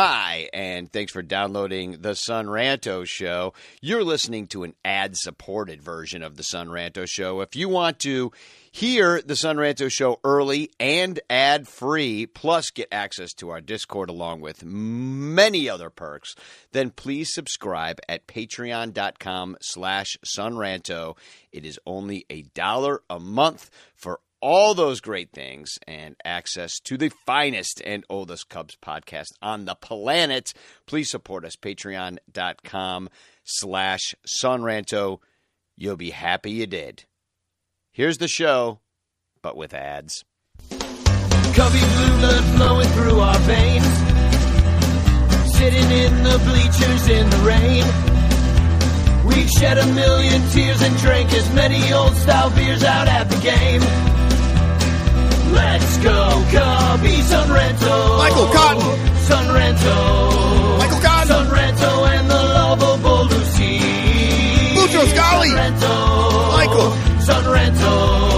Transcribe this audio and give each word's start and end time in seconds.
Hi, 0.00 0.48
and 0.52 0.92
thanks 0.92 1.10
for 1.10 1.22
downloading 1.22 2.02
the 2.02 2.14
Son 2.14 2.46
Ranto 2.46 3.04
Show. 3.04 3.52
You're 3.82 4.04
listening 4.04 4.46
to 4.46 4.62
an 4.62 4.76
ad 4.84 5.16
supported 5.16 5.82
version 5.82 6.22
of 6.22 6.36
the 6.36 6.44
Son 6.44 6.68
Ranto 6.68 7.04
Show. 7.04 7.40
If 7.40 7.56
you 7.56 7.68
want 7.68 7.98
to 8.02 8.30
hear 8.70 9.20
the 9.20 9.34
Son 9.34 9.56
Ranto 9.56 9.90
Show 9.90 10.20
early 10.22 10.70
and 10.78 11.18
ad 11.28 11.66
free, 11.66 12.26
plus 12.26 12.70
get 12.70 12.86
access 12.92 13.32
to 13.38 13.50
our 13.50 13.60
Discord 13.60 14.08
along 14.08 14.40
with 14.40 14.64
many 14.64 15.68
other 15.68 15.90
perks, 15.90 16.36
then 16.70 16.90
please 16.90 17.34
subscribe 17.34 17.98
at 18.08 18.28
patreon.com 18.28 19.56
slash 19.60 20.16
sonranto. 20.24 21.16
It 21.50 21.64
is 21.64 21.80
only 21.84 22.24
a 22.30 22.42
dollar 22.54 23.02
a 23.10 23.18
month 23.18 23.68
for 23.96 24.20
all 24.40 24.74
those 24.74 25.00
great 25.00 25.32
things 25.32 25.78
and 25.86 26.16
access 26.24 26.78
to 26.80 26.96
the 26.96 27.10
finest 27.26 27.82
and 27.84 28.04
oldest 28.08 28.48
Cubs 28.48 28.76
podcast 28.76 29.28
on 29.42 29.64
the 29.64 29.74
planet, 29.74 30.52
please 30.86 31.10
support 31.10 31.44
us. 31.44 31.56
Patreon.com 31.56 33.08
slash 33.44 34.14
Sonranto. 34.26 35.18
You'll 35.76 35.96
be 35.96 36.10
happy 36.10 36.52
you 36.52 36.66
did. 36.66 37.04
Here's 37.92 38.18
the 38.18 38.28
show, 38.28 38.80
but 39.42 39.56
with 39.56 39.74
ads. 39.74 40.24
Cubby 40.70 41.80
blue 41.80 42.18
blood 42.18 42.44
flowing 42.56 42.88
through 42.88 43.20
our 43.20 43.38
veins. 43.40 43.84
Sitting 45.56 45.90
in 45.90 46.22
the 46.22 46.38
bleachers 46.44 47.08
in 47.08 47.28
the 47.30 47.38
rain. 47.38 47.84
We've 49.26 49.50
shed 49.50 49.78
a 49.78 49.86
million 49.86 50.48
tears 50.50 50.80
and 50.82 50.96
drank 50.98 51.32
as 51.32 51.52
many 51.52 51.92
old 51.92 52.14
style 52.16 52.50
beers 52.50 52.84
out 52.84 53.08
at 53.08 53.28
the 53.28 53.36
game. 53.40 54.17
Let's 55.52 55.96
go, 55.98 56.44
Cubby 56.52 57.22
Son 57.22 57.48
Ranto. 57.48 58.18
Michael 58.18 58.48
Cotton. 58.48 58.82
Son 59.28 59.46
Ranto. 59.56 60.78
Michael 60.78 61.00
Cotton. 61.00 61.28
Son 61.28 61.46
Ranto 61.48 61.90
and 62.12 62.30
the 62.30 62.42
lovable 62.58 63.24
Lucy. 63.24 63.78
Lucho 64.76 65.02
Scali. 65.12 65.48
Son 65.48 65.58
Ranto. 65.58 65.94
Michael. 66.56 66.90
Son 67.20 67.44
Ranto. 67.44 67.92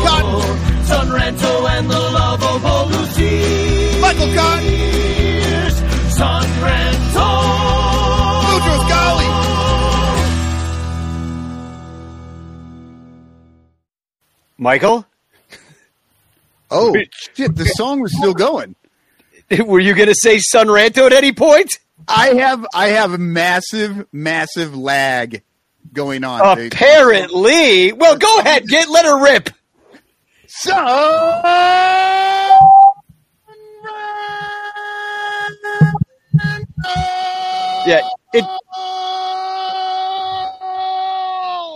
Cotton. 0.06 0.84
Son 0.84 1.08
Ranto 1.08 1.52
and 1.74 1.90
the 1.90 1.98
lovable 1.98 2.88
Lucy. 2.92 4.00
Michael 4.00 4.34
Cotton. 4.34 4.64
Son 6.10 6.46
Ranto. 6.64 7.28
Lucho 8.50 8.74
Scali. 8.86 9.28
Michael, 14.58 15.06
Oh 16.70 16.94
shit! 17.34 17.56
The 17.56 17.64
song 17.64 18.00
was 18.00 18.16
still 18.16 18.34
going. 18.34 18.76
were 19.66 19.80
you 19.80 19.94
going 19.94 20.08
to 20.08 20.14
say 20.14 20.38
Sonranto 20.38 21.06
at 21.06 21.12
any 21.12 21.32
point? 21.32 21.70
I 22.06 22.34
have 22.34 22.66
I 22.74 22.88
have 22.88 23.12
a 23.12 23.18
massive 23.18 24.06
massive 24.12 24.76
lag 24.76 25.42
going 25.92 26.24
on. 26.24 26.66
Apparently. 26.66 27.92
Well, 27.92 28.16
go 28.16 28.38
ahead. 28.38 28.66
Get 28.66 28.88
let 28.88 29.04
her 29.04 29.22
rip. 29.22 29.50
So 30.46 30.72
Yeah, 37.86 38.02
it. 38.34 38.44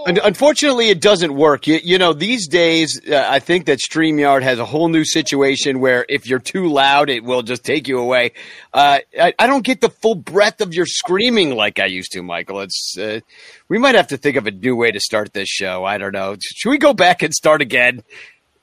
Unfortunately, 0.07 0.91
it 0.91 1.01
doesn't 1.01 1.35
work. 1.35 1.67
You, 1.67 1.81
you 1.83 1.99
know, 1.99 2.13
these 2.13 2.47
days, 2.47 3.01
uh, 3.11 3.27
I 3.29 3.39
think 3.39 3.67
that 3.67 3.79
StreamYard 3.79 4.43
has 4.43 4.59
a 4.59 4.65
whole 4.65 4.89
new 4.89 5.05
situation 5.05 5.81
where 5.81 6.05
if 6.09 6.27
you're 6.27 6.39
too 6.39 6.69
loud, 6.69 7.09
it 7.09 7.25
will 7.25 7.43
just 7.43 7.65
take 7.65 7.89
you 7.89 7.99
away. 7.99 8.33
Uh, 8.73 8.99
I, 9.19 9.35
I 9.39 9.47
don't 9.47 9.65
get 9.65 9.81
the 9.81 9.89
full 9.89 10.15
breadth 10.15 10.61
of 10.61 10.75
your 10.75 10.87
screaming 10.87 11.55
like 11.55 11.79
I 11.79 11.87
used 11.87 12.13
to, 12.13 12.23
Michael. 12.23 12.61
It's 12.61 12.97
uh, 12.99 13.21
we 13.69 13.79
might 13.79 13.95
have 13.95 14.09
to 14.09 14.17
think 14.17 14.37
of 14.37 14.47
a 14.47 14.51
new 14.51 14.77
way 14.77 14.91
to 14.91 15.01
start 15.01 15.33
this 15.33 15.49
show. 15.49 15.85
I 15.85 15.97
don't 15.99 16.13
know. 16.13 16.37
Should 16.43 16.71
we 16.71 16.79
go 16.79 16.93
back 16.93 17.23
and 17.23 17.33
start 17.33 17.63
again? 17.63 18.03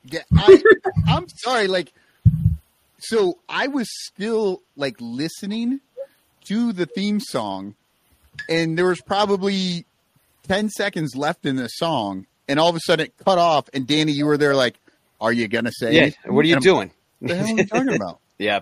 Yeah, 0.04 0.22
I, 0.36 0.62
I'm 1.08 1.28
sorry. 1.28 1.66
Like, 1.66 1.92
so 2.98 3.38
I 3.48 3.66
was 3.66 3.88
still 4.06 4.62
like 4.76 4.96
listening 5.00 5.80
to 6.44 6.72
the 6.72 6.86
theme 6.86 7.20
song, 7.20 7.74
and 8.48 8.78
there 8.78 8.86
was 8.86 9.00
probably 9.00 9.86
ten 10.42 10.68
seconds 10.70 11.14
left 11.16 11.46
in 11.46 11.56
the 11.56 11.68
song, 11.68 12.26
and 12.48 12.58
all 12.60 12.68
of 12.68 12.76
a 12.76 12.80
sudden 12.80 13.06
it 13.06 13.14
cut 13.24 13.38
off. 13.38 13.68
And 13.74 13.86
Danny, 13.86 14.12
you 14.12 14.26
were 14.26 14.36
there, 14.36 14.54
like, 14.54 14.78
"Are 15.20 15.32
you 15.32 15.48
gonna 15.48 15.72
say? 15.72 15.92
Yeah. 15.94 16.00
anything?" 16.02 16.34
What 16.34 16.44
are 16.44 16.48
you 16.48 16.54
And 16.56 16.62
doing? 16.64 16.90
What 17.20 17.28
the 17.28 17.34
hell 17.36 17.46
are 17.46 17.58
you 17.58 17.66
talking 17.66 17.94
about? 17.94 18.18
Yeah. 18.38 18.60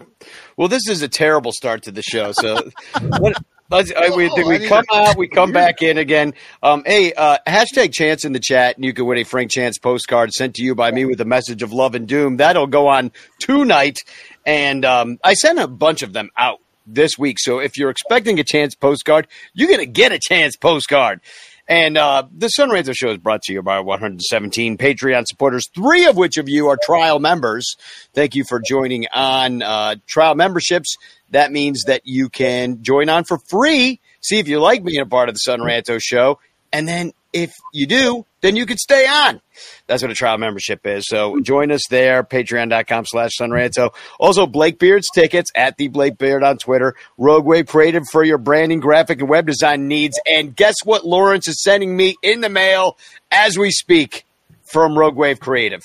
Well, 0.59 0.69
this 0.69 0.87
is 0.89 1.01
a 1.01 1.09
terrible 1.09 1.53
start 1.53 1.85
to 1.85 1.93
the 1.93 2.03
show. 2.03 2.33
So, 2.33 2.69
what, 3.19 3.33
let's, 3.71 3.91
I, 3.97 4.15
we, 4.15 4.29
Oh, 4.29 4.35
I 4.37 4.45
we 4.59 4.67
come 4.69 4.85
to- 4.85 4.95
out, 4.95 5.17
we 5.17 5.27
come 5.35 5.53
back 5.53 5.81
in 5.81 5.97
again. 5.97 6.35
Um, 6.63 6.83
hey, 6.85 7.15
uh, 7.15 7.39
hashtag 7.47 7.95
chance 7.95 8.27
in 8.27 8.33
the 8.35 8.41
chat, 8.41 8.77
and 8.77 8.85
you 8.85 8.93
can 8.93 9.07
win 9.07 9.17
a 9.17 9.25
Frank 9.25 9.51
Chance 9.53 9.79
postcard 9.79 10.33
sent 10.35 10.57
to 10.57 10.63
you 10.63 10.75
by 10.75 10.91
me 10.91 11.07
with 11.07 11.19
a 11.23 11.25
message 11.25 11.63
of 11.63 11.73
love 11.73 11.95
and 11.95 12.07
doom. 12.07 12.37
That'll 12.37 12.67
go 12.67 12.89
on 12.89 13.11
tonight. 13.39 13.97
And 14.45 14.85
um, 14.85 15.19
I 15.25 15.33
sent 15.33 15.59
a 15.59 15.69
bunch 15.69 16.03
of 16.03 16.13
them 16.13 16.29
out 16.37 16.59
this 16.87 17.13
week. 17.19 17.39
So 17.41 17.59
if 17.59 17.79
you're 17.79 17.91
expecting 17.91 18.39
a 18.39 18.45
chance 18.45 18.75
postcard, 18.75 19.29
you're 19.55 19.69
going 19.69 19.81
to 19.81 19.87
get 19.87 20.13
a 20.13 20.19
chance 20.19 20.57
postcard. 20.57 21.23
And 21.71 21.97
uh, 21.97 22.25
the 22.37 22.49
Son 22.49 22.69
Ranto 22.69 22.93
Show 22.93 23.11
is 23.11 23.19
brought 23.19 23.43
to 23.43 23.53
you 23.53 23.63
by 23.63 23.79
117 23.79 24.77
Patreon 24.77 25.25
supporters, 25.29 25.69
three 25.73 26.07
of 26.07 26.17
which 26.17 26.37
of 26.37 26.49
you 26.49 26.67
are 26.67 26.77
trial 26.83 27.21
members. 27.21 27.77
Thank 28.13 28.35
you 28.35 28.43
for 28.43 28.59
joining 28.59 29.07
on 29.15 29.63
uh, 29.63 29.95
trial 30.09 30.35
memberships. 30.35 30.97
That 31.31 31.53
means 31.53 31.85
that 31.85 32.03
you 32.05 32.29
can 32.29 32.83
join 32.83 33.09
on 33.09 33.23
for 33.23 33.39
free, 33.49 34.01
see 34.21 34.41
if 34.41 34.49
you 34.49 34.59
like 34.59 34.83
being 34.83 35.01
a 35.01 35.07
part 35.07 35.29
of 35.29 35.37
the 35.37 35.39
Son 35.39 35.61
Ranto 35.61 36.03
Show. 36.03 36.41
And 36.73 36.89
then 36.89 37.13
if 37.33 37.55
you 37.73 37.87
do, 37.87 38.27
then 38.41 38.57
you 38.57 38.67
can 38.67 38.77
stay 38.77 39.07
on. 39.07 39.41
That's 39.87 40.03
what 40.03 40.11
a 40.11 40.15
trial 40.15 40.39
membership 40.39 40.87
is. 40.87 41.07
So 41.07 41.35
hmm. 41.35 41.43
join 41.43 41.71
us 41.71 41.83
there, 41.89 42.23
patreon.com 42.23 43.07
slash 43.07 43.33
sonranto. 43.41 43.95
Also, 44.19 44.47
Blake 44.47 44.79
Beard's 44.79 45.09
tickets 45.15 45.51
at 45.55 45.77
the 45.77 45.89
Blake 45.89 46.19
Beard 46.19 46.43
on 46.43 46.59
Twitter. 46.59 46.95
Rogue 47.19 47.45
Wave 47.45 47.67
Creative 47.67 48.05
for 48.11 48.23
your 48.23 48.39
branding, 48.39 48.81
graphic, 48.81 49.21
and 49.21 49.29
web 49.29 49.47
design 49.47 49.89
needs. 49.89 50.19
And 50.31 50.55
guess 50.55 50.77
what 50.85 51.07
Lawrence 51.07 51.49
is 51.49 51.63
sending 51.63 51.97
me 51.97 52.17
in 52.23 52.41
the 52.41 52.49
mail 52.49 52.97
as 53.31 53.59
we 53.59 53.71
speak 53.71 54.25
from 54.65 54.97
Rogue 54.99 55.17
Wave 55.17 55.41
Creative? 55.41 55.83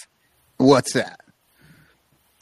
What's 0.57 0.93
that? 0.93 1.19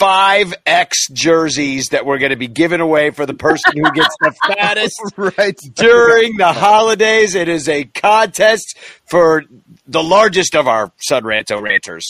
Five 0.03 0.53
X 0.65 1.07
jerseys 1.13 1.87
that 1.91 2.05
we're 2.05 2.17
going 2.17 2.31
to 2.31 2.35
be 2.35 2.49
giving 2.49 2.81
away 2.81 3.11
for 3.11 3.25
the 3.25 3.33
person 3.33 3.71
who 3.77 3.89
gets 3.93 4.13
the 4.19 4.33
fattest 4.47 4.99
Right. 5.15 5.57
during 5.75 6.35
the 6.35 6.47
holidays. 6.51 7.35
It 7.35 7.47
is 7.47 7.69
a 7.69 7.85
contest 7.85 8.77
for 9.05 9.43
the 9.87 10.03
largest 10.03 10.57
of 10.57 10.67
our 10.67 10.91
Son 10.97 11.23
Ranto 11.23 11.61
ranters. 11.61 12.05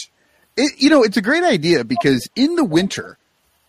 It, 0.58 0.74
you 0.80 0.90
know, 0.90 1.04
it's 1.04 1.18
a 1.18 1.22
great 1.22 1.44
idea 1.44 1.84
because 1.84 2.28
in 2.36 2.56
the 2.56 2.64
winter, 2.64 3.20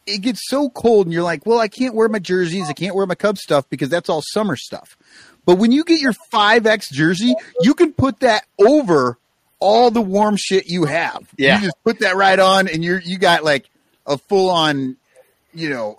it 0.07 0.23
gets 0.23 0.41
so 0.49 0.71
cold, 0.71 1.06
and 1.06 1.12
you're 1.12 1.23
like, 1.23 1.45
well, 1.45 1.59
I 1.59 1.69
can't 1.69 1.95
wear 1.95 2.09
my 2.09 2.19
jerseys, 2.19 2.71
I 2.71 2.73
can't 2.73 2.95
wear 2.95 3.05
my 3.05 3.15
Cub 3.15 3.37
stuff 3.37 3.69
because 3.69 3.91
that's 3.91 4.09
all 4.09 4.23
summer 4.33 4.56
stuff. 4.56 4.97
But 5.45 5.56
when 5.59 5.71
you 5.71 5.85
get 5.85 6.01
your 6.01 6.15
5X 6.33 6.91
jersey, 6.93 7.35
you 7.61 7.75
can 7.75 7.93
put 7.93 8.21
that 8.21 8.47
over 8.59 9.19
all 9.61 9.91
the 9.91 10.01
warm 10.01 10.37
shit 10.39 10.67
you 10.67 10.87
have. 10.87 11.29
Yeah. 11.37 11.56
You 11.59 11.65
just 11.67 11.77
put 11.85 11.99
that 11.99 12.17
right 12.17 12.39
on, 12.39 12.69
and 12.69 12.83
you're 12.83 13.03
you 13.03 13.19
got 13.19 13.45
like 13.45 13.69
a 14.06 14.19
full 14.19 14.50
on, 14.50 14.97
you 15.54 15.70
know, 15.70 15.98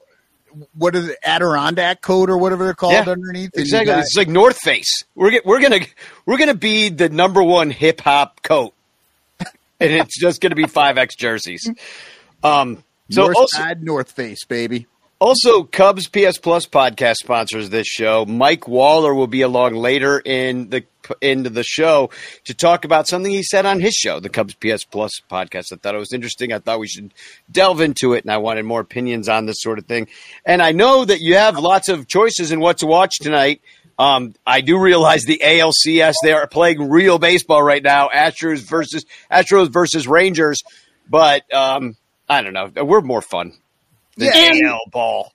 what 0.78 0.96
is 0.96 1.10
it, 1.10 1.18
Adirondack 1.24 2.02
coat 2.02 2.30
or 2.30 2.38
whatever 2.38 2.64
they're 2.64 2.74
called 2.74 2.94
Yeah, 2.94 3.12
underneath. 3.12 3.52
Exactly. 3.56 3.94
got- 3.94 4.00
It's 4.04 4.16
like 4.16 4.28
North 4.30 4.58
Face. 4.58 5.04
We're 5.16 5.32
get, 5.32 5.46
we're 5.46 5.60
gonna 5.62 5.82
we're 6.26 6.38
gonna 6.38 6.54
be 6.54 6.90
the 6.90 7.10
number 7.10 7.44
one 7.44 7.70
hip 7.72 8.00
hop 8.02 8.42
coat, 8.42 8.74
and 9.40 9.92
it's 9.92 10.18
just 10.18 10.40
gonna 10.42 10.56
be 10.56 10.66
five 10.66 10.98
X 10.98 11.16
jerseys. 11.16 11.70
Um. 12.44 12.84
So 13.12 13.24
North 13.26 13.36
also, 13.38 13.64
North 13.82 14.12
Face, 14.12 14.46
baby. 14.46 14.88
Also, 15.18 15.64
Cubs 15.64 16.10
PS 16.10 16.38
Plus 16.38 16.66
podcast 16.66 17.16
sponsors 17.16 17.70
this 17.70 17.88
show. 17.88 18.26
Mike 18.26 18.68
Waller 18.68 19.16
will 19.16 19.28
be 19.28 19.44
along 19.44 19.76
later 19.76 20.22
in 20.24 20.70
the 20.70 20.84
into 21.22 21.50
the 21.50 21.64
show 21.64 22.10
to 22.44 22.54
talk 22.54 22.84
about 22.84 23.08
something 23.08 23.32
he 23.32 23.42
said 23.42 23.66
on 23.66 23.80
his 23.80 23.94
show, 23.94 24.20
the 24.20 24.28
Cubs 24.28 24.56
PS 24.56 24.84
Plus 24.84 25.22
podcast. 25.32 25.72
I 25.72 25.78
thought 25.78 25.96
it 25.96 26.00
was 26.00 26.12
interesting. 26.12 26.52
I 26.52 26.60
thought 26.60 26.82
we 26.82 26.90
should 26.90 27.14
delve 27.50 27.80
into 27.80 28.12
it, 28.12 28.26
and 28.26 28.32
I 28.32 28.40
wanted 28.40 28.66
more 28.66 28.82
opinions 28.82 29.30
on 29.30 29.46
this 29.46 29.62
sort 29.62 29.80
of 29.80 29.86
thing. 29.86 30.10
And 30.46 30.62
I 30.62 30.74
know 30.74 31.06
that 31.06 31.22
you 31.22 31.36
have 31.36 31.58
lots 31.58 31.88
of 31.88 32.08
choices 32.08 32.52
in 32.52 32.60
what 32.60 32.80
to 32.80 32.86
watch 32.86 33.18
tonight. 33.20 33.62
Um, 33.98 34.34
I 34.46 34.60
do 34.60 34.78
realize 34.78 35.24
the 35.24 35.42
ALCS 35.42 36.16
they 36.24 36.34
are 36.34 36.46
playing 36.46 36.90
real 36.90 37.20
baseball 37.20 37.64
right 37.64 37.82
now. 37.82 38.10
Astros 38.14 38.60
versus 38.60 39.06
Astros 39.32 39.72
versus 39.72 40.10
Rangers, 40.10 40.62
but 41.10 41.52
um, 41.54 41.96
I 42.28 42.42
don't 42.42 42.52
know. 42.52 42.70
We're 42.84 43.00
more 43.00 43.22
fun 43.22 43.54
than 44.18 44.32
Yeah. 44.34 44.70
AL 44.72 44.80
ball. 44.92 45.32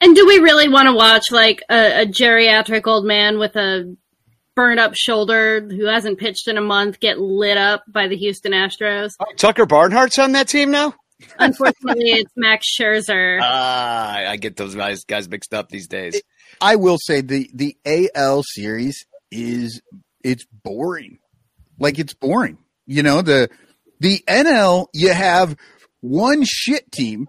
And 0.00 0.14
do 0.16 0.26
we 0.26 0.38
really 0.38 0.68
want 0.68 0.86
to 0.86 0.94
watch 0.94 1.24
like 1.30 1.62
a, 1.70 2.02
a 2.02 2.06
geriatric 2.06 2.86
old 2.86 3.04
man 3.04 3.38
with 3.38 3.54
a 3.56 3.94
burned 4.56 4.80
up 4.80 4.94
shoulder 4.94 5.60
who 5.60 5.86
hasn't 5.86 6.18
pitched 6.18 6.48
in 6.48 6.56
a 6.56 6.62
month 6.62 7.00
get 7.00 7.18
lit 7.18 7.56
up 7.58 7.84
by 7.86 8.08
the 8.08 8.16
Houston 8.16 8.52
Astros? 8.52 9.12
Tucker 9.36 9.66
Barnhart's 9.66 10.18
on 10.18 10.32
that 10.32 10.48
team 10.48 10.70
now. 10.70 10.94
Unfortunately, 11.38 12.04
it's 12.12 12.32
Max 12.34 12.66
Scherzer. 12.78 13.40
Ah, 13.42 14.14
I 14.30 14.36
get 14.36 14.56
those 14.56 14.74
guys 14.74 15.04
guys 15.04 15.28
mixed 15.28 15.52
up 15.52 15.68
these 15.68 15.86
days. 15.86 16.20
I 16.62 16.76
will 16.76 16.98
say 16.98 17.20
the 17.20 17.50
the 17.54 17.76
AL 17.84 18.42
series 18.44 19.04
is 19.30 19.82
it's 20.24 20.46
boring. 20.64 21.18
Like 21.78 21.98
it's 21.98 22.14
boring. 22.14 22.56
You 22.86 23.02
know, 23.02 23.20
the 23.20 23.50
the 24.00 24.22
NL 24.26 24.86
you 24.94 25.12
have 25.12 25.56
one 26.00 26.42
shit 26.44 26.90
team 26.90 27.26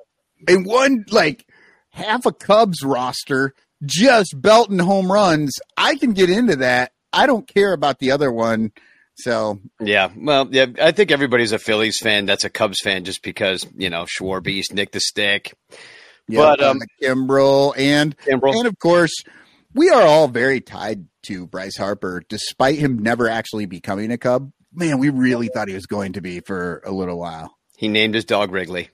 and 0.48 0.66
one 0.66 1.06
like 1.12 1.46
half 1.90 2.26
a 2.26 2.32
Cubs 2.32 2.84
roster 2.84 3.54
just 3.84 4.40
belting 4.40 4.80
home 4.80 5.12
runs. 5.12 5.54
I 5.78 5.96
can 5.96 6.14
get 6.14 6.30
into 6.30 6.58
that. 6.58 6.92
I 7.14 7.26
don't 7.26 7.48
care 7.48 7.74
about 7.74 8.00
the 8.00 8.12
other 8.12 8.32
one. 8.32 8.72
So 9.16 9.60
Yeah, 9.80 10.10
well, 10.16 10.48
yeah, 10.52 10.68
I 10.82 10.92
think 10.92 11.12
everybody's 11.12 11.52
a 11.52 11.60
Phillies 11.60 11.98
fan. 12.02 12.26
That's 12.26 12.46
a 12.46 12.50
Cubs 12.50 12.80
fan 12.82 13.04
just 13.04 13.22
because 13.22 13.68
you 13.76 13.90
know 13.90 14.06
Schwarbeast, 14.06 14.74
Nick 14.74 14.92
the 14.92 15.00
Stick, 15.00 15.54
yeah, 16.28 16.40
But, 16.40 16.64
um, 16.64 16.80
Kimbrel 17.02 17.74
and 17.78 18.18
Kimbrel. 18.18 18.56
and 18.56 18.68
of 18.68 18.80
course 18.80 19.12
we 19.74 19.90
are 19.90 20.04
all 20.04 20.28
very 20.28 20.62
tied 20.62 21.06
to 21.24 21.46
Bryce 21.48 21.78
Harper, 21.78 22.24
despite 22.28 22.80
him 22.80 23.00
never 23.00 23.30
actually 23.30 23.66
becoming 23.66 24.12
a 24.12 24.18
Cub. 24.18 24.52
Man, 24.74 25.00
we 25.00 25.10
really 25.10 25.50
thought 25.50 25.68
he 25.68 25.74
was 25.74 25.86
going 25.86 26.14
to 26.14 26.22
be 26.22 26.40
for 26.40 26.82
a 26.86 26.92
little 26.92 27.20
while. 27.20 27.56
He 27.78 27.88
named 27.88 28.16
his 28.16 28.26
dog 28.26 28.52
Wrigley. 28.52 28.90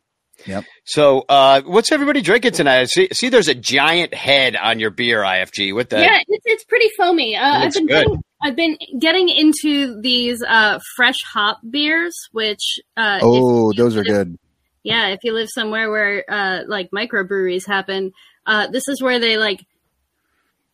Yep. 0.47 0.63
So, 0.85 1.25
uh, 1.27 1.61
what's 1.63 1.91
everybody 1.91 2.21
drinking 2.21 2.53
tonight? 2.53 2.79
I 2.79 2.83
see, 2.85 3.09
see, 3.11 3.29
there's 3.29 3.47
a 3.49 3.53
giant 3.55 4.13
head 4.13 4.55
on 4.55 4.79
your 4.79 4.89
beer, 4.89 5.21
IFG. 5.21 5.73
What 5.75 5.89
the? 5.89 5.99
yeah, 5.99 6.19
it's, 6.27 6.43
it's 6.45 6.63
pretty 6.63 6.89
foamy. 6.97 7.35
Uh, 7.35 7.43
I've 7.45 7.73
been 7.73 7.85
good. 7.87 8.05
getting, 8.05 8.23
I've 8.41 8.55
been 8.55 8.77
getting 8.99 9.29
into 9.29 9.99
these 10.01 10.41
uh, 10.41 10.79
fresh 10.95 11.17
hop 11.33 11.59
beers, 11.69 12.15
which 12.31 12.79
uh, 12.95 13.19
Oh, 13.21 13.71
if- 13.71 13.77
those 13.77 13.95
are 13.97 14.03
good. 14.03 14.37
Yeah, 14.83 15.07
if 15.09 15.19
you 15.23 15.33
live 15.33 15.49
somewhere 15.53 15.91
where 15.91 16.23
uh, 16.29 16.61
like 16.65 16.91
microbreweries 16.91 17.67
happen, 17.67 18.13
uh, 18.45 18.67
this 18.67 18.87
is 18.87 19.01
where 19.01 19.19
they 19.19 19.35
like 19.37 19.59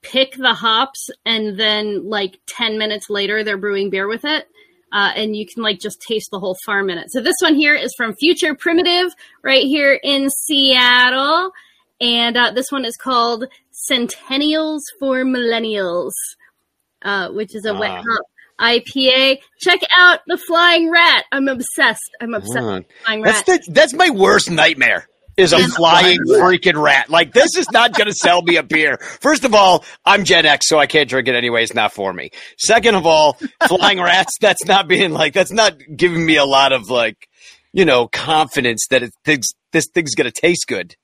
pick 0.03 0.35
the 0.35 0.53
hops 0.53 1.09
and 1.25 1.57
then 1.59 2.07
like 2.07 2.37
10 2.47 2.77
minutes 2.77 3.09
later 3.09 3.43
they're 3.43 3.57
brewing 3.57 3.89
beer 3.89 4.07
with 4.07 4.23
it. 4.25 4.45
Uh, 4.93 5.11
and 5.15 5.35
you 5.35 5.43
can 5.45 5.63
like 5.63 5.79
just 5.79 5.99
taste 6.07 6.29
the 6.31 6.39
whole 6.39 6.55
farm 6.65 6.89
in 6.89 6.99
it. 6.99 7.11
So 7.11 7.19
this 7.19 7.35
one 7.41 7.55
here 7.55 7.73
is 7.73 7.91
from 7.97 8.13
Future 8.15 8.53
Primitive 8.53 9.11
right 9.43 9.63
here 9.63 9.99
in 10.03 10.29
Seattle. 10.29 11.51
And 11.99 12.37
uh, 12.37 12.51
this 12.51 12.71
one 12.71 12.85
is 12.85 12.95
called 12.95 13.45
Centennials 13.89 14.81
for 14.99 15.23
Millennials, 15.23 16.11
uh, 17.01 17.29
which 17.29 17.55
is 17.55 17.65
a 17.65 17.73
wet 17.73 17.91
Ah. 17.91 18.03
hop 18.07 18.25
IPA. 18.59 19.39
Check 19.59 19.79
out 19.97 20.19
the 20.27 20.37
Flying 20.37 20.91
Rat. 20.91 21.25
I'm 21.31 21.47
obsessed. 21.47 22.11
I'm 22.21 22.33
obsessed 22.35 22.85
Flying 23.05 23.21
Rat. 23.23 23.43
That's 23.47 23.65
the, 23.65 23.71
that's 23.71 23.93
my 23.93 24.09
worst 24.11 24.51
nightmare. 24.51 25.07
Is 25.35 25.51
a 25.51 25.67
flying 25.69 26.19
freaking 26.19 26.79
rat. 26.79 27.09
Like 27.09 27.33
this 27.33 27.57
is 27.57 27.69
not 27.71 27.93
going 27.93 28.05
to 28.05 28.13
sell 28.13 28.43
me 28.43 28.57
a 28.57 28.63
beer. 28.63 28.97
First 29.19 29.45
of 29.45 29.55
all, 29.55 29.83
I'm 30.05 30.25
Gen 30.25 30.45
X, 30.45 30.67
so 30.67 30.77
I 30.77 30.85
can't 30.85 31.09
drink 31.09 31.27
it 31.27 31.33
anyway. 31.33 31.63
It's 31.63 31.73
not 31.73 31.91
for 31.91 32.13
me. 32.13 32.29
Second 32.57 32.93
of 32.93 33.07
all, 33.07 33.37
flying 33.67 33.99
rats. 33.99 34.33
That's 34.39 34.63
not 34.65 34.87
being 34.87 35.11
like. 35.11 35.33
That's 35.33 35.51
not 35.51 35.73
giving 35.95 36.23
me 36.23 36.35
a 36.37 36.45
lot 36.45 36.71
of 36.71 36.91
like, 36.91 37.27
you 37.71 37.83
know, 37.83 38.07
confidence 38.07 38.85
that 38.91 39.01
it 39.01 39.11
thinks 39.25 39.47
this 39.71 39.87
thing's 39.87 40.13
going 40.13 40.31
to 40.31 40.41
taste 40.41 40.67
good. 40.67 40.95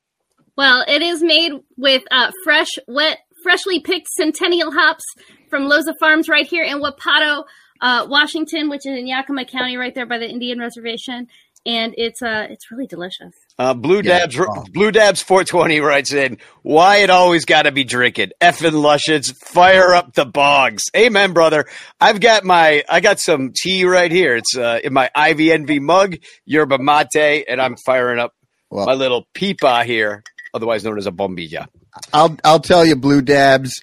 Well, 0.55 0.83
it 0.87 1.01
is 1.01 1.23
made 1.23 1.53
with 1.75 2.03
uh, 2.11 2.31
fresh, 2.43 2.69
wet, 2.87 3.17
freshly 3.41 3.79
picked 3.79 4.09
Centennial 4.09 4.71
hops 4.71 5.05
from 5.49 5.63
Loza 5.63 5.93
Farms 5.99 6.29
right 6.29 6.45
here 6.45 6.63
in 6.63 6.81
Wapato, 6.81 7.45
uh, 7.81 8.05
Washington, 8.07 8.69
which 8.69 8.85
is 8.85 8.95
in 8.95 9.07
Yakima 9.07 9.45
County, 9.45 9.75
right 9.77 9.95
there 9.95 10.05
by 10.05 10.19
the 10.19 10.29
Indian 10.29 10.59
Reservation. 10.59 11.27
And 11.65 11.95
it's 11.97 12.21
uh, 12.21 12.45
it's 12.49 12.69
really 12.71 12.87
delicious. 12.87 13.33
Uh, 13.59 13.73
Blue 13.73 13.97
Yeah. 13.97 14.25
Dabs, 14.25 14.37
Blue 14.71 14.89
Dabs 14.89 15.21
420 15.21 15.81
writes 15.81 16.13
in, 16.13 16.37
why 16.61 16.97
it 16.97 17.09
always 17.09 17.43
got 17.43 17.63
to 17.63 17.73
be 17.73 17.83
drinking. 17.83 18.31
Effing 18.39 18.71
luscious, 18.81 19.31
fire 19.31 19.93
up 19.93 20.13
the 20.13 20.25
bogs. 20.25 20.85
Amen, 20.95 21.33
brother. 21.33 21.65
I've 21.99 22.21
got 22.21 22.45
my, 22.45 22.85
I 22.87 23.01
got 23.01 23.19
some 23.19 23.51
tea 23.53 23.83
right 23.83 24.11
here. 24.11 24.37
It's 24.37 24.55
uh, 24.55 24.79
in 24.81 24.93
my 24.93 25.09
IVNV 25.13 25.81
mug, 25.81 26.15
yerba 26.45 26.77
mate, 26.79 27.45
and 27.49 27.61
I'm 27.61 27.75
firing 27.85 28.17
up 28.17 28.33
Well- 28.69 28.85
my 28.85 28.93
little 28.93 29.27
pipa 29.33 29.83
here, 29.83 30.23
otherwise 30.53 30.85
known 30.85 30.97
as 30.97 31.05
a 31.05 31.11
bombilla. 31.11 31.67
I'll 32.13 32.37
I'll 32.45 32.59
tell 32.61 32.85
you, 32.85 32.95
Blue 32.95 33.21
Dabs, 33.21 33.81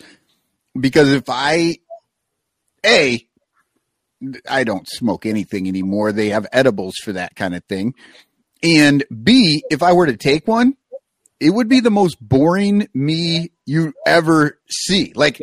because 0.79 1.13
if 1.13 1.25
I 1.29 1.77
a 2.85 3.21
I 4.49 4.65
don't 4.65 4.89
smoke 4.89 5.27
anything 5.27 5.69
anymore. 5.69 6.13
They 6.13 6.31
have 6.31 6.47
edibles 6.53 6.95
for 7.03 7.13
that 7.13 7.37
kind 7.37 7.55
of 7.55 7.63
thing. 7.65 7.95
And 8.63 9.05
B, 9.23 9.63
if 9.71 9.83
I 9.83 9.93
were 9.93 10.07
to 10.07 10.17
take 10.17 10.47
one, 10.47 10.77
it 11.41 11.51
would 11.51 11.69
be 11.69 11.81
the 11.81 11.91
most 11.91 12.17
boring 12.21 12.89
me 12.95 13.51
you 13.67 13.93
ever 14.07 14.59
see. 14.69 15.13
Like 15.15 15.41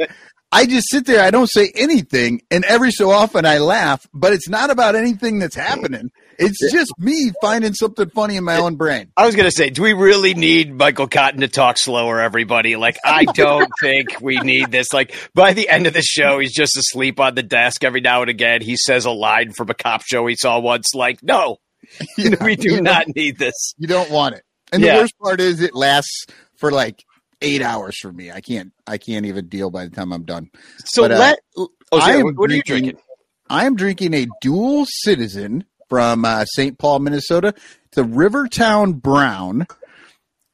I 0.53 0.67
just 0.67 0.87
sit 0.91 1.07
there, 1.07 1.19
I 1.23 1.31
don't 1.31 1.49
say 1.49 1.71
anything, 1.73 2.43
and 2.51 2.63
every 2.65 2.91
so 2.91 3.09
often 3.09 3.43
I 3.43 3.57
laugh, 3.57 4.05
but 4.13 4.33
it's 4.33 4.47
not 4.47 4.69
about 4.69 4.95
anything 4.95 5.39
that's 5.39 5.55
happening. 5.55 6.11
It's 6.37 6.71
just 6.71 6.91
me 6.99 7.31
finding 7.41 7.73
something 7.73 8.07
funny 8.11 8.37
in 8.37 8.43
my 8.43 8.57
own 8.57 8.75
brain. 8.75 9.11
I 9.17 9.25
was 9.25 9.35
going 9.35 9.49
to 9.49 9.55
say, 9.55 9.71
do 9.71 9.81
we 9.81 9.93
really 9.93 10.35
need 10.35 10.71
Michael 10.71 11.07
Cotton 11.07 11.41
to 11.41 11.47
talk 11.47 11.79
slower, 11.79 12.19
everybody? 12.19 12.75
Like, 12.75 12.97
I 13.03 13.25
don't 13.33 13.71
think 13.81 14.21
we 14.21 14.37
need 14.37 14.71
this. 14.71 14.93
Like, 14.93 15.15
by 15.33 15.53
the 15.53 15.69
end 15.69 15.87
of 15.87 15.93
the 15.93 16.03
show, 16.03 16.37
he's 16.37 16.53
just 16.53 16.77
asleep 16.77 17.19
on 17.19 17.33
the 17.33 17.43
desk 17.43 17.83
every 17.83 18.01
now 18.01 18.21
and 18.21 18.29
again. 18.29 18.61
He 18.61 18.77
says 18.77 19.05
a 19.05 19.11
line 19.11 19.53
from 19.53 19.71
a 19.71 19.73
cop 19.73 20.03
show 20.03 20.27
he 20.27 20.35
saw 20.35 20.59
once. 20.59 20.93
Like, 20.93 21.23
no, 21.23 21.57
Yeah, 22.17 22.43
we 22.43 22.55
do 22.55 22.81
not 22.81 23.07
need 23.15 23.37
this. 23.37 23.73
You 23.77 23.87
don't 23.87 24.09
want 24.11 24.35
it. 24.35 24.43
And 24.71 24.81
Yeah. 24.81 24.95
the 24.95 25.01
worst 25.01 25.17
part 25.19 25.39
is 25.39 25.61
it 25.61 25.75
lasts 25.75 26.25
for 26.57 26.71
like 26.71 27.03
eight 27.41 27.61
hours 27.61 27.97
for 27.99 28.11
me. 28.11 28.31
I 28.31 28.41
can't 28.41 28.71
I 28.87 28.97
can't 28.97 29.25
even 29.25 29.47
deal 29.47 29.69
by 29.69 29.83
the 29.85 29.91
time 29.91 30.11
I'm 30.13 30.23
done. 30.25 30.49
So 30.85 31.03
But, 31.03 31.11
uh, 31.11 31.17
let. 31.19 31.39
Oh, 31.57 31.69
I 31.93 32.13
am 32.15 32.23
what, 32.23 32.35
what 32.37 32.51
are 32.51 32.55
you 32.55 32.63
drinking- 32.63 32.91
drinking? 32.95 33.03
I 33.49 33.65
am 33.65 33.75
drinking 33.75 34.13
a 34.13 34.25
dual 34.41 34.85
citizen 34.87 35.65
from 35.89 36.25
uh, 36.25 36.45
St. 36.45 36.77
Paul, 36.79 36.99
Minnesota. 36.99 37.53
It's 37.87 37.97
a 37.97 38.03
Rivertown 38.03 38.93
Brown. 38.93 39.67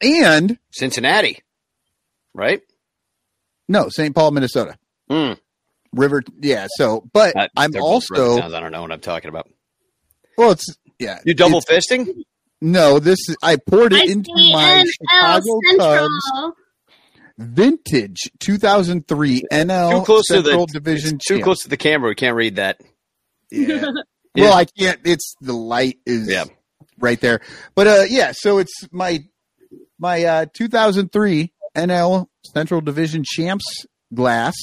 And 0.02 0.58
Cincinnati, 0.72 1.40
right? 2.34 2.62
no, 3.68 3.90
St. 3.90 4.16
Paul, 4.16 4.32
Minnesota. 4.32 4.78
Hmm. 5.10 5.34
River 5.94 6.24
yeah, 6.42 6.68
so 6.78 7.08
but 7.14 7.36
Uh, 7.36 7.48
I'm 7.58 7.72
also 7.76 8.16
Rivertowns. 8.16 8.54
I 8.54 8.60
don't 8.60 8.72
know 8.72 8.82
what 8.82 8.92
I'm 8.92 9.00
talking 9.00 9.30
about. 9.30 9.50
well 10.38 10.52
it's 10.52 10.66
yeah. 11.00 11.20
You 11.26 11.34
double 11.34 11.62
fisting? 11.62 12.24
No, 12.62 13.00
this 13.00 13.18
is 13.30 13.38
I 13.42 13.56
poured 13.58 13.94
it 13.94 14.10
into 14.10 14.32
my 14.36 14.84
ICNL 14.84 14.86
Chicago 14.86 15.60
Central. 15.70 16.10
Cubs 16.10 16.56
vintage 17.38 18.30
2003 18.40 19.44
NL 19.52 19.92
Too 20.00 20.06
close 20.06 20.26
to 20.28 20.34
Central 20.36 20.66
the 20.68 20.74
Division 20.74 21.20
Too 21.26 21.36
champ. 21.36 21.44
close 21.44 21.60
to 21.64 21.70
the 21.70 21.78
camera. 21.78 22.10
We 22.10 22.16
can't 22.16 22.36
read 22.36 22.58
that. 22.58 22.80
Yeah. 23.52 23.86
Yeah. 24.36 24.44
Well, 24.44 24.54
I 24.54 24.66
can't. 24.66 25.00
It's 25.06 25.34
the 25.42 25.54
light 25.54 25.98
is 26.06 26.30
Yeah. 26.30 26.46
right 27.00 27.20
there. 27.20 27.42
But 27.74 27.88
uh, 27.88 28.04
yeah. 28.08 28.32
So 28.36 28.60
it's 28.60 28.72
my 28.92 29.24
my 29.98 30.24
uh 30.24 30.46
2003 30.54 31.52
NL 31.76 32.28
Central 32.54 32.80
Division 32.82 33.24
champs 33.26 33.66
glass 34.14 34.54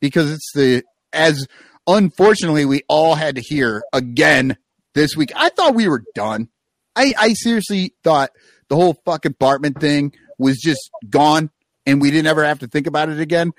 because 0.00 0.30
it's 0.30 0.50
the 0.54 0.82
as 1.14 1.46
unfortunately 1.86 2.66
we 2.66 2.82
all 2.86 3.14
had 3.14 3.36
to 3.36 3.40
hear 3.40 3.82
again 3.94 4.58
this 4.98 5.16
week. 5.16 5.30
I 5.36 5.48
thought 5.50 5.74
we 5.74 5.88
were 5.88 6.02
done. 6.14 6.48
I 6.96 7.14
I 7.18 7.32
seriously 7.34 7.94
thought 8.02 8.30
the 8.68 8.76
whole 8.76 9.00
fucking 9.04 9.34
Bartman 9.34 9.80
thing 9.80 10.12
was 10.38 10.58
just 10.58 10.90
gone 11.08 11.50
and 11.86 12.00
we 12.00 12.10
didn't 12.10 12.26
ever 12.26 12.44
have 12.44 12.58
to 12.60 12.66
think 12.66 12.86
about 12.86 13.08
it 13.08 13.20
again. 13.20 13.52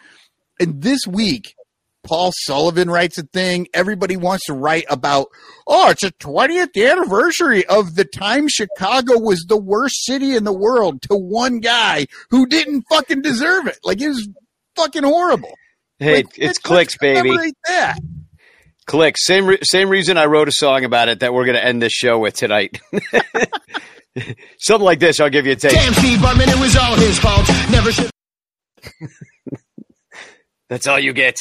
And 0.59 0.81
this 0.81 0.99
week 1.07 1.55
Paul 2.03 2.31
Sullivan 2.33 2.89
writes 2.89 3.17
a 3.17 3.23
thing. 3.23 3.67
Everybody 3.73 4.17
wants 4.17 4.45
to 4.45 4.53
write 4.53 4.85
about, 4.89 5.27
oh, 5.67 5.89
it's 5.89 6.03
a 6.03 6.11
20th 6.11 6.75
anniversary 6.91 7.65
of 7.65 7.95
the 7.95 8.05
time 8.05 8.47
Chicago 8.47 9.19
was 9.19 9.45
the 9.47 9.57
worst 9.57 10.05
city 10.05 10.35
in 10.35 10.43
the 10.43 10.53
world 10.53 11.01
to 11.03 11.15
one 11.15 11.59
guy 11.59 12.07
who 12.29 12.47
didn't 12.47 12.85
fucking 12.89 13.21
deserve 13.21 13.67
it. 13.67 13.79
Like, 13.83 14.01
it 14.01 14.07
was 14.07 14.29
fucking 14.75 15.03
horrible. 15.03 15.53
Hey, 15.99 16.15
Like, 16.15 16.27
it's 16.37 16.45
let's 16.45 16.59
clicks, 16.59 16.97
baby. 16.97 17.53
That. 17.67 17.99
Clicks. 18.89 19.23
Same 19.23 19.45
re- 19.45 19.59
same 19.61 19.87
reason 19.87 20.17
I 20.17 20.25
wrote 20.25 20.47
a 20.47 20.51
song 20.51 20.83
about 20.83 21.09
it 21.09 21.19
that 21.19 21.31
we're 21.31 21.45
going 21.45 21.57
to 21.57 21.63
end 21.63 21.79
this 21.79 21.93
show 21.93 22.17
with 22.17 22.33
tonight. 22.33 22.81
Something 24.57 24.83
like 24.83 24.97
this. 24.99 25.19
I'll 25.19 25.29
give 25.29 25.45
you 25.45 25.51
a 25.51 25.55
taste. 25.55 25.75
Damn 25.75 25.93
Steve 25.93 26.17
Bartman, 26.17 26.47
it 26.47 26.59
was 26.59 26.75
all 26.75 26.95
his 26.95 27.19
fault. 27.19 27.47
Never 27.69 27.91
should. 27.91 28.09
That's 30.69 30.87
all 30.87 30.97
you 30.97 31.13
get. 31.13 31.37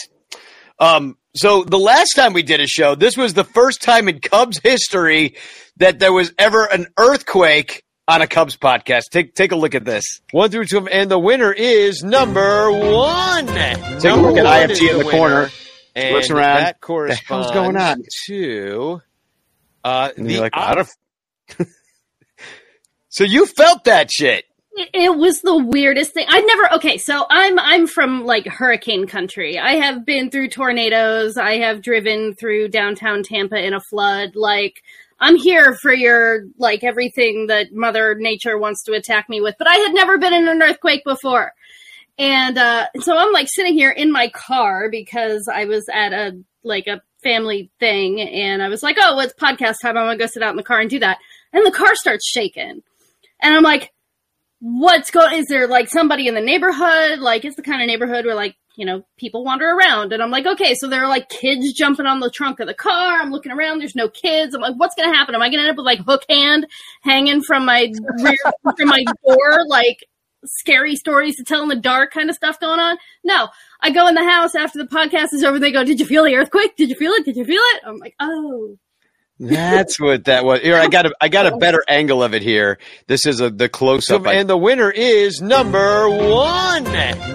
Um, 0.79 1.17
so 1.35 1.65
the 1.65 1.79
last 1.79 2.11
time 2.15 2.35
we 2.35 2.43
did 2.43 2.61
a 2.61 2.67
show, 2.67 2.95
this 2.95 3.17
was 3.17 3.33
the 3.33 3.45
first 3.45 3.81
time 3.81 4.11
in 4.11 4.21
Cubs 4.21 4.61
history 4.63 5.37
that 5.79 6.01
there 6.01 6.13
was 6.13 6.35
ever 6.39 6.67
an 6.67 6.89
earthquake 6.99 7.83
on 8.07 8.21
a 8.21 8.27
Cubs 8.27 8.59
podcast. 8.59 9.05
Take 9.11 9.35
take 9.35 9.53
a 9.53 9.57
look 9.57 9.75
at 9.75 9.87
this. 9.87 10.05
One 10.33 10.51
through 10.51 10.67
two, 10.67 10.87
and 10.87 11.11
the 11.11 11.19
winner 11.19 11.51
is 11.51 12.03
number 12.03 12.71
one. 12.71 13.47
Take 13.47 14.13
a 14.13 14.17
look 14.17 14.37
at 14.37 14.45
IFG 14.45 14.91
in 14.91 14.99
the 14.99 15.11
corner. 15.11 15.49
And 15.99 16.15
Looks 16.15 16.31
around. 16.31 16.57
that 16.61 16.81
The 16.81 16.87
corresponds 16.87 17.51
hell's 17.51 17.53
going 17.53 17.77
on? 17.77 18.03
to 18.27 19.03
uh, 19.85 20.11
And 20.17 20.27
the 20.27 20.33
you're 20.35 20.43
like, 20.43 20.53
out 20.57 20.79
out 20.79 20.79
of. 21.59 21.67
so 23.09 23.25
you 23.25 23.47
felt 23.47 23.85
that 23.85 24.11
shit. 24.11 24.45
It, 24.73 24.91
it 24.95 25.17
was 25.17 25.41
the 25.43 25.57
weirdest 25.57 26.13
thing. 26.15 26.27
I'd 26.29 26.45
never. 26.47 26.75
Okay, 26.75 26.99
so 26.99 27.27
I'm 27.29 27.59
I'm 27.59 27.87
from 27.87 28.25
like 28.25 28.47
hurricane 28.47 29.07
country. 29.07 29.59
I 29.59 29.77
have 29.77 30.05
been 30.07 30.31
through 30.31 30.51
tornadoes. 30.51 31.37
I 31.37 31.59
have 31.59 31.83
driven 31.83 32.35
through 32.35 32.69
downtown 32.69 33.23
Tampa 33.23 33.57
in 33.65 33.75
a 33.75 33.81
flood. 33.81 34.37
Like 34.37 34.83
I'm 35.19 35.37
here 35.37 35.75
for 35.75 35.93
your 35.93 36.45
like 36.59 36.85
everything 36.85 37.49
that 37.49 37.73
Mother 37.73 38.15
Nature 38.17 38.57
wants 38.59 38.85
to 38.85 38.93
attack 38.93 39.29
me 39.29 39.41
with. 39.41 39.57
But 39.59 39.67
I 39.69 39.75
had 39.75 39.95
never 39.95 40.19
been 40.19 40.35
in 40.35 40.47
an 40.47 40.63
earthquake 40.63 41.03
before. 41.05 41.53
And 42.19 42.59
uh, 42.59 42.87
so 43.01 43.17
I'm 43.17 43.33
like 43.33 43.49
sitting 43.49 43.75
here 43.75 43.91
in 43.91 44.11
my 44.11 44.29
car 44.29 44.89
because 44.91 45.49
I 45.53 45.67
was 45.67 45.89
at 45.93 46.13
a 46.13 46.41
like 46.65 46.89
a 46.89 47.01
family 47.23 47.71
thing 47.79 48.21
and 48.21 48.63
I 48.63 48.69
was 48.69 48.83
like, 48.83 48.97
oh, 49.01 49.21
it's 49.21 49.33
podcast 49.35 49.77
time. 49.83 49.97
I'm 49.97 50.07
gonna 50.07 50.17
go 50.17 50.27
sit 50.27 50.43
out 50.43 50.51
in 50.51 50.57
the 50.57 50.63
car 50.63 50.81
and 50.81 50.91
do 50.91 50.99
that. 50.99 51.19
And 51.53 51.65
the 51.65 51.71
car 51.71 51.95
starts 51.95 52.29
shaking. 52.29 52.83
And 53.41 53.55
I'm 53.55 53.63
like, 53.63 53.93
what's 54.61 55.13
going 55.13 55.39
is 55.39 55.47
there 55.49 55.69
like 55.69 55.89
somebody 55.89 56.27
in 56.27 56.35
the 56.35 56.41
neighborhood? 56.41 57.21
Like 57.21 57.45
it's 57.45 57.57
the 57.57 57.63
kind 57.63 57.81
of 57.81 57.87
neighborhood 57.87 58.27
where 58.27 58.35
like, 58.35 58.57
you 58.75 58.85
know, 58.85 59.05
people 59.17 59.45
wander 59.45 59.69
around. 59.69 60.13
And 60.13 60.23
I'm 60.23 60.31
like, 60.31 60.47
okay, 60.47 60.75
so 60.75 60.89
there 60.89 61.05
are 61.05 61.09
like 61.09 61.29
kids 61.29 61.73
jumping 61.73 62.07
on 62.07 62.21
the 62.21 62.31
trunk 62.31 62.59
of 62.61 62.67
the 62.67 62.75
car. 62.75 63.21
I'm 63.21 63.31
looking 63.31 63.53
around, 63.53 63.79
there's 63.79 63.97
no 63.97 64.09
kids. 64.09 64.55
I'm 64.55 64.61
like, 64.61 64.75
what's 64.77 64.95
gonna 64.97 65.15
happen? 65.15 65.37
Am 65.37 65.43
I 65.43 65.51
gonna 65.51 65.63
end 65.63 65.71
up 65.71 65.77
with 65.77 65.87
like 65.87 66.01
hook 66.01 66.25
hand 66.29 66.67
hanging 67.03 67.43
from 67.43 67.65
my 67.65 67.93
rear 68.23 68.37
from 68.77 68.89
my 68.89 69.05
door, 69.25 69.67
like 69.69 70.05
scary 70.51 70.97
stories 70.97 71.37
to 71.37 71.45
tell 71.45 71.63
in 71.63 71.69
the 71.69 71.77
dark 71.77 72.13
kind 72.13 72.31
of 72.31 72.37
stuff 72.37 72.59
going 72.61 72.81
on. 72.81 72.99
No, 73.25 73.49
I 73.81 73.91
go 73.91 74.09
in 74.09 74.15
the 74.15 74.25
house 74.25 74.55
after 74.55 74.79
the 74.79 74.87
podcast 74.87 75.33
is 75.33 75.45
over. 75.45 75.59
They 75.59 75.73
go, 75.73 75.85
"Did 75.85 76.01
you 76.01 76.07
feel 76.07 76.25
the 76.25 76.37
earthquake? 76.37 76.77
Did 76.77 76.89
you 76.89 76.97
feel 76.97 77.13
it? 77.13 77.25
Did 77.25 77.37
you 77.37 77.45
feel 77.45 77.63
it?" 77.63 77.83
I'm 77.85 77.99
like, 77.99 78.15
"Oh." 78.21 78.77
That's 79.41 80.01
what 80.01 80.25
that 80.25 80.45
was. 80.45 80.61
Here, 80.63 80.75
I 80.75 80.89
got 80.89 81.07
a, 81.07 81.15
I 81.21 81.29
got 81.29 81.47
a 81.47 81.57
better 81.59 81.85
angle 81.89 82.25
of 82.25 82.35
it 82.35 82.43
here. 82.43 82.79
This 83.07 83.25
is 83.25 83.41
a 83.41 83.51
the 83.51 83.69
close 83.69 84.11
up, 84.11 84.27
and 84.27 84.51
the 84.51 84.57
winner 84.57 84.91
is 84.91 85.41
number 85.41 86.09
one. 86.09 86.85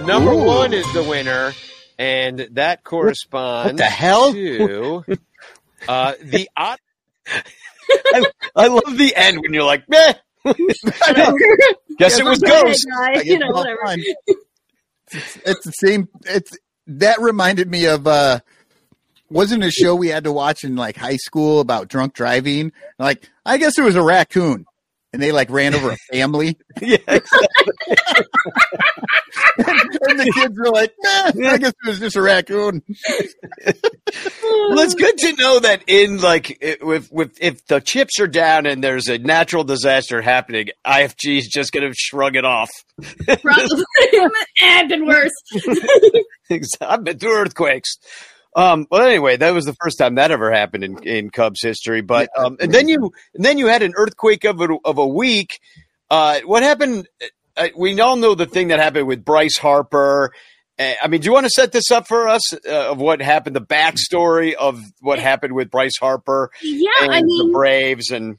Number 0.05 0.31
Ooh. 0.31 0.43
one 0.43 0.73
is 0.73 0.91
the 0.93 1.03
winner, 1.03 1.53
and 1.97 2.49
that 2.51 2.83
corresponds. 2.83 3.71
What 3.71 3.77
the 3.77 3.85
hell? 3.85 4.33
To 4.33 5.05
uh, 5.87 6.13
the. 6.21 6.49
I, 6.55 6.77
I 8.55 8.67
love 8.67 8.97
the 8.97 9.13
end 9.15 9.39
when 9.41 9.53
you're 9.53 9.63
like, 9.63 9.87
meh. 9.87 10.13
Guess 11.97 12.19
it 12.19 12.25
was 12.25 12.39
Ghost. 12.39 12.87
you 13.23 13.39
know, 13.39 13.47
whatever. 13.51 13.79
It's, 15.11 15.37
it's, 15.45 15.65
the 15.65 15.71
same. 15.71 16.09
It's 16.25 16.57
that 16.87 17.21
reminded 17.21 17.69
me 17.69 17.85
of. 17.85 18.07
uh 18.07 18.39
wasn't 19.29 19.63
a 19.63 19.71
show 19.71 19.95
we 19.95 20.09
had 20.09 20.25
to 20.25 20.31
watch 20.31 20.63
in 20.63 20.75
like 20.75 20.95
high 20.95 21.17
school 21.17 21.59
about 21.59 21.87
drunk 21.87 22.13
driving. 22.13 22.71
Like, 22.99 23.27
I 23.43 23.57
guess 23.57 23.79
it 23.79 23.81
was 23.81 23.95
a 23.95 24.03
raccoon 24.03 24.65
and 25.13 25.21
they 25.21 25.31
like 25.31 25.49
ran 25.49 25.75
over 25.75 25.91
a 25.91 25.97
family. 26.11 26.57
yeah, 26.81 26.97
and, 27.07 27.21
the 30.19 30.31
kids 30.33 30.57
were 30.57 30.69
like, 30.69 30.93
nah, 30.99 31.31
I 31.49 31.57
guess 31.57 31.69
it 31.69 31.87
was 31.87 31.99
just 31.99 32.15
a 32.15 32.21
raccoon. 32.21 32.81
well, 33.63 34.79
it's 34.79 34.95
good 34.95 35.17
to 35.19 35.33
know 35.33 35.59
that 35.59 35.83
in 35.87 36.19
like 36.19 36.57
if 36.61 37.11
with 37.11 37.37
if 37.39 37.65
the 37.67 37.79
chips 37.79 38.19
are 38.19 38.27
down 38.27 38.65
and 38.65 38.83
there's 38.83 39.07
a 39.07 39.17
natural 39.19 39.63
disaster 39.63 40.21
happening, 40.21 40.69
IFG 40.85 41.37
is 41.37 41.47
just 41.47 41.71
going 41.71 41.87
to 41.87 41.95
shrug 41.95 42.35
it 42.35 42.45
off. 42.45 42.69
Probably, 43.41 43.85
and 44.61 44.89
been 44.89 45.05
worse. 45.05 45.31
I've 46.81 47.03
been 47.03 47.19
through 47.19 47.37
earthquakes. 47.37 47.97
Um, 48.55 48.87
well, 48.89 49.01
anyway, 49.01 49.37
that 49.37 49.53
was 49.53 49.65
the 49.65 49.75
first 49.81 49.97
time 49.97 50.15
that 50.15 50.31
ever 50.31 50.51
happened 50.51 50.83
in, 50.83 51.03
in 51.03 51.29
Cubs 51.29 51.61
history. 51.61 52.01
But 52.01 52.29
um, 52.37 52.57
and 52.59 52.71
then 52.71 52.87
you 52.87 53.11
and 53.33 53.43
then 53.43 53.57
you 53.57 53.67
had 53.67 53.81
an 53.81 53.93
earthquake 53.95 54.43
of 54.43 54.61
a, 54.61 54.77
of 54.85 54.97
a 54.97 55.07
week. 55.07 55.59
Uh, 56.09 56.39
what 56.45 56.63
happened? 56.63 57.07
Uh, 57.57 57.69
we 57.75 57.99
all 57.99 58.15
know 58.15 58.35
the 58.35 58.45
thing 58.45 58.69
that 58.69 58.79
happened 58.79 59.07
with 59.07 59.25
Bryce 59.25 59.57
Harper. 59.57 60.31
Uh, 60.77 60.93
I 61.01 61.07
mean, 61.07 61.21
do 61.21 61.25
you 61.25 61.33
want 61.33 61.45
to 61.45 61.51
set 61.51 61.71
this 61.71 61.91
up 61.91 62.07
for 62.07 62.27
us 62.27 62.53
uh, 62.53 62.91
of 62.91 62.99
what 62.99 63.21
happened, 63.21 63.55
the 63.55 63.61
backstory 63.61 64.53
of 64.53 64.81
what 65.01 65.19
happened 65.19 65.53
with 65.53 65.71
Bryce 65.71 65.97
Harper? 65.99 66.51
Yeah, 66.61 66.89
I 67.01 67.21
mean, 67.21 67.47
the 67.47 67.53
Braves 67.53 68.11
and 68.11 68.37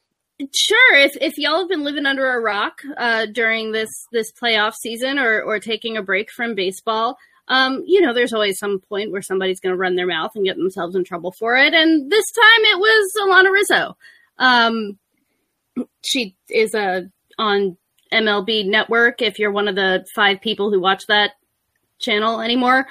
Sure. 0.52 0.96
If 0.96 1.16
if 1.20 1.38
y'all 1.38 1.60
have 1.60 1.68
been 1.68 1.84
living 1.84 2.06
under 2.06 2.32
a 2.32 2.40
rock 2.40 2.82
uh, 2.96 3.26
during 3.26 3.70
this 3.70 3.88
this 4.10 4.32
playoff 4.32 4.74
season 4.74 5.18
or 5.18 5.40
or 5.42 5.60
taking 5.60 5.96
a 5.96 6.02
break 6.02 6.30
from 6.32 6.56
baseball, 6.56 7.16
um, 7.48 7.82
you 7.86 8.00
know, 8.00 8.14
there's 8.14 8.32
always 8.32 8.58
some 8.58 8.80
point 8.80 9.12
where 9.12 9.22
somebody's 9.22 9.60
going 9.60 9.72
to 9.72 9.78
run 9.78 9.96
their 9.96 10.06
mouth 10.06 10.32
and 10.34 10.44
get 10.44 10.56
themselves 10.56 10.96
in 10.96 11.04
trouble 11.04 11.32
for 11.32 11.56
it. 11.56 11.74
And 11.74 12.10
this 12.10 12.24
time 12.32 12.64
it 12.64 12.78
was 12.78 13.12
Alanna 13.20 13.52
Rizzo. 13.52 13.96
Um, 14.38 14.98
she 16.02 16.36
is 16.48 16.74
a 16.74 16.80
uh, 16.80 17.00
on 17.36 17.76
MLB 18.12 18.66
Network. 18.66 19.20
If 19.20 19.38
you're 19.38 19.50
one 19.50 19.68
of 19.68 19.74
the 19.74 20.06
five 20.14 20.40
people 20.40 20.70
who 20.70 20.80
watch 20.80 21.06
that 21.08 21.32
channel 21.98 22.40
anymore, 22.40 22.86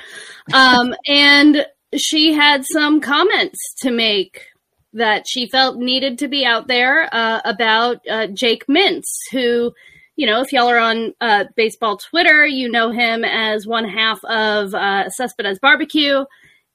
um, 0.54 0.94
and 1.08 1.66
she 1.96 2.34
had 2.34 2.66
some 2.66 3.00
comments 3.02 3.58
to 3.82 3.92
make 3.92 4.48
that 4.94 5.28
she 5.28 5.48
felt 5.48 5.78
needed 5.78 6.20
to 6.20 6.28
be 6.28 6.46
out 6.46 6.68
there 6.68 7.10
uh, 7.14 7.42
about 7.46 8.08
uh, 8.08 8.28
Jake 8.28 8.68
Mintz, 8.68 9.06
who 9.32 9.74
you 10.15 10.27
know, 10.27 10.41
if 10.41 10.51
y'all 10.51 10.70
are 10.70 10.77
on 10.77 11.13
uh, 11.22 11.46
baseball 11.55 11.98
Twitter, 11.98 12.46
you 12.46 12.70
know 12.70 12.91
him 12.91 13.24
as 13.25 13.65
one 13.65 13.88
half 13.88 14.24
of 14.25 14.74
uh, 14.74 15.10
Cespedes 15.10 15.60
Barbecue. 15.60 16.24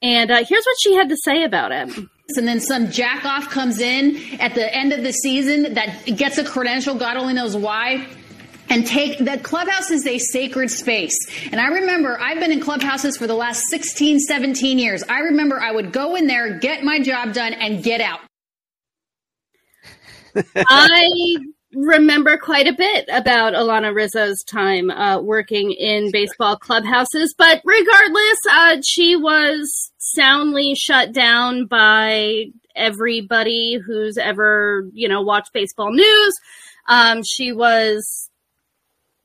And 0.01 0.31
uh, 0.31 0.43
here's 0.47 0.65
what 0.65 0.77
she 0.81 0.95
had 0.95 1.09
to 1.09 1.17
say 1.17 1.43
about 1.43 1.71
him. 1.71 2.09
And 2.35 2.47
then 2.47 2.59
some 2.59 2.91
jack 2.91 3.25
off 3.25 3.49
comes 3.49 3.79
in 3.79 4.17
at 4.39 4.53
the 4.55 4.73
end 4.73 4.93
of 4.93 5.03
the 5.03 5.11
season 5.11 5.73
that 5.73 6.05
gets 6.05 6.37
a 6.37 6.43
credential, 6.43 6.95
God 6.95 7.17
only 7.17 7.33
knows 7.33 7.55
why. 7.55 8.05
And 8.69 8.85
take 8.85 9.17
the 9.17 9.39
clubhouse 9.39 9.89
is 9.89 10.05
a 10.05 10.19
sacred 10.19 10.69
space. 10.69 11.17
And 11.51 11.59
I 11.59 11.67
remember 11.69 12.19
I've 12.19 12.39
been 12.39 12.51
in 12.51 12.59
clubhouses 12.59 13.17
for 13.17 13.25
the 13.25 13.33
last 13.33 13.63
16, 13.71 14.19
17 14.19 14.77
years. 14.77 15.01
I 15.09 15.19
remember 15.21 15.59
I 15.59 15.71
would 15.71 15.91
go 15.91 16.15
in 16.15 16.27
there, 16.27 16.59
get 16.59 16.83
my 16.83 16.99
job 16.99 17.33
done, 17.33 17.53
and 17.53 17.83
get 17.83 17.99
out. 17.99 18.19
I 20.55 21.37
remember 21.73 22.37
quite 22.37 22.67
a 22.67 22.73
bit 22.73 23.07
about 23.11 23.53
Alanna 23.53 23.93
Rizzo's 23.93 24.43
time 24.43 24.89
uh, 24.89 25.21
working 25.21 25.71
in 25.71 26.11
baseball 26.11 26.57
clubhouses, 26.57 27.35
but 27.37 27.61
regardless, 27.63 28.37
uh, 28.51 28.77
she 28.85 29.15
was 29.15 29.91
soundly 29.97 30.73
shut 30.75 31.11
down 31.11 31.65
by 31.65 32.45
everybody 32.75 33.79
who's 33.85 34.17
ever, 34.17 34.87
you 34.93 35.07
know, 35.07 35.21
watched 35.21 35.53
baseball 35.53 35.91
news. 35.91 36.33
Um, 36.87 37.21
she 37.23 37.51
was, 37.51 38.29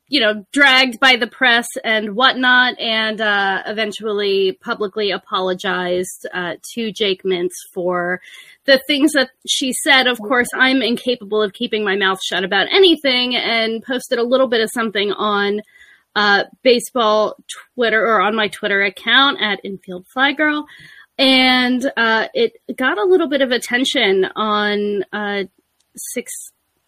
you 0.08 0.20
know, 0.20 0.44
dragged 0.52 1.00
by 1.00 1.16
the 1.16 1.26
press 1.26 1.66
and 1.82 2.14
whatnot, 2.14 2.78
and 2.78 3.20
uh, 3.20 3.62
eventually 3.66 4.58
publicly 4.60 5.12
apologized 5.12 6.26
uh, 6.34 6.56
to 6.74 6.92
Jake 6.92 7.22
Mintz 7.22 7.54
for 7.72 8.20
the 8.66 8.80
things 8.86 9.12
that 9.12 9.30
she 9.46 9.72
said, 9.72 10.06
of 10.06 10.18
course, 10.18 10.48
I'm 10.54 10.82
incapable 10.82 11.42
of 11.42 11.52
keeping 11.52 11.84
my 11.84 11.96
mouth 11.96 12.18
shut 12.22 12.44
about 12.44 12.68
anything, 12.72 13.36
and 13.36 13.82
posted 13.82 14.18
a 14.18 14.22
little 14.22 14.48
bit 14.48 14.60
of 14.60 14.70
something 14.72 15.12
on 15.12 15.60
uh, 16.16 16.44
baseball 16.62 17.36
Twitter 17.74 18.06
or 18.06 18.20
on 18.20 18.34
my 18.34 18.48
Twitter 18.48 18.82
account 18.82 19.40
at 19.40 19.60
Infield 19.64 20.06
Fly 20.06 20.32
Girl, 20.32 20.66
and 21.18 21.90
uh, 21.96 22.28
it 22.34 22.54
got 22.76 22.98
a 22.98 23.04
little 23.04 23.28
bit 23.28 23.42
of 23.42 23.50
attention 23.50 24.26
on 24.36 25.04
uh, 25.12 25.44
six 25.96 26.32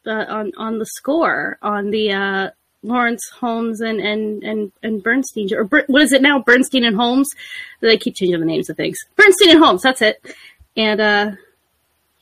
uh, 0.07 0.25
on 0.29 0.53
on 0.57 0.79
the 0.79 0.87
score 0.87 1.59
on 1.63 1.91
the 1.91 2.13
uh, 2.13 2.51
Lawrence 2.83 3.29
Holmes 3.39 3.81
and 3.81 4.01
and 4.01 4.43
and 4.43 4.73
and 4.83 5.03
Bernstein 5.03 5.49
or 5.53 5.65
what 5.65 6.03
is 6.03 6.13
it 6.13 6.23
now? 6.23 6.41
Bernstein 6.41 6.85
and 6.85 6.97
Holmes. 6.97 7.29
They 7.81 7.99
keep 7.99 8.15
changing 8.15 8.41
the 8.41 8.47
names 8.47 8.71
of 8.71 8.77
things. 8.77 8.99
Bernstein 9.17 9.51
and 9.51 9.59
Holmes. 9.59 9.83
That's 9.83 10.03
it. 10.03 10.25
And 10.77 11.01
uh, 11.01 11.31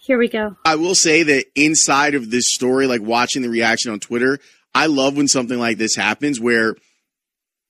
here 0.05 0.19
we 0.19 0.29
go. 0.29 0.57
I 0.67 0.77
will 0.77 0.95
say 0.95 1.23
that 1.23 1.47
inside 1.55 2.15
of 2.15 2.31
this 2.31 2.45
story, 2.49 2.87
like 2.87 3.01
watching 3.01 3.41
the 3.41 3.49
reaction 3.49 3.91
on 3.91 4.01
Twitter, 4.01 4.39
I 4.75 4.87
love 4.87 5.17
when 5.17 5.29
something 5.29 5.59
like 5.59 5.79
this 5.79 5.97
happens 5.97 6.39
where 6.39 6.77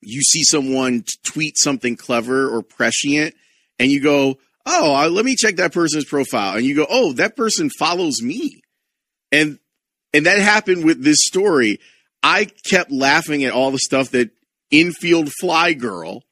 you 0.00 0.20
see 0.20 0.42
someone 0.42 1.04
tweet 1.22 1.56
something 1.56 1.96
clever 1.96 2.48
or 2.48 2.62
prescient 2.62 3.36
and 3.78 3.90
you 3.90 4.00
go, 4.00 4.38
Oh, 4.66 5.08
let 5.12 5.24
me 5.24 5.36
check 5.36 5.56
that 5.56 5.72
person's 5.72 6.06
profile. 6.06 6.56
And 6.56 6.66
you 6.66 6.74
go, 6.74 6.86
Oh, 6.90 7.12
that 7.12 7.36
person 7.36 7.70
follows 7.78 8.20
me. 8.20 8.62
And, 9.30 9.60
and 10.12 10.26
that 10.26 10.38
happened 10.38 10.84
with 10.84 11.04
this 11.04 11.18
story. 11.20 11.78
I 12.22 12.48
kept 12.68 12.90
laughing 12.90 13.44
at 13.44 13.52
all 13.52 13.70
the 13.70 13.78
stuff 13.78 14.10
that 14.10 14.30
infield 14.70 15.30
fly 15.40 15.72
girl 15.74 16.22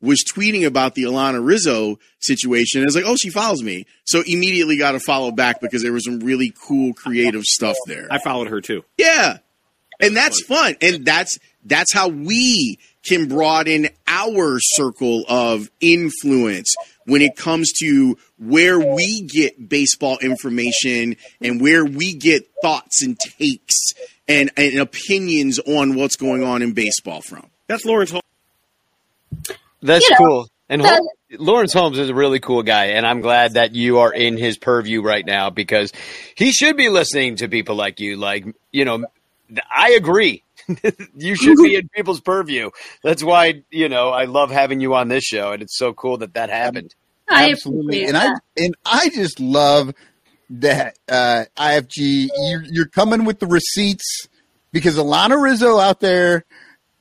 was 0.00 0.22
tweeting 0.24 0.64
about 0.66 0.94
the 0.94 1.04
Alanna 1.04 1.44
Rizzo 1.44 1.98
situation. 2.20 2.82
I 2.82 2.84
was 2.84 2.94
like, 2.94 3.04
oh, 3.06 3.16
she 3.16 3.30
follows 3.30 3.62
me. 3.62 3.86
So 4.04 4.22
immediately 4.26 4.78
got 4.78 4.92
to 4.92 5.00
follow 5.00 5.32
back 5.32 5.60
because 5.60 5.82
there 5.82 5.92
was 5.92 6.04
some 6.04 6.20
really 6.20 6.54
cool 6.66 6.94
creative 6.94 7.42
stuff 7.44 7.76
there. 7.86 8.06
I 8.10 8.18
followed 8.18 8.48
her 8.48 8.60
too. 8.60 8.84
Yeah. 8.96 9.38
And 10.00 10.16
that's 10.16 10.40
fun. 10.42 10.76
And 10.80 11.04
that's 11.04 11.38
that's 11.64 11.92
how 11.92 12.08
we 12.08 12.78
can 13.04 13.28
broaden 13.28 13.88
our 14.06 14.58
circle 14.60 15.24
of 15.28 15.68
influence. 15.80 16.74
when 17.08 17.22
it 17.22 17.36
comes 17.36 17.72
to 17.72 18.18
where 18.36 18.78
we 18.78 19.22
get 19.22 19.68
baseball 19.68 20.18
information 20.18 21.16
and 21.40 21.58
where 21.58 21.84
we 21.84 22.12
get 22.12 22.46
thoughts 22.60 23.02
and 23.02 23.18
takes 23.18 23.94
and, 24.28 24.50
and 24.58 24.78
opinions 24.78 25.58
on 25.58 25.94
what's 25.94 26.16
going 26.16 26.44
on 26.44 26.60
in 26.60 26.74
baseball 26.74 27.22
from. 27.22 27.48
That's 27.66 27.86
Lawrence. 27.86 28.12
That's 29.82 30.08
You 30.08 30.10
know, 30.12 30.16
cool. 30.26 30.48
And 30.68 30.84
that- 30.84 30.98
Hol- 30.98 31.08
Lawrence 31.38 31.72
Holmes 31.72 31.98
is 31.98 32.08
a 32.08 32.14
really 32.14 32.40
cool 32.40 32.62
guy, 32.62 32.86
and 32.86 33.06
I'm 33.06 33.20
glad 33.20 33.54
that 33.54 33.74
you 33.74 33.98
are 33.98 34.12
in 34.12 34.36
his 34.36 34.56
purview 34.56 35.02
right 35.02 35.24
now 35.24 35.50
because 35.50 35.92
he 36.34 36.52
should 36.52 36.76
be 36.76 36.88
listening 36.88 37.36
to 37.36 37.48
people 37.48 37.74
like 37.74 38.00
you. 38.00 38.16
Like, 38.16 38.46
you 38.72 38.84
know, 38.84 39.06
I 39.70 39.90
agree. 39.90 40.42
you 41.16 41.34
should 41.34 41.56
be 41.56 41.74
in 41.74 41.88
people's 41.94 42.20
purview. 42.20 42.70
That's 43.02 43.22
why, 43.22 43.62
you 43.70 43.88
know, 43.88 44.10
I 44.10 44.24
love 44.24 44.50
having 44.50 44.80
you 44.80 44.94
on 44.94 45.08
this 45.08 45.24
show, 45.24 45.52
and 45.52 45.62
it's 45.62 45.76
so 45.76 45.92
cool 45.92 46.18
that 46.18 46.34
that 46.34 46.50
happened. 46.50 46.94
I 47.28 47.50
Absolutely, 47.50 48.06
and 48.06 48.16
I 48.16 48.32
and 48.56 48.74
I 48.86 49.10
just 49.10 49.38
love 49.38 49.92
that 50.50 50.98
uh, 51.08 51.44
IFG. 51.58 52.28
You're, 52.34 52.64
you're 52.64 52.88
coming 52.88 53.24
with 53.26 53.38
the 53.38 53.46
receipts 53.46 54.28
because 54.72 54.96
Alanna 54.96 55.40
Rizzo 55.40 55.78
out 55.78 56.00
there 56.00 56.44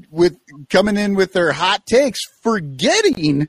with 0.09 0.37
coming 0.69 0.97
in 0.97 1.15
with 1.15 1.33
their 1.33 1.51
hot 1.51 1.85
takes, 1.85 2.19
forgetting 2.41 3.47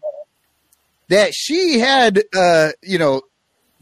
that 1.08 1.32
she 1.34 1.78
had, 1.78 2.22
uh, 2.36 2.70
you 2.82 2.98
know, 2.98 3.22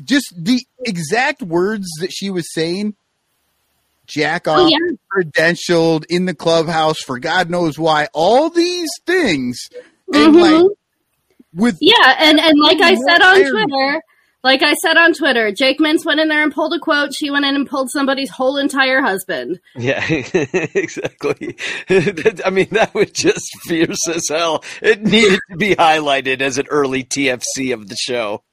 just 0.04 0.35
the 0.37 0.61
exact 0.85 1.42
words 1.42 1.87
that 2.00 2.12
she 2.12 2.30
was 2.30 2.52
saying. 2.52 2.94
Jack 4.06 4.46
off, 4.46 4.61
Oh, 4.61 4.68
yeah. 4.68 4.78
credentialed 5.12 6.04
in 6.08 6.26
the 6.26 6.35
clubhouse 6.35 6.99
for 7.04 7.18
God 7.18 7.50
knows 7.50 7.76
why. 7.76 8.06
All 8.12 8.50
these 8.50 8.88
things, 9.04 9.58
and 10.12 10.35
Mhm. 10.37 10.40
like 10.40 10.76
with 11.52 11.78
Yeah, 11.80 12.14
and 12.20 12.38
and 12.38 12.56
like 12.61 12.80
I 12.80 12.94
said 12.94 13.20
on 13.20 13.35
Twitter, 13.50 14.00
like 14.47 14.62
I 14.62 14.75
said 14.75 14.97
on 14.97 15.12
Twitter, 15.12 15.50
Jake 15.50 15.81
Mintz 15.81 16.05
went 16.05 16.21
in 16.21 16.29
there 16.29 16.45
and 16.45 16.55
pulled 16.55 16.73
a 16.73 16.79
quote. 16.79 17.12
She 17.12 17.31
went 17.31 17.45
in 17.45 17.57
and 17.57 17.69
pulled 17.69 17.91
somebody's 17.91 18.31
whole 18.31 18.59
entire 18.59 19.03
husband. 19.03 19.59
Yeah, 19.75 20.07
exactly. 20.09 21.57
I 21.91 22.50
mean, 22.50 22.69
that 22.71 22.93
was 22.95 23.11
just 23.11 23.45
fierce 23.65 24.09
as 24.09 24.23
hell. 24.29 24.62
It 24.81 25.03
needed 25.03 25.41
to 25.50 25.57
be 25.57 25.75
highlighted 25.75 26.43
as 26.43 26.59
an 26.59 26.69
early 26.71 27.03
TFC 27.03 27.75
of 27.75 27.88
the 27.88 27.97
show. 27.97 28.45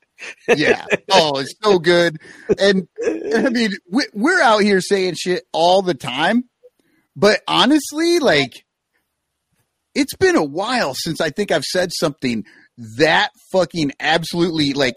yeah. 0.48 0.84
Oh, 1.12 1.38
it's 1.38 1.54
so 1.62 1.78
good. 1.78 2.18
And 2.58 2.88
I 3.36 3.50
mean, 3.50 3.74
we, 3.88 4.08
we're 4.16 4.42
out 4.42 4.64
here 4.64 4.82
saying 4.82 5.14
shit 5.14 5.44
all 5.52 5.84
the 5.84 5.94
time, 5.94 6.46
but 7.16 7.42
honestly, 7.48 8.18
like, 8.18 8.66
it's 9.94 10.16
been 10.16 10.38
a 10.38 10.44
while 10.44 10.96
since 10.96 11.22
I 11.22 11.30
think 11.30 11.52
I've 11.52 11.62
said 11.62 11.92
something 11.94 12.46
that 12.98 13.30
fucking 13.52 13.92
absolutely 14.00 14.74
like 14.74 14.96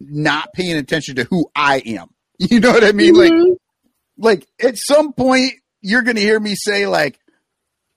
not 0.00 0.52
paying 0.52 0.76
attention 0.76 1.16
to 1.16 1.24
who 1.24 1.50
I 1.54 1.82
am. 1.86 2.08
You 2.38 2.60
know 2.60 2.70
what 2.70 2.84
I 2.84 2.92
mean? 2.92 3.14
Like, 3.14 3.32
Mhm. 3.32 3.56
like 4.16 4.46
at 4.62 4.76
some 4.76 5.12
point 5.12 5.54
you're 5.80 6.02
going 6.02 6.14
to 6.16 6.22
hear 6.22 6.38
me 6.38 6.54
say 6.56 6.86
like 6.86 7.18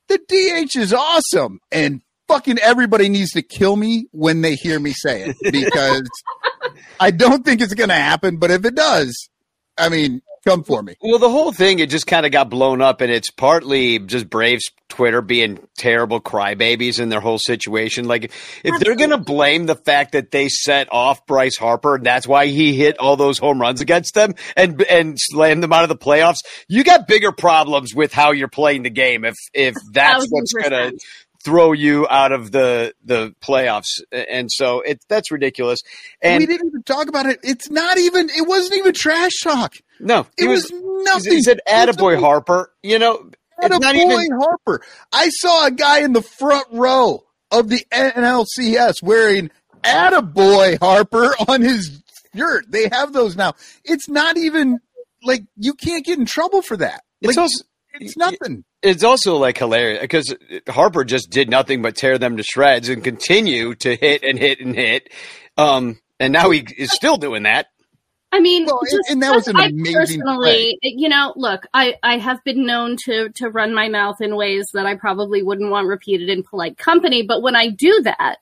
the 0.07 0.17
DH 0.17 0.75
is 0.77 0.93
awesome 0.93 1.59
and 1.71 2.01
fucking 2.27 2.57
everybody 2.59 3.07
needs 3.09 3.31
to 3.31 3.41
kill 3.43 3.75
me 3.75 4.07
when 4.11 4.41
they 4.41 4.55
hear 4.55 4.79
me 4.79 4.93
say 4.93 5.23
it 5.29 5.35
because 5.51 6.09
I 6.99 7.11
don't 7.11 7.45
think 7.45 7.61
it's 7.61 7.73
going 7.75 7.89
to 7.89 7.95
happen 7.95 8.37
but 8.37 8.49
if 8.51 8.65
it 8.65 8.73
does 8.75 9.29
I 9.77 9.89
mean 9.89 10.21
come 10.43 10.63
for 10.63 10.81
me. 10.81 10.95
Well, 11.01 11.19
the 11.19 11.29
whole 11.29 11.51
thing, 11.51 11.79
it 11.79 11.89
just 11.89 12.07
kind 12.07 12.25
of 12.25 12.31
got 12.31 12.49
blown 12.49 12.81
up, 12.81 13.01
and 13.01 13.11
it's 13.11 13.29
partly 13.29 13.99
just 13.99 14.29
Braves 14.29 14.71
Twitter 14.89 15.21
being 15.21 15.59
terrible 15.77 16.19
crybabies 16.19 16.99
in 16.99 17.09
their 17.09 17.19
whole 17.19 17.37
situation. 17.37 18.05
Like, 18.05 18.31
if 18.63 18.79
they're 18.79 18.95
going 18.95 19.11
to 19.11 19.17
blame 19.17 19.65
the 19.65 19.75
fact 19.75 20.13
that 20.13 20.31
they 20.31 20.49
set 20.49 20.87
off 20.91 21.25
Bryce 21.25 21.57
Harper, 21.57 21.95
and 21.95 22.05
that's 22.05 22.27
why 22.27 22.47
he 22.47 22.75
hit 22.75 22.97
all 22.99 23.15
those 23.15 23.37
home 23.37 23.59
runs 23.59 23.81
against 23.81 24.13
them 24.13 24.35
and 24.55 24.81
and 24.83 25.17
slammed 25.19 25.63
them 25.63 25.73
out 25.73 25.83
of 25.83 25.89
the 25.89 25.97
playoffs, 25.97 26.39
you 26.67 26.83
got 26.83 27.07
bigger 27.07 27.31
problems 27.31 27.93
with 27.93 28.13
how 28.13 28.31
you're 28.31 28.47
playing 28.47 28.83
the 28.83 28.89
game. 28.89 29.25
If 29.25 29.35
if 29.53 29.75
that's 29.91 30.27
what's 30.29 30.53
going 30.53 30.71
to 30.71 30.91
percent. 30.91 31.03
Throw 31.43 31.71
you 31.71 32.07
out 32.09 32.31
of 32.31 32.51
the 32.51 32.93
the 33.03 33.33
playoffs, 33.41 34.01
and 34.11 34.49
so 34.51 34.81
it 34.81 35.03
that's 35.09 35.31
ridiculous. 35.31 35.81
And 36.21 36.39
we 36.41 36.45
didn't 36.45 36.67
even 36.67 36.83
talk 36.83 37.07
about 37.07 37.25
it. 37.25 37.39
It's 37.43 37.69
not 37.69 37.97
even 37.97 38.29
it 38.29 38.47
wasn't 38.47 38.77
even 38.77 38.93
trash 38.93 39.31
talk. 39.43 39.75
no, 39.99 40.21
It 40.37 40.43
he 40.43 40.47
was, 40.47 40.63
was. 40.71 41.05
nothing. 41.05 41.33
He 41.33 41.41
said, 41.41 41.59
It 41.65 41.89
"Attaboy 41.89 42.19
Harper." 42.19 42.71
You 42.83 42.99
know, 42.99 43.29
it's 43.61 43.79
not 43.79 43.95
even. 43.95 44.29
Harper. 44.39 44.81
I 45.11 45.29
saw 45.29 45.67
a 45.67 45.71
guy 45.71 45.99
in 45.99 46.13
the 46.13 46.21
front 46.21 46.67
row 46.71 47.23
of 47.51 47.69
the 47.69 47.85
NLCS 47.91 49.03
wearing 49.03 49.51
Attaboy 49.83 50.79
Harper 50.79 51.33
on 51.47 51.61
his 51.61 52.01
shirt. 52.35 52.65
They 52.69 52.87
have 52.91 53.13
those 53.13 53.35
now. 53.35 53.53
It's 53.83 54.07
not 54.09 54.37
even 54.37 54.79
like 55.23 55.43
you 55.57 55.73
can't 55.73 56.05
get 56.05 56.17
in 56.17 56.25
trouble 56.25 56.61
for 56.61 56.77
that. 56.77 57.03
It's 57.21 57.37
also 57.37 57.63
it's 57.93 58.17
nothing. 58.17 58.63
it's 58.81 59.03
also 59.03 59.37
like 59.37 59.57
hilarious 59.57 60.01
because 60.01 60.35
Harper 60.67 61.03
just 61.03 61.29
did 61.29 61.49
nothing 61.49 61.81
but 61.81 61.95
tear 61.95 62.17
them 62.17 62.37
to 62.37 62.43
shreds 62.43 62.89
and 62.89 63.03
continue 63.03 63.75
to 63.75 63.95
hit 63.95 64.23
and 64.23 64.37
hit 64.39 64.59
and 64.59 64.75
hit. 64.75 65.09
Um, 65.57 65.99
and 66.19 66.31
now 66.33 66.49
he 66.51 66.65
is 66.77 66.91
still 66.91 67.17
doing 67.17 67.43
that. 67.43 67.67
I 68.33 68.39
mean, 68.39 68.65
Well, 68.65 68.79
and- 68.79 68.89
just 68.89 69.09
and 69.09 69.21
that 69.23 69.35
was 69.35 69.47
an 69.49 69.57
I 69.57 69.65
amazing 69.65 70.21
personally, 70.21 70.77
you 70.81 71.09
know, 71.09 71.33
look, 71.35 71.67
I, 71.73 71.95
I 72.01 72.17
have 72.17 72.41
been 72.45 72.65
known 72.65 72.95
to 73.05 73.29
to 73.35 73.49
run 73.49 73.73
my 73.73 73.89
mouth 73.89 74.21
in 74.21 74.37
ways 74.37 74.65
that 74.73 74.85
I 74.85 74.95
probably 74.95 75.43
wouldn't 75.43 75.69
want 75.69 75.87
repeated 75.87 76.29
in 76.29 76.43
polite 76.43 76.77
company, 76.77 77.23
but 77.23 77.41
when 77.41 77.57
I 77.57 77.67
do 77.67 78.01
that, 78.03 78.37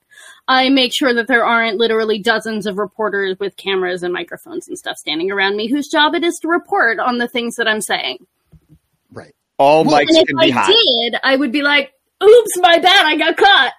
I 0.47 0.69
make 0.69 0.93
sure 0.93 1.13
that 1.13 1.27
there 1.27 1.43
aren't 1.43 1.77
literally 1.77 2.19
dozens 2.19 2.67
of 2.67 2.77
reporters 2.77 3.37
with 3.39 3.57
cameras 3.57 4.03
and 4.03 4.13
microphones 4.13 4.67
and 4.67 4.77
stuff 4.77 4.97
standing 4.97 5.31
around 5.31 5.55
me 5.55 5.67
whose 5.67 5.87
job 5.87 6.13
it 6.13 6.23
is 6.23 6.37
to 6.41 6.47
report 6.47 6.99
on 6.99 7.17
the 7.17 7.27
things 7.27 7.55
that 7.55 7.67
I'm 7.67 7.81
saying. 7.81 8.25
Right. 9.11 9.33
All 9.59 9.83
Well, 9.85 9.99
mics 9.99 10.07
And 10.07 10.17
if 10.17 10.27
can 10.27 10.39
I 10.39 10.45
be 10.45 10.51
hot. 10.51 10.67
did, 10.67 11.19
I 11.23 11.35
would 11.35 11.51
be 11.51 11.61
like, 11.61 11.91
"Oops, 12.23 12.57
my 12.57 12.79
bad, 12.79 13.05
I 13.05 13.15
got 13.17 13.37
caught." 13.37 13.73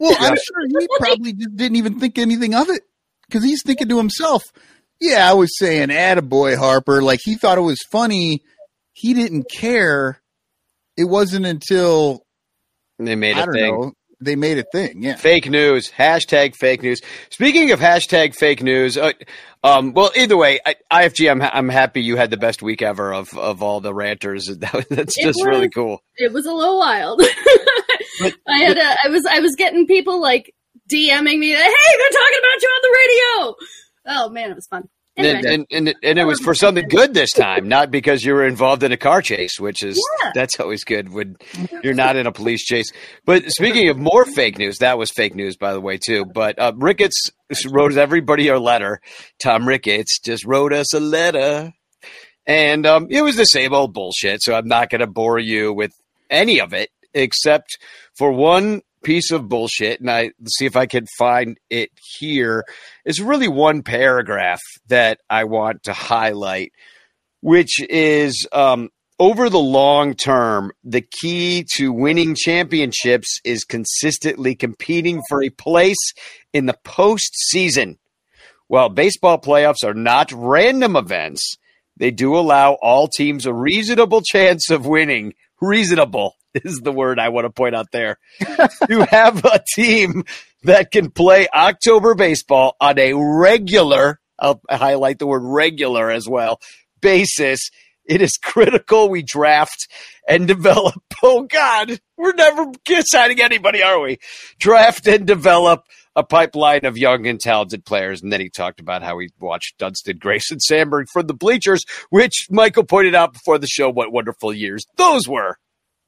Well, 0.00 0.16
I'm 0.18 0.34
sure 0.36 0.80
he 0.80 0.88
probably 0.98 1.32
just 1.34 1.54
didn't 1.56 1.76
even 1.76 2.00
think 2.00 2.18
anything 2.18 2.54
of 2.54 2.68
it 2.70 2.82
because 3.28 3.44
he's 3.44 3.62
thinking 3.64 3.88
to 3.90 3.98
himself, 3.98 4.42
"Yeah, 5.00 5.30
I 5.30 5.34
was 5.34 5.56
saying, 5.58 5.88
attaboy 5.88 6.56
Harper." 6.56 7.02
Like 7.02 7.20
he 7.22 7.36
thought 7.36 7.58
it 7.58 7.62
was 7.62 7.78
funny. 7.92 8.42
He 8.94 9.14
didn't 9.14 9.44
care. 9.54 10.20
It 10.96 11.04
wasn't 11.04 11.44
until 11.46 12.22
They 12.98 13.14
made 13.16 13.36
I 13.36 13.42
a 13.42 13.44
don't 13.46 13.54
thing. 13.54 13.74
know 13.80 13.92
they 14.20 14.36
made 14.36 14.58
a 14.58 14.64
thing. 14.72 15.02
Yeah. 15.02 15.16
Fake 15.16 15.48
news. 15.48 15.90
Hashtag 15.90 16.54
fake 16.56 16.82
news. 16.82 17.00
Speaking 17.30 17.70
of 17.72 17.80
hashtag 17.80 18.34
fake 18.34 18.62
news, 18.62 18.96
uh, 18.96 19.12
um, 19.62 19.92
well, 19.92 20.10
either 20.16 20.36
way, 20.36 20.58
I, 20.64 20.74
IFG, 20.92 21.30
I'm, 21.30 21.42
I'm 21.42 21.68
happy 21.68 22.02
you 22.02 22.16
had 22.16 22.30
the 22.30 22.36
best 22.36 22.62
week 22.62 22.82
ever 22.82 23.12
of, 23.12 23.36
of 23.36 23.62
all 23.62 23.80
the 23.80 23.92
ranters. 23.94 24.48
That, 24.58 24.86
that's 24.88 25.18
It 25.18 25.22
just 25.24 25.44
really 25.44 25.68
cool. 25.68 26.00
it 26.16 26.32
was 26.32 26.46
a 26.46 26.52
little 26.52 26.78
wild. 26.78 27.20
I 28.48 28.58
had 28.58 28.78
a, 28.78 28.96
I 29.04 29.08
was 29.08 29.26
I 29.30 29.40
was 29.40 29.54
getting 29.56 29.86
people 29.86 30.20
like 30.20 30.54
DMing 30.90 31.38
me 31.38 31.52
that 31.52 31.64
hey 31.64 31.98
they're 31.98 32.08
talking 32.10 32.38
about 32.38 32.62
you 32.62 32.68
on 32.68 32.82
the 32.82 32.98
radio. 32.98 33.54
Oh 34.06 34.28
man, 34.30 34.50
it 34.50 34.54
was 34.54 34.66
fun. 34.66 34.88
Anyway, 35.16 35.36
And, 35.38 35.46
and, 35.46 35.66
and, 35.88 35.94
and 36.02 36.18
it 36.18 36.24
was 36.26 36.40
for 36.40 36.54
something 36.54 36.86
good 36.88 37.14
this 37.14 37.32
time, 37.32 37.68
not 37.68 37.90
because 37.90 38.22
you 38.24 38.34
were 38.34 38.46
involved 38.46 38.82
in 38.82 38.92
a 38.92 38.96
car 38.98 39.22
chase, 39.22 39.58
which 39.58 39.82
is 39.82 39.98
Yeah. 40.22 40.32
that's 40.34 40.60
always 40.60 40.84
good 40.84 41.10
when 41.12 41.36
you're 41.82 41.94
not 41.94 42.16
in 42.16 42.26
a 42.26 42.32
police 42.32 42.64
chase. 42.64 42.92
But 43.24 43.50
speaking 43.50 43.88
of 43.88 43.96
more 43.96 44.24
fake 44.26 44.58
news, 44.58 44.78
that 44.78 44.98
was 44.98 45.10
fake 45.10 45.34
news, 45.34 45.56
by 45.56 45.72
the 45.72 45.80
way, 45.80 45.96
too. 45.96 46.26
But 46.26 46.58
uh, 46.58 46.72
Ricketts 46.76 47.30
wrote 47.70 47.96
everybody 47.96 48.48
a 48.48 48.58
letter. 48.58 49.00
Tom 49.42 49.66
Ricketts 49.66 50.18
just 50.18 50.44
wrote 50.44 50.72
us 50.74 50.92
a 50.92 51.00
letter, 51.00 51.72
and 52.46 52.86
um, 52.86 53.06
it 53.10 53.22
was 53.22 53.36
the 53.36 53.44
same 53.44 53.72
old 53.72 53.94
bullshit. 53.94 54.42
So 54.42 54.54
I'm 54.54 54.68
not 54.68 54.90
going 54.90 55.00
to 55.00 55.06
bore 55.06 55.38
you 55.38 55.72
with 55.72 55.92
any 56.28 56.60
of 56.60 56.72
it, 56.74 56.90
except 57.14 57.78
for 58.18 58.32
one 58.32 58.82
piece 59.06 59.30
of 59.30 59.48
bullshit. 59.48 60.00
And 60.00 60.10
I 60.10 60.32
see 60.48 60.66
if 60.66 60.76
I 60.76 60.86
can 60.86 61.06
find 61.16 61.56
it 61.70 61.90
here. 62.18 62.64
It's 63.04 63.20
really 63.20 63.46
one 63.46 63.82
paragraph 63.82 64.60
that 64.88 65.20
I 65.30 65.44
want 65.44 65.84
to 65.84 65.92
highlight, 65.92 66.72
which 67.40 67.80
is 67.88 68.48
um, 68.52 68.90
over 69.20 69.48
the 69.48 69.60
long 69.60 70.14
term, 70.14 70.72
the 70.82 71.02
key 71.02 71.64
to 71.76 71.92
winning 71.92 72.34
championships 72.34 73.40
is 73.44 73.62
consistently 73.62 74.56
competing 74.56 75.22
for 75.28 75.40
a 75.40 75.50
place 75.50 76.12
in 76.52 76.66
the 76.66 76.76
postseason. 76.84 77.98
While 78.66 78.88
baseball 78.88 79.40
playoffs 79.40 79.84
are 79.84 79.94
not 79.94 80.32
random 80.32 80.96
events, 80.96 81.56
they 81.96 82.10
do 82.10 82.36
allow 82.36 82.72
all 82.82 83.06
teams 83.06 83.46
a 83.46 83.54
reasonable 83.54 84.22
chance 84.22 84.68
of 84.68 84.84
winning. 84.84 85.34
Reasonable 85.60 86.34
is 86.64 86.80
the 86.80 86.92
word 86.92 87.18
I 87.18 87.28
want 87.28 87.44
to 87.44 87.50
point 87.50 87.74
out 87.74 87.90
there. 87.92 88.18
to 88.40 89.06
have 89.10 89.44
a 89.44 89.62
team 89.74 90.24
that 90.62 90.90
can 90.90 91.10
play 91.10 91.48
October 91.54 92.14
baseball 92.14 92.76
on 92.80 92.98
a 92.98 93.12
regular, 93.14 94.20
I'll 94.38 94.60
highlight 94.70 95.18
the 95.18 95.26
word 95.26 95.42
regular 95.44 96.10
as 96.10 96.28
well, 96.28 96.60
basis 97.00 97.70
It 98.04 98.22
is 98.22 98.38
critical 98.38 99.08
we 99.08 99.22
draft 99.22 99.88
and 100.28 100.46
develop. 100.56 101.02
Oh 101.22 101.42
God, 101.42 101.98
we're 102.16 102.34
never 102.34 102.66
signing 103.00 103.40
anybody, 103.40 103.82
are 103.82 104.00
we? 104.00 104.18
Draft 104.58 105.06
and 105.06 105.26
develop 105.26 105.84
a 106.14 106.22
pipeline 106.22 106.86
of 106.86 106.96
young 106.96 107.26
and 107.26 107.38
talented 107.38 107.84
players. 107.84 108.22
And 108.22 108.32
then 108.32 108.40
he 108.40 108.48
talked 108.48 108.80
about 108.80 109.02
how 109.02 109.18
he 109.18 109.28
watched 109.38 109.76
Dunston, 109.78 110.16
Grace, 110.18 110.50
and 110.50 110.62
Sandberg 110.62 111.08
from 111.12 111.26
the 111.26 111.34
bleachers, 111.34 111.84
which 112.08 112.46
Michael 112.50 112.84
pointed 112.84 113.14
out 113.14 113.34
before 113.34 113.58
the 113.58 113.66
show 113.66 113.90
what 113.90 114.12
wonderful 114.12 114.52
years 114.52 114.86
those 114.96 115.28
were 115.28 115.58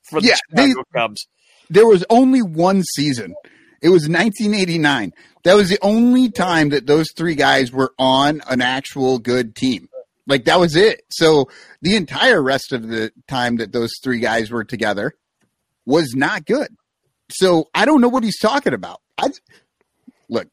for 0.09 0.21
the 0.21 0.29
Yeah, 0.29 0.37
they- 0.53 0.75
Cubs. 0.95 1.27
There 1.71 1.87
was 1.87 2.05
only 2.09 2.41
one 2.41 2.83
season. 2.95 3.35
It 3.83 3.91
was 3.91 4.09
1989. 4.09 5.13
That 5.45 5.55
was 5.55 5.69
the 5.69 5.79
only 5.83 6.31
time 6.31 6.71
that 6.71 6.87
those 6.87 7.07
three 7.17 7.35
guys 7.35 7.71
were 7.71 7.93
on 7.99 8.41
an 8.49 8.61
actual 8.63 9.19
good 9.19 9.55
team. 9.55 9.89
Like 10.27 10.45
that 10.47 10.59
was 10.59 10.77
it. 10.77 11.03
So 11.11 11.49
the 11.83 11.95
entire 11.97 12.43
rest 12.43 12.73
of 12.73 12.89
the 12.89 13.13
time 13.29 13.57
that 13.57 13.73
those 13.73 13.93
three 14.03 14.19
guys 14.19 14.51
were 14.51 14.65
together 14.65 15.13
was 15.87 16.15
not 16.15 16.45
good. 16.45 16.69
So 17.31 17.69
I 17.75 17.85
don't 17.85 18.01
know 18.01 18.09
what 18.09 18.25
he's 18.25 18.39
talking 18.39 18.75
about. 18.75 19.01
I 19.19 19.29
look, 20.29 20.49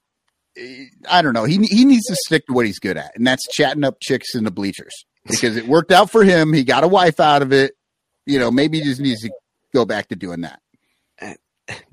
I 1.09 1.21
don't 1.21 1.33
know. 1.33 1.45
He 1.45 1.57
he 1.65 1.85
needs 1.85 2.05
to 2.07 2.15
stick 2.25 2.45
to 2.47 2.53
what 2.53 2.65
he's 2.65 2.79
good 2.79 2.97
at, 2.97 3.11
and 3.15 3.25
that's 3.25 3.47
chatting 3.51 3.83
up 3.83 3.97
chicks 4.01 4.35
in 4.35 4.43
the 4.43 4.51
bleachers 4.51 4.93
because 5.27 5.55
it 5.57 5.67
worked 5.67 5.91
out 5.91 6.09
for 6.11 6.23
him. 6.23 6.53
He 6.53 6.63
got 6.63 6.83
a 6.83 6.87
wife 6.87 7.19
out 7.19 7.41
of 7.41 7.51
it. 7.51 7.73
You 8.25 8.39
know, 8.39 8.51
maybe 8.51 8.79
he 8.79 8.83
just 8.85 9.01
needs 9.01 9.21
to 9.21 9.31
go 9.75 9.85
back 9.85 10.07
to 10.09 10.15
doing 10.15 10.41
that. 10.41 10.59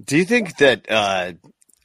Do 0.05 0.17
you 0.19 0.25
think 0.25 0.57
that 0.59 0.87
uh, 0.91 1.33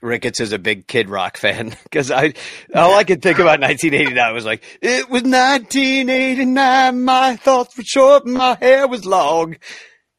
Ricketts 0.01 0.39
is 0.41 0.51
a 0.53 0.59
big 0.59 0.87
Kid 0.87 1.09
Rock 1.09 1.37
fan? 1.37 1.75
Because 1.83 2.11
I, 2.11 2.33
all 2.75 2.95
I 2.95 3.03
could 3.05 3.21
think 3.21 3.39
about 3.39 3.61
1989 3.61 4.33
was 4.33 4.45
like, 4.45 4.63
it 4.81 5.09
was 5.09 5.23
1989. 5.23 7.03
My 7.03 7.35
thoughts 7.37 7.77
were 7.77 7.83
short, 7.85 8.25
my 8.25 8.57
hair 8.59 8.87
was 8.87 9.05
long. 9.05 9.55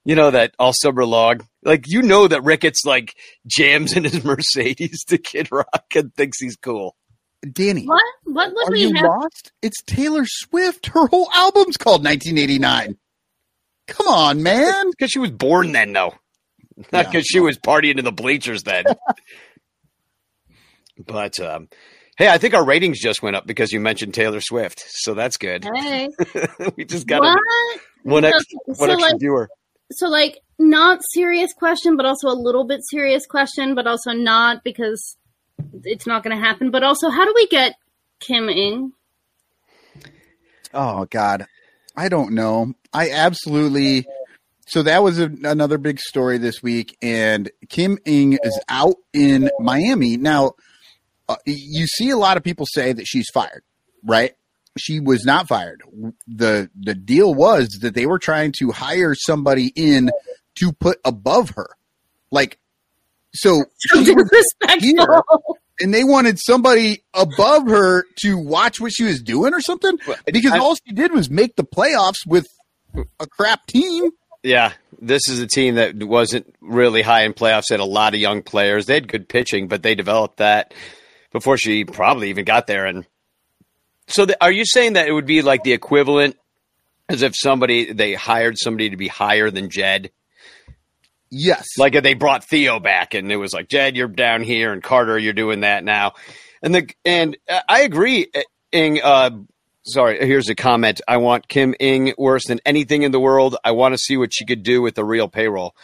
You 0.05 0.15
know 0.15 0.31
that 0.31 0.55
all 0.59 0.73
summer 0.73 1.05
long. 1.05 1.41
Like 1.63 1.85
you 1.87 2.01
know 2.03 2.27
that 2.29 2.43
Ricketts 2.43 2.85
like 2.87 3.15
jams 3.47 3.95
in 3.95 4.05
his 4.05 4.25
Mercedes 4.31 5.05
to 5.09 5.19
Kid 5.19 5.49
Rock 5.53 5.85
and 5.95 6.15
thinks 6.15 6.39
he's 6.41 6.57
cool. 6.57 6.97
Danny, 7.53 7.85
What? 7.85 8.03
What 8.25 8.53
would 8.55 8.69
Are 8.69 8.73
we 8.73 8.81
you 8.87 8.95
have? 8.95 9.05
lost? 9.05 9.53
It's 9.63 9.83
Taylor 9.83 10.25
Swift. 10.25 10.87
Her 10.87 11.07
whole 11.07 11.29
album's 11.35 11.77
called 11.77 12.03
1989. 12.05 12.97
Come 13.89 14.07
on, 14.07 14.43
man. 14.43 14.91
Because 14.91 15.11
she 15.11 15.19
was 15.19 15.31
born 15.33 15.73
then, 15.73 15.93
though. 15.93 16.15
Not 16.77 16.87
Yeah. 16.93 17.03
because 17.11 17.27
she 17.27 17.41
was 17.41 17.59
partying 17.59 17.99
in 17.99 18.05
the 18.05 18.13
bleachers 18.13 18.63
then. 18.63 18.85
but 21.07 21.39
um, 21.41 21.69
hey, 22.17 22.29
I 22.29 22.39
think 22.39 22.55
our 22.55 22.65
ratings 22.65 23.01
just 23.01 23.23
went 23.23 23.37
up 23.37 23.47
because 23.47 23.73
you 23.73 23.81
mentioned 23.81 24.15
Taylor 24.15 24.41
Swift, 24.41 24.83
so 24.87 25.15
that's 25.15 25.37
good. 25.37 25.65
Hey, 25.75 26.09
we 26.77 26.85
just 26.85 27.07
got 27.07 27.21
what? 27.23 27.37
a, 27.37 27.79
one 28.09 28.25
extra, 28.25 28.45
So- 28.45 28.59
one 28.67 28.77
so, 28.77 28.85
extra 28.95 29.11
like- 29.13 29.21
viewer. 29.21 29.49
So, 29.91 30.07
like, 30.09 30.39
not 30.59 31.01
serious 31.15 31.55
question, 31.55 31.97
but 31.97 32.05
also 32.05 32.29
a 32.29 32.37
little 32.37 32.65
bit 32.67 32.81
serious 32.91 33.27
question, 33.27 33.75
but 33.75 33.87
also 33.87 34.13
not 34.13 34.63
because 34.63 35.17
it's 35.83 36.07
not 36.07 36.23
going 36.23 36.37
to 36.37 36.43
happen. 36.45 36.71
But 36.71 36.83
also, 36.83 37.09
how 37.09 37.25
do 37.25 37.33
we 37.35 37.47
get 37.47 37.75
Kim 38.21 38.51
Ng? 38.51 38.93
Oh 40.75 41.07
God, 41.07 41.47
I 41.97 42.11
don't 42.11 42.35
know. 42.35 42.75
I 42.93 43.11
absolutely. 43.11 44.07
So 44.69 44.83
that 44.83 45.03
was 45.03 45.19
a, 45.19 45.31
another 45.45 45.79
big 45.79 45.99
story 45.99 46.39
this 46.39 46.63
week, 46.63 46.97
and 47.01 47.51
Kim 47.69 47.99
Ng 48.05 48.39
is 48.43 48.61
out 48.69 48.97
in 49.13 49.51
Miami 49.59 50.17
now. 50.17 50.53
Uh, 51.29 51.37
you 51.47 51.87
see 51.87 52.11
a 52.11 52.17
lot 52.17 52.37
of 52.37 52.43
people 52.43 52.67
say 52.67 52.93
that 52.93 53.07
she's 53.07 53.27
fired, 53.33 53.63
right? 54.05 54.33
She 54.79 55.01
was 55.01 55.25
not 55.25 55.49
fired. 55.49 55.83
the 56.27 56.71
The 56.79 56.95
deal 56.95 57.35
was 57.35 57.69
that 57.83 57.95
they 57.95 58.07
were 58.07 58.19
trying 58.19 58.53
to 58.59 58.71
hire 58.71 59.15
somebody 59.15 59.73
in 59.75 60.11
to 60.57 60.73
put 60.73 60.99
above 61.05 61.51
her, 61.57 61.69
like 62.31 62.59
so. 63.35 63.65
So 63.79 64.03
she 64.05 64.15
disrespectful. 64.15 65.59
and 65.81 65.95
they 65.95 66.05
wanted 66.05 66.39
somebody 66.39 67.05
above 67.15 67.69
her 67.69 68.05
to 68.23 68.37
watch 68.39 68.81
what 68.81 68.93
she 68.93 69.05
was 69.05 69.23
doing 69.23 69.55
or 69.55 69.61
something 69.61 69.99
because 70.27 70.53
I- 70.53 70.59
all 70.59 70.75
she 70.77 70.93
did 70.93 71.13
was 71.13 71.31
make 71.31 71.57
the 71.57 71.65
playoffs 71.65 72.27
with 72.27 72.47
a 73.21 73.27
crap 73.27 73.67
team. 73.67 74.11
Yeah, 74.43 74.73
this 75.01 75.29
is 75.29 75.41
a 75.41 75.47
team 75.47 75.75
that 75.75 75.97
wasn't 76.03 76.55
really 76.61 77.03
high 77.03 77.23
in 77.25 77.33
playoffs. 77.35 77.71
Had 77.71 77.81
a 77.81 77.85
lot 77.85 78.15
of 78.15 78.21
young 78.21 78.43
players. 78.43 78.87
They 78.87 78.95
had 78.95 79.09
good 79.09 79.29
pitching, 79.29 79.69
but 79.69 79.83
they 79.83 79.95
developed 79.95 80.37
that 80.39 80.75
before 81.33 81.57
she 81.59 81.85
probably 81.85 82.31
even 82.31 82.45
got 82.45 82.67
there. 82.67 82.87
And 82.87 83.05
so, 84.07 84.25
the, 84.27 84.43
are 84.43 84.53
you 84.53 84.65
saying 84.65 84.95
that 84.95 85.09
it 85.09 85.13
would 85.13 85.27
be 85.27 85.43
like 85.43 85.65
the 85.65 85.73
equivalent, 85.73 86.37
as 87.09 87.23
if 87.23 87.35
somebody 87.37 87.93
they 87.93 88.15
hired 88.15 88.57
somebody 88.59 88.91
to 88.91 88.97
be 88.97 89.09
higher 89.09 89.51
than 89.51 89.71
Jed? 89.71 90.11
Yes, 91.31 91.67
Like 91.77 92.01
they 92.03 92.15
brought 92.15 92.45
Theo 92.45 92.81
back, 92.81 93.13
and 93.13 93.31
it 93.31 93.37
was 93.37 93.53
like 93.53 93.69
Jed, 93.69 93.97
you're 93.97 94.09
down 94.09 94.43
here, 94.43 94.73
and 94.73 94.83
Carter, 94.83 95.19
you're 95.19 95.35
doing 95.35 95.61
that 95.61 95.85
now. 95.85 96.15
And 96.63 96.75
the 96.75 96.89
and 97.05 97.37
uh, 97.49 97.61
I 97.69 97.83
agree. 97.83 98.29
uh, 98.35 98.41
Ng, 98.73 99.01
uh, 99.03 99.31
sorry, 99.89 100.25
here's 100.27 100.49
a 100.49 100.55
comment. 100.55 101.01
I 101.09 101.17
want 101.17 101.49
Kim 101.49 101.75
Ng 101.81 102.15
worse 102.17 102.47
than 102.47 102.61
anything 102.65 103.03
in 103.03 103.13
the 103.13 103.21
world. 103.21 103.57
I 103.65 103.73
want 103.73 103.95
to 103.95 103.99
see 103.99 104.17
what 104.17 104.33
she 104.33 104.45
could 104.45 104.63
do 104.63 104.83
with 104.83 104.95
the 104.95 105.05
real 105.05 105.29
payroll. 105.29 105.75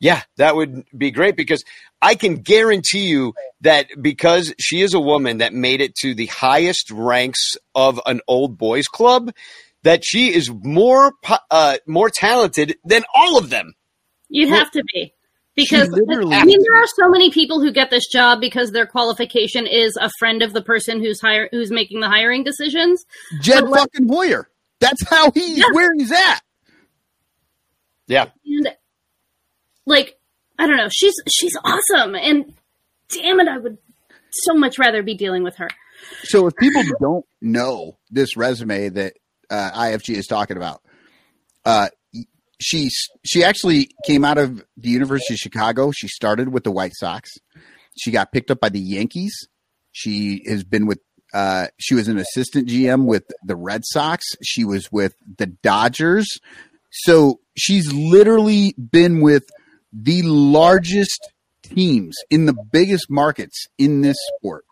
Yeah, 0.00 0.22
that 0.36 0.56
would 0.56 0.84
be 0.96 1.12
great 1.12 1.36
because 1.36 1.62
I 2.00 2.16
can 2.16 2.36
guarantee 2.36 3.06
you 3.06 3.34
that 3.60 3.86
because 4.00 4.52
she 4.58 4.80
is 4.82 4.94
a 4.94 5.00
woman 5.00 5.38
that 5.38 5.52
made 5.52 5.80
it 5.80 5.94
to 5.96 6.14
the 6.14 6.26
highest 6.26 6.90
ranks 6.90 7.56
of 7.74 8.00
an 8.04 8.20
old 8.26 8.58
boys 8.58 8.88
club, 8.88 9.32
that 9.84 10.04
she 10.04 10.34
is 10.34 10.50
more 10.50 11.12
uh, 11.50 11.76
more 11.86 12.10
talented 12.10 12.76
than 12.84 13.04
all 13.14 13.38
of 13.38 13.50
them. 13.50 13.74
You'd 14.28 14.48
have 14.48 14.70
to 14.72 14.82
be. 14.92 15.14
Because 15.54 15.88
literally- 15.90 16.34
I 16.34 16.44
mean, 16.44 16.62
there 16.62 16.74
are 16.82 16.86
so 16.96 17.08
many 17.10 17.30
people 17.30 17.60
who 17.60 17.72
get 17.72 17.90
this 17.90 18.06
job 18.10 18.40
because 18.40 18.70
their 18.70 18.86
qualification 18.86 19.66
is 19.66 19.96
a 20.00 20.10
friend 20.18 20.42
of 20.42 20.52
the 20.54 20.62
person 20.62 21.00
who's 21.00 21.20
hire 21.20 21.48
who's 21.50 21.70
making 21.70 22.00
the 22.00 22.08
hiring 22.08 22.42
decisions. 22.44 23.04
Jed 23.42 23.62
but 23.64 23.70
let- 23.70 23.80
fucking 23.80 24.08
Hoyer. 24.08 24.48
That's 24.80 25.06
how 25.08 25.30
he's 25.30 25.58
Yeah. 25.58 25.64
where 25.72 25.90
he's 25.96 26.10
at. 26.10 26.40
Yeah, 28.08 28.30
And 28.44 28.68
like, 29.86 30.18
I 30.58 30.66
don't 30.66 30.76
know, 30.76 30.88
she's 30.90 31.14
she's 31.30 31.56
awesome, 31.64 32.14
and 32.14 32.52
damn 33.08 33.40
it, 33.40 33.48
I 33.48 33.58
would 33.58 33.78
so 34.32 34.54
much 34.54 34.78
rather 34.78 35.02
be 35.02 35.14
dealing 35.14 35.42
with 35.44 35.56
her. 35.56 35.68
So 36.24 36.46
if 36.48 36.56
people 36.56 36.82
don't 37.00 37.24
know 37.40 37.96
this 38.10 38.36
resume 38.36 38.88
that 38.90 39.14
uh, 39.50 39.70
IFG 39.72 40.14
is 40.16 40.26
talking 40.26 40.56
about, 40.56 40.82
uh, 41.64 41.88
she 42.62 42.90
she 43.24 43.44
actually 43.44 43.90
came 44.06 44.24
out 44.24 44.38
of 44.38 44.64
the 44.76 44.90
University 44.90 45.34
of 45.34 45.38
Chicago. 45.38 45.90
She 45.90 46.08
started 46.08 46.52
with 46.52 46.64
the 46.64 46.70
White 46.70 46.92
Sox. 46.94 47.30
She 47.98 48.10
got 48.10 48.32
picked 48.32 48.50
up 48.50 48.60
by 48.60 48.68
the 48.68 48.80
Yankees. 48.80 49.34
She 49.92 50.42
has 50.48 50.64
been 50.64 50.86
with. 50.86 50.98
Uh, 51.34 51.68
she 51.78 51.94
was 51.94 52.08
an 52.08 52.18
assistant 52.18 52.68
GM 52.68 53.06
with 53.06 53.24
the 53.42 53.56
Red 53.56 53.82
Sox. 53.84 54.24
She 54.42 54.64
was 54.64 54.92
with 54.92 55.14
the 55.38 55.46
Dodgers. 55.46 56.28
So 56.90 57.40
she's 57.56 57.90
literally 57.90 58.74
been 58.74 59.22
with 59.22 59.44
the 59.94 60.22
largest 60.22 61.20
teams 61.62 62.14
in 62.30 62.44
the 62.44 62.52
biggest 62.52 63.06
markets 63.08 63.66
in 63.78 64.02
this 64.02 64.16
sport. 64.36 64.66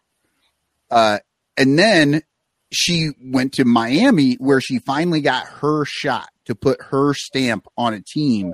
Uh, 0.90 1.20
and 1.57 1.79
then 1.79 2.22
she 2.72 3.11
went 3.22 3.55
to 3.55 3.64
Miami 3.64 4.35
where 4.35 4.61
she 4.61 4.79
finally 4.81 5.20
got 5.20 5.46
her 5.46 5.85
shot 5.87 6.29
to 6.51 6.55
put 6.57 6.83
her 6.91 7.15
stamp 7.15 7.67
on 7.79 7.95
a 7.95 8.01
team. 8.03 8.53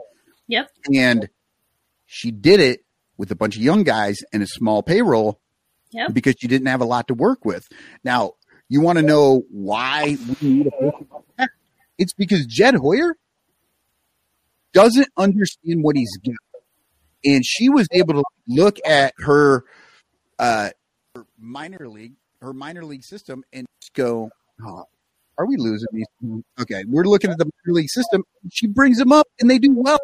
Yep. 0.49 0.69
And 0.95 1.29
she 2.05 2.31
did 2.31 2.61
it 2.61 2.81
with 3.17 3.31
a 3.31 3.35
bunch 3.35 3.57
of 3.57 3.63
young 3.63 3.83
guys 3.85 4.19
and 4.33 4.43
a 4.43 4.47
small 4.47 4.83
payroll 4.83 5.41
Yep. 5.93 6.13
because 6.13 6.35
she 6.39 6.47
didn't 6.47 6.67
have 6.67 6.83
a 6.83 6.85
lot 6.85 7.09
to 7.09 7.15
work 7.15 7.45
with. 7.45 7.67
Now, 8.05 8.33
you 8.69 8.81
want 8.83 8.99
to 8.99 9.03
know 9.03 9.45
why 9.51 10.17
we 10.41 10.49
need 10.49 10.67
a 10.67 10.71
person 10.73 11.07
like 11.11 11.23
that? 11.39 11.51
It's 11.99 12.13
because 12.13 12.45
Jed 12.47 12.75
Hoyer 12.75 13.17
doesn't 14.75 15.09
understand 15.17 15.83
what 15.83 15.97
he's 15.97 16.19
doing. 16.23 16.37
And 17.25 17.45
she 17.47 17.71
was 17.71 17.89
able 17.93 18.15
to 18.15 18.25
look 18.47 18.77
at 18.87 19.15
her 19.19 19.65
uh 20.39 20.71
her 21.15 21.25
minor 21.39 21.89
league, 21.89 22.13
her 22.43 22.53
minor 22.53 22.85
league 22.85 23.05
system 23.05 23.43
and 23.55 23.67
just 23.81 23.95
go, 23.95 24.29
oh, 24.63 24.85
are 25.39 25.47
we 25.47 25.57
losing 25.57 25.89
these? 25.93 26.07
Okay, 26.61 26.85
we're 26.89 27.05
looking 27.05 27.31
at 27.31 27.39
the 27.39 27.45
minor 27.45 27.75
league 27.75 27.91
system. 27.91 28.25
She 28.51 28.67
brings 28.67 28.99
them 28.99 29.13
up 29.13 29.29
and 29.41 29.51
they 29.51 29.59
do 29.59 29.73
well. 29.75 29.99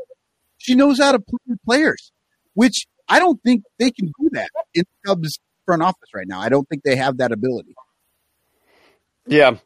She 0.58 0.74
knows 0.74 1.00
how 1.00 1.12
to 1.12 1.18
play 1.18 1.56
players, 1.64 2.12
which 2.54 2.86
I 3.08 3.18
don't 3.18 3.42
think 3.42 3.64
they 3.78 3.90
can 3.90 4.12
do 4.20 4.30
that 4.32 4.48
in 4.74 4.84
Cubs 5.04 5.38
front 5.64 5.82
office 5.82 6.08
right 6.14 6.26
now. 6.26 6.40
I 6.40 6.48
don't 6.48 6.68
think 6.68 6.82
they 6.82 6.96
have 6.96 7.18
that 7.18 7.32
ability. 7.32 7.74
Yeah. 9.26 9.56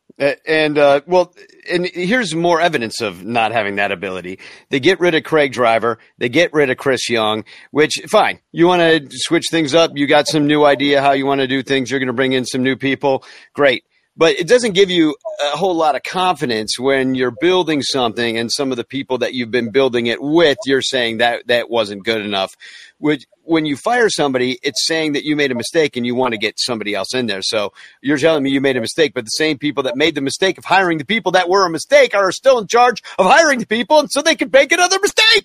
And, 0.46 0.78
uh, 0.78 1.02
well, 1.06 1.34
and 1.70 1.86
here's 1.86 2.34
more 2.34 2.60
evidence 2.60 3.02
of 3.02 3.24
not 3.24 3.52
having 3.52 3.76
that 3.76 3.92
ability. 3.92 4.38
They 4.70 4.80
get 4.80 4.98
rid 4.98 5.14
of 5.14 5.24
Craig 5.24 5.52
Driver. 5.52 5.98
They 6.16 6.30
get 6.30 6.54
rid 6.54 6.70
of 6.70 6.78
Chris 6.78 7.10
Young, 7.10 7.44
which, 7.70 8.00
fine. 8.08 8.40
You 8.52 8.66
want 8.66 8.80
to 8.80 9.08
switch 9.10 9.46
things 9.50 9.74
up. 9.74 9.92
You 9.94 10.06
got 10.06 10.26
some 10.26 10.46
new 10.46 10.64
idea 10.64 11.02
how 11.02 11.12
you 11.12 11.26
want 11.26 11.42
to 11.42 11.46
do 11.46 11.62
things. 11.62 11.90
You're 11.90 12.00
going 12.00 12.06
to 12.06 12.14
bring 12.14 12.32
in 12.32 12.46
some 12.46 12.62
new 12.62 12.76
people. 12.76 13.24
Great. 13.52 13.84
But 14.16 14.38
it 14.38 14.48
doesn't 14.48 14.72
give 14.72 14.90
you 14.90 15.14
a 15.52 15.56
whole 15.56 15.74
lot 15.74 15.94
of 15.94 16.02
confidence 16.02 16.78
when 16.78 17.14
you're 17.14 17.34
building 17.40 17.82
something 17.82 18.38
and 18.38 18.50
some 18.50 18.70
of 18.70 18.76
the 18.76 18.84
people 18.84 19.18
that 19.18 19.34
you've 19.34 19.50
been 19.50 19.70
building 19.70 20.06
it 20.06 20.22
with, 20.22 20.56
you're 20.64 20.82
saying 20.82 21.18
that 21.18 21.46
that 21.48 21.68
wasn't 21.68 22.04
good 22.04 22.22
enough. 22.22 22.54
Which 22.98 23.26
when 23.42 23.66
you 23.66 23.76
fire 23.76 24.08
somebody, 24.08 24.58
it's 24.62 24.86
saying 24.86 25.12
that 25.12 25.24
you 25.24 25.36
made 25.36 25.52
a 25.52 25.54
mistake 25.54 25.96
and 25.96 26.06
you 26.06 26.14
want 26.14 26.32
to 26.32 26.38
get 26.38 26.58
somebody 26.58 26.94
else 26.94 27.14
in 27.14 27.26
there. 27.26 27.42
So 27.42 27.74
you're 28.00 28.16
telling 28.16 28.42
me 28.42 28.50
you 28.50 28.60
made 28.60 28.76
a 28.76 28.80
mistake, 28.80 29.12
but 29.14 29.24
the 29.24 29.30
same 29.30 29.58
people 29.58 29.82
that 29.82 29.96
made 29.96 30.14
the 30.14 30.22
mistake 30.22 30.56
of 30.56 30.64
hiring 30.64 30.98
the 30.98 31.04
people 31.04 31.32
that 31.32 31.48
were 31.48 31.66
a 31.66 31.70
mistake 31.70 32.14
are 32.14 32.32
still 32.32 32.58
in 32.58 32.66
charge 32.66 33.02
of 33.18 33.26
hiring 33.26 33.58
the 33.58 33.66
people, 33.66 33.98
and 33.98 34.10
so 34.10 34.22
they 34.22 34.34
can 34.34 34.50
make 34.50 34.72
another 34.72 34.98
mistake. 35.00 35.44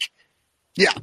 Yeah. 0.78 0.94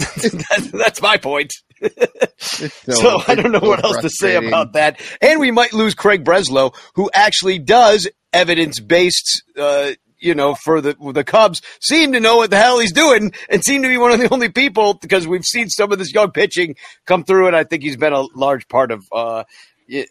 That's, 0.00 0.70
that's 0.72 1.02
my 1.02 1.16
point. 1.16 1.52
So 2.38 3.22
I 3.26 3.34
don't 3.34 3.52
know 3.52 3.60
so 3.60 3.68
what 3.68 3.84
else 3.84 3.98
to 3.98 4.10
say 4.10 4.36
about 4.36 4.72
that. 4.72 5.00
And 5.20 5.40
we 5.40 5.50
might 5.50 5.72
lose 5.72 5.94
Craig 5.94 6.24
Breslow, 6.24 6.74
who 6.94 7.10
actually 7.14 7.58
does 7.58 8.08
evidence 8.32 8.80
based, 8.80 9.42
uh, 9.56 9.92
you 10.18 10.34
know, 10.34 10.54
for 10.54 10.80
the 10.80 10.94
the 11.12 11.24
Cubs, 11.24 11.62
seem 11.80 12.12
to 12.12 12.20
know 12.20 12.36
what 12.38 12.50
the 12.50 12.56
hell 12.56 12.78
he's 12.78 12.92
doing, 12.92 13.32
and 13.48 13.64
seem 13.64 13.82
to 13.82 13.88
be 13.88 13.96
one 13.96 14.12
of 14.12 14.18
the 14.18 14.32
only 14.32 14.48
people 14.50 14.94
because 14.94 15.26
we've 15.26 15.44
seen 15.44 15.68
some 15.68 15.92
of 15.92 15.98
this 15.98 16.12
young 16.12 16.32
pitching 16.32 16.76
come 17.06 17.24
through, 17.24 17.46
and 17.46 17.56
I 17.56 17.64
think 17.64 17.82
he's 17.82 17.96
been 17.96 18.12
a 18.12 18.24
large 18.34 18.68
part 18.68 18.90
of 18.90 19.04
uh, 19.12 19.44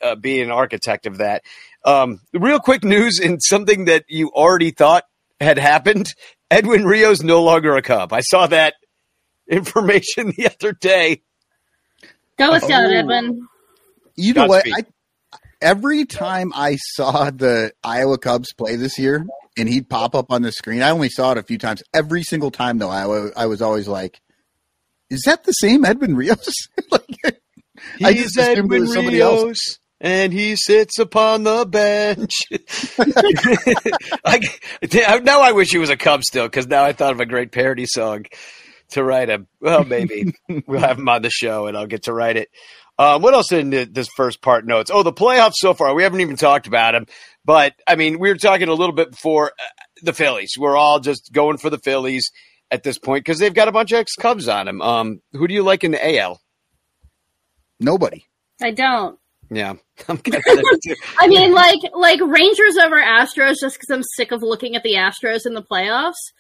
uh, 0.02 0.15
being 0.15 0.43
an 0.43 0.52
architect 0.52 1.06
of 1.06 1.17
that. 1.17 1.43
Um, 1.86 2.19
real 2.34 2.60
quick 2.60 2.84
news 2.84 3.19
and 3.19 3.39
something 3.41 3.86
that 3.86 4.06
you 4.08 4.30
already 4.30 4.71
thought 4.71 5.04
had 5.39 5.58
happened: 5.58 6.13
Edwin 6.49 6.86
Rios 6.86 7.21
no 7.21 7.43
longer 7.43 7.75
a 7.75 7.82
Cub. 7.82 8.13
I 8.13 8.21
saw 8.21 8.47
that 8.47 8.75
information 9.49 10.31
the 10.38 10.47
other 10.47 10.71
day. 10.73 11.21
Go 12.38 12.51
with 12.51 12.62
God, 12.62 12.85
Oh. 12.85 12.91
Edwin. 12.97 13.47
You 14.15 14.33
know 14.33 14.45
what? 14.47 14.65
I, 14.67 14.83
every 15.62 16.05
time 16.05 16.51
I 16.55 16.75
saw 16.95 17.29
the 17.31 17.71
Iowa 17.83 18.17
Cubs 18.17 18.53
play 18.53 18.75
this 18.75 18.97
year, 18.99 19.25
and 19.57 19.67
he'd 19.67 19.89
pop 19.89 20.15
up 20.15 20.31
on 20.31 20.41
the 20.41 20.51
screen, 20.51 20.81
I 20.81 20.91
only 20.91 21.09
saw 21.09 21.31
it 21.33 21.38
a 21.38 21.43
few 21.43 21.57
times. 21.57 21.83
Every 21.93 22.23
single 22.23 22.51
time, 22.51 22.77
though, 22.77 22.89
I, 22.89 23.29
I 23.35 23.45
was 23.47 23.62
always 23.62 23.88
like, 23.88 24.21
"Is 25.09 25.23
that 25.25 25.43
the 25.45 25.51
same 25.53 25.83
Edwin 25.85 26.15
Rios?" 26.15 26.53
like, 26.91 27.41
I 28.03 28.13
just 28.13 28.38
assumed 28.38 28.73
it 28.73 28.79
was 28.79 28.93
somebody 28.93 29.21
else. 29.21 29.79
and 30.01 30.31
he 30.33 30.55
sits 30.57 30.99
upon 30.99 31.43
the 31.43 31.65
bench. 31.65 32.33
I, 34.25 35.19
now 35.23 35.41
I 35.41 35.51
wish 35.53 35.71
he 35.71 35.77
was 35.77 35.89
a 35.89 35.97
Cub 35.97 36.23
still, 36.23 36.45
because 36.45 36.67
now 36.67 36.83
I 36.83 36.93
thought 36.93 37.13
of 37.13 37.19
a 37.19 37.25
great 37.25 37.51
parody 37.51 37.85
song 37.85 38.25
to 38.91 39.04
write 39.04 39.30
him. 39.30 39.47
Well, 39.60 39.84
maybe 39.84 40.34
we'll 40.67 40.80
have 40.80 40.99
him 40.99 41.10
on 41.10 41.21
the 41.21 41.30
show, 41.30 41.67
and 41.67 41.78
I'll 41.78 41.88
get 41.88 42.04
to 42.04 42.13
write 42.13 42.38
it. 42.38 42.49
Um, 42.97 43.21
what 43.21 43.34
else 43.34 43.52
in 43.54 43.69
this 43.69 44.10
first 44.15 44.41
part 44.41 44.65
notes? 44.65 44.91
Oh, 44.93 45.04
the 45.04 45.13
playoffs 45.13 45.54
so 45.56 45.73
far. 45.73 45.93
We 45.93 46.04
haven't 46.04 46.19
even 46.19 46.36
talked 46.36 46.67
about 46.67 46.91
them, 46.91 47.06
but 47.45 47.73
I 47.88 47.95
mean, 47.95 48.19
we 48.19 48.30
were 48.30 48.36
talking 48.36 48.67
a 48.67 48.73
little 48.73 48.93
bit 48.93 49.12
before 49.12 49.52
uh, 49.52 49.84
the 50.04 50.13
Phillies. 50.13 50.56
We're 50.58 50.75
all 50.75 50.99
just 50.99 51.32
going 51.32 51.58
for 51.58 51.69
the 51.69 51.78
Phillies 51.78 52.30
at 52.71 52.84
this 52.84 52.99
point 52.99 53.23
because 53.23 53.39
they've 53.39 53.54
got 53.54 53.69
a 53.69 53.71
bunch 53.71 53.93
of 53.93 53.99
ex 53.99 54.15
Cubs 54.15 54.47
on 54.49 54.65
them. 54.65 54.82
Um, 54.82 55.21
who 55.32 55.47
do 55.47 55.54
you 55.54 55.63
like 55.63 55.86
in 55.86 55.91
the 55.91 56.19
AL? 56.19 56.41
Nobody. 57.80 58.25
I 58.62 58.71
don't. 58.71 59.17
Yeah, 59.49 59.73
I'm 60.10 60.21
I 61.19 61.28
mean, 61.28 61.54
like 61.54 61.80
like 61.93 62.19
Rangers 62.21 62.78
over 62.78 62.97
Astros, 62.97 63.56
just 63.62 63.80
because 63.80 63.89
I'm 63.89 64.04
sick 64.04 64.32
of 64.32 64.43
looking 64.43 64.75
at 64.75 64.84
the 64.84 64.95
Astros 64.95 65.45
in 65.45 65.54
the 65.54 65.63
playoffs. 65.63 66.34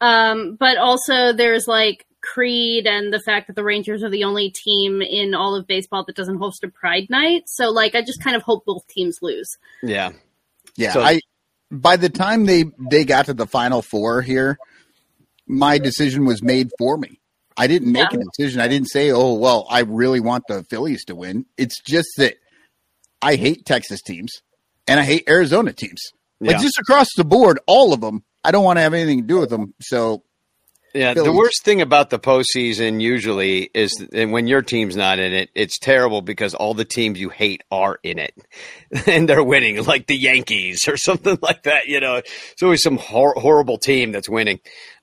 Um, 0.00 0.56
but 0.58 0.76
also, 0.78 1.32
there's 1.32 1.66
like 1.66 2.06
Creed 2.22 2.86
and 2.86 3.12
the 3.12 3.20
fact 3.20 3.46
that 3.48 3.56
the 3.56 3.64
Rangers 3.64 4.02
are 4.02 4.10
the 4.10 4.24
only 4.24 4.50
team 4.50 5.02
in 5.02 5.34
all 5.34 5.54
of 5.54 5.66
baseball 5.66 6.04
that 6.06 6.16
doesn't 6.16 6.38
host 6.38 6.64
a 6.64 6.68
Pride 6.68 7.08
Night. 7.10 7.42
So, 7.46 7.70
like, 7.70 7.94
I 7.94 8.02
just 8.02 8.22
kind 8.22 8.36
of 8.36 8.42
hope 8.42 8.64
both 8.64 8.86
teams 8.88 9.18
lose. 9.22 9.48
yeah. 9.82 10.10
Yeah, 10.76 10.92
So- 10.92 11.02
I. 11.02 11.20
By 11.72 11.96
the 11.96 12.08
time 12.08 12.46
they 12.46 12.64
they 12.90 13.04
got 13.04 13.26
to 13.26 13.34
the 13.34 13.46
final 13.46 13.80
four 13.80 14.22
here, 14.22 14.58
my 15.46 15.78
decision 15.78 16.24
was 16.24 16.42
made 16.42 16.70
for 16.78 16.96
me. 16.96 17.20
I 17.56 17.68
didn't 17.68 17.92
make 17.92 18.10
Yeah. 18.12 18.18
a 18.18 18.24
decision. 18.36 18.60
I 18.60 18.66
didn't 18.66 18.88
say, 18.88 19.12
"Oh, 19.12 19.34
well, 19.34 19.66
I 19.70 19.80
really 19.80 20.18
want 20.18 20.44
the 20.48 20.64
Phillies 20.64 21.04
to 21.04 21.14
win." 21.14 21.46
It's 21.56 21.80
just 21.82 22.08
that 22.16 22.34
I 23.22 23.36
hate 23.36 23.66
Texas 23.66 24.00
teams 24.02 24.32
and 24.88 24.98
I 24.98 25.04
hate 25.04 25.28
Arizona 25.28 25.72
teams. 25.72 26.00
Like 26.40 26.56
Yeah. 26.56 26.62
just 26.62 26.78
across 26.78 27.06
the 27.16 27.24
board, 27.24 27.60
all 27.68 27.92
of 27.92 28.00
them. 28.00 28.24
I 28.44 28.50
don't 28.50 28.64
want 28.64 28.78
to 28.78 28.82
have 28.82 28.94
anything 28.94 29.22
to 29.22 29.26
do 29.26 29.40
with 29.40 29.50
them. 29.50 29.74
So 29.80 30.22
Yeah, 30.94 31.14
the 31.14 31.32
worst 31.32 31.62
thing 31.62 31.80
about 31.80 32.10
the 32.10 32.18
postseason 32.18 33.00
usually 33.00 33.70
is 33.74 34.04
and 34.12 34.32
when 34.32 34.46
your 34.46 34.62
team's 34.62 34.96
not 34.96 35.18
in 35.18 35.32
it, 35.32 35.50
it's 35.54 35.78
terrible 35.78 36.22
because 36.22 36.54
all 36.54 36.74
the 36.74 36.84
teams 36.84 37.20
you 37.20 37.28
hate 37.28 37.62
are 37.70 37.98
in 38.02 38.18
it, 38.18 38.34
and 39.06 39.28
they're 39.28 39.44
winning, 39.44 39.84
like 39.84 40.06
the 40.06 40.16
Yankees 40.16 40.88
or 40.88 40.96
something 41.08 41.38
like 41.42 41.64
that. 41.64 41.86
You 41.86 42.00
know, 42.00 42.16
it's 42.16 42.62
always 42.62 42.82
some 42.82 42.96
hor- 42.96 43.38
horrible 43.38 43.78
team 43.78 44.12
that's 44.12 44.28
winning. 44.28 44.60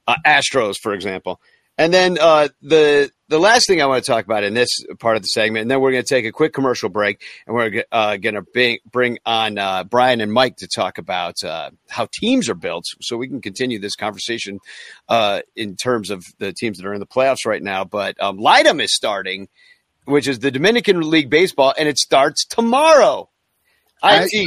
Uh, 0.08 0.16
Astros, 0.26 0.78
for 0.78 0.94
example, 0.94 1.42
and 1.78 1.94
then 1.94 2.18
uh, 2.20 2.48
the 2.62 3.12
the 3.30 3.40
last 3.40 3.68
thing 3.68 3.82
I 3.82 3.86
want 3.86 4.04
to 4.04 4.12
talk 4.12 4.26
about 4.26 4.44
in 4.44 4.54
this 4.54 4.70
part 5.00 5.18
of 5.18 5.22
the 5.22 5.28
segment, 5.28 5.64
and 5.64 5.72
then 5.72 5.82
we're 5.82 5.92
going 5.92 6.04
to 6.04 6.08
take 6.08 6.26
a 6.26 6.32
quick 6.32 6.54
commercial 6.54 6.90
break, 6.90 7.22
and 7.46 7.56
we're 7.56 7.84
uh, 7.92 8.18
going 8.18 8.36
to 8.36 8.42
bring, 8.42 8.78
bring 8.90 9.20
on 9.26 9.58
uh, 9.58 9.84
Brian 9.84 10.22
and 10.22 10.32
Mike 10.32 10.58
to 10.58 10.68
talk 10.68 10.98
about 10.98 11.44
uh, 11.44 11.72
how 11.90 12.08
teams 12.20 12.50
are 12.50 12.56
built, 12.56 12.86
so 13.02 13.18
we 13.18 13.28
can 13.28 13.42
continue 13.42 13.80
this 13.80 13.96
conversation 13.96 14.60
uh, 15.10 15.42
in 15.56 15.76
terms 15.76 16.10
of 16.10 16.24
the 16.40 16.54
teams 16.54 16.78
that 16.78 16.86
are 16.86 16.94
in 16.94 17.00
the 17.00 17.08
playoffs 17.08 17.46
right 17.46 17.62
now. 17.62 17.84
But 17.84 18.22
um, 18.22 18.40
is 18.80 18.96
starting, 18.96 19.50
which 20.06 20.28
is 20.28 20.40
the 20.40 20.52
Dominican 20.52 21.10
League 21.10 21.30
Baseball, 21.30 21.74
and 21.78 21.90
it 21.90 21.98
starts 21.98 22.46
tomorrow. 22.46 23.30
I- 24.02 24.20
IFG, 24.20 24.46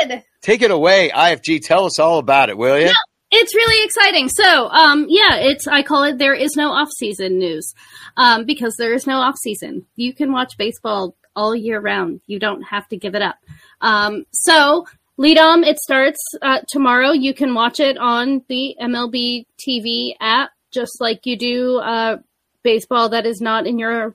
Excited! 0.00 0.24
take 0.40 0.62
it 0.62 0.70
away. 0.70 1.10
IFG, 1.10 1.62
tell 1.62 1.84
us 1.84 1.98
all 1.98 2.18
about 2.18 2.48
it, 2.48 2.56
will 2.56 2.78
you? 2.78 2.92
It's 3.34 3.54
really 3.54 3.84
exciting. 3.84 4.28
So, 4.28 4.68
um, 4.68 5.06
yeah, 5.08 5.36
it's 5.36 5.66
I 5.66 5.82
call 5.82 6.04
it 6.04 6.18
there 6.18 6.34
is 6.34 6.54
no 6.54 6.70
off 6.70 6.90
season 6.98 7.38
news, 7.38 7.72
um, 8.18 8.44
because 8.44 8.76
there 8.76 8.92
is 8.92 9.06
no 9.06 9.16
off 9.16 9.36
season. 9.38 9.86
You 9.96 10.12
can 10.12 10.32
watch 10.32 10.58
baseball 10.58 11.16
all 11.34 11.56
year 11.56 11.80
round. 11.80 12.20
You 12.26 12.38
don't 12.38 12.62
have 12.62 12.86
to 12.88 12.96
give 12.98 13.14
it 13.14 13.22
up. 13.22 13.36
Um, 13.80 14.26
so, 14.32 14.86
LIDOM, 15.16 15.64
it 15.64 15.78
starts 15.78 16.20
uh, 16.42 16.60
tomorrow. 16.68 17.12
You 17.12 17.32
can 17.32 17.54
watch 17.54 17.80
it 17.80 17.96
on 17.96 18.42
the 18.48 18.76
MLB 18.78 19.46
TV 19.58 20.14
app, 20.20 20.50
just 20.70 21.00
like 21.00 21.24
you 21.24 21.38
do 21.38 21.78
uh, 21.78 22.18
baseball 22.62 23.08
that 23.08 23.24
is 23.24 23.40
not 23.40 23.66
in 23.66 23.78
your 23.78 24.14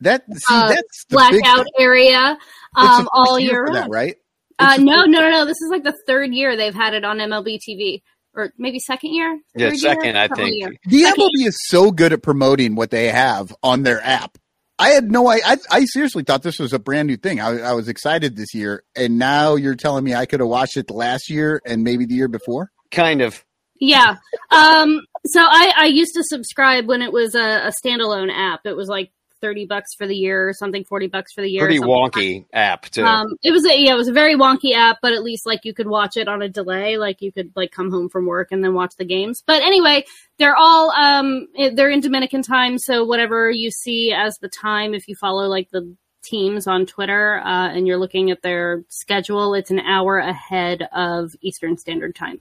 that 0.00 0.24
see, 0.26 0.54
uh, 0.54 0.68
that's 0.68 1.04
blackout 1.10 1.66
area 1.78 2.38
um, 2.74 3.08
all 3.12 3.38
year 3.38 3.52
year 3.52 3.66
that, 3.66 3.80
round. 3.80 3.92
right? 3.92 4.16
Uh, 4.58 4.76
no, 4.78 5.04
no, 5.04 5.20
no, 5.20 5.30
no. 5.30 5.44
This 5.46 5.60
is 5.60 5.70
like 5.70 5.82
the 5.82 5.96
third 6.06 6.32
year 6.32 6.56
they've 6.56 6.74
had 6.74 6.94
it 6.94 7.04
on 7.04 7.18
MLB 7.18 7.58
TV, 7.68 8.02
or 8.34 8.52
maybe 8.58 8.78
second 8.78 9.14
year. 9.14 9.38
Yeah, 9.54 9.68
Third 9.70 9.72
year? 9.82 9.94
second, 9.94 10.16
I 10.18 10.28
Couple 10.28 10.44
think. 10.44 10.56
year. 10.58 10.74
The 10.86 11.00
Second 11.02 11.22
MLB 11.22 11.46
is 11.46 11.56
so 11.68 11.90
good 11.90 12.12
at 12.12 12.22
promoting 12.22 12.74
what 12.74 12.90
they 12.90 13.08
have 13.08 13.54
on 13.62 13.82
their 13.82 14.02
app. 14.02 14.38
I 14.78 14.88
had 14.90 15.10
no 15.10 15.26
I 15.28 15.40
I, 15.44 15.56
I 15.70 15.84
seriously 15.84 16.24
thought 16.24 16.42
this 16.42 16.58
was 16.58 16.72
a 16.72 16.78
brand 16.80 17.06
new 17.06 17.16
thing. 17.16 17.40
I, 17.40 17.60
I 17.60 17.72
was 17.74 17.88
excited 17.88 18.36
this 18.36 18.54
year, 18.54 18.82
and 18.96 19.18
now 19.18 19.54
you're 19.54 19.76
telling 19.76 20.02
me 20.04 20.14
I 20.14 20.26
could 20.26 20.40
have 20.40 20.48
watched 20.48 20.76
it 20.76 20.88
the 20.88 20.94
last 20.94 21.30
year 21.30 21.60
and 21.64 21.84
maybe 21.84 22.06
the 22.06 22.14
year 22.14 22.28
before. 22.28 22.70
Kind 22.90 23.22
of. 23.22 23.44
Yeah. 23.80 24.16
Um, 24.50 25.00
so 25.26 25.40
I, 25.40 25.72
I 25.76 25.86
used 25.86 26.14
to 26.14 26.22
subscribe 26.24 26.86
when 26.88 27.02
it 27.02 27.12
was 27.12 27.34
a, 27.34 27.68
a 27.68 27.72
standalone 27.84 28.30
app. 28.32 28.60
It 28.64 28.76
was 28.76 28.88
like 28.88 29.10
thirty 29.44 29.66
bucks 29.66 29.94
for 29.94 30.06
the 30.06 30.16
year 30.16 30.48
or 30.48 30.54
something, 30.54 30.84
forty 30.84 31.06
bucks 31.06 31.34
for 31.34 31.42
the 31.42 31.50
year. 31.50 31.66
Pretty 31.66 31.80
wonky 31.80 32.46
app, 32.54 32.88
too. 32.88 33.04
Um, 33.04 33.26
it 33.42 33.50
was 33.50 33.66
a 33.66 33.78
yeah, 33.78 33.92
it 33.92 33.96
was 33.96 34.08
a 34.08 34.12
very 34.12 34.36
wonky 34.36 34.72
app, 34.72 34.98
but 35.02 35.12
at 35.12 35.22
least 35.22 35.44
like 35.44 35.64
you 35.64 35.74
could 35.74 35.86
watch 35.86 36.16
it 36.16 36.28
on 36.28 36.40
a 36.40 36.48
delay. 36.48 36.96
Like 36.96 37.20
you 37.20 37.30
could 37.30 37.52
like 37.54 37.72
come 37.72 37.90
home 37.90 38.08
from 38.08 38.24
work 38.24 38.48
and 38.52 38.64
then 38.64 38.72
watch 38.72 38.96
the 38.96 39.04
games. 39.04 39.42
But 39.46 39.62
anyway, 39.62 40.04
they're 40.38 40.56
all 40.56 40.90
um 40.92 41.48
they're 41.74 41.90
in 41.90 42.00
Dominican 42.00 42.42
time, 42.42 42.78
so 42.78 43.04
whatever 43.04 43.50
you 43.50 43.70
see 43.70 44.12
as 44.12 44.38
the 44.38 44.48
time, 44.48 44.94
if 44.94 45.08
you 45.08 45.14
follow 45.14 45.46
like 45.46 45.70
the 45.70 45.94
teams 46.22 46.66
on 46.66 46.86
Twitter 46.86 47.38
uh, 47.44 47.68
and 47.68 47.86
you're 47.86 47.98
looking 47.98 48.30
at 48.30 48.40
their 48.40 48.82
schedule, 48.88 49.54
it's 49.54 49.70
an 49.70 49.80
hour 49.80 50.18
ahead 50.18 50.88
of 50.92 51.36
Eastern 51.42 51.76
Standard 51.76 52.14
Time. 52.14 52.40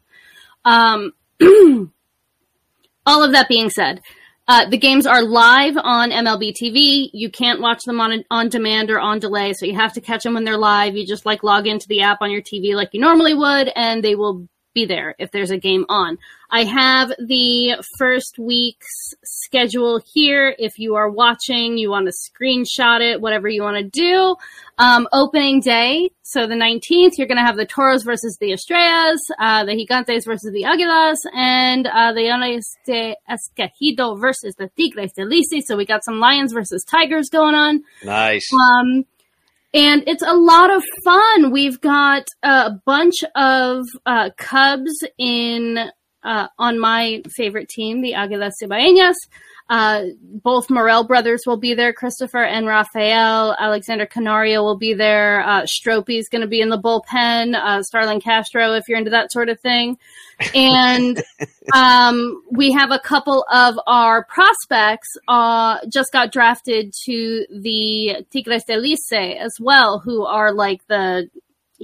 Um, 0.66 1.12
all 3.06 3.24
of 3.24 3.34
that 3.34 3.50
being 3.50 3.70
said, 3.70 4.02
uh, 4.48 4.70
the 4.70 4.78
games 4.78 5.06
are 5.06 5.24
live 5.24 5.78
on 5.78 6.12
MLB 6.12 6.54
TV. 6.54 7.10
You 7.14 7.30
can't 7.30 7.62
watch 7.62 7.84
them 7.86 8.02
on 8.02 8.26
on 8.30 8.50
demand 8.50 8.92
or 8.92 9.00
on 9.00 9.20
delay, 9.20 9.54
so 9.54 9.66
you 9.66 9.76
have 9.76 9.94
to 9.94 10.02
catch 10.02 10.24
them 10.24 10.34
when 10.34 10.44
they're 10.44 10.58
live. 10.58 10.96
You 10.96 11.06
just 11.06 11.26
like 11.26 11.44
log 11.44 11.66
into 11.66 11.88
the 11.88 12.02
app 12.02 12.18
on 12.22 12.32
your 12.32 12.42
TV 12.42 12.76
like 12.76 12.90
you 12.94 13.00
normally 13.00 13.34
would, 13.34 13.72
and 13.76 14.04
they 14.04 14.16
will 14.16 14.48
be 14.74 14.86
there 14.86 15.16
if 15.18 15.32
there's 15.32 15.52
a 15.52 15.58
game 15.58 15.86
on. 15.88 16.18
I 16.54 16.66
have 16.66 17.10
the 17.18 17.84
first 17.98 18.38
week's 18.38 19.16
schedule 19.24 20.00
here. 20.14 20.56
If 20.60 20.78
you 20.78 20.94
are 20.94 21.10
watching, 21.10 21.80
you 21.80 21.90
want 21.90 22.08
to 22.08 22.14
screenshot 22.14 23.02
it, 23.02 23.20
whatever 23.20 23.50
you 23.50 23.64
want 23.64 23.78
to 23.78 23.90
do. 23.90 24.36
Um, 24.78 25.08
opening 25.12 25.62
day, 25.62 26.12
so 26.22 26.46
the 26.46 26.54
19th, 26.54 27.14
you're 27.18 27.26
going 27.26 27.40
to 27.40 27.44
have 27.44 27.58
the 27.58 27.66
Toros 27.66 28.04
versus 28.04 28.38
the 28.40 28.52
Estrellas, 28.52 29.20
uh, 29.40 29.66
the 29.66 29.72
Gigantes 29.74 30.26
versus 30.26 30.54
the 30.54 30.62
Águilas, 30.62 31.18
and 31.34 31.88
uh, 31.88 32.14
the 32.14 32.22
Leones 32.22 32.66
de 32.86 33.16
Escogido 33.28 34.20
versus 34.22 34.54
the 34.54 34.70
Tigres 34.78 35.14
de 35.14 35.24
Licey. 35.24 35.64
So 35.66 35.76
we 35.76 35.88
got 35.88 36.06
some 36.06 36.20
Lions 36.20 36.54
versus 36.54 36.84
Tigers 36.84 37.30
going 37.30 37.56
on. 37.56 37.82
nice. 38.04 38.48
Um, 38.54 39.06
and 39.74 40.04
it's 40.06 40.22
a 40.22 40.36
lot 40.36 40.70
of 40.72 40.84
fun. 41.04 41.52
We've 41.52 41.82
got 41.82 42.28
a 42.44 42.70
bunch 42.86 43.24
of 43.36 43.86
uh, 44.06 44.30
Cubs 44.38 45.04
in 45.18 45.90
uh, 46.24 46.48
on 46.58 46.80
my 46.80 47.22
favorite 47.30 47.70
team, 47.70 48.02
the 48.02 48.14
Águilas 48.14 48.54
Cibaeñas. 48.62 49.16
Uh, 49.70 50.04
both 50.22 50.70
Morel 50.70 51.06
brothers 51.06 51.44
will 51.46 51.58
be 51.58 51.74
there. 51.74 51.94
Christopher 51.94 52.44
and 52.44 52.68
Rafael. 52.68 53.56
Alexander 53.58 54.06
Canario 54.06 54.62
will 54.62 54.78
be 54.78 54.94
there. 54.94 55.42
Uh, 55.42 55.62
Stropey's 55.62 56.30
going 56.30 56.42
to 56.42 56.48
be 56.48 56.62
in 56.62 56.70
the 56.70 56.80
bullpen. 56.80 57.56
Uh, 57.56 57.82
Starlin 57.82 58.20
Castro, 58.20 58.74
if 58.74 58.88
you're 58.88 58.98
into 58.98 59.12
that 59.12 59.32
sort 59.32 59.50
of 59.50 59.60
thing. 59.62 59.98
And 60.54 61.24
um, 61.74 62.44
we 62.52 62.74
have 62.74 62.92
a 62.92 63.00
couple 63.00 63.46
of 63.50 63.80
our 63.88 64.26
prospects 64.26 65.16
uh, 65.28 65.80
just 65.88 66.12
got 66.12 66.32
drafted 66.32 66.94
to 67.06 67.46
the 67.50 68.26
Tigres 68.32 68.66
del 68.66 68.82
Licey 68.82 69.38
as 69.38 69.56
well, 69.60 70.00
who 70.00 70.26
are 70.26 70.54
like 70.54 70.86
the 70.88 71.30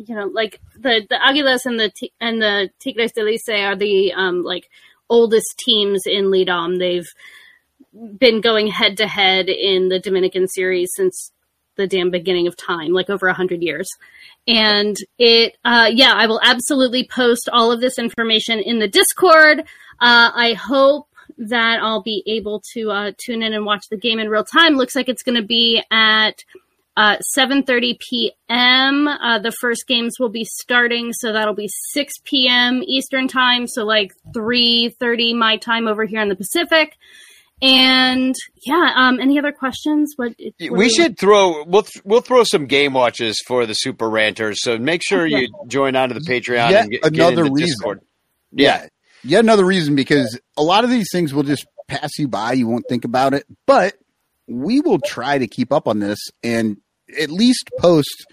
you 0.08 0.16
know, 0.16 0.28
like 0.28 0.60
the 0.76 1.06
the 1.10 1.16
Aguilas 1.16 1.66
and 1.66 1.80
the 1.80 1.92
and 2.20 2.42
the 2.42 2.70
Tigres 2.80 3.12
del 3.12 3.28
are 3.28 3.76
the 3.76 4.14
um 4.14 4.44
like 4.44 4.70
oldest 5.10 5.58
teams 5.58 6.04
in 6.06 6.32
LIDOM. 6.32 6.78
They've 6.80 7.08
been 8.18 8.42
going 8.42 8.68
head 8.68 8.98
to 8.98 9.08
head 9.08 9.50
in 9.50 9.90
the 9.90 10.00
Dominican 10.00 10.48
series 10.48 10.92
since 10.96 11.32
the 11.76 11.88
damn 11.88 12.12
beginning 12.12 12.48
of 12.48 12.56
time, 12.56 12.92
like 12.92 13.10
over 13.10 13.28
a 13.28 13.34
hundred 13.34 13.64
years. 13.64 13.88
And 14.48 14.96
it, 15.18 15.58
uh, 15.64 15.90
yeah, 15.92 16.14
I 16.14 16.28
will 16.28 16.42
absolutely 16.44 17.08
post 17.08 17.50
all 17.52 17.72
of 17.72 17.82
this 17.82 17.98
information 17.98 18.60
in 18.60 18.80
the 18.80 18.88
Discord. 18.88 19.62
Uh, 20.02 20.32
I 20.34 20.54
hope 20.54 21.08
that 21.38 21.80
I'll 21.82 22.02
be 22.02 22.24
able 22.28 22.62
to 22.74 22.92
uh, 22.92 23.12
tune 23.18 23.44
in 23.44 23.54
and 23.54 23.66
watch 23.66 23.88
the 23.90 23.98
game 23.98 24.20
in 24.20 24.30
real 24.30 24.44
time. 24.44 24.76
Looks 24.76 24.96
like 24.96 25.10
it's 25.10 25.24
going 25.24 25.40
to 25.40 25.46
be 25.46 25.82
at 25.92 26.44
uh, 26.98 27.18
7:30 27.38 27.98
p.m. 28.00 29.08
Uh, 29.08 29.40
the 29.40 29.52
first 29.62 29.88
games 29.88 30.16
will 30.20 30.30
be 30.30 30.46
starting, 30.46 31.14
so 31.14 31.32
that'll 31.32 31.54
be 31.56 31.70
6 31.94 32.14
p.m. 32.26 32.82
Eastern 32.86 33.28
time, 33.28 33.68
so 33.68 33.86
like 33.86 34.12
3:30 34.36 35.36
my 35.36 35.58
time 35.58 35.88
over 35.88 36.06
here 36.06 36.22
in 36.22 36.30
the 36.30 36.36
Pacific. 36.36 36.98
And 37.62 38.36
yeah, 38.66 38.94
um, 38.96 39.20
any 39.20 39.38
other 39.38 39.52
questions? 39.52 40.14
What, 40.16 40.34
what 40.60 40.72
We 40.80 40.90
should 40.90 41.20
throw 41.20 41.66
we'll 41.66 41.84
th- 41.84 42.02
we'll 42.06 42.22
throw 42.22 42.46
some 42.46 42.68
game 42.68 42.94
watches 42.94 43.38
for 43.46 43.66
the 43.66 43.74
super 43.74 44.10
ranters. 44.10 44.62
So 44.62 44.78
make 44.78 45.02
sure 45.04 45.26
Okay. 45.26 45.42
you 45.42 45.48
join 45.68 45.96
onto 45.98 46.14
the 46.18 46.22
Patreon 46.22 46.70
Yet 46.72 46.84
and 46.84 46.92
get, 46.92 47.06
another 47.06 47.44
get 47.44 47.52
reason. 47.54 47.68
Discord. 47.68 48.02
Yeah. 48.54 48.88
Yet 49.26 49.44
another 49.44 49.66
reason 49.66 49.96
because 49.96 50.40
a 50.56 50.64
lot 50.64 50.86
of 50.86 50.90
these 50.90 51.10
things 51.12 51.34
will 51.34 51.44
just 51.44 51.68
pass 51.90 52.12
you 52.18 52.30
by. 52.30 52.54
You 52.54 52.68
won't 52.68 52.86
think 52.88 53.04
about 53.04 53.34
it, 53.34 53.46
but 53.66 53.96
we 54.50 54.82
will 54.82 55.00
try 55.00 55.38
to 55.38 55.48
keep 55.48 55.72
up 55.72 55.88
on 55.88 56.00
this 56.00 56.20
and 56.44 56.78
at 57.20 57.30
least 57.30 57.70
post, 57.80 58.26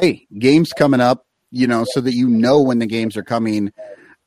hey, 0.00 0.26
games 0.38 0.72
coming 0.72 1.00
up, 1.00 1.26
you 1.50 1.66
know, 1.66 1.84
so 1.92 2.00
that 2.00 2.14
you 2.14 2.28
know 2.28 2.62
when 2.62 2.78
the 2.78 2.86
games 2.86 3.16
are 3.16 3.22
coming. 3.22 3.72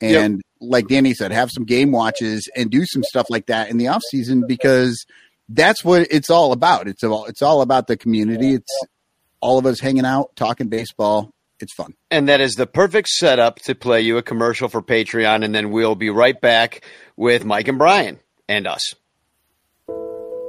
And 0.00 0.40
like 0.60 0.86
Danny 0.88 1.14
said, 1.14 1.32
have 1.32 1.50
some 1.50 1.64
game 1.64 1.90
watches 1.90 2.48
and 2.56 2.70
do 2.70 2.84
some 2.86 3.02
stuff 3.02 3.26
like 3.30 3.46
that 3.46 3.70
in 3.70 3.78
the 3.78 3.88
off 3.88 4.02
season 4.10 4.46
because 4.46 5.04
that's 5.48 5.84
what 5.84 6.06
it's 6.10 6.30
all 6.30 6.52
about. 6.52 6.88
It's 6.88 7.02
all 7.02 7.26
it's 7.26 7.42
all 7.42 7.62
about 7.62 7.86
the 7.86 7.96
community. 7.96 8.54
It's 8.54 8.86
all 9.40 9.58
of 9.58 9.66
us 9.66 9.80
hanging 9.80 10.04
out, 10.04 10.36
talking 10.36 10.68
baseball. 10.68 11.30
It's 11.60 11.74
fun. 11.74 11.94
And 12.10 12.28
that 12.28 12.40
is 12.40 12.54
the 12.54 12.66
perfect 12.66 13.08
setup 13.08 13.58
to 13.62 13.74
play 13.74 14.00
you 14.00 14.16
a 14.16 14.22
commercial 14.22 14.68
for 14.68 14.80
Patreon, 14.80 15.44
and 15.44 15.52
then 15.52 15.70
we'll 15.70 15.96
be 15.96 16.10
right 16.10 16.40
back 16.40 16.84
with 17.16 17.44
Mike 17.44 17.66
and 17.66 17.78
Brian 17.78 18.20
and 18.48 18.66
us. 18.66 18.94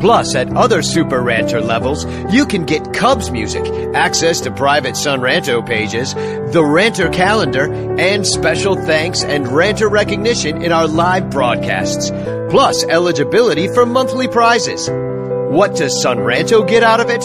Plus, 0.00 0.34
at 0.34 0.56
other 0.56 0.82
Super 0.82 1.20
Ranter 1.20 1.60
levels, 1.60 2.04
you 2.32 2.46
can 2.46 2.64
get 2.64 2.94
Cubs 2.94 3.30
music, 3.30 3.64
access 3.94 4.40
to 4.40 4.50
private 4.50 4.96
Son 4.96 5.20
Ranto 5.20 5.64
pages, 5.64 6.14
the 6.52 6.64
Ranter 6.64 7.10
calendar, 7.10 7.70
and 7.98 8.26
special 8.26 8.74
thanks 8.74 9.22
and 9.22 9.46
Ranter 9.48 9.88
recognition 9.88 10.62
in 10.62 10.72
our 10.72 10.88
live 10.88 11.30
broadcasts. 11.30 12.10
Plus, 12.50 12.82
eligibility 12.84 13.68
for 13.68 13.84
monthly 13.84 14.26
prizes. 14.26 14.88
What 14.88 15.76
does 15.76 16.00
Son 16.02 16.18
Ranto 16.18 16.66
get 16.66 16.82
out 16.82 17.00
of 17.00 17.10
it? 17.10 17.24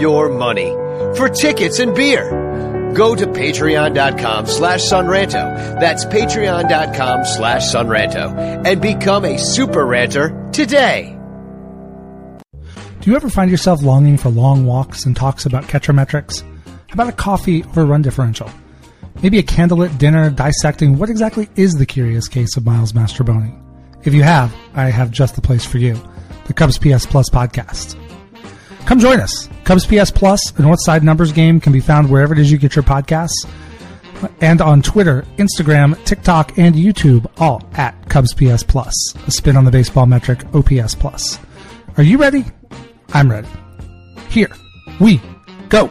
Your 0.00 0.28
money. 0.28 0.70
For 1.16 1.28
tickets 1.28 1.78
and 1.78 1.94
beer. 1.94 2.92
Go 2.94 3.14
to 3.14 3.26
patreon.com 3.26 4.46
slash 4.46 4.82
sonranto. 4.82 5.80
That's 5.80 6.04
patreon.com 6.04 7.24
slash 7.24 7.62
sonranto. 7.72 8.66
And 8.66 8.80
become 8.80 9.24
a 9.24 9.38
super 9.38 9.84
ranter 9.86 10.50
today. 10.52 11.18
Do 13.02 13.10
you 13.10 13.16
ever 13.16 13.28
find 13.28 13.50
yourself 13.50 13.82
longing 13.82 14.16
for 14.16 14.28
long 14.28 14.64
walks 14.64 15.06
and 15.06 15.16
talks 15.16 15.44
about 15.44 15.64
metrics? 15.92 16.42
How 16.64 16.92
about 16.92 17.08
a 17.08 17.12
coffee 17.12 17.64
over 17.64 17.84
run 17.84 18.00
differential? 18.00 18.48
Maybe 19.24 19.40
a 19.40 19.42
candlelit 19.42 19.98
dinner 19.98 20.30
dissecting 20.30 20.96
what 20.96 21.10
exactly 21.10 21.48
is 21.56 21.72
the 21.72 21.84
curious 21.84 22.28
case 22.28 22.56
of 22.56 22.64
Miles 22.64 22.92
Mastrobuoni? 22.92 23.60
If 24.06 24.14
you 24.14 24.22
have, 24.22 24.54
I 24.74 24.84
have 24.84 25.10
just 25.10 25.34
the 25.34 25.40
place 25.40 25.66
for 25.66 25.78
you 25.78 26.00
the 26.46 26.52
Cubs 26.52 26.78
PS 26.78 27.04
Plus 27.04 27.28
podcast. 27.28 27.96
Come 28.86 29.00
join 29.00 29.18
us. 29.18 29.48
Cubs 29.64 29.84
PS 29.84 30.12
Plus, 30.12 30.50
a 30.50 30.62
Northside 30.62 31.02
numbers 31.02 31.32
game, 31.32 31.58
can 31.58 31.72
be 31.72 31.80
found 31.80 32.08
wherever 32.08 32.32
it 32.32 32.38
is 32.38 32.52
you 32.52 32.58
get 32.58 32.76
your 32.76 32.84
podcasts. 32.84 33.48
And 34.40 34.60
on 34.60 34.80
Twitter, 34.80 35.22
Instagram, 35.38 36.02
TikTok, 36.04 36.56
and 36.56 36.76
YouTube, 36.76 37.28
all 37.38 37.68
at 37.74 38.08
Cubs 38.08 38.32
PS 38.32 38.62
Plus, 38.62 38.94
a 39.26 39.30
spin 39.32 39.56
on 39.56 39.64
the 39.64 39.72
baseball 39.72 40.06
metric 40.06 40.44
OPS 40.54 40.94
Plus. 40.94 41.40
Are 41.96 42.04
you 42.04 42.16
ready? 42.16 42.44
I'm 43.14 43.30
ready. 43.30 43.48
Here 44.30 44.50
we 44.98 45.20
go. 45.68 45.90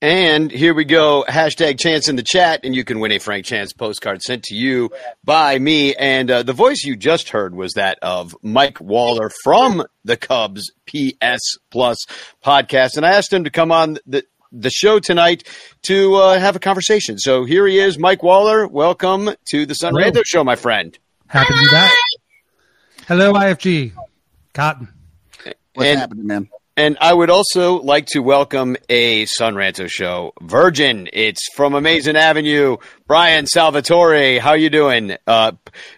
And 0.00 0.50
here 0.50 0.74
we 0.74 0.84
go. 0.84 1.24
Hashtag 1.28 1.78
chance 1.78 2.08
in 2.08 2.16
the 2.16 2.22
chat, 2.22 2.60
and 2.64 2.74
you 2.74 2.84
can 2.84 3.00
win 3.00 3.12
a 3.12 3.18
Frank 3.18 3.44
Chance 3.44 3.72
postcard 3.74 4.22
sent 4.22 4.44
to 4.44 4.54
you 4.54 4.90
by 5.24 5.58
me. 5.58 5.94
And 5.94 6.30
uh, 6.30 6.42
the 6.42 6.52
voice 6.52 6.84
you 6.84 6.96
just 6.96 7.30
heard 7.30 7.54
was 7.54 7.74
that 7.74 7.98
of 8.02 8.34
Mike 8.42 8.80
Waller 8.80 9.30
from 9.42 9.84
the 10.04 10.16
Cubs 10.16 10.70
PS 10.86 11.58
Plus 11.70 12.04
podcast. 12.42 12.96
And 12.96 13.06
I 13.06 13.12
asked 13.12 13.32
him 13.32 13.44
to 13.44 13.50
come 13.50 13.72
on 13.72 13.98
the, 14.06 14.24
the 14.52 14.70
show 14.70 15.00
tonight 15.00 15.48
to 15.82 16.14
uh, 16.16 16.38
have 16.38 16.56
a 16.56 16.60
conversation. 16.60 17.18
So 17.18 17.44
here 17.44 17.66
he 17.66 17.78
is, 17.78 17.98
Mike 17.98 18.22
Waller. 18.22 18.66
Welcome 18.66 19.30
to 19.50 19.66
the 19.66 19.74
Son 19.74 19.94
Hello. 19.94 20.10
Ranto 20.10 20.22
Show, 20.24 20.44
my 20.44 20.56
friend. 20.56 20.98
Happy 21.26 21.52
to 21.52 21.60
be 21.60 21.70
back. 21.70 21.92
Hello, 23.06 23.32
IFG. 23.34 23.92
Cotton. 24.54 24.88
What's 25.74 25.88
And- 25.90 25.98
happening, 25.98 26.26
man? 26.26 26.48
And 26.76 26.98
I 27.00 27.12
would 27.14 27.30
also 27.30 27.80
like 27.82 28.06
to 28.06 28.18
welcome 28.20 28.76
a 28.88 29.26
Son 29.26 29.54
Ranto 29.54 29.88
show, 29.88 30.32
Virgin. 30.42 31.08
It's 31.12 31.40
from 31.54 31.72
Amazing 31.74 32.16
Avenue. 32.16 32.78
Brian 33.06 33.46
Salvatore, 33.46 34.40
how 34.40 34.54
you 34.54 34.70
doing? 34.70 35.16
Uh, 35.24 35.52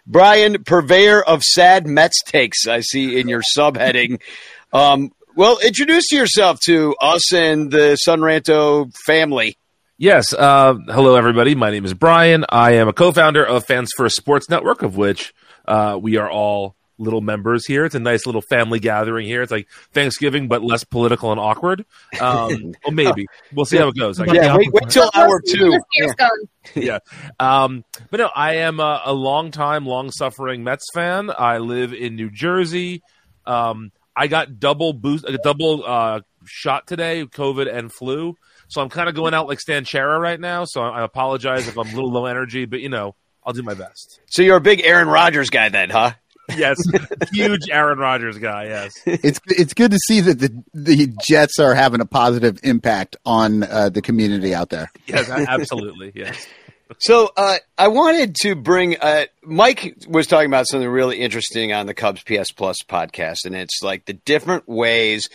Brian, 0.07 0.63
purveyor 0.65 1.23
of 1.23 1.43
sad 1.43 1.87
Mets 1.87 2.23
takes. 2.25 2.67
I 2.69 2.81
see 2.81 3.19
in 3.19 3.29
your 3.29 3.43
subheading. 3.57 4.21
Um, 4.73 5.13
well, 5.37 5.59
introduce 5.65 6.11
yourself 6.13 6.59
to 6.67 6.95
us 7.01 7.33
and 7.33 7.71
the 7.71 7.97
Son 7.97 8.21
Ranto 8.21 8.91
family. 9.07 9.57
Yes. 9.97 10.35
Uh, 10.35 10.75
hello, 10.89 11.15
everybody. 11.15 11.55
My 11.55 11.71
name 11.71 11.85
is 11.87 11.95
Brian. 11.95 12.45
I 12.51 12.73
am 12.73 12.89
a 12.89 12.93
co-founder 12.93 13.47
of 13.47 13.65
Fans 13.65 13.91
First 13.97 14.17
Sports 14.17 14.51
Network, 14.51 14.83
of 14.83 14.97
which 14.97 15.33
uh, 15.67 15.99
we 16.03 16.17
are 16.19 16.29
all 16.29 16.75
little 16.99 17.21
members 17.21 17.67
here. 17.67 17.85
It's 17.85 17.95
a 17.95 18.01
nice 18.01 18.27
little 18.27 18.43
family 18.43 18.81
gathering 18.81 19.27
here. 19.27 19.43
It's 19.43 19.53
like 19.53 19.69
Thanksgiving, 19.93 20.49
but 20.49 20.63
less 20.63 20.85
political 20.85 21.31
and 21.31 21.41
awkward. 21.41 21.85
Um, 22.21 22.75
well, 22.85 22.93
maybe 22.93 23.27
we'll 23.53 23.67
see 23.67 23.77
how 23.77 23.89
it 23.89 23.97
goes. 23.97 24.21
I. 24.21 24.27
Yeah, 24.27 24.57
wait, 24.57 24.73
wait 24.73 24.89
till 24.89 25.11
hour 25.15 25.41
two. 25.47 25.79
Yeah. 25.95 26.13
yeah. 26.75 26.99
Um, 27.39 27.85
but 28.11 28.19
no, 28.19 28.31
I 28.35 28.57
am 28.57 28.81
a, 28.81 29.03
a 29.07 29.13
long 29.13 29.51
time, 29.51 29.87
long 29.87 30.11
suffering 30.11 30.65
Mets 30.65 30.87
fan. 30.95 31.31
I 31.37 31.59
live 31.59 31.93
in 31.93 32.17
New 32.17 32.31
Jersey. 32.31 33.03
Um, 33.45 33.93
I 34.15 34.29
got 34.29 34.59
double 34.59 34.93
boost, 34.93 35.25
a 35.29 35.39
double 35.39 35.85
uh, 35.87 36.21
shot 36.47 36.87
today, 36.87 37.25
COVID 37.27 37.73
and 37.73 37.93
flu. 37.93 38.35
So 38.69 38.81
I'm 38.81 38.89
kind 38.89 39.09
of 39.09 39.15
going 39.15 39.35
out 39.35 39.47
like 39.47 39.61
Stan 39.61 39.85
Chera 39.85 40.19
right 40.19 40.41
now. 40.41 40.65
So 40.65 40.81
I 40.81 41.03
apologize 41.03 41.69
if 41.69 41.77
I'm 41.79 41.87
a 41.87 41.95
little 41.95 42.11
low 42.11 42.27
energy, 42.27 42.65
but 42.65 42.81
you 42.81 42.89
know, 42.89 43.15
I'll 43.45 43.53
do 43.53 43.63
my 43.63 43.75
best. 43.75 44.21
So 44.27 44.43
you're 44.43 44.57
a 44.57 44.61
big 44.61 44.81
Aaron 44.85 45.07
Rodgers 45.07 45.51
guy 45.51 45.69
then, 45.69 45.91
huh? 45.91 46.13
Yes, 46.55 46.79
huge 47.33 47.69
Aaron 47.71 47.99
Rodgers 47.99 48.39
guy. 48.39 48.65
Yes. 48.65 48.93
It's 49.05 49.41
it's 49.47 49.75
good 49.75 49.91
to 49.91 49.99
see 50.07 50.21
that 50.21 50.39
the 50.39 50.63
the 50.75 51.13
Jets 51.21 51.59
are 51.59 51.75
having 51.75 52.01
a 52.01 52.07
positive 52.07 52.59
impact 52.63 53.17
on 53.25 53.63
uh, 53.63 53.89
the 53.89 54.03
community 54.03 54.55
out 54.55 54.71
there. 54.71 54.91
Yes, 55.07 55.29
absolutely. 55.31 56.13
Yes. 56.15 56.47
So 56.99 57.31
uh, 57.37 57.57
I 57.77 57.89
wanted 57.89 58.37
to 58.43 58.55
bring 58.55 58.97
uh, 59.01 59.25
Mike 59.43 59.97
was 60.09 60.27
talking 60.27 60.47
about 60.47 60.69
something 60.69 60.89
really 60.89 61.19
interesting 61.19 61.73
on 61.73 61.87
the 61.87 61.95
Cubs 61.95 62.23
PS 62.23 62.53
Plus 62.53 62.77
podcast, 62.89 63.45
and 63.45 63.57
it's 63.57 63.83
like 63.83 64.05
the 64.05 64.13
different 64.13 64.69
ways 64.69 65.29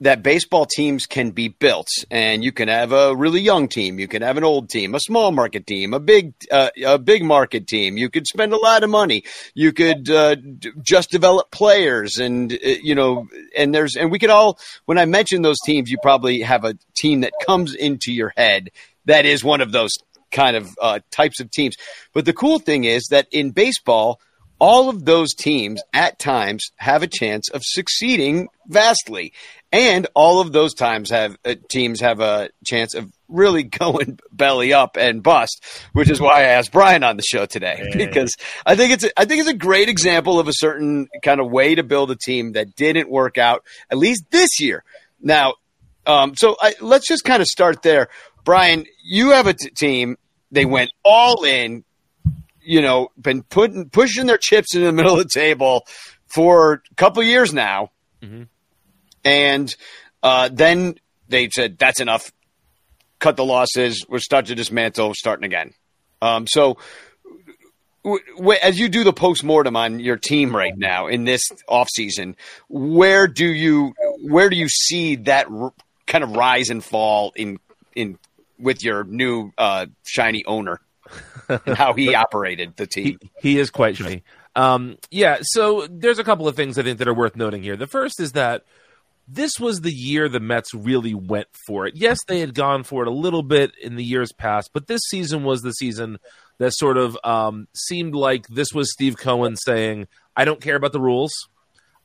that 0.00 0.22
baseball 0.22 0.66
teams 0.66 1.06
can 1.06 1.30
be 1.30 1.48
built. 1.48 1.88
And 2.10 2.42
you 2.42 2.52
can 2.52 2.68
have 2.68 2.92
a 2.92 3.14
really 3.14 3.40
young 3.40 3.68
team, 3.68 3.98
you 3.98 4.08
can 4.08 4.22
have 4.22 4.36
an 4.36 4.44
old 4.44 4.70
team, 4.70 4.94
a 4.94 5.00
small 5.00 5.30
market 5.30 5.66
team, 5.66 5.92
a 5.94 6.00
big 6.00 6.34
uh, 6.50 6.70
a 6.84 6.98
big 6.98 7.24
market 7.24 7.66
team. 7.66 7.96
You 7.96 8.08
could 8.08 8.26
spend 8.26 8.52
a 8.52 8.58
lot 8.58 8.82
of 8.82 8.90
money. 8.90 9.24
You 9.54 9.72
could 9.72 10.10
uh, 10.10 10.34
d- 10.36 10.72
just 10.82 11.10
develop 11.10 11.50
players, 11.50 12.18
and 12.18 12.52
uh, 12.52 12.56
you 12.82 12.94
know, 12.94 13.28
and 13.56 13.74
there's 13.74 13.96
and 13.96 14.10
we 14.10 14.18
could 14.18 14.30
all. 14.30 14.58
When 14.86 14.98
I 14.98 15.04
mention 15.04 15.42
those 15.42 15.60
teams, 15.64 15.90
you 15.90 15.98
probably 16.02 16.40
have 16.40 16.64
a 16.64 16.76
team 16.96 17.20
that 17.20 17.32
comes 17.46 17.74
into 17.74 18.12
your 18.12 18.32
head 18.36 18.70
that 19.06 19.24
is 19.24 19.42
one 19.42 19.60
of 19.60 19.72
those 19.72 19.92
kind 20.30 20.56
of 20.56 20.70
uh, 20.80 21.00
types 21.10 21.40
of 21.40 21.50
teams. 21.50 21.76
But 22.12 22.24
the 22.24 22.32
cool 22.32 22.58
thing 22.58 22.84
is 22.84 23.08
that 23.10 23.26
in 23.32 23.50
baseball, 23.50 24.20
all 24.60 24.88
of 24.88 25.04
those 25.04 25.34
teams 25.34 25.82
at 25.92 26.18
times 26.18 26.70
have 26.76 27.02
a 27.02 27.08
chance 27.08 27.48
of 27.50 27.62
succeeding 27.64 28.48
vastly, 28.68 29.32
and 29.72 30.06
all 30.14 30.40
of 30.40 30.52
those 30.52 30.74
times 30.74 31.10
have 31.10 31.36
uh, 31.44 31.54
teams 31.68 32.00
have 32.00 32.20
a 32.20 32.50
chance 32.66 32.94
of 32.94 33.10
really 33.28 33.62
going 33.78 34.18
belly 34.32 34.72
up 34.72 34.96
and 34.96 35.22
bust, 35.22 35.64
which 35.92 36.10
is 36.10 36.20
why 36.20 36.40
I 36.40 36.42
asked 36.42 36.72
Brian 36.72 37.04
on 37.04 37.16
the 37.16 37.22
show 37.22 37.46
today 37.46 37.90
because 37.94 38.34
I 38.66 38.74
think 38.76 38.92
it's 38.92 39.04
a, 39.04 39.20
I 39.20 39.24
think 39.24 39.40
it's 39.40 39.48
a 39.50 39.54
great 39.54 39.88
example 39.88 40.38
of 40.40 40.48
a 40.48 40.52
certain 40.54 41.08
kind 41.22 41.40
of 41.40 41.50
way 41.50 41.74
to 41.76 41.82
build 41.82 42.10
a 42.10 42.16
team 42.16 42.52
that 42.52 42.74
didn't 42.74 43.08
work 43.10 43.38
out 43.38 43.62
at 43.90 43.98
least 43.98 44.24
this 44.30 44.60
year. 44.60 44.82
Now, 45.20 45.54
um, 46.06 46.34
so 46.36 46.56
I, 46.60 46.74
let's 46.80 47.06
just 47.06 47.24
kind 47.24 47.40
of 47.40 47.46
start 47.46 47.82
there. 47.82 48.08
Brian, 48.44 48.86
you 49.04 49.30
have 49.30 49.46
a 49.46 49.52
t- 49.54 49.70
team. 49.70 50.16
They 50.50 50.64
went 50.64 50.90
all 51.04 51.44
in. 51.44 51.84
You 52.62 52.82
know, 52.82 53.08
been 53.20 53.42
putting 53.42 53.88
pushing 53.88 54.26
their 54.26 54.36
chips 54.38 54.74
in 54.74 54.82
the 54.82 54.92
middle 54.92 55.12
of 55.12 55.18
the 55.18 55.28
table 55.32 55.86
for 56.26 56.82
a 56.90 56.94
couple 56.96 57.22
years 57.22 57.54
now, 57.54 57.90
Mhm. 58.22 58.48
And 59.24 59.74
uh, 60.22 60.48
then 60.52 60.96
they 61.28 61.48
said 61.50 61.78
that's 61.78 62.00
enough. 62.00 62.30
Cut 63.18 63.36
the 63.36 63.44
losses. 63.44 64.04
We're 64.08 64.18
starting 64.18 64.48
to 64.48 64.54
dismantle. 64.54 65.14
Starting 65.14 65.44
again. 65.44 65.72
Um, 66.22 66.46
so, 66.46 66.78
w- 68.04 68.22
w- 68.36 68.58
as 68.62 68.78
you 68.78 68.88
do 68.88 69.04
the 69.04 69.12
post 69.12 69.44
mortem 69.44 69.76
on 69.76 70.00
your 70.00 70.16
team 70.16 70.54
right 70.54 70.76
now 70.76 71.06
in 71.06 71.24
this 71.24 71.50
off 71.68 71.88
season, 71.94 72.36
where 72.68 73.26
do 73.26 73.46
you 73.46 73.94
where 74.22 74.48
do 74.50 74.56
you 74.56 74.68
see 74.68 75.16
that 75.16 75.48
r- 75.50 75.72
kind 76.06 76.24
of 76.24 76.32
rise 76.32 76.70
and 76.70 76.82
fall 76.82 77.32
in 77.36 77.58
in 77.94 78.18
with 78.58 78.82
your 78.82 79.04
new 79.04 79.52
uh, 79.58 79.86
shiny 80.04 80.44
owner 80.44 80.80
and 81.48 81.76
how 81.76 81.92
he 81.92 82.14
operated 82.14 82.76
the 82.76 82.86
team? 82.86 83.18
He 83.40 83.58
is 83.58 83.70
quite 83.70 83.96
shiny. 83.96 84.22
Um, 84.56 84.98
yeah, 85.10 85.38
so 85.42 85.86
there's 85.88 86.18
a 86.18 86.24
couple 86.24 86.48
of 86.48 86.56
things 86.56 86.78
I 86.78 86.82
think 86.82 86.98
that 86.98 87.08
are 87.08 87.14
worth 87.14 87.36
noting 87.36 87.62
here. 87.62 87.76
The 87.76 87.86
first 87.86 88.18
is 88.20 88.32
that 88.32 88.64
this 89.32 89.52
was 89.60 89.80
the 89.80 89.92
year 89.92 90.28
the 90.28 90.40
Mets 90.40 90.74
really 90.74 91.14
went 91.14 91.46
for 91.66 91.86
it. 91.86 91.94
Yes, 91.96 92.18
they 92.26 92.40
had 92.40 92.54
gone 92.54 92.82
for 92.82 93.02
it 93.02 93.08
a 93.08 93.12
little 93.12 93.42
bit 93.42 93.72
in 93.80 93.96
the 93.96 94.04
years 94.04 94.32
past, 94.32 94.70
but 94.72 94.88
this 94.88 95.00
season 95.08 95.44
was 95.44 95.62
the 95.62 95.72
season 95.72 96.18
that 96.58 96.72
sort 96.72 96.98
of 96.98 97.16
um, 97.22 97.68
seemed 97.74 98.14
like 98.14 98.46
this 98.48 98.72
was 98.74 98.92
Steve 98.92 99.16
Cohen 99.16 99.56
saying, 99.56 100.08
I 100.36 100.44
don't 100.44 100.60
care 100.60 100.76
about 100.76 100.92
the 100.92 101.00
rules. 101.00 101.32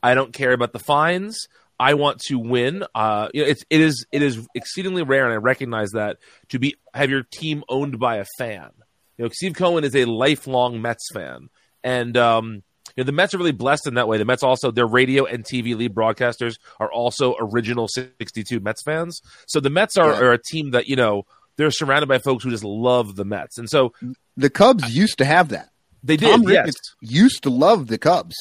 I 0.03 0.13
don't 0.13 0.33
care 0.33 0.53
about 0.53 0.71
the 0.71 0.79
fines. 0.79 1.47
I 1.79 1.95
want 1.95 2.19
to 2.27 2.37
win. 2.37 2.85
Uh, 2.93 3.29
you 3.33 3.41
know, 3.41 3.49
it's 3.49 3.63
it 3.69 3.81
is 3.81 4.05
it 4.11 4.21
is 4.21 4.47
exceedingly 4.55 5.03
rare, 5.03 5.25
and 5.25 5.33
I 5.33 5.37
recognize 5.37 5.91
that 5.91 6.17
to 6.49 6.59
be 6.59 6.75
have 6.93 7.09
your 7.09 7.23
team 7.23 7.63
owned 7.67 7.99
by 7.99 8.17
a 8.17 8.25
fan. 8.37 8.69
You 9.17 9.25
know, 9.25 9.29
Steve 9.33 9.55
Cohen 9.55 9.83
is 9.83 9.95
a 9.95 10.05
lifelong 10.05 10.81
Mets 10.81 11.09
fan, 11.13 11.49
and 11.83 12.15
um, 12.15 12.63
you 12.95 13.03
know, 13.03 13.05
the 13.05 13.11
Mets 13.11 13.33
are 13.33 13.37
really 13.37 13.51
blessed 13.51 13.87
in 13.87 13.95
that 13.95 14.07
way. 14.07 14.17
The 14.17 14.25
Mets 14.25 14.43
also 14.43 14.71
their 14.71 14.87
radio 14.87 15.25
and 15.25 15.43
TV 15.43 15.75
lead 15.75 15.93
broadcasters 15.93 16.55
are 16.79 16.91
also 16.91 17.35
original 17.39 17.87
'62 17.87 18.59
Mets 18.59 18.81
fans. 18.83 19.21
So 19.47 19.59
the 19.59 19.69
Mets 19.69 19.97
are, 19.97 20.11
Yeah. 20.13 20.19
are 20.21 20.31
a 20.33 20.41
team 20.41 20.71
that 20.71 20.87
you 20.87 20.95
know 20.95 21.23
they're 21.57 21.71
surrounded 21.71 22.07
by 22.07 22.17
folks 22.19 22.43
who 22.43 22.49
just 22.51 22.63
love 22.63 23.15
the 23.15 23.25
Mets, 23.25 23.57
and 23.57 23.69
so 23.69 23.93
The 24.37 24.49
Cubs 24.49 24.95
used 24.95 25.17
to 25.19 25.25
have 25.25 25.49
that. 25.49 25.69
they 26.03 26.17
did. 26.17 26.29
Tom 26.31 26.43
yes, 26.43 26.73
used 27.01 27.43
to 27.43 27.49
love 27.49 27.87
the 27.87 27.97
Cubs. 27.97 28.35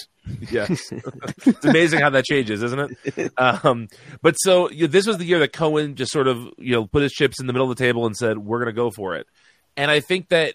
yes. 0.51 0.91
it's 1.47 1.65
amazing 1.67 2.01
how 2.01 2.09
that 2.11 2.25
changes, 2.25 2.63
isn't 2.63 2.97
it? 3.17 3.33
Um, 3.39 3.89
but 4.23 4.35
so 4.37 4.71
you 4.71 4.83
know, 4.83 4.87
this 4.87 5.07
was 5.07 5.19
the 5.19 5.25
year 5.27 5.39
that 5.41 5.53
Cohen 5.53 5.97
just 5.97 6.13
sort 6.13 6.29
of 6.29 6.39
you 6.59 6.73
know 6.73 6.87
put 6.87 7.03
his 7.03 7.13
chips 7.13 7.39
in 7.41 7.47
the 7.47 7.53
middle 7.53 7.71
of 7.71 7.77
the 7.77 7.83
table 7.85 8.07
and 8.07 8.17
said, 8.17 8.39
"We're 8.39 8.59
going 8.59 8.73
to 8.75 8.77
go 8.77 8.91
for 8.91 9.17
it." 9.17 9.27
And 9.77 9.91
I 9.91 10.01
think 10.01 10.29
that 10.31 10.55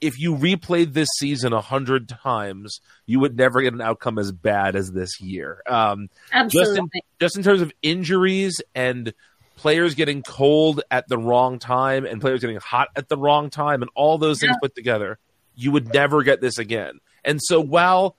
if 0.00 0.18
you 0.18 0.34
replayed 0.34 0.92
this 0.92 1.08
season 1.18 1.52
a 1.52 1.60
hundred 1.60 2.08
times, 2.08 2.80
you 3.06 3.20
would 3.20 3.36
never 3.36 3.62
get 3.62 3.72
an 3.72 3.80
outcome 3.80 4.18
as 4.18 4.32
bad 4.32 4.76
as 4.76 4.92
this 4.92 5.20
year. 5.20 5.62
Um, 5.66 6.08
just 6.08 6.32
in, 6.32 6.40
Absolutely. 6.50 7.02
just 7.20 7.36
in 7.36 7.42
terms 7.42 7.60
of 7.62 7.72
injuries 7.82 8.60
and 8.74 9.12
players 9.56 9.94
getting 9.94 10.22
cold 10.22 10.82
at 10.90 11.08
the 11.08 11.16
wrong 11.16 11.58
time 11.58 12.04
and 12.04 12.20
players 12.20 12.40
getting 12.40 12.58
hot 12.58 12.88
at 12.94 13.08
the 13.08 13.16
wrong 13.16 13.48
time 13.48 13.80
and 13.82 13.90
all 13.94 14.18
those 14.18 14.38
things 14.40 14.50
Yeah. 14.50 14.58
put 14.60 14.74
together, 14.74 15.18
you 15.54 15.72
would 15.72 15.92
never 15.94 16.22
get 16.22 16.40
this 16.42 16.58
again. 16.58 17.00
And 17.24 17.40
so 17.42 17.60
while 17.60 18.16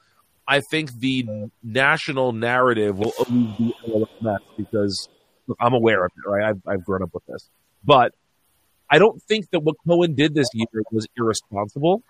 I 0.48 0.62
think 0.72 0.92
the 1.00 1.28
national 1.62 2.32
narrative 2.32 2.98
will 2.98 3.14
always 3.20 3.56
be 3.58 3.74
all 3.86 4.10
Mets 4.22 4.44
because 4.58 5.08
look, 5.46 5.58
I'm 5.62 5.74
aware 5.74 6.06
of 6.06 6.12
it, 6.18 6.28
right? 6.28 6.50
I've, 6.50 6.62
I've 6.66 6.84
grown 6.84 7.04
up 7.04 7.14
with 7.14 7.26
this. 7.28 7.50
But 7.84 8.16
I 8.90 9.00
don't 9.00 9.22
think 9.24 9.50
that 9.52 9.60
what 9.62 9.76
Cohen 9.88 10.16
did 10.16 10.34
this 10.34 10.48
year 10.54 10.84
was 10.92 11.08
irresponsible. 11.18 12.04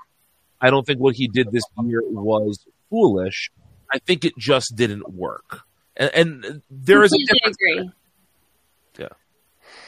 I 0.61 0.69
don't 0.69 0.85
think 0.85 0.99
what 0.99 1.15
he 1.15 1.27
did 1.27 1.51
this 1.51 1.63
year 1.83 2.01
was 2.03 2.65
foolish. 2.89 3.51
I 3.91 3.99
think 3.99 4.25
it 4.25 4.33
just 4.37 4.75
didn't 4.75 5.09
work. 5.13 5.61
And, 5.95 6.11
and 6.13 6.61
there 6.69 7.03
is 7.03 7.11
a 7.13 7.17
Completely 7.17 7.39
difference. 7.39 7.57
agree. 7.57 7.91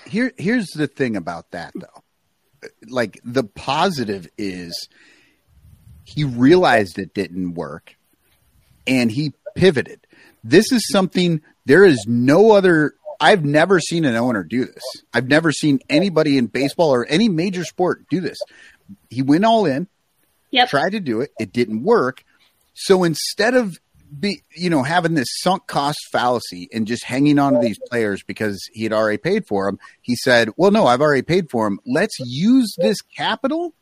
Here, 0.06 0.32
here's 0.38 0.68
the 0.70 0.88
thing 0.88 1.16
about 1.16 1.52
that 1.52 1.72
though. 1.76 2.04
Like 2.88 3.20
the 3.24 3.44
positive 3.44 4.28
is 4.38 4.90
he 6.04 6.24
realized 6.24 6.98
it 6.98 7.14
didn't 7.14 7.54
work 7.54 7.96
and 8.88 9.12
he 9.12 9.34
pivoted. 9.56 10.08
This 10.44 10.72
is 10.72 10.88
something 10.92 11.42
there 11.66 11.84
is 11.84 12.06
no 12.08 12.52
other 12.52 12.96
I've 13.20 13.44
never 13.44 13.80
seen 13.80 14.06
an 14.06 14.16
owner 14.16 14.44
do 14.44 14.66
this. 14.66 14.84
I've 15.14 15.28
never 15.28 15.52
seen 15.52 15.80
anybody 15.90 16.38
in 16.38 16.48
baseball 16.48 16.94
or 16.94 17.06
any 17.06 17.28
major 17.30 17.64
sport 17.66 18.06
do 18.10 18.22
this. 18.22 18.38
He 19.10 19.22
went 19.22 19.46
all 19.46 19.66
in, 19.66 19.88
Yep. 20.52 20.70
tried 20.70 20.92
to 20.92 21.00
do 21.00 21.22
it, 21.22 21.32
it 21.40 21.52
didn't 21.54 21.84
work. 21.84 22.24
So 22.74 23.04
instead 23.04 23.54
of 23.56 23.78
be 24.20 24.42
you 24.56 24.72
know 24.72 24.82
having 24.82 25.14
this 25.14 25.28
sunk 25.42 25.68
cost 25.68 26.00
fallacy 26.12 26.68
and 26.74 26.88
just 26.88 27.04
hanging 27.04 27.38
on 27.38 27.54
to 27.54 27.60
these 27.60 27.78
players 27.90 28.24
because 28.24 28.60
he 28.74 28.82
had 28.82 28.92
already 28.94 29.18
paid 29.20 29.46
for 29.46 29.68
them, 29.68 29.78
he 30.02 30.16
said, 30.16 30.50
"Well, 30.58 30.72
no, 30.72 30.88
I've 30.88 31.02
already 31.02 31.22
paid 31.22 31.52
for 31.52 31.66
them. 31.68 31.80
Let's 31.86 32.18
use 32.20 32.74
this 32.80 33.02
capital 33.02 33.76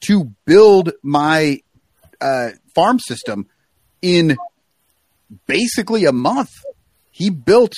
to 0.00 0.32
build 0.44 0.92
my 1.04 1.60
uh, 2.20 2.50
farm 2.74 2.98
system 2.98 3.46
in 4.02 4.36
basically 5.46 6.04
a 6.04 6.12
month." 6.12 6.50
He 7.12 7.30
built 7.30 7.74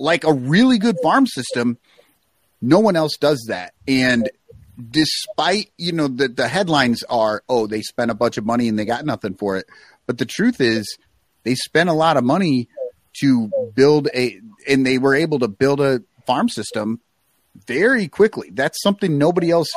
like 0.00 0.24
a 0.24 0.32
really 0.32 0.78
good 0.78 0.96
farm 1.02 1.26
system. 1.26 1.78
No 2.60 2.80
one 2.80 2.96
else 2.96 3.16
does 3.18 3.44
that, 3.48 3.74
and 3.86 4.28
despite 4.90 5.70
you 5.78 5.92
know 5.92 6.08
the 6.08 6.28
the 6.28 6.48
headlines 6.48 7.02
are 7.04 7.42
oh 7.48 7.66
they 7.66 7.82
spent 7.82 8.10
a 8.10 8.14
bunch 8.14 8.38
of 8.38 8.46
money 8.46 8.66
and 8.66 8.78
they 8.78 8.86
got 8.86 9.04
nothing 9.04 9.34
for 9.34 9.58
it 9.58 9.66
but 10.06 10.16
the 10.16 10.24
truth 10.24 10.58
is 10.58 10.96
they 11.42 11.54
spent 11.54 11.90
a 11.90 11.92
lot 11.92 12.16
of 12.16 12.24
money 12.24 12.66
to 13.20 13.50
build 13.74 14.08
a 14.14 14.40
and 14.66 14.86
they 14.86 14.96
were 14.96 15.14
able 15.14 15.38
to 15.38 15.48
build 15.48 15.80
a 15.82 16.00
farm 16.26 16.48
system 16.48 16.98
very 17.66 18.08
quickly. 18.08 18.48
That's 18.52 18.80
something 18.82 19.18
nobody 19.18 19.50
else 19.50 19.68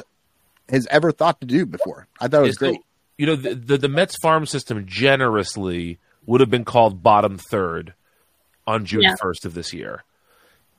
has 0.70 0.88
ever 0.90 1.12
thought 1.12 1.42
to 1.42 1.48
do 1.48 1.66
before. 1.66 2.08
I 2.22 2.28
thought 2.30 2.44
it 2.44 2.48
was 2.48 2.56
So, 2.60 2.68
great. 2.72 2.80
you 3.18 3.26
know, 3.26 3.36
the, 3.36 3.56
the 3.56 3.78
the 3.80 3.90
Mets 3.90 4.16
farm 4.22 4.46
system 4.46 4.86
generously 4.86 6.00
would 6.26 6.40
have 6.40 6.50
been 6.50 6.64
called 6.66 7.04
bottom 7.04 7.38
third 7.38 7.94
on 8.66 8.86
June 8.86 9.02
Yeah. 9.02 9.16
first 9.22 9.46
of 9.46 9.54
this 9.54 9.74
year, 9.74 10.04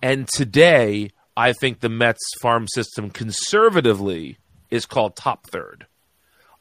and 0.02 0.28
today 0.28 1.10
I 1.36 1.52
think 1.52 1.80
the 1.80 1.88
Mets 1.88 2.22
farm 2.40 2.66
system 2.68 3.10
conservatively 3.10 4.38
is 4.70 4.86
called 4.86 5.16
top 5.16 5.46
third. 5.46 5.86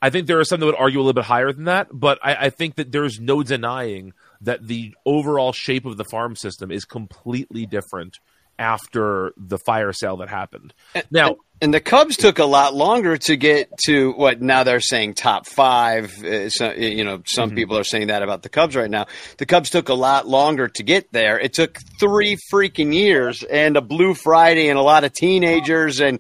I 0.02 0.10
think 0.10 0.28
there 0.28 0.40
are 0.40 0.44
some 0.44 0.60
that 0.60 0.66
would 0.66 0.76
argue 0.76 1.00
a 1.00 1.02
little 1.02 1.14
bit 1.14 1.26
higher 1.26 1.54
than 1.54 1.64
that, 1.66 1.88
but 1.92 2.20
I, 2.22 2.36
I 2.36 2.50
think 2.50 2.76
that 2.76 2.92
there's 2.92 3.20
no 3.20 3.42
denying 3.42 4.14
that 4.42 4.68
the 4.68 4.94
overall 5.06 5.54
shape 5.54 5.86
of 5.86 5.96
the 5.96 6.04
farm 6.04 6.36
system 6.36 6.72
is 6.72 6.84
completely 6.84 7.66
different 7.66 8.20
after 8.64 9.34
the 9.38 9.57
fire 9.59 9.91
sale 9.93 10.18
that 10.18 10.30
happened. 10.30 10.74
Now, 11.11 11.36
And 11.61 11.74
the 11.74 11.80
Cubs 11.80 12.18
took 12.18 12.39
a 12.39 12.45
lot 12.45 12.74
longer 12.74 13.18
to 13.18 13.36
get 13.38 13.70
to 13.86 14.11
what 14.14 14.41
now 14.41 14.64
they're 14.64 14.80
saying 14.82 15.14
top 15.14 15.45
five. 15.47 16.11
Uh, 16.24 16.49
so, 16.49 16.72
you 16.74 17.03
know, 17.03 17.22
some 17.26 17.49
Mm-hmm. 17.49 17.55
people 17.57 17.78
are 17.78 17.84
saying 17.84 18.07
that 18.07 18.22
about 18.24 18.41
the 18.41 18.49
Cubs 18.49 18.76
right 18.76 18.89
now. 18.89 19.05
The 19.38 19.45
Cubs 19.45 19.70
took 19.70 19.88
a 19.89 19.93
lot 19.93 20.28
longer 20.28 20.68
to 20.68 20.84
get 20.84 21.11
there. 21.14 21.39
It 21.39 21.53
took 21.53 21.78
three 21.99 22.38
freaking 22.51 22.93
years 22.93 23.43
and 23.43 23.78
a 23.78 23.82
Blue 23.82 24.14
Friday 24.14 24.68
and 24.70 24.78
a 24.80 24.82
lot 24.82 25.03
of 25.03 25.14
teenagers 25.14 26.01
and 26.01 26.20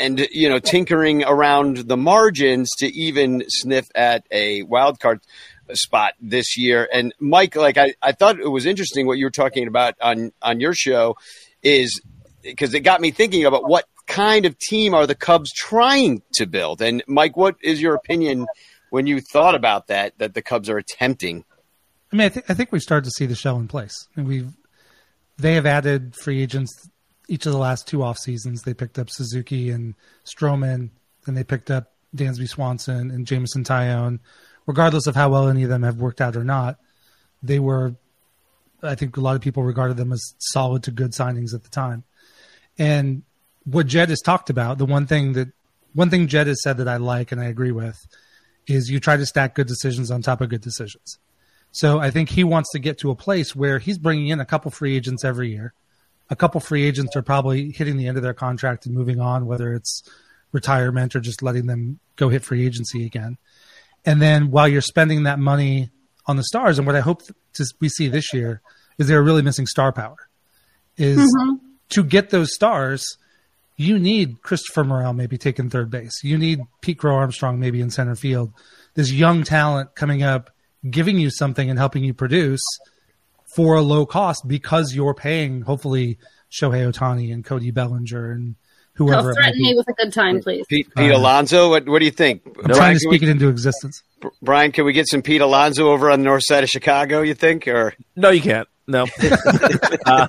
and 0.00 0.18
you 0.30 0.48
know 0.48 0.58
tinkering 0.60 1.24
around 1.24 1.78
the 1.88 1.96
margins 1.96 2.70
to 2.78 2.86
even 2.86 3.44
sniff 3.48 3.86
at 3.94 4.24
a 4.30 4.62
wild 4.62 5.00
card 5.00 5.20
spot 5.74 6.12
this 6.20 6.56
year. 6.58 6.88
And 6.92 7.14
Mike, 7.18 7.56
like 7.56 7.78
I, 7.78 7.94
I 8.02 8.12
thought 8.12 8.38
it 8.38 8.48
was 8.48 8.66
interesting 8.66 9.06
what 9.06 9.18
you 9.18 9.26
were 9.26 9.30
talking 9.44 9.66
about 9.68 9.94
on 10.00 10.32
on 10.42 10.60
your 10.60 10.74
show 10.74 11.16
is 11.62 12.00
because 12.42 12.74
it 12.74 12.80
got 12.80 13.00
me 13.00 13.10
thinking 13.10 13.44
about 13.44 13.68
what 13.68 13.86
kind 14.06 14.46
of 14.46 14.58
team 14.58 14.94
are 14.94 15.06
the 15.06 15.14
Cubs 15.14 15.52
trying 15.52 16.22
to 16.34 16.46
build. 16.46 16.82
And 16.82 17.02
Mike, 17.06 17.36
what 17.36 17.56
is 17.62 17.80
your 17.80 17.94
opinion 17.94 18.46
when 18.90 19.06
you 19.06 19.20
thought 19.20 19.54
about 19.54 19.86
that 19.86 20.18
that 20.18 20.34
the 20.34 20.42
Cubs 20.42 20.68
are 20.68 20.78
attempting? 20.78 21.44
I 22.12 22.16
mean, 22.16 22.26
I, 22.26 22.28
th- 22.28 22.46
I 22.48 22.54
think 22.54 22.72
we 22.72 22.80
started 22.80 23.04
to 23.04 23.12
see 23.16 23.26
the 23.26 23.34
shell 23.34 23.58
in 23.58 23.68
place. 23.68 24.08
And 24.16 24.26
we've 24.26 24.52
they 25.38 25.54
have 25.54 25.66
added 25.66 26.14
free 26.14 26.42
agents 26.42 26.88
each 27.28 27.46
of 27.46 27.52
the 27.52 27.58
last 27.58 27.88
two 27.88 28.02
off 28.02 28.18
seasons. 28.18 28.62
They 28.62 28.74
picked 28.74 28.98
up 28.98 29.08
Suzuki 29.10 29.70
and 29.70 29.94
Stroman, 30.24 30.90
then 31.24 31.34
they 31.34 31.44
picked 31.44 31.70
up 31.70 31.92
Dansby 32.14 32.48
Swanson 32.48 33.10
and 33.10 33.26
Jameson 33.26 33.64
Taillon. 33.64 34.20
Regardless 34.66 35.06
of 35.06 35.16
how 35.16 35.30
well 35.30 35.48
any 35.48 35.62
of 35.62 35.70
them 35.70 35.82
have 35.82 35.96
worked 35.96 36.20
out 36.20 36.36
or 36.36 36.44
not, 36.44 36.78
they 37.42 37.58
were, 37.58 37.96
I 38.82 38.94
think, 38.94 39.16
a 39.16 39.20
lot 39.20 39.36
of 39.36 39.42
people 39.42 39.62
regarded 39.62 39.96
them 39.96 40.12
as 40.12 40.34
solid 40.38 40.82
to 40.84 40.90
good 40.90 41.12
signings 41.12 41.54
at 41.54 41.62
the 41.62 41.70
time. 41.70 42.04
And 42.78 43.22
what 43.64 43.86
Jed 43.86 44.08
has 44.08 44.20
talked 44.20 44.50
about, 44.50 44.78
the 44.78 44.86
one 44.86 45.06
thing 45.06 45.34
that 45.34 45.48
one 45.94 46.10
thing 46.10 46.26
Jed 46.26 46.46
has 46.46 46.62
said 46.62 46.78
that 46.78 46.88
I 46.88 46.96
like 46.96 47.32
and 47.32 47.40
I 47.40 47.44
agree 47.44 47.72
with, 47.72 48.06
is 48.66 48.90
you 48.90 49.00
try 49.00 49.16
to 49.16 49.26
stack 49.26 49.54
good 49.54 49.66
decisions 49.66 50.10
on 50.10 50.22
top 50.22 50.40
of 50.40 50.48
good 50.48 50.62
decisions. 50.62 51.18
So 51.70 51.98
I 51.98 52.10
think 52.10 52.28
he 52.28 52.44
wants 52.44 52.70
to 52.72 52.78
get 52.78 52.98
to 52.98 53.10
a 53.10 53.16
place 53.16 53.56
where 53.56 53.78
he's 53.78 53.98
bringing 53.98 54.28
in 54.28 54.40
a 54.40 54.44
couple 54.44 54.70
free 54.70 54.96
agents 54.96 55.24
every 55.24 55.50
year. 55.50 55.72
A 56.30 56.36
couple 56.36 56.60
free 56.60 56.84
agents 56.84 57.16
are 57.16 57.22
probably 57.22 57.72
hitting 57.72 57.96
the 57.96 58.06
end 58.06 58.16
of 58.16 58.22
their 58.22 58.34
contract 58.34 58.86
and 58.86 58.94
moving 58.94 59.20
on, 59.20 59.46
whether 59.46 59.72
it's 59.74 60.02
retirement 60.52 61.16
or 61.16 61.20
just 61.20 61.42
letting 61.42 61.66
them 61.66 61.98
go 62.16 62.28
hit 62.28 62.42
free 62.42 62.64
agency 62.64 63.04
again. 63.04 63.38
And 64.04 64.20
then 64.20 64.50
while 64.50 64.68
you're 64.68 64.80
spending 64.80 65.24
that 65.24 65.38
money 65.38 65.90
on 66.26 66.36
the 66.36 66.44
stars, 66.44 66.78
and 66.78 66.86
what 66.86 66.96
I 66.96 67.00
hope 67.00 67.22
to 67.54 67.66
we 67.80 67.88
see 67.88 68.08
this 68.08 68.32
year 68.32 68.60
is 68.98 69.08
they're 69.08 69.22
really 69.22 69.42
missing 69.42 69.66
star 69.66 69.92
power. 69.92 70.16
Is 70.96 71.18
mm-hmm. 71.18 71.56
to 71.90 72.04
get 72.04 72.30
those 72.30 72.54
stars, 72.54 73.16
you 73.76 73.98
need 73.98 74.42
Christopher 74.42 74.84
Morel 74.84 75.12
maybe 75.12 75.38
taking 75.38 75.70
third 75.70 75.90
base. 75.90 76.22
You 76.22 76.38
need 76.38 76.60
Pete 76.80 76.98
Crow 76.98 77.16
Armstrong 77.16 77.58
maybe 77.58 77.80
in 77.80 77.90
center 77.90 78.14
field. 78.14 78.52
This 78.94 79.10
young 79.10 79.42
talent 79.42 79.94
coming 79.94 80.22
up, 80.22 80.50
giving 80.88 81.18
you 81.18 81.30
something 81.30 81.70
and 81.70 81.78
helping 81.78 82.04
you 82.04 82.14
produce 82.14 82.62
for 83.54 83.76
a 83.76 83.82
low 83.82 84.06
cost 84.06 84.46
because 84.46 84.94
you're 84.94 85.14
paying 85.14 85.62
hopefully 85.62 86.18
Shohei 86.50 86.90
Ohtani 86.90 87.32
and 87.32 87.44
Cody 87.44 87.70
Bellinger 87.70 88.32
and 88.32 88.56
whoever. 88.94 89.32
Don't 89.32 89.34
threaten 89.34 89.62
me 89.62 89.74
with 89.74 89.88
a 89.88 89.92
good 89.92 90.12
time, 90.12 90.40
please. 90.40 90.64
Pete, 90.68 90.88
Pete 90.96 91.10
Alonso, 91.10 91.70
what, 91.70 91.88
what 91.88 91.98
do 92.00 92.04
you 92.04 92.10
think? 92.10 92.42
I'm 92.46 92.52
Brian, 92.52 92.74
trying 92.74 92.94
to 92.94 93.00
can 93.00 93.10
we- 93.10 93.16
speak 93.18 93.28
it 93.28 93.30
into 93.30 93.48
existence. 93.48 94.02
Brian, 94.40 94.70
can 94.70 94.84
we 94.84 94.92
get 94.92 95.08
some 95.08 95.20
Pete 95.22 95.40
Alonso 95.40 95.90
over 95.90 96.08
on 96.10 96.20
the 96.20 96.24
north 96.24 96.42
side 96.44 96.62
of 96.62 96.70
Chicago? 96.70 97.22
You 97.22 97.34
think, 97.34 97.66
or 97.66 97.94
No, 98.14 98.30
you 98.30 98.40
can't. 98.40 98.68
No. 98.88 99.06
uh, 100.06 100.26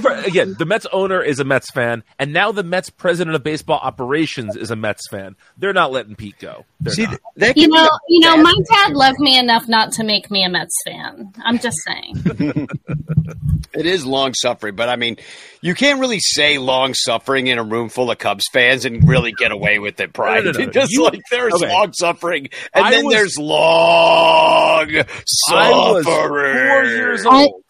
for- 0.00 0.12
again, 0.12 0.54
the 0.58 0.64
Mets 0.64 0.86
owner 0.92 1.22
is 1.22 1.40
a 1.40 1.44
Mets 1.44 1.70
fan, 1.72 2.04
and 2.18 2.32
now 2.32 2.52
the 2.52 2.62
Mets 2.62 2.88
president 2.88 3.34
of 3.34 3.42
baseball 3.42 3.80
operations 3.82 4.56
is 4.56 4.70
a 4.70 4.76
Mets 4.76 5.02
fan. 5.10 5.34
They're 5.58 5.72
not 5.72 5.90
letting 5.90 6.14
Pete 6.14 6.38
go. 6.38 6.64
They're 6.80 6.94
see 6.94 7.04
not. 7.06 7.20
that 7.36 7.56
You 7.56 7.66
know, 7.68 7.88
you 8.08 8.20
know, 8.20 8.36
my 8.36 8.54
dad 8.72 8.92
loved 8.92 9.18
me 9.18 9.36
enough 9.38 9.66
not 9.68 9.92
to 9.94 10.04
make 10.04 10.30
me 10.30 10.44
a 10.44 10.48
Mets 10.48 10.76
fan. 10.86 11.32
I'm 11.44 11.58
just 11.58 11.78
saying. 11.86 12.68
It 13.74 13.84
is 13.84 14.06
long 14.06 14.32
suffering, 14.32 14.74
but 14.74 14.88
I 14.88 14.96
mean, 14.96 15.18
you 15.60 15.74
can't 15.74 16.00
really 16.00 16.20
say 16.20 16.56
long 16.56 16.94
suffering 16.94 17.48
in 17.48 17.58
a 17.58 17.62
room 17.64 17.90
full 17.90 18.10
of 18.10 18.16
Cubs 18.16 18.44
fans 18.50 18.86
and 18.86 19.06
really 19.06 19.32
get 19.32 19.52
away 19.52 19.78
with 19.78 20.00
it, 20.00 20.14
Brian. 20.14 20.46
No, 20.46 20.52
no, 20.52 20.58
no. 20.60 20.66
Because 20.72 20.90
You- 20.90 21.04
like 21.04 21.20
there's 21.30 21.52
okay. 21.52 21.68
long 21.70 21.92
suffering, 21.92 22.48
and 22.72 22.84
I 22.86 22.90
then 22.92 23.04
was- 23.04 23.14
there's 23.14 23.38
long 23.38 24.88
suffering. 24.88 25.04
I 25.58 25.92
was 25.92 26.04
suffering. 26.06 26.54
four 26.68 26.84
years 26.84 27.26
old. 27.26 27.62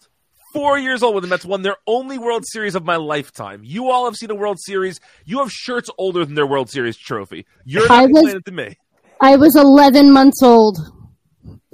Four 0.53 0.79
years 0.79 1.03
old 1.03 1.15
when 1.15 1.21
the 1.21 1.27
Mets 1.27 1.45
won 1.45 1.61
their 1.61 1.77
only 1.85 2.17
World 2.17 2.43
Series 2.47 2.75
of 2.75 2.83
my 2.85 2.95
lifetime. 2.95 3.61
You 3.63 3.89
all 3.89 4.05
have 4.05 4.15
seen 4.15 4.31
a 4.31 4.35
World 4.35 4.57
Series. 4.59 4.99
You 5.25 5.39
have 5.39 5.51
shirts 5.51 5.89
older 5.97 6.25
than 6.25 6.35
their 6.35 6.47
World 6.47 6.69
Series 6.69 6.97
trophy. 6.97 7.45
You're 7.65 7.91
I 7.91 8.05
not 8.05 8.23
was- 8.23 8.33
it 8.35 8.45
to 8.45 8.51
me. 8.51 8.77
I 9.19 9.35
was 9.35 9.55
11 9.55 10.11
months 10.11 10.41
old. 10.43 10.77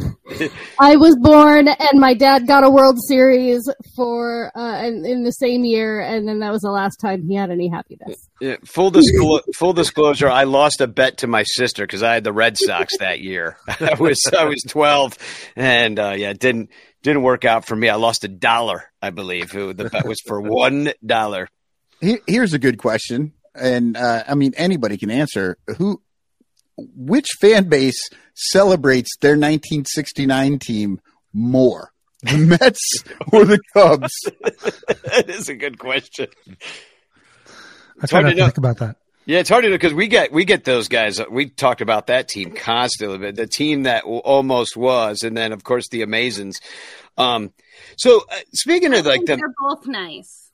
I 0.78 0.96
was 0.96 1.16
born, 1.20 1.66
and 1.68 2.00
my 2.00 2.14
dad 2.14 2.46
got 2.46 2.62
a 2.64 2.70
World 2.70 2.96
Series 3.08 3.68
for 3.96 4.52
uh, 4.56 4.84
in, 4.84 5.04
in 5.04 5.24
the 5.24 5.32
same 5.32 5.64
year, 5.64 6.00
and 6.00 6.28
then 6.28 6.38
that 6.40 6.52
was 6.52 6.60
the 6.62 6.70
last 6.70 6.96
time 6.98 7.26
he 7.28 7.34
had 7.34 7.50
any 7.50 7.68
happiness. 7.68 8.28
Yeah, 8.40 8.56
full 8.64 8.90
disclosure, 8.90 9.42
full 9.54 9.72
disclosure, 9.72 10.28
I 10.28 10.44
lost 10.44 10.80
a 10.80 10.86
bet 10.86 11.18
to 11.18 11.26
my 11.26 11.42
sister 11.42 11.84
because 11.84 12.02
I 12.02 12.14
had 12.14 12.24
the 12.24 12.32
Red 12.32 12.56
Sox 12.56 12.96
that 12.98 13.20
year. 13.20 13.56
I 13.68 13.94
was 13.98 14.20
I 14.36 14.44
was 14.44 14.62
twelve, 14.68 15.18
and 15.56 15.98
uh, 15.98 16.14
yeah, 16.16 16.32
didn't 16.34 16.70
didn't 17.02 17.22
work 17.22 17.44
out 17.44 17.64
for 17.66 17.74
me. 17.76 17.88
I 17.88 17.94
lost 17.96 18.24
a 18.24 18.28
dollar, 18.28 18.84
I 19.00 19.10
believe. 19.10 19.54
It- 19.54 19.76
the 19.76 19.88
bet 19.88 20.06
was 20.06 20.18
for 20.26 20.40
one 20.42 20.92
dollar. 21.04 21.48
Here's 22.00 22.54
a 22.54 22.58
good 22.58 22.78
question, 22.78 23.32
and 23.54 23.96
uh, 23.96 24.24
I 24.26 24.34
mean 24.34 24.52
anybody 24.56 24.96
can 24.96 25.10
answer. 25.10 25.58
Who, 25.76 26.00
which 26.78 27.26
fan 27.40 27.68
base 27.68 28.00
celebrates 28.34 29.10
their 29.20 29.32
1969 29.32 30.58
team 30.60 31.00
more, 31.34 31.92
the 32.22 32.38
Mets 32.60 33.04
or 33.32 33.44
the 33.44 33.60
Cubs? 33.74 34.12
that 35.04 35.26
is 35.28 35.50
a 35.50 35.54
good 35.54 35.78
question. 35.78 36.28
I 38.02 38.06
try 38.06 38.22
hard 38.22 38.30
to 38.34 38.36
to 38.36 38.44
think 38.46 38.56
about 38.58 38.78
that. 38.78 38.96
Yeah, 39.26 39.38
it's 39.38 39.48
hard 39.48 39.62
to 39.64 39.70
know 39.70 39.74
because 39.76 39.94
we 39.94 40.08
get 40.08 40.32
we 40.32 40.44
get 40.44 40.64
those 40.64 40.88
guys. 40.88 41.20
We 41.30 41.50
talked 41.50 41.80
about 41.82 42.08
that 42.08 42.28
team 42.28 42.52
constantly, 42.52 43.18
but 43.18 43.36
the 43.36 43.46
team 43.46 43.84
that 43.84 44.02
w- 44.02 44.20
almost 44.20 44.76
was, 44.76 45.22
and 45.22 45.36
then 45.36 45.52
of 45.52 45.62
course 45.62 45.88
the 45.88 46.02
Amazons. 46.02 46.60
Um, 47.18 47.52
so 47.96 48.22
uh, 48.30 48.36
speaking 48.52 48.94
of 48.94 49.04
like 49.06 49.20
the 49.26 49.36
they're 49.36 49.54
both 49.68 49.86
nice. 49.86 50.50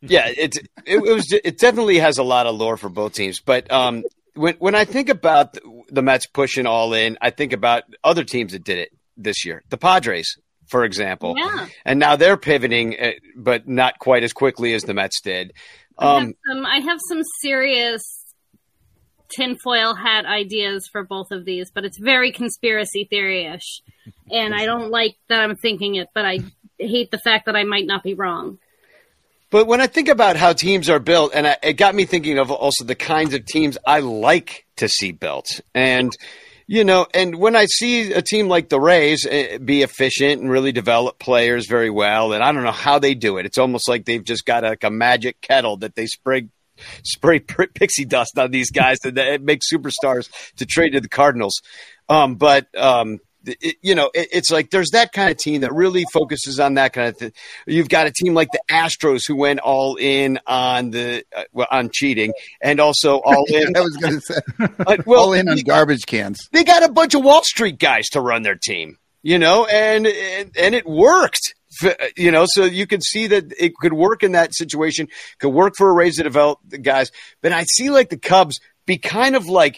yeah, 0.00 0.28
it's 0.36 0.58
it, 0.58 0.68
it 0.86 1.00
was 1.00 1.32
it 1.32 1.58
definitely 1.58 1.98
has 1.98 2.18
a 2.18 2.22
lot 2.22 2.46
of 2.46 2.56
lore 2.56 2.76
for 2.76 2.88
both 2.88 3.14
teams. 3.14 3.40
But 3.40 3.70
um, 3.72 4.02
when 4.34 4.54
when 4.56 4.74
I 4.74 4.84
think 4.84 5.08
about 5.08 5.56
the 5.88 6.02
Mets 6.02 6.26
pushing 6.26 6.66
all 6.66 6.92
in, 6.94 7.16
I 7.22 7.30
think 7.30 7.52
about 7.52 7.84
other 8.02 8.24
teams 8.24 8.52
that 8.52 8.64
did 8.64 8.78
it 8.78 8.88
this 9.16 9.44
year. 9.44 9.62
The 9.70 9.78
Padres, 9.78 10.36
for 10.66 10.84
example, 10.84 11.34
Yeah. 11.38 11.66
and 11.84 11.98
now 12.00 12.16
they're 12.16 12.36
pivoting, 12.36 12.98
uh, 13.00 13.10
but 13.36 13.68
not 13.68 13.98
quite 14.00 14.24
as 14.24 14.32
quickly 14.32 14.74
as 14.74 14.82
the 14.82 14.94
Mets 14.94 15.20
did. 15.20 15.52
I 15.98 16.14
have 16.14 16.22
Um, 16.22 16.34
some, 16.48 16.66
I 16.66 16.78
have 16.78 16.98
some 17.08 17.22
serious 17.40 18.02
tinfoil 19.34 19.94
hat 19.94 20.26
ideas 20.26 20.88
for 20.90 21.04
both 21.04 21.30
of 21.30 21.44
these, 21.44 21.70
but 21.70 21.84
it's 21.84 21.98
very 21.98 22.32
conspiracy 22.32 23.04
theory 23.04 23.46
ish. 23.46 23.82
And 24.30 24.54
I 24.54 24.66
don't 24.66 24.90
like 24.90 25.16
that 25.28 25.40
I'm 25.40 25.56
thinking 25.56 25.94
it, 25.94 26.08
but 26.14 26.24
I 26.24 26.40
hate 26.78 27.10
the 27.10 27.18
fact 27.18 27.46
that 27.46 27.56
I 27.56 27.64
might 27.64 27.86
not 27.86 28.02
be 28.02 28.14
wrong. 28.14 28.58
But 29.50 29.66
when 29.66 29.80
I 29.80 29.86
think 29.86 30.08
about 30.08 30.36
how 30.36 30.52
teams 30.52 30.88
are 30.88 30.98
built, 30.98 31.32
and 31.34 31.46
I, 31.46 31.56
it 31.62 31.74
got 31.74 31.94
me 31.94 32.04
thinking 32.06 32.38
of 32.38 32.50
also 32.50 32.84
the 32.84 32.94
kinds 32.94 33.34
of 33.34 33.44
teams 33.44 33.76
I 33.86 34.00
like 34.00 34.66
to 34.76 34.88
see 34.88 35.12
built. 35.12 35.60
And, 35.74 36.16
you 36.66 36.84
know, 36.84 37.06
and 37.14 37.36
when 37.36 37.56
I 37.56 37.66
see 37.66 38.12
a 38.12 38.22
team 38.22 38.48
like 38.48 38.68
the 38.68 38.80
Rays 38.80 39.26
eh, 39.28 39.58
be 39.58 39.82
efficient 39.82 40.40
and 40.40 40.50
really 40.50 40.72
develop 40.72 41.18
players 41.18 41.66
very 41.66 41.90
well, 41.90 42.32
and 42.32 42.42
I 42.42 42.52
don't 42.52 42.64
know 42.64 42.72
how 42.72 42.98
they 42.98 43.14
do 43.14 43.38
it. 43.38 43.46
It's 43.46 43.58
almost 43.58 43.88
like 43.88 44.04
they've 44.04 44.24
just 44.24 44.44
got 44.44 44.62
like 44.62 44.84
a 44.84 44.90
magic 44.90 45.40
kettle 45.40 45.76
that 45.78 45.94
they 45.94 46.06
spray 46.06 46.48
spray 47.04 47.38
pixie 47.40 48.04
dust 48.04 48.38
on 48.38 48.50
these 48.50 48.70
guys 48.70 48.98
that, 49.00 49.42
make 49.42 49.60
superstars 49.60 50.28
to 50.56 50.66
trade 50.66 50.90
to 50.90 51.00
the 51.00 51.08
Cardinals. 51.08 51.60
Um, 52.08 52.36
but 52.36 52.66
um, 52.76 53.18
it, 53.44 53.76
you 53.82 53.94
know, 53.94 54.10
it, 54.14 54.28
it's 54.32 54.50
like 54.50 54.70
there's 54.70 54.90
that 54.90 55.12
kind 55.12 55.30
of 55.30 55.36
team 55.36 55.62
that 55.62 55.72
really 55.72 56.04
focuses 56.12 56.60
on 56.60 56.74
that 56.74 56.92
kind 56.92 57.08
of 57.08 57.16
thing. 57.16 57.32
You've 57.66 57.88
got 57.88 58.06
a 58.06 58.12
team 58.12 58.34
like 58.34 58.48
the 58.52 58.60
Astros 58.70 59.22
who 59.26 59.36
went 59.36 59.60
all 59.60 59.96
in 59.96 60.38
on 60.46 60.90
the 60.90 61.24
uh, 61.34 61.44
well, 61.52 61.68
on 61.70 61.90
cheating 61.92 62.32
and 62.60 62.80
also 62.80 63.16
all 63.24 63.44
in. 63.48 63.76
I 63.76 63.80
was 63.80 63.96
going 63.96 64.14
to 64.14 64.20
say, 64.20 64.40
uh, 64.86 64.96
well, 65.06 65.20
all 65.20 65.32
in 65.32 65.48
on 65.48 65.58
garbage 65.58 66.06
cans. 66.06 66.48
They 66.52 66.64
got 66.64 66.82
a 66.82 66.92
bunch 66.92 67.14
of 67.14 67.24
Wall 67.24 67.42
Street 67.42 67.78
guys 67.78 68.08
to 68.10 68.20
run 68.20 68.42
their 68.42 68.56
team, 68.56 68.98
you 69.22 69.38
know, 69.38 69.66
and 69.66 70.06
and, 70.06 70.56
and 70.58 70.74
it 70.74 70.86
worked. 70.86 71.54
You 72.16 72.30
know, 72.30 72.44
so 72.46 72.64
you 72.64 72.86
can 72.86 73.00
see 73.00 73.28
that 73.28 73.50
it 73.58 73.72
could 73.76 73.94
work 73.94 74.22
in 74.22 74.32
that 74.32 74.54
situation, 74.54 75.08
could 75.38 75.48
work 75.48 75.72
for 75.76 75.88
a 75.88 75.92
Rays 75.92 76.16
to 76.16 76.22
develop 76.22 76.58
the 76.68 76.76
guys. 76.76 77.10
But 77.40 77.52
I 77.52 77.64
see 77.64 77.88
like 77.88 78.10
the 78.10 78.18
Cubs 78.18 78.60
be 78.84 78.98
kind 78.98 79.36
of 79.36 79.46
like 79.46 79.76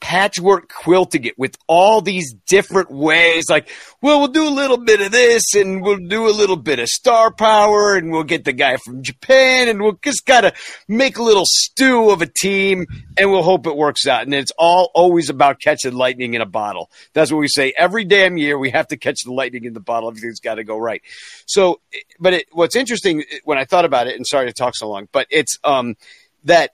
patchwork 0.00 0.68
quilting 0.68 1.24
it 1.24 1.38
with 1.38 1.56
all 1.66 2.00
these 2.00 2.34
different 2.46 2.90
ways. 2.90 3.44
Like, 3.48 3.68
well, 4.00 4.18
we'll 4.18 4.28
do 4.28 4.48
a 4.48 4.50
little 4.50 4.78
bit 4.78 5.00
of 5.00 5.12
this 5.12 5.54
and 5.54 5.82
we'll 5.82 5.98
do 6.08 6.28
a 6.28 6.32
little 6.32 6.56
bit 6.56 6.78
of 6.78 6.88
star 6.88 7.32
power 7.32 7.94
and 7.94 8.10
we'll 8.10 8.24
get 8.24 8.44
the 8.44 8.52
guy 8.52 8.76
from 8.78 9.02
Japan 9.02 9.68
and 9.68 9.82
we'll 9.82 9.98
just 10.02 10.26
gotta 10.26 10.52
make 10.88 11.18
a 11.18 11.22
little 11.22 11.44
stew 11.46 12.10
of 12.10 12.22
a 12.22 12.26
team 12.26 12.86
and 13.16 13.30
we'll 13.30 13.42
hope 13.42 13.66
it 13.66 13.76
works 13.76 14.06
out. 14.06 14.22
And 14.22 14.34
it's 14.34 14.52
all 14.58 14.90
always 14.94 15.28
about 15.28 15.60
catching 15.60 15.92
lightning 15.92 16.34
in 16.34 16.40
a 16.40 16.46
bottle. 16.46 16.90
That's 17.12 17.30
what 17.30 17.38
we 17.38 17.48
say 17.48 17.72
every 17.76 18.04
damn 18.04 18.36
year. 18.36 18.58
We 18.58 18.70
have 18.70 18.88
to 18.88 18.96
catch 18.96 19.24
the 19.24 19.32
lightning 19.32 19.64
in 19.64 19.74
the 19.74 19.80
bottle. 19.80 20.08
Everything's 20.08 20.40
got 20.40 20.56
to 20.56 20.64
go 20.64 20.78
right. 20.78 21.02
So, 21.46 21.80
but 22.18 22.34
it, 22.34 22.46
what's 22.52 22.76
interesting 22.76 23.24
when 23.44 23.58
I 23.58 23.64
thought 23.64 23.84
about 23.84 24.06
it, 24.06 24.16
and 24.16 24.26
sorry 24.26 24.46
to 24.46 24.52
talk 24.52 24.74
so 24.76 24.88
long, 24.88 25.08
but 25.12 25.26
it's 25.30 25.58
um 25.64 25.96
that 26.44 26.70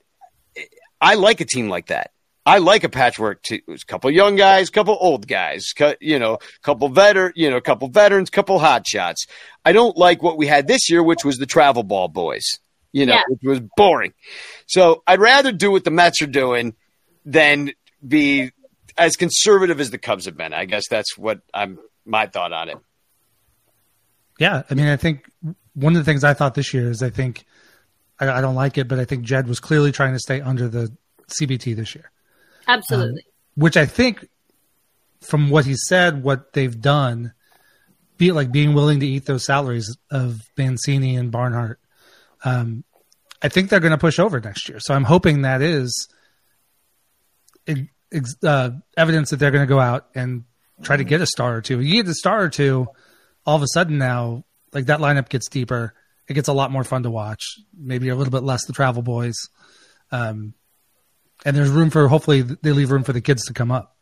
I 1.01 1.15
like 1.15 1.41
a 1.41 1.45
team 1.45 1.69
like 1.69 1.87
that. 1.87 2.11
I 2.47 2.59
like 2.59 2.83
a 2.85 2.89
patchwork 2.89 3.43
team. 3.43 3.61
A 3.67 3.77
couple 3.87 4.09
young 4.09 4.35
guys, 4.37 4.69
a 4.69 4.71
couple 4.71 4.97
old 4.99 5.27
guys, 5.27 5.65
cu- 5.77 5.95
you 5.99 6.17
know, 6.17 6.37
couple 6.61 6.87
veteran, 6.89 7.33
you 7.35 7.49
know, 7.49 7.59
couple 7.59 7.89
veterans, 7.89 8.29
couple 8.29 8.57
hot 8.57 8.87
shots. 8.87 9.25
I 9.65 9.73
don't 9.73 9.97
like 9.97 10.23
what 10.23 10.37
we 10.37 10.47
had 10.47 10.67
this 10.67 10.89
year, 10.89 11.03
which 11.03 11.25
was 11.25 11.37
the 11.37 11.45
travel 11.45 11.83
ball 11.83 12.07
boys, 12.07 12.45
you 12.93 13.05
know, 13.05 13.15
Yeah. 13.15 13.21
which 13.27 13.41
was 13.43 13.59
boring. 13.75 14.13
So 14.65 15.03
I'd 15.05 15.19
rather 15.19 15.51
do 15.51 15.71
what 15.71 15.83
the 15.83 15.91
Mets 15.91 16.21
are 16.21 16.27
doing 16.27 16.73
than 17.25 17.71
be 18.07 18.51
as 18.97 19.15
conservative 19.17 19.79
as 19.81 19.91
the 19.91 19.97
Cubs 19.97 20.25
have 20.25 20.37
been. 20.37 20.53
I 20.53 20.63
guess 20.65 20.83
that's 20.89 21.17
what 21.17 21.41
I'm 21.53 21.77
my 22.05 22.27
thought 22.27 22.53
on 22.53 22.69
it. 22.69 22.77
Yeah, 24.39 24.63
I 24.69 24.73
mean, 24.73 24.87
I 24.87 24.95
think 24.97 25.29
one 25.73 25.95
of 25.95 25.99
the 26.05 26.09
things 26.09 26.23
I 26.23 26.33
thought 26.33 26.53
this 26.55 26.73
year 26.73 26.89
is 26.89 27.01
I 27.03 27.09
think 27.09 27.43
I, 28.19 28.29
I 28.29 28.41
don't 28.41 28.55
like 28.55 28.77
it, 28.77 28.87
but 28.87 28.99
I 28.99 29.05
think 29.05 29.23
Jed 29.25 29.47
was 29.47 29.59
clearly 29.59 29.91
trying 29.91 30.13
to 30.13 30.19
stay 30.19 30.39
under 30.41 30.67
the 30.67 30.95
CBT 31.41 31.75
this 31.75 31.93
year, 31.95 32.09
Absolutely. 32.67 33.23
which 33.55 33.77
I 33.77 33.85
think, 33.85 34.27
from 35.21 35.49
what 35.49 35.65
he 35.65 35.75
said, 35.75 36.23
what 36.23 36.53
they've 36.53 36.79
done, 36.79 37.33
be 38.17 38.31
like 38.31 38.51
being 38.51 38.73
willing 38.73 38.99
to 38.99 39.07
eat 39.07 39.25
those 39.25 39.45
salaries 39.45 39.95
of 40.11 40.41
Mancini 40.57 41.15
and 41.15 41.31
Barnhart, 41.31 41.79
um, 42.43 42.83
I 43.41 43.49
think 43.49 43.69
they're 43.69 43.79
going 43.79 43.91
to 43.91 43.97
push 43.97 44.19
over 44.19 44.39
next 44.39 44.67
year. 44.67 44.79
So 44.79 44.93
I'm 44.93 45.03
hoping 45.03 45.43
that 45.43 45.61
is 45.61 46.07
uh, 48.43 48.71
evidence 48.95 49.29
that 49.29 49.37
they're 49.37 49.51
going 49.51 49.67
to 49.67 49.73
go 49.73 49.79
out 49.79 50.07
and 50.15 50.43
try 50.81 50.97
to 50.97 51.03
get 51.03 51.21
a 51.21 51.25
star 51.25 51.55
or 51.55 51.61
two. 51.61 51.79
You 51.79 52.03
get 52.03 52.09
a 52.09 52.15
star 52.15 52.41
or 52.41 52.49
two, 52.49 52.87
all 53.45 53.55
of 53.55 53.61
a 53.61 53.67
sudden 53.67 53.97
now, 53.97 54.43
like 54.73 54.85
that 54.85 54.99
lineup 54.99 55.29
gets 55.29 55.49
deeper. 55.49 55.93
It 56.27 56.33
gets 56.33 56.47
a 56.47 56.53
lot 56.53 56.71
more 56.71 56.83
fun 56.83 57.03
to 57.03 57.09
watch. 57.09 57.43
Maybe 57.77 58.09
a 58.09 58.15
little 58.15 58.31
bit 58.31 58.43
less 58.43 58.65
the 58.65 58.73
travel 58.73 59.01
boys, 59.01 59.35
um, 60.11 60.53
and 61.45 61.55
there's 61.55 61.69
room 61.69 61.89
for 61.89 62.07
hopefully 62.07 62.41
they 62.41 62.71
leave 62.71 62.91
room 62.91 63.03
for 63.03 63.13
the 63.13 63.21
kids 63.21 63.45
to 63.45 63.53
come 63.53 63.71
up. 63.71 63.95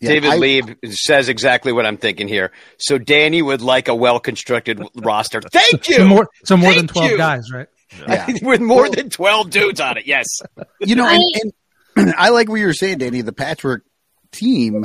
Yeah, 0.00 0.10
David 0.10 0.30
I- 0.30 0.36
Lieb 0.36 0.76
says 0.90 1.28
exactly 1.28 1.72
what 1.72 1.86
I'm 1.86 1.96
thinking 1.96 2.26
here. 2.28 2.50
So 2.78 2.98
Danny 2.98 3.40
would 3.40 3.60
like 3.60 3.88
a 3.88 3.94
well 3.94 4.18
constructed 4.20 4.82
roster. 4.96 5.40
Thank 5.40 5.88
you. 5.88 5.96
So 5.96 6.06
more, 6.06 6.28
so 6.44 6.56
more 6.56 6.74
than 6.74 6.88
twelve 6.88 7.10
you. 7.10 7.16
guys, 7.16 7.50
right? 7.52 7.68
Yeah. 8.08 8.26
with 8.42 8.60
more 8.60 8.88
than 8.88 9.10
12 9.10 9.50
dudes 9.50 9.78
on 9.80 9.98
it. 9.98 10.06
Yes. 10.06 10.26
You 10.80 10.96
know, 10.96 11.06
and, 11.06 11.52
and 11.96 12.14
I 12.18 12.30
like 12.30 12.48
what 12.48 12.56
you 12.56 12.66
were 12.66 12.72
saying, 12.72 12.98
Danny, 12.98 13.20
the 13.20 13.32
patchwork 13.32 13.84
team 14.32 14.84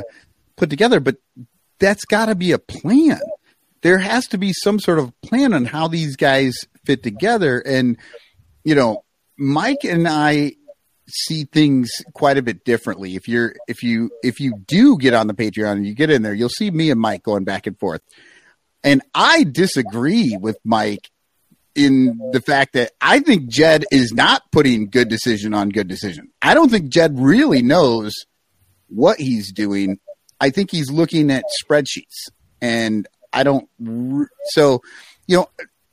put 0.56 0.70
together, 0.70 1.00
but 1.00 1.16
that's 1.80 2.04
got 2.04 2.26
to 2.26 2.34
be 2.36 2.52
a 2.52 2.58
plan. 2.58 3.18
There 3.82 3.98
has 3.98 4.26
to 4.28 4.38
be 4.38 4.52
some 4.52 4.78
sort 4.78 4.98
of 5.00 5.18
plan 5.22 5.54
on 5.54 5.64
how 5.64 5.88
these 5.88 6.14
guys 6.16 6.56
fit 6.84 7.02
together. 7.02 7.58
And, 7.58 7.96
you 8.62 8.74
know, 8.76 9.04
Mike 9.36 9.84
and 9.84 10.06
I 10.06 10.52
see 11.08 11.44
things 11.44 11.90
quite 12.12 12.38
a 12.38 12.42
bit 12.42 12.64
differently. 12.64 13.16
If 13.16 13.28
you're, 13.28 13.54
if 13.66 13.82
you, 13.82 14.10
if 14.22 14.40
you 14.40 14.54
do 14.66 14.98
get 14.98 15.14
on 15.14 15.26
the 15.26 15.34
Patreon 15.34 15.72
and 15.72 15.86
you 15.86 15.94
get 15.94 16.10
in 16.10 16.22
there, 16.22 16.34
you'll 16.34 16.48
see 16.48 16.70
me 16.70 16.90
and 16.90 17.00
Mike 17.00 17.22
going 17.22 17.44
back 17.44 17.66
and 17.66 17.78
forth. 17.78 18.02
And 18.84 19.02
I 19.14 19.44
disagree 19.44 20.36
with 20.40 20.58
Mike 20.64 21.10
in 21.74 22.18
the 22.32 22.40
fact 22.40 22.72
that 22.72 22.92
I 23.00 23.20
think 23.20 23.48
Jed 23.48 23.84
is 23.92 24.12
not 24.12 24.42
putting 24.50 24.90
good 24.90 25.08
decision 25.08 25.54
on 25.54 25.68
good 25.68 25.88
decision. 25.88 26.30
I 26.42 26.54
don't 26.54 26.70
think 26.70 26.88
Jed 26.88 27.18
really 27.18 27.62
knows 27.62 28.12
what 28.88 29.18
he's 29.18 29.52
doing. 29.52 29.98
I 30.40 30.50
think 30.50 30.70
he's 30.70 30.90
looking 30.90 31.30
at 31.30 31.44
spreadsheets, 31.62 32.30
and 32.60 33.06
I 33.32 33.44
don't. 33.44 33.68
So, 34.50 34.82
you 35.26 35.36
know, 35.36 35.48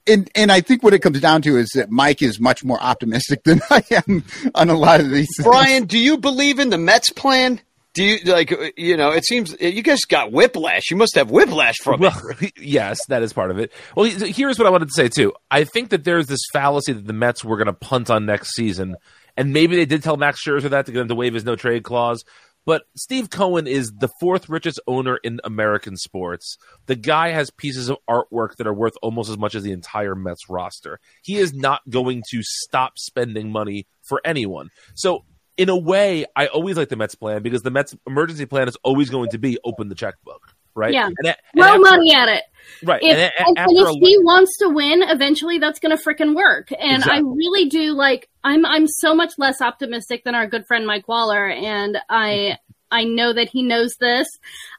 and 0.07 0.29
and 0.35 0.51
I 0.51 0.61
think 0.61 0.83
what 0.83 0.93
it 0.93 0.99
comes 0.99 1.19
down 1.19 1.41
to 1.43 1.57
is 1.57 1.69
that 1.75 1.89
Mike 1.91 2.21
is 2.21 2.39
much 2.39 2.63
more 2.63 2.81
optimistic 2.81 3.43
than 3.45 3.61
I 3.69 3.83
am 4.07 4.23
on 4.53 4.69
a 4.69 4.77
lot 4.77 4.99
of 4.99 5.09
these. 5.09 5.27
things. 5.35 5.47
Brian, 5.47 5.85
do 5.85 5.97
you 5.97 6.17
believe 6.17 6.59
in 6.59 6.69
the 6.69 6.77
Mets 6.77 7.09
plan? 7.09 7.61
Do 7.93 8.03
you 8.03 8.17
like, 8.25 8.51
uh, 8.51 8.71
you 8.75 8.97
know, 8.97 9.11
it 9.11 9.23
seems 9.25 9.55
you 9.59 9.81
guys 9.81 10.01
got 10.01 10.33
whiplash. 10.33 10.91
You 10.91 10.97
must 10.97 11.15
have 11.15 11.31
whiplash 11.31 11.77
from 11.81 12.03
it. 12.03 12.53
Yes, 12.59 12.99
that 13.07 13.23
is 13.23 13.31
part 13.31 13.51
of 13.51 13.57
it. 13.57 13.71
Well, 13.95 14.05
here's 14.05 14.59
what 14.59 14.67
I 14.67 14.69
wanted 14.69 14.89
to 14.89 14.93
say 14.93 15.07
too. 15.07 15.31
I 15.49 15.63
think 15.63 15.91
that 15.91 16.03
there's 16.03 16.27
this 16.27 16.41
fallacy 16.51 16.91
that 16.91 17.07
the 17.07 17.13
Mets 17.13 17.45
were 17.45 17.55
going 17.55 17.67
to 17.67 17.73
punt 17.73 18.09
on 18.09 18.25
next 18.25 18.53
season, 18.53 18.97
and 19.37 19.53
maybe 19.53 19.77
they 19.77 19.85
did 19.85 20.03
tell 20.03 20.17
Max 20.17 20.45
Scherzer 20.45 20.69
that 20.69 20.87
to 20.87 20.91
get 20.91 20.99
him 21.01 21.07
to 21.07 21.15
waive 21.15 21.33
his 21.33 21.45
no 21.45 21.55
trade 21.55 21.83
clause. 21.83 22.25
But 22.65 22.83
Steve 22.95 23.29
Cohen 23.29 23.67
is 23.67 23.91
the 23.91 24.09
fourth 24.19 24.49
richest 24.49 24.79
owner 24.87 25.17
in 25.17 25.39
American 25.43 25.97
sports. 25.97 26.57
The 26.87 26.95
guy 26.95 27.29
has 27.29 27.51
pieces 27.51 27.89
of 27.89 27.97
artwork 28.09 28.55
that 28.57 28.67
are 28.67 28.73
worth 28.73 28.95
almost 29.01 29.29
as 29.29 29.37
much 29.37 29.55
as 29.55 29.63
the 29.63 29.71
entire 29.71 30.15
Mets 30.15 30.49
roster. 30.49 30.99
He 31.21 31.37
is 31.37 31.53
not 31.53 31.81
going 31.89 32.23
to 32.31 32.41
stop 32.41 32.97
spending 32.97 33.51
money 33.51 33.85
for 34.01 34.19
anyone. 34.25 34.71
So, 34.95 35.25
in 35.57 35.69
a 35.69 35.77
way, 35.77 36.25
I 36.35 36.47
always 36.47 36.75
like 36.75 36.89
the 36.89 36.97
Mets 36.97 37.15
plan 37.15 37.41
because 37.41 37.61
the 37.61 37.71
Mets 37.71 37.95
emergency 38.05 38.45
plan 38.45 38.67
is 38.67 38.77
always 38.83 39.09
going 39.09 39.29
to 39.29 39.37
be 39.37 39.57
open 39.63 39.87
the 39.87 39.95
checkbook, 39.95 40.54
right? 40.75 40.93
Yeah. 40.93 41.07
And, 41.07 41.17
and 41.27 41.35
Throw 41.55 41.65
after- 41.65 41.79
money 41.79 42.13
at 42.13 42.29
it. 42.29 42.43
Right. 42.83 43.01
If, 43.01 43.15
and, 43.15 43.31
and, 43.47 43.57
and 43.57 43.69
if 43.77 44.07
he 44.07 44.17
wants 44.19 44.57
to 44.57 44.69
win, 44.69 45.03
eventually 45.03 45.59
that's 45.59 45.79
going 45.79 45.95
to 45.95 46.03
frickin' 46.03 46.35
work. 46.35 46.69
And 46.77 47.03
I 47.03 47.19
really 47.19 47.69
do 47.69 47.93
like. 47.93 48.27
I'm 48.43 48.65
I'm 48.65 48.87
so 48.87 49.15
much 49.15 49.33
less 49.37 49.61
optimistic 49.61 50.23
than 50.23 50.35
our 50.35 50.47
good 50.47 50.65
friend 50.65 50.85
Mike 50.85 51.07
Waller, 51.07 51.47
and 51.47 51.97
I 52.09 52.57
I 52.91 53.03
know 53.03 53.33
that 53.33 53.49
he 53.49 53.63
knows 53.63 53.95
this, 53.99 54.27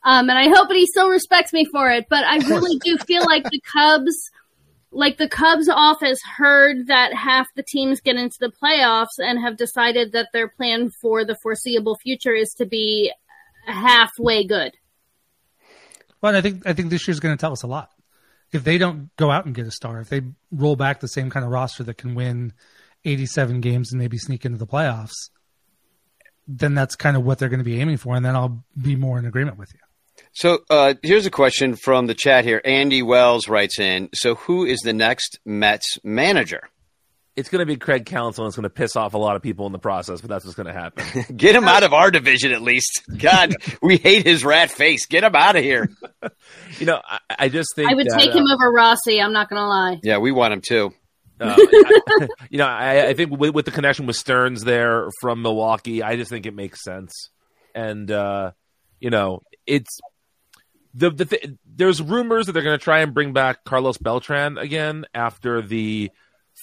um, 0.04 0.28
and 0.28 0.38
I 0.38 0.48
hope 0.48 0.68
that 0.68 0.76
he 0.76 0.86
still 0.86 1.08
respects 1.08 1.52
me 1.52 1.64
for 1.64 1.90
it. 1.90 2.06
But 2.10 2.24
I 2.24 2.38
really 2.48 2.78
do 2.80 2.98
feel 2.98 3.24
like 3.24 3.44
the 3.44 3.60
Cubs. 3.60 4.30
Like 4.92 5.18
the 5.18 5.28
Cubs 5.28 5.68
office 5.68 6.20
heard 6.22 6.86
that 6.86 7.12
half 7.12 7.46
the 7.54 7.62
teams 7.62 8.00
get 8.00 8.16
into 8.16 8.38
the 8.40 8.50
playoffs 8.62 9.18
and 9.18 9.38
have 9.40 9.56
decided 9.56 10.12
that 10.12 10.28
their 10.32 10.48
plan 10.48 10.90
for 10.90 11.24
the 11.24 11.36
foreseeable 11.42 11.96
future 11.96 12.34
is 12.34 12.50
to 12.54 12.66
be 12.66 13.12
halfway 13.66 14.44
good. 14.46 14.72
Well, 16.20 16.34
I 16.34 16.40
think 16.40 16.66
I 16.66 16.72
think 16.72 16.90
this 16.90 17.06
year's 17.06 17.20
going 17.20 17.36
to 17.36 17.40
tell 17.40 17.52
us 17.52 17.62
a 17.62 17.66
lot. 17.66 17.90
If 18.52 18.64
they 18.64 18.78
don't 18.78 19.14
go 19.16 19.30
out 19.30 19.44
and 19.44 19.54
get 19.54 19.66
a 19.66 19.70
star, 19.70 20.00
if 20.00 20.08
they 20.08 20.22
roll 20.50 20.76
back 20.76 21.00
the 21.00 21.08
same 21.08 21.30
kind 21.30 21.44
of 21.44 21.50
roster 21.50 21.82
that 21.82 21.98
can 21.98 22.14
win 22.14 22.52
87 23.04 23.60
games 23.60 23.92
and 23.92 24.00
maybe 24.00 24.18
sneak 24.18 24.44
into 24.44 24.58
the 24.58 24.66
playoffs, 24.66 25.30
then 26.46 26.74
that's 26.74 26.94
kind 26.94 27.16
of 27.16 27.24
what 27.24 27.38
they're 27.38 27.48
going 27.48 27.60
to 27.60 27.64
be 27.64 27.80
aiming 27.80 27.96
for, 27.96 28.14
and 28.14 28.24
then 28.24 28.36
I'll 28.36 28.64
be 28.80 28.96
more 28.96 29.18
in 29.18 29.26
agreement 29.26 29.58
with 29.58 29.72
you. 29.74 29.80
So 30.32 30.60
uh, 30.70 30.94
here's 31.02 31.26
a 31.26 31.30
question 31.30 31.76
from 31.76 32.06
the 32.06 32.14
chat 32.14 32.44
here. 32.44 32.60
Andy 32.64 33.02
Wells 33.02 33.48
writes 33.48 33.78
in. 33.78 34.10
So 34.14 34.34
who 34.34 34.64
is 34.64 34.80
the 34.80 34.92
next 34.92 35.38
Mets 35.44 35.98
manager? 36.04 36.68
It's 37.36 37.50
going 37.50 37.60
to 37.60 37.66
be 37.66 37.76
Craig 37.76 38.06
Counsell, 38.06 38.44
and 38.44 38.50
it's 38.50 38.56
going 38.56 38.64
to 38.64 38.70
piss 38.70 38.96
off 38.96 39.12
a 39.14 39.18
lot 39.18 39.36
of 39.36 39.42
people 39.42 39.66
in 39.66 39.72
the 39.72 39.78
process, 39.78 40.22
but 40.22 40.30
that's 40.30 40.44
what's 40.44 40.56
going 40.56 40.66
to 40.66 40.72
happen. 40.72 41.04
Get 41.36 41.54
him 41.54 41.64
out 41.64 41.82
of 41.82 41.92
our 41.92 42.10
division 42.10 42.52
at 42.52 42.62
least. 42.62 43.02
God, 43.18 43.54
we 43.82 43.98
hate 43.98 44.26
his 44.26 44.44
rat 44.44 44.70
face. 44.70 45.06
Get 45.06 45.22
him 45.22 45.34
out 45.34 45.54
of 45.54 45.62
here. 45.62 45.90
you 46.78 46.86
know, 46.86 47.00
I, 47.04 47.18
I 47.38 47.48
just 47.48 47.68
think 47.76 47.90
I 47.90 47.94
would 47.94 48.06
that, 48.06 48.18
take 48.18 48.30
uh, 48.30 48.38
him 48.38 48.46
over 48.50 48.72
Rossi. 48.72 49.20
I'm 49.20 49.32
not 49.34 49.50
going 49.50 49.60
to 49.60 49.66
lie. 49.68 50.00
Yeah, 50.02 50.18
we 50.18 50.32
want 50.32 50.54
him 50.54 50.62
too. 50.66 50.92
Uh, 51.38 51.54
I- 51.58 52.28
you 52.48 52.56
know, 52.56 52.66
I, 52.66 53.08
I 53.08 53.14
think 53.14 53.30
with, 53.38 53.54
with 53.54 53.66
the 53.66 53.70
connection 53.70 54.06
with 54.06 54.16
Stearns 54.16 54.64
there 54.64 55.08
from 55.20 55.42
Milwaukee, 55.42 56.02
I 56.02 56.16
just 56.16 56.30
think 56.30 56.46
it 56.46 56.54
makes 56.54 56.82
sense. 56.82 57.30
And 57.74 58.10
uh, 58.10 58.52
you 58.98 59.10
know, 59.10 59.42
it's 59.66 59.98
the 60.94 61.10
the 61.10 61.26
th- 61.26 61.50
there's 61.66 62.00
rumors 62.00 62.46
that 62.46 62.52
they're 62.52 62.62
going 62.62 62.78
to 62.78 62.82
try 62.82 63.00
and 63.00 63.12
bring 63.12 63.34
back 63.34 63.64
Carlos 63.64 63.98
Beltran 63.98 64.56
again 64.56 65.04
after 65.14 65.60
the 65.60 66.10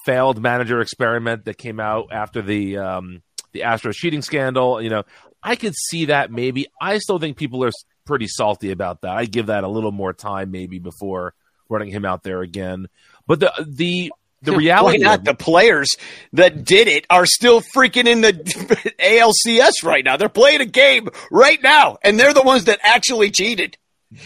failed 0.06 0.41
manager 0.41 0.82
experiment 0.82 1.45
that 1.45 1.58
came 1.58 1.80
out 1.80 2.10
after 2.12 2.41
the 2.41 2.78
um, 2.78 3.22
the 3.51 3.62
Astros 3.62 3.93
cheating 3.93 4.22
scandal. 4.22 4.82
You 4.82 4.89
know, 4.89 5.04
I 5.41 5.56
could 5.56 5.74
see 5.76 6.06
that 6.06 6.32
maybe. 6.32 6.68
I 6.82 6.97
still 6.99 7.20
think 7.20 7.38
people 7.38 7.64
are 7.64 7.72
pretty 8.06 8.28
salty 8.28 8.72
about 8.72 9.01
that. 9.01 9.12
I 9.12 9.26
give 9.26 9.47
that 9.47 9.64
a 9.64 9.68
little 9.70 9.91
more 9.91 10.14
time 10.14 10.51
maybe 10.51 10.80
before 10.80 11.34
running 11.70 11.89
him 11.89 12.06
out 12.06 12.24
there 12.24 12.41
again. 12.41 12.88
But 13.28 13.39
the 13.39 13.51
the 13.68 14.12
the 14.41 14.51
Why 14.54 14.58
reality 14.58 14.97
not? 14.99 15.20
of- 15.20 15.26
The 15.26 15.36
players 15.36 15.95
that 16.34 16.66
did 16.66 16.88
it 16.88 17.06
are 17.10 17.26
still 17.26 17.62
freaking 17.62 18.08
in 18.08 18.22
the 18.22 18.34
ALCS 18.99 19.84
right 19.84 20.04
now. 20.04 20.18
They're 20.18 20.30
playing 20.30 20.62
a 20.62 20.66
game 20.66 21.08
right 21.32 21.62
now, 21.64 21.97
and 22.04 22.20
they're 22.20 22.34
the 22.34 22.41
ones 22.43 22.66
that 22.66 22.80
actually 22.84 23.32
cheated. 23.32 23.78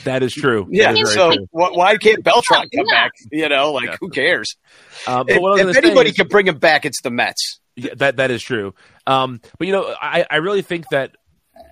That 0.03 0.23
is 0.23 0.33
true. 0.33 0.67
Yeah. 0.69 0.91
That 0.91 0.99
is 1.01 1.13
very 1.13 1.31
So 1.33 1.37
true. 1.37 1.47
why 1.51 1.97
can't 1.97 2.23
Beltran 2.23 2.61
come 2.75 2.85
Yeah. 2.87 3.03
back? 3.03 3.11
You 3.31 3.49
know, 3.49 3.71
like 3.73 3.85
Yeah. 3.85 3.95
who 3.99 4.09
cares? 4.09 4.55
Uh, 5.05 5.23
but 5.23 5.35
If, 5.35 5.41
what 5.41 5.59
I 5.59 5.69
if 5.69 5.77
anybody 5.77 6.09
is- 6.11 6.15
can 6.15 6.27
bring 6.27 6.47
him 6.47 6.57
back, 6.57 6.85
it's 6.85 7.01
the 7.01 7.11
Mets. 7.11 7.59
Yeah, 7.75 7.93
that 7.97 8.17
that 8.17 8.31
is 8.31 8.41
true. 8.41 8.73
Um, 9.05 9.39
but 9.59 9.67
you 9.67 9.73
know, 9.73 9.93
I, 10.01 10.25
I 10.29 10.37
really 10.37 10.61
think 10.63 10.85
that 10.91 11.15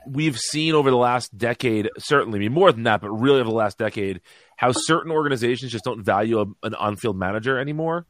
we've 0.07 0.38
seen 0.38 0.74
over 0.76 0.89
the 0.91 0.97
last 0.97 1.36
decade, 1.36 1.89
certainly, 1.97 2.38
I 2.38 2.41
mean 2.41 2.53
more 2.53 2.72
than 2.72 2.84
that, 2.84 3.01
but 3.01 3.09
really 3.09 3.39
over 3.39 3.49
the 3.49 3.55
last 3.55 3.78
decade, 3.80 4.22
how 4.55 4.72
certain 4.72 5.11
organizations 5.11 5.72
just 5.72 5.84
don't 5.84 6.03
value 6.03 6.39
a, 6.41 6.45
an 6.66 6.76
on-field 6.76 7.18
manager 7.18 7.57
anymore. 7.59 8.05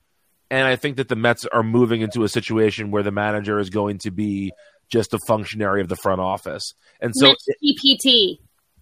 And 0.51 0.68
I 0.68 0.76
think 0.76 0.97
that 0.97 1.08
the 1.08 1.16
Mets 1.16 1.45
are 1.45 1.64
moving 1.64 2.01
into 2.01 2.24
a 2.24 2.30
situation 2.30 2.91
where 2.91 3.01
the 3.01 3.12
manager 3.12 3.60
is 3.60 3.70
going 3.70 3.97
to 3.99 4.12
be 4.12 4.51
just 4.91 5.14
a 5.14 5.20
functionary 5.26 5.82
of 5.82 5.88
the 5.88 5.95
front 5.95 6.22
office. 6.22 6.74
And 7.01 7.14
so, 7.16 7.30
Mitch 7.30 7.38
PPT. 7.64 8.39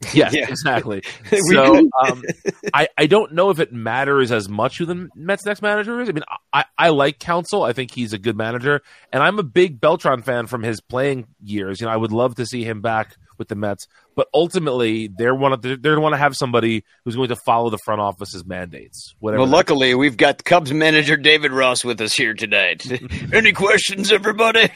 yes, 0.14 0.34
Yeah. 0.34 0.48
exactly. 0.50 1.04
So 1.52 1.90
um, 2.08 2.24
I, 2.74 2.88
I 2.98 3.08
don't 3.08 3.34
know 3.34 3.50
if 3.50 3.60
it 3.60 3.74
matters 3.74 4.32
as 4.32 4.48
much 4.50 4.78
who 4.78 4.86
the 4.86 5.10
Mets 5.16 5.46
next 5.46 5.62
manager 5.62 6.00
is. 6.02 6.10
I 6.10 6.12
mean, 6.12 6.24
I, 6.52 6.66
I 6.78 6.90
like 6.90 7.20
Counsell. 7.20 7.64
I 7.64 7.74
think 7.74 7.92
he's 7.92 8.14
a 8.14 8.18
good 8.18 8.38
manager, 8.38 8.82
and 9.12 9.22
I'm 9.24 9.40
a 9.40 9.44
big 9.44 9.80
Beltran 9.80 10.22
fan 10.24 10.48
from 10.48 10.64
his 10.64 10.80
playing 10.82 11.28
years. 11.44 11.80
You 11.82 11.88
know, 11.88 11.94
I 11.94 11.98
would 11.98 12.12
love 12.12 12.36
to 12.36 12.46
see 12.46 12.64
him 12.64 12.82
back 12.82 13.16
with 13.40 13.48
the 13.48 13.56
Mets, 13.56 13.88
but 14.16 14.28
ultimately 14.34 15.08
they're 15.18 15.34
one 15.36 15.54
of 15.54 15.62
the, 15.64 15.76
they're 15.76 16.00
want 16.00 16.14
to 16.14 16.20
have 16.20 16.36
somebody 16.36 16.84
who's 17.04 17.16
going 17.16 17.30
to 17.30 17.36
follow 17.36 17.70
the 17.72 17.80
front 17.84 18.00
office's 18.00 18.46
mandates. 18.46 19.16
Whatever. 19.20 19.42
Well, 19.42 19.50
luckily, 19.52 19.96
we've 19.96 20.18
got 20.18 20.44
Cubs 20.44 20.72
manager 20.72 21.18
David 21.18 21.52
Ross 21.52 21.84
with 21.84 22.00
us 22.00 22.14
here 22.14 22.34
tonight. 22.36 22.86
Any 23.34 23.52
questions, 23.54 24.12
everybody? 24.12 24.70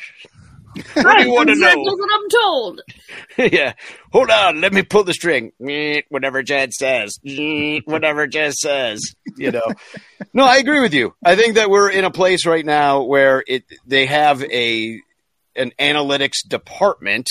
What 0.94 1.18
do 1.18 1.24
you 1.26 1.34
want 1.34 1.50
to 1.50 1.56
That's 1.56 1.76
know? 1.76 1.82
what 1.82 2.10
I'm 2.14 2.30
told. 2.30 2.82
yeah. 3.54 3.74
Hold 4.12 4.30
on. 4.32 4.62
Let 4.62 4.74
me 4.74 4.84
pull 4.84 5.04
the 5.04 5.14
string. 5.14 5.52
Whatever 6.10 6.44
Jed 6.44 6.74
says. 6.74 7.20
Whatever 7.86 8.28
Jed 8.28 8.54
says. 8.54 9.02
You 9.38 9.52
know. 9.52 9.64
No, 10.34 10.46
I 10.46 10.58
agree 10.58 10.80
with 10.82 10.94
you. 10.94 11.14
I 11.24 11.36
think 11.36 11.56
that 11.56 11.70
we're 11.70 11.90
in 11.90 12.04
a 12.06 12.12
place 12.12 12.46
right 12.46 12.66
now 12.66 13.04
where 13.04 13.44
it 13.48 13.64
they 13.86 14.06
have 14.08 14.44
a 14.44 15.00
an 15.56 15.72
analytics 15.80 16.48
department 16.48 17.28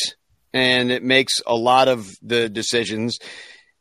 and 0.53 0.91
it 0.91 1.03
makes 1.03 1.35
a 1.47 1.55
lot 1.55 1.89
of 1.89 2.09
the 2.23 2.49
decisions. 2.49 3.19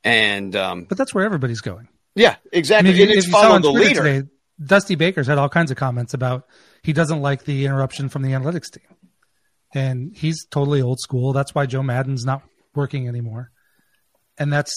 And 0.04 0.56
um, 0.56 0.86
But 0.86 0.98
that's 0.98 1.14
where 1.14 1.26
everybody's 1.26 1.62
going. 1.62 1.88
yeah, 2.16 2.36
I 2.54 2.58
exactly. 2.58 2.94
mean, 2.94 3.02
and 3.04 3.12
it's 3.12 3.20
if 3.20 3.26
you 3.28 3.32
saw 3.32 3.42
follow 3.42 3.56
on 3.56 3.62
the 3.64 3.72
leader. 3.72 4.04
today, 4.04 4.28
Dusty 4.64 4.96
Baker's 4.96 5.28
had 5.28 5.38
all 5.38 5.50
kinds 5.50 5.72
of 5.72 5.78
comments 5.78 6.14
about 6.14 6.46
he 6.84 6.94
doesn't 6.94 7.22
like 7.22 7.46
the 7.46 7.66
interruption 7.66 8.08
from 8.10 8.22
the 8.22 8.30
analytics 8.30 8.72
team, 8.72 8.84
and 9.76 10.16
he's 10.16 10.46
totally 10.46 10.82
old 10.82 11.00
school. 11.00 11.34
That's 11.34 11.54
why 11.54 11.66
Joe 11.66 11.84
Maddon's 11.84 12.26
not 12.26 12.42
working 12.74 13.08
anymore, 13.08 13.52
and 14.38 14.52
that's 14.52 14.74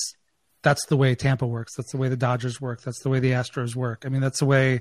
that's 0.62 0.84
the 0.86 0.96
way 0.96 1.14
Tampa 1.14 1.46
works. 1.46 1.74
That's 1.76 1.92
the 1.92 1.98
way 1.98 2.08
the 2.08 2.16
Dodgers 2.16 2.60
work. 2.60 2.82
That's 2.82 3.00
the 3.02 3.08
way 3.08 3.20
the 3.20 3.32
Astros 3.32 3.74
work. 3.74 4.02
I 4.04 4.08
mean, 4.08 4.20
that's 4.20 4.40
the 4.40 4.46
way, 4.46 4.80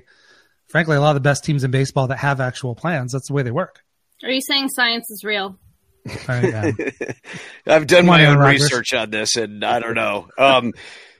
frankly, 0.68 0.96
a 0.96 1.00
lot 1.00 1.10
of 1.10 1.14
the 1.14 1.20
best 1.20 1.44
teams 1.44 1.64
in 1.64 1.70
baseball 1.70 2.08
that 2.08 2.18
have 2.18 2.40
actual 2.40 2.74
plans. 2.74 3.12
That's 3.12 3.28
the 3.28 3.34
way 3.34 3.42
they 3.42 3.50
work. 3.50 3.80
Are 4.22 4.30
you 4.30 4.40
saying 4.40 4.68
science 4.70 5.08
is 5.10 5.22
real? 5.24 5.58
I, 6.26 6.52
um, 6.52 6.78
I've 7.66 7.86
done 7.86 8.06
my 8.06 8.22
own 8.22 8.26
Aaron 8.26 8.38
Rodgers. 8.38 8.62
research 8.62 8.94
on 8.94 9.10
this, 9.10 9.36
and 9.36 9.64
I 9.64 9.78
don't 9.78 9.94
know. 9.94 10.28
Um, 10.36 10.72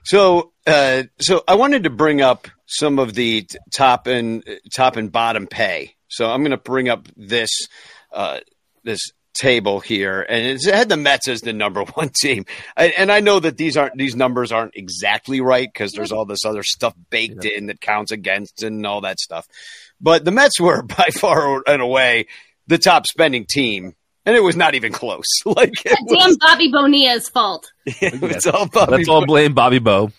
so, 0.04 0.52
uh, 0.66 1.04
so 1.20 1.44
I 1.46 1.54
wanted 1.54 1.84
to 1.84 1.90
bring 1.90 2.20
up 2.20 2.48
some 2.66 2.98
of 2.98 3.14
the 3.14 3.42
t- 3.42 3.58
top 3.74 4.06
and 4.06 4.42
top 4.74 4.96
and 4.96 5.12
bottom 5.12 5.46
pay. 5.46 5.94
So 6.08 6.28
I'm 6.30 6.40
going 6.40 6.52
to 6.52 6.56
bring 6.56 6.88
up 6.88 7.06
this 7.16 7.50
uh, 8.12 8.40
this 8.84 9.00
table 9.34 9.78
here, 9.80 10.20
and 10.28 10.46
it 10.46 10.64
had 10.64 10.88
the 10.88 10.96
Mets 10.96 11.28
as 11.28 11.40
the 11.40 11.52
number 11.52 11.84
one 11.94 12.10
team. 12.20 12.44
I, 12.76 12.88
and 12.88 13.10
I 13.10 13.20
know 13.20 13.38
that 13.40 13.56
these 13.56 13.76
aren't 13.76 13.96
these 13.96 14.16
numbers 14.16 14.52
aren't 14.52 14.76
exactly 14.76 15.40
right 15.40 15.68
because 15.72 15.92
there's 15.92 16.12
all 16.12 16.24
this 16.24 16.44
other 16.44 16.62
stuff 16.62 16.94
baked 17.10 17.44
in 17.44 17.66
that 17.66 17.80
counts 17.80 18.12
against 18.12 18.62
and 18.62 18.84
all 18.84 19.02
that 19.02 19.20
stuff. 19.20 19.46
But 20.00 20.24
the 20.24 20.32
Mets 20.32 20.60
were 20.60 20.82
by 20.98 21.08
far 21.12 21.62
and 21.66 21.82
away 21.82 22.26
the 22.66 22.78
top 22.78 23.06
spending 23.06 23.46
team. 23.48 23.94
And 24.28 24.36
it 24.36 24.42
was 24.42 24.56
not 24.56 24.74
even 24.74 24.92
close. 24.92 25.24
Like 25.46 25.72
it 25.86 25.98
was, 26.02 26.36
Damn 26.36 26.36
Bobby 26.36 26.70
Bonilla's 26.70 27.30
fault. 27.30 27.72
it 27.86 28.20
was 28.20 28.46
all 28.46 28.68
Bobby 28.68 28.96
Let's 28.98 29.08
all 29.08 29.24
blame 29.24 29.54
Bobby 29.54 29.78
Bo. 29.78 30.12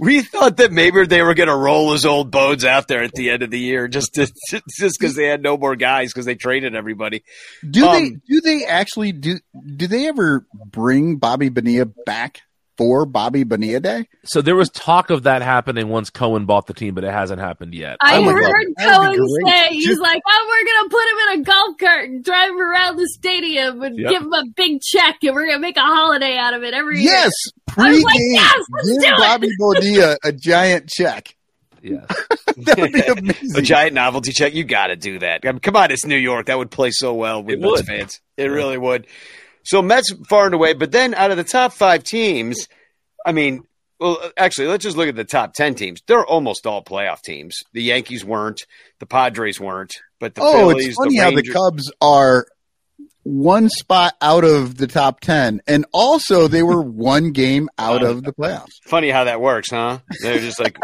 we 0.00 0.22
thought 0.22 0.56
that 0.56 0.72
maybe 0.72 1.06
they 1.06 1.22
were 1.22 1.34
going 1.34 1.48
to 1.48 1.54
roll 1.54 1.92
his 1.92 2.04
old 2.04 2.32
bones 2.32 2.64
out 2.64 2.88
there 2.88 3.04
at 3.04 3.12
the 3.12 3.30
end 3.30 3.44
of 3.44 3.52
the 3.52 3.60
year 3.60 3.86
just 3.86 4.14
to, 4.14 4.26
just 4.50 4.98
because 4.98 5.14
they 5.14 5.26
had 5.28 5.40
no 5.40 5.56
more 5.56 5.76
guys 5.76 6.12
because 6.12 6.26
they 6.26 6.34
traded 6.34 6.74
everybody. 6.74 7.22
Do 7.62 7.82
they 7.82 8.06
Um, 8.06 8.22
do 8.28 8.40
they 8.40 8.64
actually 8.64 9.12
do 9.12 9.38
do 9.76 9.86
they 9.86 10.08
ever 10.08 10.44
bring 10.52 11.18
Bobby 11.18 11.48
Bonilla 11.48 11.86
back 12.04 12.42
for 12.76 13.06
Bobby 13.06 13.44
Bonilla 13.44 13.80
Day? 13.80 14.08
So 14.24 14.42
there 14.42 14.56
was 14.56 14.68
talk 14.70 15.10
of 15.10 15.22
that 15.24 15.42
happening 15.42 15.88
once 15.88 16.10
Cohen 16.10 16.44
bought 16.46 16.66
the 16.66 16.74
team, 16.74 16.94
but 16.94 17.04
it 17.04 17.12
hasn't 17.12 17.40
happened 17.40 17.74
yet. 17.74 17.96
I 18.00 18.18
would 18.18 18.26
love 18.26 18.34
heard 18.36 18.62
it. 18.62 18.74
That 18.78 19.00
would 19.00 19.12
be 19.12 19.18
Cohen 19.18 19.46
say 19.46 19.68
he's 19.70 19.98
like, 19.98 20.22
"Oh, 20.26 20.46
we're 20.48 20.72
gonna 20.74 20.88
put 20.88 21.02
him 21.10 21.18
in 21.34 21.40
a 21.40 21.44
golf 21.44 21.76
cart 21.78 22.08
and 22.08 22.24
drive 22.24 22.50
him 22.50 22.60
around 22.60 22.96
the 22.96 23.08
stadium 23.08 23.82
and 23.82 23.98
Yep. 23.98 24.10
give 24.10 24.22
him 24.22 24.32
a 24.32 24.44
big 24.56 24.80
check, 24.82 25.16
and 25.22 25.34
we're 25.34 25.46
gonna 25.46 25.58
make 25.58 25.76
a 25.76 25.80
holiday 25.80 26.36
out 26.36 26.54
of 26.54 26.62
it 26.62 26.74
every 26.74 27.00
year." 27.00 27.12
Yes, 27.12 27.32
I 27.68 27.72
pregame. 27.72 27.90
was 27.94 28.02
like, 28.04 28.16
yes, 28.32 28.58
let's 28.72 28.98
give. 29.04 29.16
Bobby 29.18 29.48
Bonilla 29.58 30.16
a 30.24 30.32
giant 30.32 30.88
check. 30.88 31.34
Yeah. 31.82 32.06
That 32.58 32.78
would 32.78 32.92
be 32.92 33.00
amazing. 33.06 33.54
A 33.58 33.60
giant 33.60 33.92
novelty 33.92 34.32
check. 34.32 34.54
You 34.54 34.64
got 34.64 34.86
to 34.86 34.96
do 34.96 35.18
that. 35.18 35.40
I 35.44 35.52
mean, 35.52 35.58
come 35.60 35.76
on, 35.76 35.90
it's 35.90 36.06
New 36.06 36.16
York. 36.16 36.46
That 36.46 36.56
would 36.56 36.70
play 36.70 36.90
so 36.90 37.12
well 37.12 37.42
with 37.42 37.56
It 37.56 37.60
Mets 37.60 37.70
would. 37.72 37.84
fans. 37.86 38.20
It 38.38 38.46
really 38.46 38.78
would. 38.78 39.06
So 39.66 39.82
Mets 39.82 40.12
far 40.28 40.46
and 40.46 40.54
away, 40.54 40.74
but 40.74 40.92
then 40.92 41.12
out 41.14 41.30
of 41.30 41.36
the 41.36 41.44
top 41.44 41.72
five 41.72 42.04
teams, 42.04 42.68
I 43.24 43.32
mean, 43.32 43.64
well, 43.98 44.30
actually, 44.36 44.68
let's 44.68 44.84
just 44.84 44.96
look 44.96 45.08
at 45.08 45.16
the 45.16 45.24
top 45.24 45.54
ten 45.54 45.74
teams. 45.74 46.00
They're 46.06 46.24
almost 46.24 46.66
all 46.66 46.84
playoff 46.84 47.22
teams. 47.22 47.56
The 47.72 47.82
Yankees 47.82 48.24
weren't, 48.24 48.62
the 49.00 49.06
Padres 49.06 49.58
weren't, 49.58 49.92
but 50.20 50.34
the 50.34 50.42
oh, 50.42 50.52
Phillies, 50.52 50.88
it's 50.88 50.96
funny 50.96 51.16
the 51.16 51.24
how 51.24 51.30
the 51.32 51.42
Cubs 51.42 51.90
are 52.00 52.46
one 53.24 53.68
spot 53.68 54.14
out 54.22 54.44
of 54.44 54.76
the 54.76 54.86
top 54.86 55.20
ten, 55.20 55.60
and 55.66 55.84
also 55.92 56.46
they 56.46 56.62
were 56.62 56.80
one 56.80 57.32
game 57.32 57.68
out 57.76 58.04
of 58.04 58.22
the 58.22 58.32
playoffs. 58.32 58.74
Funny 58.84 59.10
how 59.10 59.24
that 59.24 59.40
works, 59.40 59.70
huh? 59.70 59.98
They're 60.22 60.38
just 60.38 60.60
like 60.60 60.78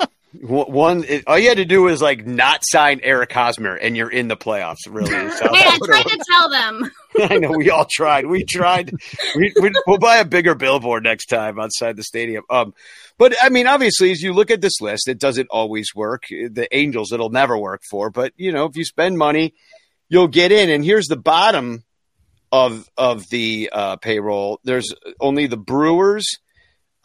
one. 0.42 1.04
It, 1.04 1.24
all 1.26 1.38
you 1.38 1.48
had 1.48 1.58
to 1.58 1.64
do 1.64 1.82
was 1.82 2.00
like 2.02 2.26
not 2.26 2.62
sign 2.64 3.00
Eric 3.02 3.32
Hosmer, 3.32 3.74
and 3.74 3.96
you're 3.96 4.10
in 4.10 4.28
the 4.28 4.36
playoffs. 4.36 4.86
Really, 4.88 5.14
I 5.14 5.24
that's 5.24 5.40
what 5.40 5.54
it 5.54 5.84
tried 5.84 6.02
to 6.04 6.24
tell 6.30 6.50
them. 6.50 6.90
I 7.30 7.38
know 7.38 7.52
we 7.52 7.70
all 7.70 7.86
tried. 7.90 8.26
We 8.26 8.44
tried. 8.44 8.92
We, 9.34 9.52
we, 9.60 9.72
we'll 9.86 9.98
buy 9.98 10.16
a 10.16 10.24
bigger 10.24 10.54
billboard 10.54 11.04
next 11.04 11.26
time 11.26 11.58
outside 11.58 11.96
the 11.96 12.02
stadium. 12.02 12.44
Um, 12.50 12.74
but 13.18 13.34
I 13.42 13.48
mean, 13.48 13.66
obviously, 13.66 14.10
as 14.12 14.22
you 14.22 14.32
look 14.32 14.50
at 14.50 14.60
this 14.60 14.80
list, 14.80 15.08
it 15.08 15.18
doesn't 15.18 15.48
always 15.50 15.94
work. 15.94 16.24
The 16.28 16.68
Angels, 16.72 17.12
it'll 17.12 17.30
never 17.30 17.56
work 17.56 17.82
for. 17.90 18.10
But 18.10 18.32
you 18.36 18.52
know, 18.52 18.66
if 18.66 18.76
you 18.76 18.84
spend 18.84 19.18
money, 19.18 19.54
you'll 20.08 20.28
get 20.28 20.52
in. 20.52 20.70
And 20.70 20.84
here's 20.84 21.06
the 21.06 21.16
bottom 21.16 21.84
of 22.52 22.88
of 22.96 23.28
the 23.30 23.70
uh, 23.72 23.96
payroll. 23.96 24.60
There's 24.64 24.92
only 25.20 25.46
the 25.46 25.56
Brewers 25.56 26.38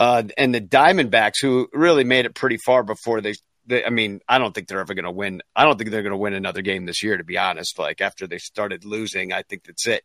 uh, 0.02 0.24
and 0.36 0.54
the 0.54 0.60
Diamondbacks 0.60 1.36
who 1.44 1.70
really 1.74 2.04
made 2.04 2.26
it 2.26 2.34
pretty 2.34 2.58
far 2.66 2.82
before 2.82 3.22
they. 3.22 3.36
They, 3.68 3.86
I 3.86 3.92
mean, 3.92 4.22
I 4.28 4.40
don't 4.40 4.56
think 4.56 4.68
they're 4.68 4.80
ever 4.80 4.96
going 4.96 5.06
to 5.06 5.12
win. 5.12 5.44
I 5.56 5.64
don't 5.66 5.78
think 5.78 5.92
they're 5.92 6.02
going 6.02 6.12
to 6.12 6.18
win 6.18 6.34
another 6.34 6.64
game 6.64 6.88
this 6.88 7.04
year, 7.04 7.16
to 7.16 7.24
be 7.24 7.38
honest. 7.38 7.78
Like 7.78 8.02
after 8.02 8.26
they 8.26 8.40
started 8.40 8.84
losing, 8.84 9.32
I 9.32 9.44
think 9.44 9.66
that's 9.66 9.86
it. 9.86 10.04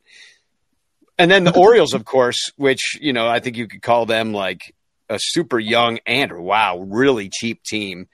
And 1.17 1.31
then 1.31 1.45
the 1.45 1.57
Orioles, 1.59 1.95
of 1.95 2.05
course, 2.05 2.53
which 2.57 2.99
you 3.01 3.15
know, 3.15 3.27
I 3.27 3.41
think 3.41 3.57
you 3.57 3.67
could 3.67 3.81
call 3.81 4.05
them 4.05 4.35
like 4.35 4.75
a 5.09 5.19
super 5.19 5.59
young 5.59 5.99
and 6.07 6.31
wow, 6.33 6.77
really 6.77 7.31
cheap 7.33 7.63
team. 7.63 8.09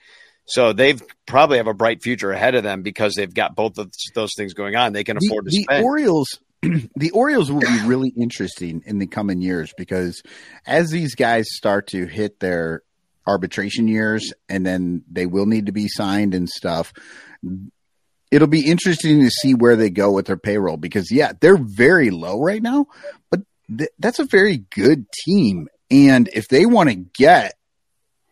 So 0.47 0.73
they've 0.73 1.03
probably 1.27 1.57
have 1.57 1.67
a 1.67 1.75
bright 1.75 2.01
future 2.01 2.31
ahead 2.31 2.55
of 2.55 2.63
them 2.63 2.83
because 2.83 3.15
they've 3.15 3.35
got 3.35 3.57
both 3.57 3.79
of 3.79 3.91
those 4.15 4.31
things 4.37 4.55
going 4.55 4.77
on. 4.77 4.93
They 4.93 5.03
can 5.03 5.17
The, 5.19 5.27
afford 5.27 5.47
to 5.47 5.51
spend 5.51 5.83
the. 5.83 5.85
Orioles, 5.85 6.39
the 6.97 7.11
Orioles 7.13 7.51
will 7.51 7.61
be 7.61 7.87
really 7.87 8.13
interesting 8.17 8.83
in 8.87 8.99
the 8.99 9.07
coming 9.07 9.41
years 9.41 9.73
because 9.77 10.23
as 10.67 10.91
these 10.91 11.15
guys 11.15 11.47
start 11.51 11.89
to 11.89 12.07
hit 12.07 12.41
their 12.41 12.83
arbitration 13.27 13.89
years, 13.89 14.33
and 14.49 14.67
then 14.67 15.05
they 15.11 15.27
will 15.27 15.47
need 15.47 15.67
to 15.67 15.73
be 15.73 15.89
signed 15.89 16.35
and 16.35 16.49
stuff. 16.49 16.93
It'll 18.31 18.49
be 18.49 18.69
interesting 18.69 19.21
to 19.21 19.31
see 19.31 19.55
where 19.55 19.77
they 19.77 19.91
go 19.91 20.13
with 20.13 20.27
their 20.27 20.37
payroll 20.37 20.77
because 20.77 21.11
yeah, 21.11 21.33
they're 21.41 21.59
very 21.59 22.11
low 22.11 22.41
right 22.41 22.63
now, 22.63 22.87
but 23.31 23.41
th- 23.77 23.91
that's 23.99 24.19
a 24.19 24.25
very 24.25 24.59
good 24.75 25.07
team. 25.25 25.69
And 25.91 26.29
if 26.33 26.49
they 26.49 26.67
want 26.67 26.89
to 26.89 26.95
get 26.95 27.55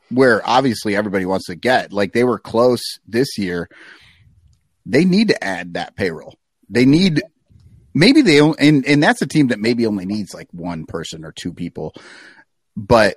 where 0.09 0.47
obviously 0.49 0.97
everybody 0.97 1.27
wants 1.27 1.47
to 1.47 1.55
get, 1.55 1.93
like 1.93 2.13
they 2.13 2.25
were 2.25 2.39
close 2.39 2.83
this 3.07 3.39
year, 3.39 3.69
they 4.87 5.05
need 5.05 5.29
to 5.29 5.45
add 5.45 5.75
that 5.75 5.95
payroll. 5.95 6.37
They 6.69 6.87
need 6.87 7.23
maybe 7.95 8.23
they 8.23 8.41
on- 8.41 8.55
and 8.59 8.85
and 8.87 9.03
that's 9.03 9.23
a 9.23 9.27
team 9.27 9.49
that 9.49 9.59
maybe 9.61 9.87
only 9.87 10.07
needs 10.07 10.33
like 10.35 10.49
one 10.53 10.87
person 10.87 11.25
or 11.25 11.33
two 11.33 11.53
people. 11.53 11.95
but 12.77 13.17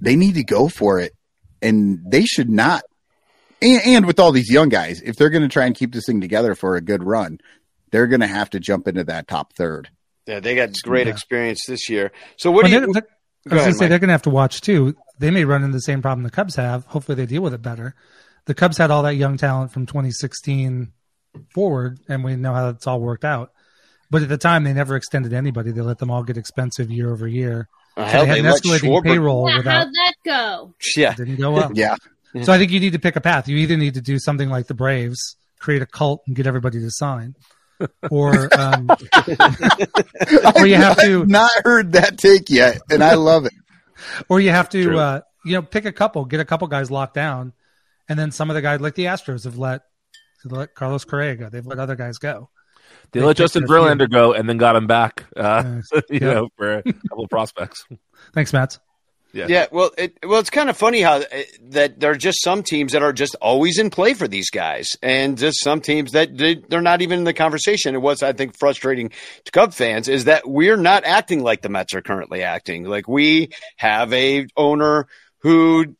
they 0.00 0.16
need 0.16 0.34
to 0.34 0.44
go 0.44 0.68
for 0.68 0.98
it, 1.00 1.12
and 1.60 1.98
they 2.10 2.24
should 2.24 2.48
not. 2.48 2.82
And, 3.62 3.82
and 3.84 4.06
with 4.06 4.18
all 4.18 4.32
these 4.32 4.50
young 4.50 4.68
guys, 4.70 5.02
if 5.02 5.16
they're 5.16 5.28
going 5.30 5.42
to 5.42 5.48
try 5.48 5.66
and 5.66 5.74
keep 5.74 5.92
this 5.92 6.06
thing 6.06 6.20
together 6.22 6.54
for 6.54 6.76
a 6.76 6.80
good 6.80 7.02
run, 7.04 7.38
they're 7.90 8.06
going 8.06 8.20
to 8.20 8.26
have 8.26 8.48
to 8.50 8.60
jump 8.60 8.88
into 8.88 9.04
that 9.04 9.28
top 9.28 9.52
third. 9.54 9.90
Yeah, 10.26 10.40
they 10.40 10.54
got 10.54 10.70
great 10.82 11.06
Yeah. 11.06 11.12
experience 11.12 11.66
this 11.66 11.90
year. 11.90 12.12
So 12.38 12.50
what 12.50 12.62
Well, 12.64 12.70
do 12.72 12.78
they're- 12.78 12.86
you? 12.88 12.92
they're- 12.94 13.02
I 13.50 13.54
was 13.56 13.62
going 13.64 13.72
to 13.72 13.78
say 13.78 13.84
Mike. 13.84 13.88
they're 13.90 13.98
going 13.98 14.08
to 14.08 14.12
have 14.12 14.22
to 14.22 14.30
watch 14.30 14.60
too. 14.62 14.94
They 15.18 15.30
may 15.30 15.44
run 15.44 15.62
into 15.64 15.74
the 15.76 15.80
same 15.82 16.00
problem 16.02 16.22
the 16.22 16.30
Cubs 16.30 16.56
have. 16.56 16.84
Hopefully, 16.86 17.16
they 17.16 17.26
deal 17.26 17.42
with 17.42 17.52
it 17.54 17.60
better. 17.62 17.94
The 18.46 18.54
Cubs 18.54 18.78
had 18.78 18.90
all 18.90 19.02
that 19.02 19.16
young 19.16 19.36
talent 19.36 19.72
from 19.72 19.84
2016 19.86 20.92
forward, 21.54 21.98
and 22.08 22.22
we 22.24 22.36
know 22.36 22.54
how 22.54 22.70
that's 22.72 22.86
all 22.86 23.00
worked 23.00 23.24
out. 23.24 23.52
But 24.10 24.22
at 24.22 24.28
the 24.28 24.38
time, 24.38 24.64
they 24.64 24.72
never 24.72 24.96
extended 24.96 25.32
anybody. 25.32 25.70
They 25.70 25.80
let 25.82 25.98
them 25.98 26.10
all 26.10 26.22
get 26.24 26.36
expensive 26.36 26.90
year 26.90 27.12
over 27.12 27.28
year. 27.28 27.68
Uh, 27.96 28.06
So 28.06 28.10
hell, 28.10 28.20
they 28.22 28.26
had 28.28 28.34
they 28.36 28.48
an 28.48 28.54
escalating 28.54 28.80
Schwarber- 28.90 29.02
payroll 29.04 29.48
Yeah, 29.50 29.56
without 29.58 29.72
how'd 29.84 29.94
that 29.94 30.14
go? 30.24 30.74
Yeah, 30.96 31.14
didn't 31.14 31.36
go 31.36 31.56
up. 31.56 31.72
Yeah, 31.74 31.96
So 32.42 32.52
I 32.52 32.58
think 32.58 32.70
you 32.72 32.80
need 32.80 32.92
to 32.94 32.98
pick 32.98 33.16
a 33.16 33.20
path. 33.20 33.46
You 33.48 33.56
either 33.58 33.76
need 33.76 33.94
to 33.94 34.00
do 34.00 34.18
something 34.18 34.48
like 34.48 34.66
the 34.66 34.74
Braves, 34.74 35.36
create 35.60 35.82
a 35.82 35.86
cult 35.86 36.22
and 36.26 36.34
get 36.34 36.46
everybody 36.46 36.80
to 36.80 36.90
sign, 36.90 37.34
or 38.10 38.48
um, 38.58 38.88
or 40.56 40.66
you 40.66 40.74
have 40.76 40.96
to 41.00 41.22
I've 41.22 41.28
not 41.28 41.50
heard 41.64 41.92
that 41.92 42.18
take 42.18 42.50
yet, 42.50 42.80
and 42.90 43.02
I 43.02 43.14
love 43.14 43.46
it. 43.46 43.52
or 44.28 44.40
you 44.40 44.50
have 44.50 44.68
to 44.70 44.98
uh, 44.98 45.20
you 45.44 45.52
know 45.54 45.62
pick 45.62 45.84
a 45.84 45.92
couple, 45.92 46.24
get 46.24 46.40
a 46.40 46.44
couple 46.44 46.66
guys 46.68 46.90
locked 46.90 47.14
down, 47.14 47.52
and 48.08 48.18
then 48.18 48.30
some 48.32 48.50
of 48.50 48.54
the 48.54 48.62
guys 48.62 48.80
like 48.80 48.94
the 48.94 49.04
Astros 49.06 49.44
have 49.44 49.58
let 49.58 49.82
have 50.42 50.52
let 50.52 50.74
Carlos 50.74 51.04
Correa 51.04 51.36
go. 51.36 51.48
They've 51.48 51.66
let 51.66 51.78
other 51.78 51.96
guys 51.96 52.18
go. 52.18 52.48
They 53.12 53.20
They 53.20 53.26
let 53.26 53.36
Justin 53.36 53.64
a. 53.64 53.66
Verlander 53.66 54.10
go 54.10 54.32
and 54.32 54.48
then 54.48 54.56
got 54.58 54.76
him 54.76 54.86
back. 54.86 55.24
Uh, 55.36 55.80
you 56.10 56.18
Yeah. 56.20 56.34
know, 56.34 56.48
for 56.56 56.78
a 56.78 56.82
couple 57.08 57.24
of 57.24 57.30
prospects. 57.30 57.84
Thanks, 58.32 58.52
Matt. 58.52 58.78
Yeah. 59.32 59.46
Yeah, 59.48 59.66
well, 59.70 59.92
it, 59.96 60.18
well, 60.26 60.40
it's 60.40 60.50
kind 60.50 60.68
of 60.68 60.76
funny 60.76 61.02
how 61.02 61.18
uh, 61.18 61.24
that 61.68 62.00
there 62.00 62.10
are 62.10 62.16
just 62.16 62.42
some 62.42 62.64
teams 62.64 62.90
that 62.94 63.02
are 63.02 63.12
just 63.12 63.36
always 63.36 63.78
in 63.78 63.88
play 63.88 64.12
for 64.12 64.26
these 64.26 64.50
guys, 64.50 64.96
and 65.04 65.38
just 65.38 65.62
some 65.62 65.80
teams 65.80 66.10
that 66.12 66.36
they, 66.36 66.56
they're 66.56 66.80
not 66.80 67.00
even 67.00 67.18
in 67.20 67.24
the 67.24 67.32
conversation. 67.32 67.94
And 67.94 68.02
what's 68.02 68.24
I 68.24 68.32
think 68.32 68.58
frustrating 68.58 69.10
to 69.44 69.52
Cub 69.52 69.72
fans 69.72 70.08
is 70.08 70.24
that 70.24 70.48
we're 70.48 70.76
not 70.76 71.04
acting 71.04 71.44
like 71.44 71.62
the 71.62 71.68
Mets 71.68 71.94
are 71.94 72.02
currently 72.02 72.42
acting. 72.42 72.82
Like 72.82 73.06
we 73.06 73.50
have 73.76 74.12
a 74.12 74.48
owner 74.56 75.06
who 75.42 75.94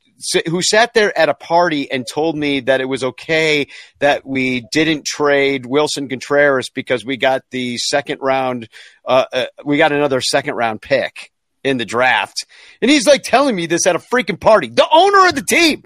who 0.48 0.62
sat 0.62 0.94
there 0.94 1.16
at 1.18 1.28
a 1.28 1.34
party 1.34 1.90
and 1.90 2.06
told 2.06 2.36
me 2.36 2.60
that 2.60 2.80
it 2.80 2.84
was 2.86 3.02
okay 3.04 3.66
that 4.00 4.26
we 4.26 4.66
didn't 4.72 5.04
trade 5.04 5.64
Willson 5.64 6.08
Contreras 6.08 6.68
because 6.70 7.04
we 7.04 7.16
got 7.16 7.42
the 7.50 7.76
second 7.78 8.18
round, 8.20 8.68
uh, 9.04 9.24
uh, 9.32 9.46
we 9.64 9.78
got 9.78 9.92
another 9.92 10.20
second 10.20 10.54
round 10.54 10.82
pick 10.82 11.30
in 11.64 11.76
the 11.78 11.84
draft. 11.84 12.46
And 12.80 12.90
he's 12.90 13.06
like 13.06 13.22
telling 13.22 13.54
me 13.56 13.66
this 13.66 13.86
at 13.86 13.96
a 13.96 13.98
freaking 13.98 14.40
party, 14.40 14.68
the 14.68 14.86
owner 14.90 15.26
of 15.28 15.34
the 15.34 15.42
team. 15.42 15.84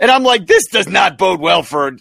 And 0.00 0.10
I'm 0.12 0.22
like, 0.22 0.46
this 0.46 0.66
does 0.68 0.86
not 0.88 1.18
bode 1.18 1.40
well 1.40 1.64
for 1.64 1.96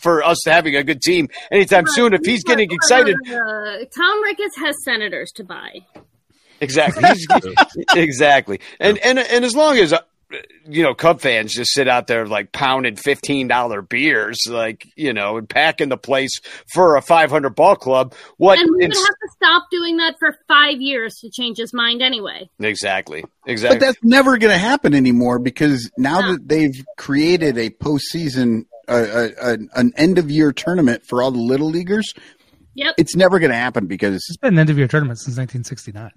for 0.00 0.24
us 0.24 0.38
having 0.46 0.74
a 0.74 0.82
good 0.82 1.02
team 1.02 1.28
anytime 1.52 1.86
soon. 1.86 2.14
If 2.14 2.22
he's 2.24 2.42
getting 2.44 2.70
excited, 2.70 3.14
Uh, 3.28 3.84
Tom 3.94 4.22
Ricketts 4.22 4.56
has 4.56 4.74
senators 4.84 5.32
to 5.36 5.44
buy. 5.44 5.80
exactly, 6.60 7.04
exactly. 7.94 8.60
And 8.80 8.96
and 8.98 9.18
and 9.18 9.44
as 9.44 9.54
long 9.54 9.76
as 9.76 9.92
uh, 9.92 9.98
you 10.66 10.82
know, 10.82 10.94
Cub 10.94 11.20
fans 11.20 11.54
just 11.54 11.72
sit 11.72 11.86
out 11.88 12.06
there 12.08 12.26
like 12.26 12.50
pounding 12.52 12.96
fifteen 12.96 13.46
dollar 13.48 13.80
beers, 13.82 14.38
like 14.48 14.86
you 14.96 15.12
know, 15.12 15.36
and 15.36 15.48
packing 15.48 15.88
the 15.88 15.96
place 15.96 16.40
for 16.72 16.96
a 16.96 17.02
five 17.02 17.30
hundred 17.30 17.54
ball 17.54 17.76
club. 17.76 18.14
What? 18.36 18.58
And 18.58 18.68
we 18.70 18.76
would 18.78 18.92
have 18.92 18.92
to 18.94 19.28
stop 19.36 19.64
doing 19.70 19.98
that 19.98 20.16
for 20.18 20.36
five 20.48 20.80
years 20.80 21.16
to 21.20 21.30
change 21.30 21.58
his 21.58 21.72
mind 21.72 22.02
anyway. 22.02 22.48
exactly, 22.58 23.24
exactly. 23.46 23.78
But 23.78 23.86
that's 23.86 23.98
never 24.02 24.36
going 24.38 24.52
to 24.52 24.58
happen 24.58 24.94
anymore 24.94 25.38
because 25.38 25.90
now 25.96 26.32
that 26.32 26.48
they've 26.48 26.84
created 26.98 27.56
a 27.58 27.70
postseason, 27.70 28.66
uh, 28.88 28.92
uh, 28.92 29.28
an- 29.42 29.68
an 29.76 29.92
end 29.96 30.18
of 30.18 30.30
year 30.30 30.52
tournament 30.52 31.04
for 31.04 31.22
all 31.22 31.30
the 31.30 31.38
little 31.38 31.68
leaguers, 31.70 32.12
Yep. 32.74 32.94
it's 32.98 33.16
never 33.16 33.38
going 33.38 33.50
to 33.52 33.56
happen 33.56 33.86
because 33.86 34.16
It's 34.28 34.36
been 34.36 34.54
an 34.54 34.58
end 34.58 34.70
of 34.70 34.76
year 34.76 34.86
tournament 34.88 35.18
since 35.18 35.36
1969. 35.38 36.10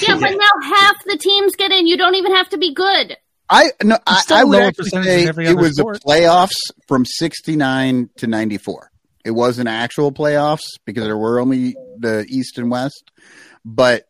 Yeah, 0.00 0.14
but 0.18 0.30
now 0.30 0.74
half 0.76 1.04
the 1.04 1.16
teams 1.18 1.56
get 1.56 1.72
in. 1.72 1.86
You 1.86 1.96
don't 1.96 2.14
even 2.14 2.34
have 2.34 2.48
to 2.50 2.58
be 2.58 2.74
good. 2.74 3.16
I 3.48 3.70
no, 3.82 3.98
I, 4.06 4.20
still 4.20 4.36
I 4.36 4.44
would 4.44 4.60
actually 4.62 4.90
say 5.02 5.24
it 5.24 5.56
was 5.56 5.76
sport. 5.76 5.94
the 5.94 6.00
playoffs 6.06 6.56
from 6.86 7.04
'69 7.04 8.10
to 8.18 8.26
'94. 8.28 8.90
It 9.24 9.32
wasn't 9.32 9.68
actual 9.68 10.12
playoffs 10.12 10.62
because 10.84 11.04
there 11.04 11.18
were 11.18 11.40
only 11.40 11.74
the 11.98 12.24
East 12.28 12.58
and 12.58 12.70
West, 12.70 13.10
but 13.64 14.04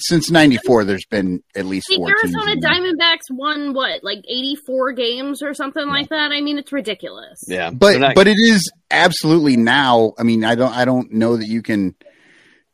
since 0.00 0.30
'94, 0.30 0.84
there's 0.84 1.04
been 1.10 1.42
at 1.54 1.66
least 1.66 1.88
The 1.90 1.96
four 1.96 2.06
teams. 2.08 2.34
Arizona 2.34 2.56
there. 2.60 2.70
Diamondbacks 2.70 3.30
won 3.30 3.74
what, 3.74 4.02
like 4.02 4.18
eighty-four 4.28 4.92
games 4.92 5.42
or 5.42 5.52
something 5.52 5.86
like 5.86 6.08
that. 6.08 6.32
I 6.32 6.40
mean, 6.40 6.58
it's 6.58 6.72
ridiculous. 6.72 7.44
yeah, 7.46 7.70
but 7.70 7.98
not- 8.00 8.14
but 8.14 8.26
it 8.26 8.38
is 8.38 8.70
absolutely 8.90 9.56
now. 9.56 10.12
I 10.18 10.22
mean, 10.22 10.44
I 10.44 10.54
don't 10.54 10.72
I 10.74 10.84
don't 10.86 11.12
know 11.12 11.36
that 11.36 11.46
you 11.46 11.60
can 11.62 11.94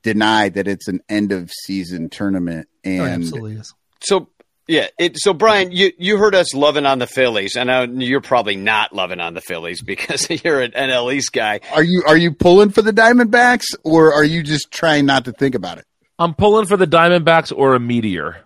deny 0.07 0.49
that 0.49 0.69
it's 0.69 0.87
an 0.87 1.01
end 1.09 1.33
of 1.33 1.51
season 1.51 2.09
tournament 2.09 2.69
Oh, 2.87 2.91
and 2.91 3.25
absolutely 3.25 3.55
is. 3.57 3.75
So 4.01 4.29
yeah, 4.69 4.87
it, 4.99 5.19
so 5.19 5.35
Brian, 5.35 5.73
you 5.73 5.93
you 5.99 6.17
heard 6.17 6.35
us 6.37 6.55
loving 6.55 6.87
on 6.87 7.01
the 7.01 7.09
Phillies, 7.09 7.57
and 7.57 7.71
I, 7.71 7.85
you're 7.85 8.21
probably 8.21 8.55
not 8.55 8.93
loving 8.95 9.19
on 9.21 9.35
the 9.35 9.41
Phillies 9.41 9.83
because 9.83 10.29
you're 10.45 10.61
an 10.61 10.71
NL 10.71 11.13
East 11.13 11.33
guy. 11.33 11.61
are 11.75 11.83
you 11.83 12.05
are 12.07 12.17
you 12.17 12.33
pulling 12.33 12.71
for 12.71 12.83
the 12.83 12.93
Diamondbacks 12.93 13.65
or 13.83 14.13
are 14.15 14.25
you 14.25 14.45
just 14.45 14.71
trying 14.71 15.07
not 15.07 15.25
to 15.25 15.33
think 15.33 15.57
about 15.57 15.79
it? 15.79 15.87
I'm 16.21 16.35
pulling 16.35 16.67
for 16.67 16.77
the 16.77 16.87
Diamondbacks 16.87 17.53
or 17.55 17.75
a 17.75 17.81
meteor. 17.81 18.45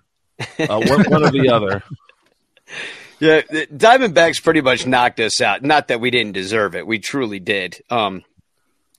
Uh, 0.58 0.80
one, 0.80 1.04
one 1.10 1.24
or 1.24 1.30
the 1.30 1.50
other. 1.52 1.82
Yeah, 3.18 3.42
the 3.48 3.66
Diamondbacks 3.66 4.42
pretty 4.42 4.62
much 4.62 4.86
knocked 4.86 5.20
us 5.20 5.42
out. 5.42 5.62
Not 5.62 5.88
that 5.88 6.00
we 6.00 6.10
didn't 6.10 6.32
deserve 6.32 6.74
it, 6.74 6.86
we 6.86 6.98
truly 6.98 7.38
did. 7.38 7.82
Um, 7.90 8.24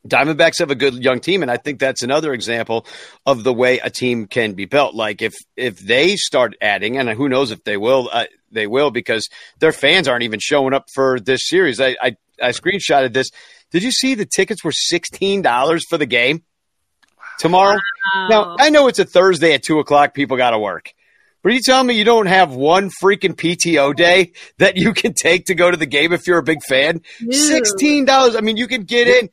Diamondbacks 0.08 0.58
have 0.60 0.72
a 0.72 0.76
good 0.76 0.96
young 0.96 1.20
team, 1.20 1.44
and 1.44 1.52
I 1.52 1.58
think 1.58 1.80
that's 1.80 2.02
another 2.02 2.34
example 2.34 2.88
of 3.26 3.44
the 3.44 3.54
way 3.54 3.78
a 3.80 3.90
team 3.92 4.26
can 4.26 4.54
be 4.54 4.66
built. 4.66 4.96
Like 4.96 5.22
if 5.22 5.34
if 5.56 5.78
they 5.78 6.16
start 6.16 6.56
adding, 6.60 6.98
and 6.98 7.08
who 7.10 7.30
knows 7.30 7.52
if 7.52 7.64
they 7.64 7.78
will, 7.78 8.10
uh, 8.12 8.26
they 8.52 8.66
will 8.66 8.90
because 8.90 9.30
their 9.60 9.72
fans 9.72 10.08
aren't 10.08 10.24
even 10.24 10.40
showing 10.40 10.74
up 10.74 10.86
for 10.96 11.20
this 11.20 11.42
series. 11.48 11.80
I 11.80 11.96
I, 12.02 12.16
I 12.42 12.50
screenshotted 12.50 13.14
this. 13.14 13.30
Did 13.70 13.84
you 13.84 13.92
see 13.92 14.16
the 14.16 14.26
tickets 14.26 14.64
were 14.64 14.72
sixteen 14.72 15.44
dollars 15.44 15.86
for 15.88 16.00
the 16.00 16.08
game 16.08 16.44
tomorrow? 17.38 17.78
Now 18.30 18.56
I 18.60 18.72
know 18.72 18.88
it's 18.88 19.00
a 19.00 19.06
Thursday 19.06 19.54
at 19.54 19.62
two 19.62 19.78
o'clock. 19.78 20.16
People 20.16 20.36
got 20.36 20.52
to 20.52 20.60
work. 20.60 20.94
But 21.44 21.52
are 21.52 21.56
you 21.56 21.62
telling 21.62 21.88
me 21.88 21.96
you 21.96 22.04
don't 22.04 22.28
have 22.28 22.54
one 22.54 22.92
freaking 23.02 23.34
PTO 23.36 23.96
day 23.96 24.34
that 24.58 24.78
you 24.78 24.94
can 24.94 25.14
take 25.14 25.46
to 25.46 25.56
go 25.56 25.72
to 25.72 25.78
the 25.78 25.88
game 25.88 26.14
if 26.14 26.28
you're 26.28 26.38
a 26.38 26.44
big 26.44 26.64
fan? 26.68 27.02
Sixteen 27.32 28.06
dollars. 28.06 28.36
I 28.36 28.42
mean, 28.42 28.58
you 28.58 28.68
can 28.68 28.84
get 28.84 29.08
in. 29.08 29.30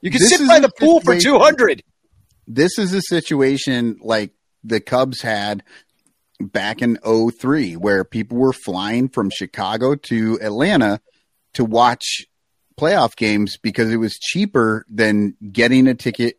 You 0.00 0.10
can 0.10 0.20
This 0.20 0.36
sit 0.36 0.46
by 0.46 0.60
the 0.60 0.70
pool 0.78 1.00
for 1.00 1.18
two 1.18 1.38
hundred. 1.38 1.82
This 2.46 2.78
is 2.78 2.92
a 2.94 3.02
situation 3.02 3.98
like 4.00 4.32
the 4.64 4.80
Cubs 4.80 5.20
had 5.20 5.62
back 6.40 6.80
in 6.82 6.98
03 7.04 7.74
where 7.76 8.04
people 8.04 8.38
were 8.38 8.52
flying 8.52 9.08
from 9.08 9.28
Chicago 9.28 9.96
to 9.96 10.38
Atlanta 10.40 11.00
to 11.54 11.64
watch 11.64 12.24
playoff 12.78 13.16
games 13.16 13.56
because 13.60 13.90
it 13.90 13.96
was 13.96 14.14
cheaper 14.14 14.86
than 14.88 15.36
getting 15.52 15.88
a 15.88 15.94
ticket 15.94 16.36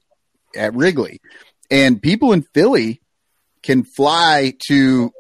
at 0.56 0.74
Wrigley. 0.74 1.20
And 1.70 2.02
people 2.02 2.32
in 2.34 2.44
Philly 2.54 3.02
can 3.62 3.84
fly 3.84 4.54
to 4.70 5.12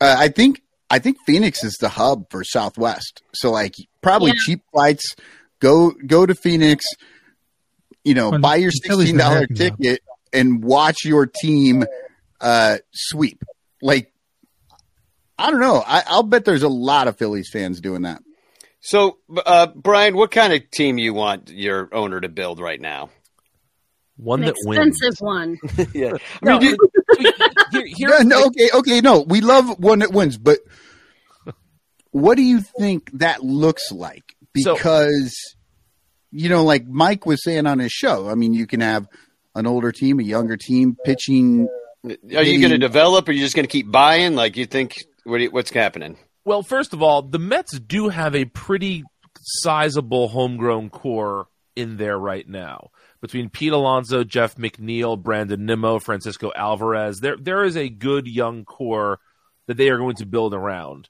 uh, 0.00 0.16
I 0.18 0.28
think 0.28 0.62
I 0.88 1.00
think 1.00 1.18
Phoenix 1.26 1.62
is 1.64 1.76
the 1.80 1.88
hub 1.88 2.30
for 2.30 2.44
Southwest. 2.44 3.22
So 3.34 3.50
like 3.50 3.74
probably 4.00 4.30
Yeah. 4.30 4.40
cheap 4.46 4.62
flights 4.72 5.16
go 5.60 5.92
go 6.06 6.24
to 6.24 6.34
Phoenix 6.34 6.84
you 8.04 8.14
know, 8.14 8.30
Well, 8.30 8.40
buy 8.40 8.56
your 8.56 8.70
sixteen 8.70 9.16
dollar 9.16 9.16
dollar 9.16 9.46
American 9.50 9.56
hub. 9.56 9.78
ticket 9.78 10.00
and 10.32 10.62
watch 10.64 11.04
your 11.04 11.26
team 11.26 11.84
uh, 12.40 12.78
sweep. 12.92 13.42
Like, 13.82 14.12
I 15.38 15.50
don't 15.50 15.60
know. 15.60 15.82
I, 15.86 16.02
I'll 16.06 16.22
bet 16.22 16.44
there's 16.44 16.62
a 16.62 16.68
lot 16.68 17.08
of 17.08 17.16
Phillies 17.18 17.50
fans 17.52 17.80
doing 17.80 18.02
that. 18.02 18.22
So, 18.80 19.18
uh, 19.44 19.66
Brian, 19.74 20.16
what 20.16 20.30
kind 20.30 20.52
of 20.52 20.70
team 20.70 20.96
you 20.98 21.12
want 21.12 21.50
your 21.50 21.88
owner 21.94 22.20
to 22.20 22.28
build 22.28 22.60
right 22.60 22.80
now? 22.80 23.10
One 24.16 24.40
An 24.40 24.46
that 24.46 24.54
wins. 24.64 24.96
expensive 24.96 25.20
one. 25.20 25.58
yeah, 25.94 26.12
I 26.14 26.18
No, 26.42 26.58
mean, 26.58 26.70
you- 26.70 27.32
here, 27.72 27.84
here, 27.86 28.08
No, 28.22 28.22
no, 28.22 28.46
okay, 28.46 28.68
okay, 28.74 29.00
no. 29.00 29.20
We 29.20 29.40
love 29.40 29.78
one 29.78 29.98
that 30.00 30.12
wins, 30.12 30.36
but 30.38 30.58
what 32.10 32.36
do 32.36 32.42
you 32.42 32.60
think 32.78 33.10
that 33.14 33.42
looks 33.42 33.90
like? 33.92 34.34
So- 34.58 34.74
Because 34.74 35.34
you 36.32 36.48
know, 36.48 36.64
like 36.64 36.86
Mike 36.86 37.26
was 37.26 37.42
saying 37.42 37.66
on 37.66 37.78
his 37.78 37.92
show, 37.92 38.28
I 38.28 38.34
mean, 38.34 38.54
you 38.54 38.66
can 38.66 38.80
have 38.80 39.08
an 39.54 39.66
older 39.66 39.92
team, 39.92 40.20
a 40.20 40.22
younger 40.22 40.56
team 40.56 40.96
pitching. 41.04 41.68
are 42.04 42.42
you 42.42 42.60
going 42.60 42.70
to 42.70 42.78
develop, 42.78 43.28
or 43.28 43.32
are 43.32 43.34
you 43.34 43.42
just 43.42 43.56
going 43.56 43.66
to 43.66 43.72
keep 43.72 43.90
buying? 43.90 44.34
Like 44.34 44.56
you 44.56 44.66
think? 44.66 44.96
What 45.24 45.40
you, 45.40 45.50
what's 45.50 45.70
happening? 45.70 46.16
Well, 46.44 46.62
first 46.62 46.92
of 46.94 47.02
all, 47.02 47.22
the 47.22 47.38
Mets 47.38 47.78
do 47.78 48.08
have 48.08 48.34
a 48.34 48.46
pretty 48.46 49.04
sizable 49.42 50.28
homegrown 50.28 50.90
core 50.90 51.48
in 51.76 51.96
there 51.96 52.18
right 52.18 52.48
now. 52.48 52.90
between 53.20 53.50
Pete 53.50 53.72
Alonso, 53.72 54.24
Jeff 54.24 54.56
McNeil, 54.56 55.20
Brandon 55.22 55.66
Nimmo, 55.66 55.98
Francisco 55.98 56.50
Alvarez. 56.54 57.20
There 57.20 57.36
there 57.36 57.64
is 57.64 57.76
a 57.76 57.88
good 57.88 58.26
young 58.26 58.64
core 58.64 59.20
that 59.66 59.76
they 59.76 59.90
are 59.90 59.98
going 59.98 60.16
to 60.16 60.26
build 60.26 60.54
around. 60.54 61.08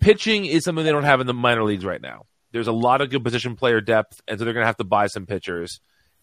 Pitching 0.00 0.44
is 0.44 0.64
something 0.64 0.84
they 0.84 0.92
don't 0.92 1.04
have 1.04 1.20
in 1.20 1.26
the 1.26 1.34
minor 1.34 1.64
leagues 1.64 1.84
right 1.84 2.00
now. 2.00 2.26
There's 2.54 2.68
a 2.68 2.72
lot 2.72 3.00
of 3.00 3.10
good 3.10 3.24
position 3.24 3.56
player 3.56 3.80
depth, 3.80 4.20
and 4.28 4.38
so 4.38 4.44
they're 4.44 4.54
going 4.54 4.62
to 4.62 4.68
have 4.68 4.76
to 4.76 4.84
buy 4.84 5.08
some 5.08 5.26
pitchers. 5.26 5.80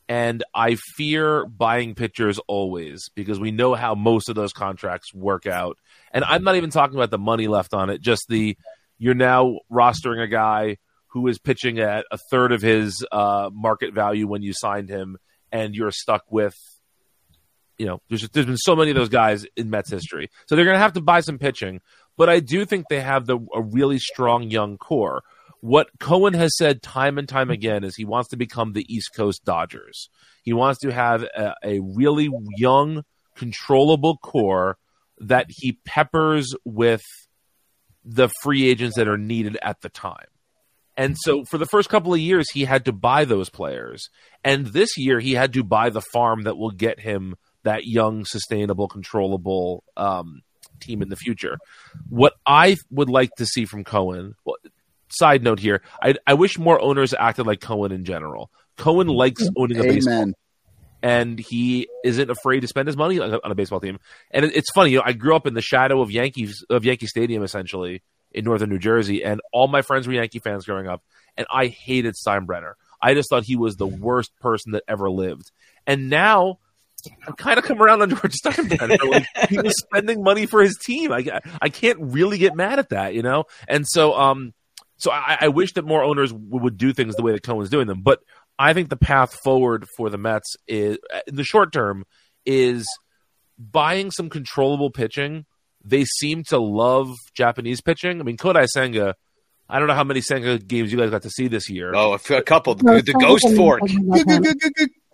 And 0.07 0.45
I 0.55 0.77
fear 0.95 1.45
buying 1.45 1.93
pitchers 1.93 2.39
always 2.47 3.09
because 3.15 3.37
we 3.37 3.51
know 3.51 3.75
how 3.75 3.95
most 3.95 4.29
of 4.29 4.35
those 4.35 4.53
contracts 4.53 5.13
work 5.13 5.45
out. 5.45 5.77
And 6.13 6.23
I'm 6.23 6.45
not 6.45 6.55
even 6.55 6.69
talking 6.69 6.95
about 6.95 7.11
the 7.11 7.17
money 7.17 7.49
left 7.49 7.73
on 7.73 7.89
it, 7.89 7.99
just 7.99 8.27
the 8.29 8.57
you're 8.97 9.13
now 9.13 9.59
rostering 9.69 10.23
a 10.23 10.27
guy 10.27 10.77
who 11.07 11.27
is 11.27 11.37
pitching 11.37 11.79
at 11.79 12.05
a 12.11 12.17
third 12.29 12.53
of 12.53 12.61
his 12.61 13.05
uh, 13.11 13.49
market 13.51 13.93
value 13.93 14.25
when 14.25 14.41
you 14.41 14.53
signed 14.53 14.87
him, 14.87 15.17
and 15.51 15.75
you're 15.75 15.91
stuck 15.91 16.23
with, 16.29 16.55
you 17.77 17.87
know, 17.87 18.01
there's, 18.07 18.29
there's 18.29 18.45
been 18.45 18.55
so 18.55 18.77
many 18.77 18.91
of 18.91 18.95
those 18.95 19.09
guys 19.09 19.45
in 19.57 19.69
Mets 19.69 19.91
history. 19.91 20.29
So 20.45 20.55
they're 20.55 20.63
going 20.63 20.75
to 20.75 20.79
have 20.79 20.93
to 20.93 21.01
buy 21.01 21.19
some 21.19 21.39
pitching. 21.39 21.81
But 22.15 22.29
I 22.29 22.39
do 22.39 22.63
think 22.63 22.85
they 22.89 23.01
have 23.01 23.25
the, 23.25 23.37
a 23.53 23.61
really 23.61 23.99
strong 23.99 24.49
young 24.49 24.77
core. 24.77 25.23
What 25.61 25.87
Cohen 25.99 26.33
has 26.33 26.57
said 26.57 26.81
time 26.81 27.17
and 27.17 27.29
time 27.29 27.49
again 27.49 27.83
is 27.83 27.95
he 27.95 28.05
wants 28.05 28.29
to 28.29 28.37
become 28.37 28.73
the 28.73 28.85
East 28.93 29.11
Coast 29.15 29.45
Dodgers. 29.45 30.09
He 30.43 30.53
wants 30.53 30.79
to 30.81 30.91
have 30.91 31.23
a, 31.23 31.53
a 31.63 31.79
really 31.79 32.29
young, 32.57 33.03
controllable 33.35 34.17
core 34.17 34.77
that 35.19 35.45
he 35.49 35.77
peppers 35.85 36.53
with 36.65 37.03
the 38.03 38.29
free 38.41 38.67
agents 38.67 38.95
that 38.95 39.07
are 39.07 39.17
needed 39.17 39.57
at 39.61 39.81
the 39.81 39.89
time. 39.89 40.25
And 40.97 41.15
so 41.17 41.45
for 41.45 41.57
the 41.57 41.65
first 41.65 41.89
couple 41.89 42.13
of 42.13 42.19
years, 42.19 42.49
he 42.51 42.65
had 42.65 42.85
to 42.85 42.91
buy 42.91 43.25
those 43.25 43.49
players. 43.49 44.09
And 44.43 44.67
this 44.67 44.97
year, 44.97 45.19
he 45.19 45.33
had 45.33 45.53
to 45.53 45.63
buy 45.63 45.89
the 45.89 46.01
farm 46.01 46.43
that 46.43 46.57
will 46.57 46.71
get 46.71 46.99
him 46.99 47.35
that 47.63 47.85
young, 47.85 48.25
sustainable, 48.25 48.87
controllable 48.87 49.83
um, 49.95 50.41
team 50.79 51.01
in 51.01 51.09
the 51.09 51.15
future. 51.15 51.57
What 52.09 52.33
I 52.45 52.77
would 52.89 53.09
like 53.09 53.29
to 53.37 53.45
see 53.45 53.65
from 53.65 53.83
Cohen, 53.83 54.35
well, 54.43 54.57
side 55.13 55.43
note 55.43 55.59
here, 55.59 55.81
I, 56.01 56.15
I 56.25 56.33
wish 56.33 56.57
more 56.57 56.81
owners 56.81 57.13
acted 57.13 57.45
like 57.45 57.61
Cohen 57.61 57.91
in 57.91 58.05
general. 58.05 58.51
Cohen 58.77 59.07
likes 59.07 59.47
owning 59.55 59.79
a 59.79 59.83
baseball 59.83 60.33
and 61.03 61.39
he 61.39 61.87
isn't 62.03 62.29
afraid 62.29 62.61
to 62.61 62.67
spend 62.67 62.87
his 62.87 62.95
money 62.95 63.19
on 63.19 63.33
a, 63.33 63.39
on 63.43 63.51
a 63.51 63.55
baseball 63.55 63.79
team. 63.79 63.99
And 64.31 64.45
it, 64.45 64.55
it's 64.55 64.69
funny, 64.71 64.91
you 64.91 64.97
know, 64.97 65.03
I 65.05 65.13
grew 65.13 65.35
up 65.35 65.47
in 65.47 65.53
the 65.53 65.61
shadow 65.61 66.01
of 66.01 66.11
Yankees 66.11 66.63
of 66.69 66.85
Yankee 66.85 67.07
Stadium 67.07 67.43
essentially 67.43 68.03
in 68.31 68.45
northern 68.45 68.69
New 68.69 68.79
Jersey, 68.79 69.23
and 69.23 69.41
all 69.51 69.67
my 69.67 69.81
friends 69.81 70.07
were 70.07 70.13
Yankee 70.13 70.39
fans 70.39 70.65
growing 70.65 70.87
up, 70.87 71.03
and 71.35 71.45
I 71.51 71.67
hated 71.67 72.15
Steinbrenner. 72.15 72.73
I 73.01 73.13
just 73.13 73.29
thought 73.29 73.43
he 73.43 73.55
was 73.55 73.75
the 73.75 73.87
worst 73.87 74.31
person 74.39 74.73
that 74.73 74.83
ever 74.87 75.09
lived. 75.09 75.51
And 75.85 76.09
now 76.09 76.59
I'm 77.27 77.33
kind 77.33 77.57
of 77.57 77.65
come 77.65 77.81
around 77.81 78.03
on 78.03 78.09
George 78.11 78.35
Steinbrenner. 78.35 79.09
like, 79.09 79.49
he 79.49 79.57
was 79.57 79.73
spending 79.77 80.23
money 80.23 80.45
for 80.45 80.61
his 80.61 80.77
team. 80.77 81.11
I 81.11 81.41
I 81.61 81.69
can't 81.69 81.97
really 81.99 82.37
get 82.37 82.55
mad 82.55 82.79
at 82.79 82.89
that, 82.89 83.15
you 83.15 83.23
know. 83.23 83.45
And 83.67 83.87
so 83.87 84.13
um 84.13 84.53
so 85.01 85.11
I, 85.11 85.37
I 85.41 85.47
wish 85.47 85.73
that 85.73 85.83
more 85.85 86.03
owners 86.03 86.31
w- 86.31 86.61
would 86.63 86.77
do 86.77 86.93
things 86.93 87.15
the 87.15 87.23
way 87.23 87.31
that 87.31 87.41
Cohen's 87.43 87.69
doing 87.69 87.87
them. 87.87 88.01
But 88.03 88.19
I 88.59 88.73
think 88.73 88.89
the 88.89 88.97
path 88.97 89.33
forward 89.43 89.87
for 89.97 90.09
the 90.11 90.17
Mets 90.17 90.55
is 90.67 90.99
in 91.25 91.35
the 91.35 91.43
short 91.43 91.73
term 91.73 92.05
is 92.45 92.85
buying 93.57 94.11
some 94.11 94.29
controllable 94.29 94.91
pitching. 94.91 95.45
They 95.83 96.05
seem 96.05 96.43
to 96.49 96.59
love 96.59 97.09
Japanese 97.33 97.81
pitching. 97.81 98.19
I 98.19 98.23
mean, 98.23 98.37
Kodai 98.37 98.67
Senga. 98.67 99.15
I 99.67 99.79
don't 99.79 99.87
know 99.87 99.95
how 99.95 100.03
many 100.03 100.21
Senga 100.21 100.59
games 100.59 100.91
you 100.91 100.97
guys 100.99 101.09
got 101.09 101.23
to 101.23 101.29
see 101.29 101.47
this 101.47 101.69
year. 101.69 101.93
Oh, 101.95 102.11
a, 102.11 102.15
f- 102.15 102.29
a 102.29 102.41
couple. 102.43 102.75
The, 102.75 103.01
the 103.01 103.13
Ghost 103.13 103.45
Fork. 103.55 103.81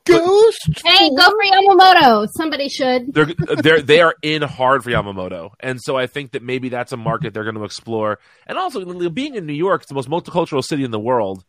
Ghost. 0.07 0.81
Hey, 0.85 1.09
go 1.09 1.23
for 1.23 1.43
Yamamoto. 1.43 2.27
Somebody 2.35 2.69
should. 2.69 3.13
they're 3.13 3.33
they're 3.61 3.81
they 3.81 4.01
are 4.01 4.15
in 4.21 4.41
hard 4.41 4.83
for 4.83 4.89
Yamamoto, 4.89 5.51
and 5.59 5.79
so 5.81 5.97
I 5.97 6.07
think 6.07 6.31
that 6.31 6.43
maybe 6.43 6.69
that's 6.69 6.91
a 6.91 6.97
market 6.97 7.33
they're 7.33 7.43
going 7.43 7.55
to 7.55 7.63
explore. 7.63 8.19
And 8.45 8.57
also, 8.57 9.09
being 9.09 9.35
in 9.35 9.45
New 9.45 9.53
York, 9.53 9.81
it's 9.81 9.89
the 9.89 9.95
most 9.95 10.09
multicultural 10.09 10.63
city 10.63 10.83
in 10.83 10.91
the 10.91 10.99
world. 10.99 11.43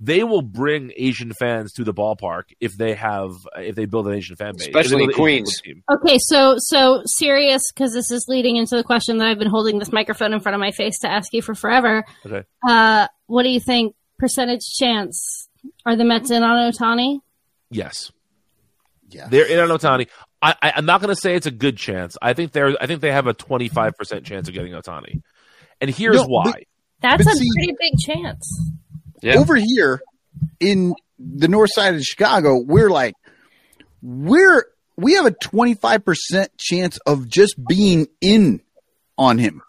They 0.00 0.24
will 0.24 0.42
bring 0.42 0.92
Asian 0.96 1.32
fans 1.38 1.72
to 1.74 1.84
the 1.84 1.94
ballpark 1.94 2.44
if 2.60 2.76
they 2.76 2.94
have 2.94 3.30
if 3.56 3.76
they 3.76 3.86
build 3.86 4.08
an 4.08 4.14
Asian 4.14 4.34
fan 4.36 4.54
base, 4.56 4.66
Especially 4.66 5.04
If 5.04 5.10
they 5.10 5.16
build 5.16 5.28
an 5.28 5.34
Asian 5.34 5.44
Queens. 5.62 5.82
Okay, 5.92 6.18
so 6.18 6.56
so 6.58 7.02
serious 7.06 7.62
because 7.72 7.92
this 7.94 8.10
is 8.10 8.26
leading 8.28 8.56
into 8.56 8.76
the 8.76 8.82
question 8.82 9.18
that 9.18 9.28
I've 9.28 9.38
been 9.38 9.50
holding 9.50 9.78
this 9.78 9.92
microphone 9.92 10.32
in 10.32 10.40
front 10.40 10.54
of 10.54 10.60
my 10.60 10.72
face 10.72 10.98
to 11.00 11.10
ask 11.10 11.32
you 11.32 11.42
for 11.42 11.54
forever. 11.54 12.04
Okay. 12.26 12.42
Uh, 12.66 13.06
what 13.26 13.44
do 13.44 13.50
you 13.50 13.60
think? 13.60 13.94
Percentage 14.18 14.64
chance 14.78 15.48
are 15.84 15.96
the 15.96 16.04
Mets 16.04 16.30
in 16.30 16.42
on 16.42 16.72
Ohtani? 16.72 17.20
Yes, 17.70 18.10
Yeah. 19.08 19.28
they're 19.28 19.46
in 19.46 19.58
on 19.58 19.68
Ohtani. 19.76 20.08
I, 20.42 20.54
I, 20.62 20.72
I'm 20.76 20.84
not 20.86 21.00
going 21.00 21.14
to 21.14 21.20
say 21.20 21.34
it's 21.34 21.46
a 21.46 21.50
good 21.50 21.76
chance. 21.76 22.16
I 22.20 22.34
think 22.34 22.52
they're 22.52 22.76
I 22.80 22.86
think 22.86 23.00
they 23.00 23.12
have 23.12 23.26
a 23.26 23.34
25 23.34 23.96
percent 23.96 24.24
chance 24.24 24.48
of 24.48 24.54
getting 24.54 24.72
Ohtani, 24.72 25.22
and 25.80 25.90
here's 25.90 26.16
No, 26.16 26.26
why. 26.26 26.44
but- 26.52 26.62
That's 27.00 27.24
But 27.24 27.32
a 27.32 27.36
see- 27.36 27.48
pretty 27.56 27.74
big 27.80 27.98
chance. 27.98 28.70
Yeah. 29.22 29.36
Over 29.38 29.56
here 29.56 30.00
in 30.60 30.94
the 31.18 31.48
north 31.48 31.70
side 31.72 31.94
of 31.94 32.02
Chicago, 32.02 32.58
we're 32.62 32.90
like, 32.90 33.14
we're 34.02 34.64
we 34.96 35.14
have 35.14 35.26
a 35.26 35.30
twenty 35.32 35.74
five 35.74 36.04
percent 36.04 36.50
chance 36.58 36.98
of 37.06 37.28
just 37.28 37.54
being 37.66 38.06
in 38.20 38.60
on 39.16 39.38
him, 39.38 39.62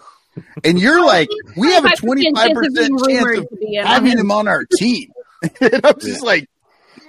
and 0.63 0.79
you're 0.79 1.03
like, 1.05 1.29
we 1.55 1.71
have 1.73 1.85
a 1.85 1.89
25% 1.89 1.93
chance 1.95 3.01
of 3.01 3.07
chance 3.07 3.37
of 3.37 3.49
to 3.49 3.55
be 3.59 3.75
in 3.75 3.81
on 3.81 3.85
having 3.87 4.11
him. 4.13 4.19
him 4.19 4.31
on 4.31 4.47
our 4.47 4.65
team. 4.77 5.11
and 5.61 5.85
I'm 5.85 5.99
just 5.99 6.21
like, 6.23 6.49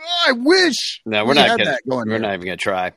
oh, 0.07 0.25
I 0.29 0.33
wish. 0.33 1.01
No, 1.05 1.25
we're 1.25 1.31
we 1.31 1.35
not 1.35 1.49
gonna, 1.49 1.65
that 1.65 1.81
going. 1.89 2.07
We're 2.07 2.13
there. 2.13 2.19
not 2.21 2.35
even 2.35 2.47
gonna 2.47 2.57
try. 2.57 2.93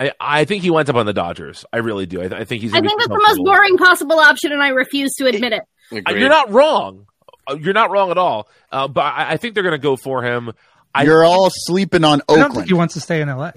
I, 0.00 0.12
I 0.20 0.44
think 0.44 0.62
he 0.62 0.70
winds 0.70 0.90
up 0.90 0.96
on 0.96 1.06
the 1.06 1.12
Dodgers. 1.12 1.64
I 1.72 1.78
really 1.78 2.06
do. 2.06 2.20
I, 2.20 2.28
th- 2.28 2.40
I 2.40 2.44
think 2.44 2.62
he's. 2.62 2.72
I 2.74 2.80
think 2.80 2.98
that's 2.98 3.08
the 3.08 3.24
most 3.28 3.38
boring 3.44 3.76
possible 3.76 4.18
option, 4.18 4.52
and 4.52 4.62
I 4.62 4.68
refuse 4.68 5.12
to 5.18 5.26
admit 5.26 5.52
it. 5.52 5.62
Uh, 5.92 5.96
Agreed. 5.98 6.20
You're 6.20 6.28
not 6.30 6.50
wrong. 6.50 7.06
Uh, 7.46 7.56
You're 7.60 7.74
not 7.74 7.90
wrong 7.90 8.10
at 8.10 8.18
all. 8.18 8.48
Uh, 8.70 8.88
but 8.88 9.02
I, 9.02 9.32
I 9.32 9.36
think 9.36 9.54
they're 9.54 9.62
going 9.64 9.72
to 9.72 9.78
go 9.78 9.96
for 9.96 10.22
him. 10.22 10.52
I, 10.94 11.04
You're 11.04 11.24
all 11.24 11.48
sleeping 11.50 12.04
on 12.04 12.20
I 12.28 12.34
don't 12.34 12.38
think 12.38 12.50
Oakland. 12.50 12.68
he 12.68 12.74
wants 12.74 12.94
to 12.94 13.00
stay 13.00 13.20
in 13.22 13.28
LA. 13.28 13.52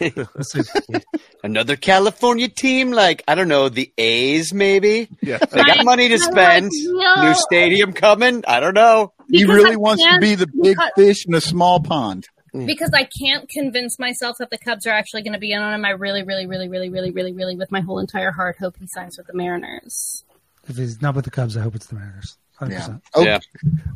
Another 1.42 1.76
California 1.76 2.48
team, 2.48 2.90
like 2.90 3.22
I 3.28 3.34
don't 3.34 3.48
know, 3.48 3.68
the 3.68 3.92
A's 3.98 4.52
maybe. 4.52 5.08
Yeah. 5.22 5.38
They 5.38 5.62
got 5.62 5.84
money 5.84 6.08
to 6.08 6.18
spend. 6.18 6.66
like, 6.66 7.16
no. 7.16 7.22
New 7.28 7.34
stadium 7.34 7.92
coming. 7.92 8.44
I 8.46 8.60
don't 8.60 8.74
know. 8.74 9.12
he 9.30 9.44
really 9.44 9.76
wants 9.76 10.02
to 10.04 10.18
be 10.20 10.34
the 10.34 10.46
big 10.46 10.76
because- 10.76 10.90
fish 10.96 11.26
in 11.26 11.34
a 11.34 11.40
small 11.40 11.80
pond. 11.80 12.26
Because 12.66 12.90
I 12.94 13.08
can't 13.20 13.48
convince 13.48 13.98
myself 13.98 14.36
that 14.38 14.50
the 14.50 14.58
Cubs 14.58 14.86
are 14.86 14.90
actually 14.92 15.22
going 15.22 15.32
to 15.32 15.38
be 15.38 15.52
in 15.52 15.60
on 15.60 15.74
him. 15.74 15.84
I 15.84 15.90
really, 15.90 16.22
really, 16.22 16.46
really, 16.46 16.68
really, 16.68 16.88
really, 16.88 17.10
really, 17.10 17.32
really, 17.32 17.56
with 17.56 17.72
my 17.72 17.80
whole 17.80 17.98
entire 17.98 18.30
heart, 18.32 18.56
hope 18.58 18.76
he 18.78 18.86
signs 18.86 19.18
with 19.18 19.26
the 19.26 19.34
Mariners. 19.34 20.24
If 20.68 20.76
he's 20.76 21.02
not 21.02 21.14
with 21.14 21.24
the 21.24 21.30
Cubs, 21.30 21.56
I 21.56 21.60
hope 21.60 21.74
it's 21.74 21.86
the 21.86 21.96
Mariners. 21.96 22.38
100%. 22.60 22.70
Yeah. 22.70 22.96
Okay. 23.16 23.30
Yeah. 23.30 23.38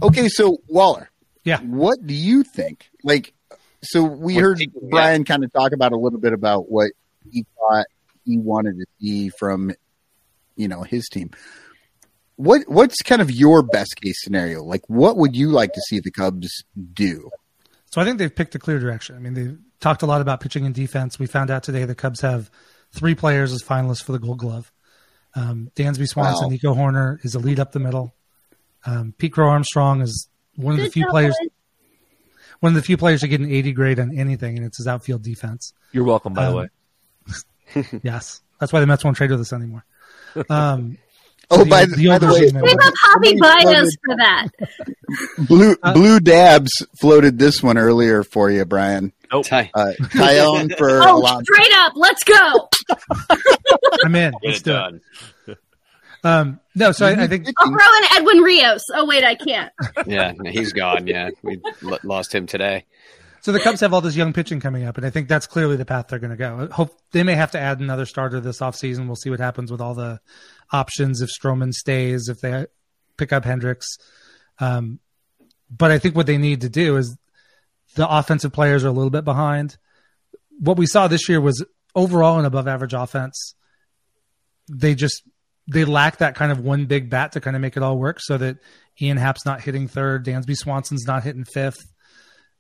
Okay, 0.03 0.29
so 0.29 0.59
Waller. 0.69 1.11
Yeah. 1.45 1.61
What 1.61 2.05
do 2.05 2.13
you 2.15 2.43
think? 2.43 2.91
Like, 3.05 3.33
so 3.83 4.03
we 4.03 4.35
What 4.35 4.43
heard 4.43 4.59
do 4.59 4.65
you- 4.65 4.89
Brian 4.91 5.25
kind 5.25 5.45
of 5.45 5.53
talk 5.53 5.73
about 5.73 5.93
a 5.93 5.97
little 5.97 6.19
bit 6.19 6.33
about 6.33 6.71
what 6.71 6.91
he 7.31 7.47
thought 7.57 7.87
he 8.25 8.37
wanted 8.39 8.79
to 8.79 8.87
see 9.01 9.29
from, 9.31 9.73
you 10.57 10.67
know, 10.69 10.83
his 10.83 11.07
team. 11.07 11.31
What 12.37 12.63
what's 12.69 12.97
kind 13.03 13.21
of 13.23 13.31
your 13.31 13.63
best 13.63 13.97
case 14.01 14.17
scenario? 14.23 14.63
Like, 14.63 14.83
what 14.89 15.17
would 15.17 15.35
you 15.35 15.49
like 15.51 15.73
to 15.73 15.81
see 15.89 16.01
the 16.01 16.11
Cubs 16.11 16.49
do? 16.93 17.31
So 17.91 18.01
I 18.01 18.05
think 18.05 18.19
they've 18.19 18.35
picked 18.35 18.55
a 18.55 18.59
clear 18.59 18.79
direction. 18.79 19.17
I 19.17 19.19
mean, 19.19 19.35
they've 19.35 19.59
talked 19.81 20.03
a 20.03 20.07
lot 20.07 20.21
about 20.21 20.41
pitching 20.41 20.67
and 20.67 20.75
defense. 20.75 21.19
We 21.19 21.27
found 21.27 21.51
out 21.51 21.63
today 21.63 21.85
the 21.85 21.95
Cubs 21.95 22.21
have 22.21 22.51
three 22.93 23.15
players 23.15 23.53
as 23.53 23.63
finalists 23.63 24.03
for 24.03 24.13
the 24.13 24.19
Gold 24.19 24.39
Glove. 24.39 24.71
Um, 25.35 25.71
Dansby 25.77 26.07
Swanson, 26.07 26.47
Wow. 26.47 26.51
Nico 26.51 26.75
Hoerner 26.75 27.25
is 27.25 27.35
a 27.35 27.39
lead 27.39 27.61
up 27.61 27.73
the 27.73 27.79
middle. 27.79 28.15
Um, 28.85 29.15
Pete 29.17 29.33
Crow 29.33 29.49
Armstrong 29.49 30.01
is 30.03 30.29
one 30.57 30.75
of 30.75 30.81
the 30.81 30.91
few 30.91 31.03
job, 31.05 31.11
players, 31.11 31.37
guys. 31.41 31.49
one 32.61 32.71
of 32.73 32.77
the 32.77 32.83
few 32.83 32.97
players 32.97 33.21
to 33.21 33.29
get 33.29 33.41
an 33.41 33.51
80 33.51 33.73
grade 33.73 34.01
on 34.01 34.17
anything, 34.19 34.57
and 34.57 34.67
it's 34.67 34.79
his 34.79 34.87
outfield 34.87 35.23
defense. 35.23 35.73
You're 35.93 36.05
welcome, 36.05 36.33
by 36.35 36.45
the 36.45 36.51
Um, 36.51 36.57
way. 36.57 36.69
Yes, 38.03 38.41
that's 38.59 38.73
why 38.73 38.81
the 38.81 38.87
Mets 38.87 39.05
won't 39.05 39.17
trade 39.17 39.31
with 39.31 39.41
us 39.41 39.53
anymore. 39.53 39.85
Um, 40.51 40.99
Oh, 41.51 41.65
the- 41.65 41.71
by 41.71 41.85
the, 41.87 41.97
the 41.97 42.09
by 42.09 42.19
the 42.19 42.27
way, 42.27 42.33
overseas 42.33 42.53
Save 42.53 42.79
up 42.83 42.95
Hobby 43.01 43.29
Somebody 43.39 43.65
Bios 43.65 43.97
for 44.05 44.17
that. 44.17 44.49
Blue 45.49 45.77
Uh, 45.83 45.93
Blue 45.95 46.21
Dabs 46.21 46.71
floated 47.01 47.39
this 47.39 47.63
one 47.63 47.79
earlier 47.79 48.23
for 48.23 48.51
you, 48.51 48.65
Brian. 48.65 49.13
Ty- 49.45 49.71
Uh, 49.75 49.93
Tyone 50.01 50.75
for 50.79 51.03
Oh, 51.03 51.19
Alonso. 51.19 51.43
straight 51.45 51.73
up, 51.77 51.93
let's 51.97 52.25
go. 52.25 52.69
I'm 54.05 54.15
in. 54.15 54.33
Get 54.33 54.41
Let's 54.45 54.59
it 54.61 54.65
do 54.65 54.71
it. 54.71 54.75
done. 54.75 55.01
Um, 56.25 56.61
no, 56.75 56.91
so 56.93 57.07
I, 57.07 57.11
I 57.23 57.27
think 57.29 57.47
I'll 57.59 57.67
throw 57.69 57.77
in 57.77 58.17
Edwin 58.17 58.39
Rios. 58.39 58.83
Oh 58.93 59.07
wait, 59.07 59.23
I 59.25 59.35
can't. 59.37 59.73
Yeah, 60.07 60.33
he's 60.47 60.73
gone. 60.73 61.07
Yeah, 61.07 61.31
we 61.43 61.61
l- 61.85 61.99
lost 62.03 62.35
him 62.35 62.47
today. 62.47 62.85
So 63.41 63.53
the 63.53 63.61
Cubs 63.61 63.81
have 63.81 63.95
all 63.95 64.01
this 64.01 64.17
young 64.17 64.33
pitching 64.33 64.59
coming 64.59 64.85
up, 64.85 64.97
and 64.97 65.07
I 65.07 65.11
think 65.11 65.29
that's 65.29 65.47
clearly 65.47 65.77
the 65.77 65.85
path 65.85 66.09
they're 66.09 66.19
going 66.19 66.33
to 66.33 66.37
go. 66.37 66.69
Hope 66.73 66.99
they 67.13 67.23
may 67.23 67.37
have 67.37 67.53
to 67.53 67.61
add 67.61 67.79
another 67.79 68.05
starter 68.05 68.41
this 68.41 68.59
offseason. 68.59 69.07
We'll 69.07 69.15
see 69.17 69.31
what 69.31 69.39
happens 69.39 69.71
with 69.71 69.81
all 69.81 69.95
the 69.95 70.19
options 70.73 71.21
if 71.23 71.31
Stroman 71.31 71.73
stays, 71.73 72.29
if 72.29 72.41
they 72.41 72.67
pick 73.17 73.33
up 73.33 73.45
Hendricks. 73.45 73.97
Um, 74.59 75.01
but 75.71 75.91
I 75.91 75.99
think 75.99 76.17
what 76.17 76.27
they 76.27 76.39
need 76.39 76.63
to 76.63 76.69
do 76.69 76.97
is 76.97 77.17
the 77.95 78.09
offensive 78.09 78.53
players 78.53 78.85
are 78.85 78.89
a 78.89 78.93
little 78.93 79.11
bit 79.11 79.25
behind. 79.25 79.77
What 80.61 80.77
we 80.77 80.87
saw 80.87 81.09
this 81.09 81.29
year 81.29 81.41
was 81.41 81.65
overall 81.95 82.39
an 82.39 82.45
above 82.45 82.69
average 82.69 82.95
offense. 82.95 83.55
They 84.71 84.95
just 84.95 85.23
they 85.71 85.85
lack 85.85 86.19
that 86.19 86.35
kind 86.35 86.51
of 86.51 86.61
one 86.61 86.87
big 86.87 87.11
bat 87.11 87.33
to 87.33 87.41
kind 87.41 87.55
of 87.55 87.63
make 87.63 87.77
it 87.77 87.83
all 87.83 87.99
work 87.99 88.19
so 88.21 88.39
that 88.39 88.57
Ian 89.01 89.19
Happ's 89.19 89.45
not 89.45 89.61
hitting 89.61 89.87
third, 89.87 90.25
Dansby 90.25 90.57
Swanson's 90.57 91.07
not 91.07 91.23
hitting 91.23 91.45
fifth. 91.45 91.93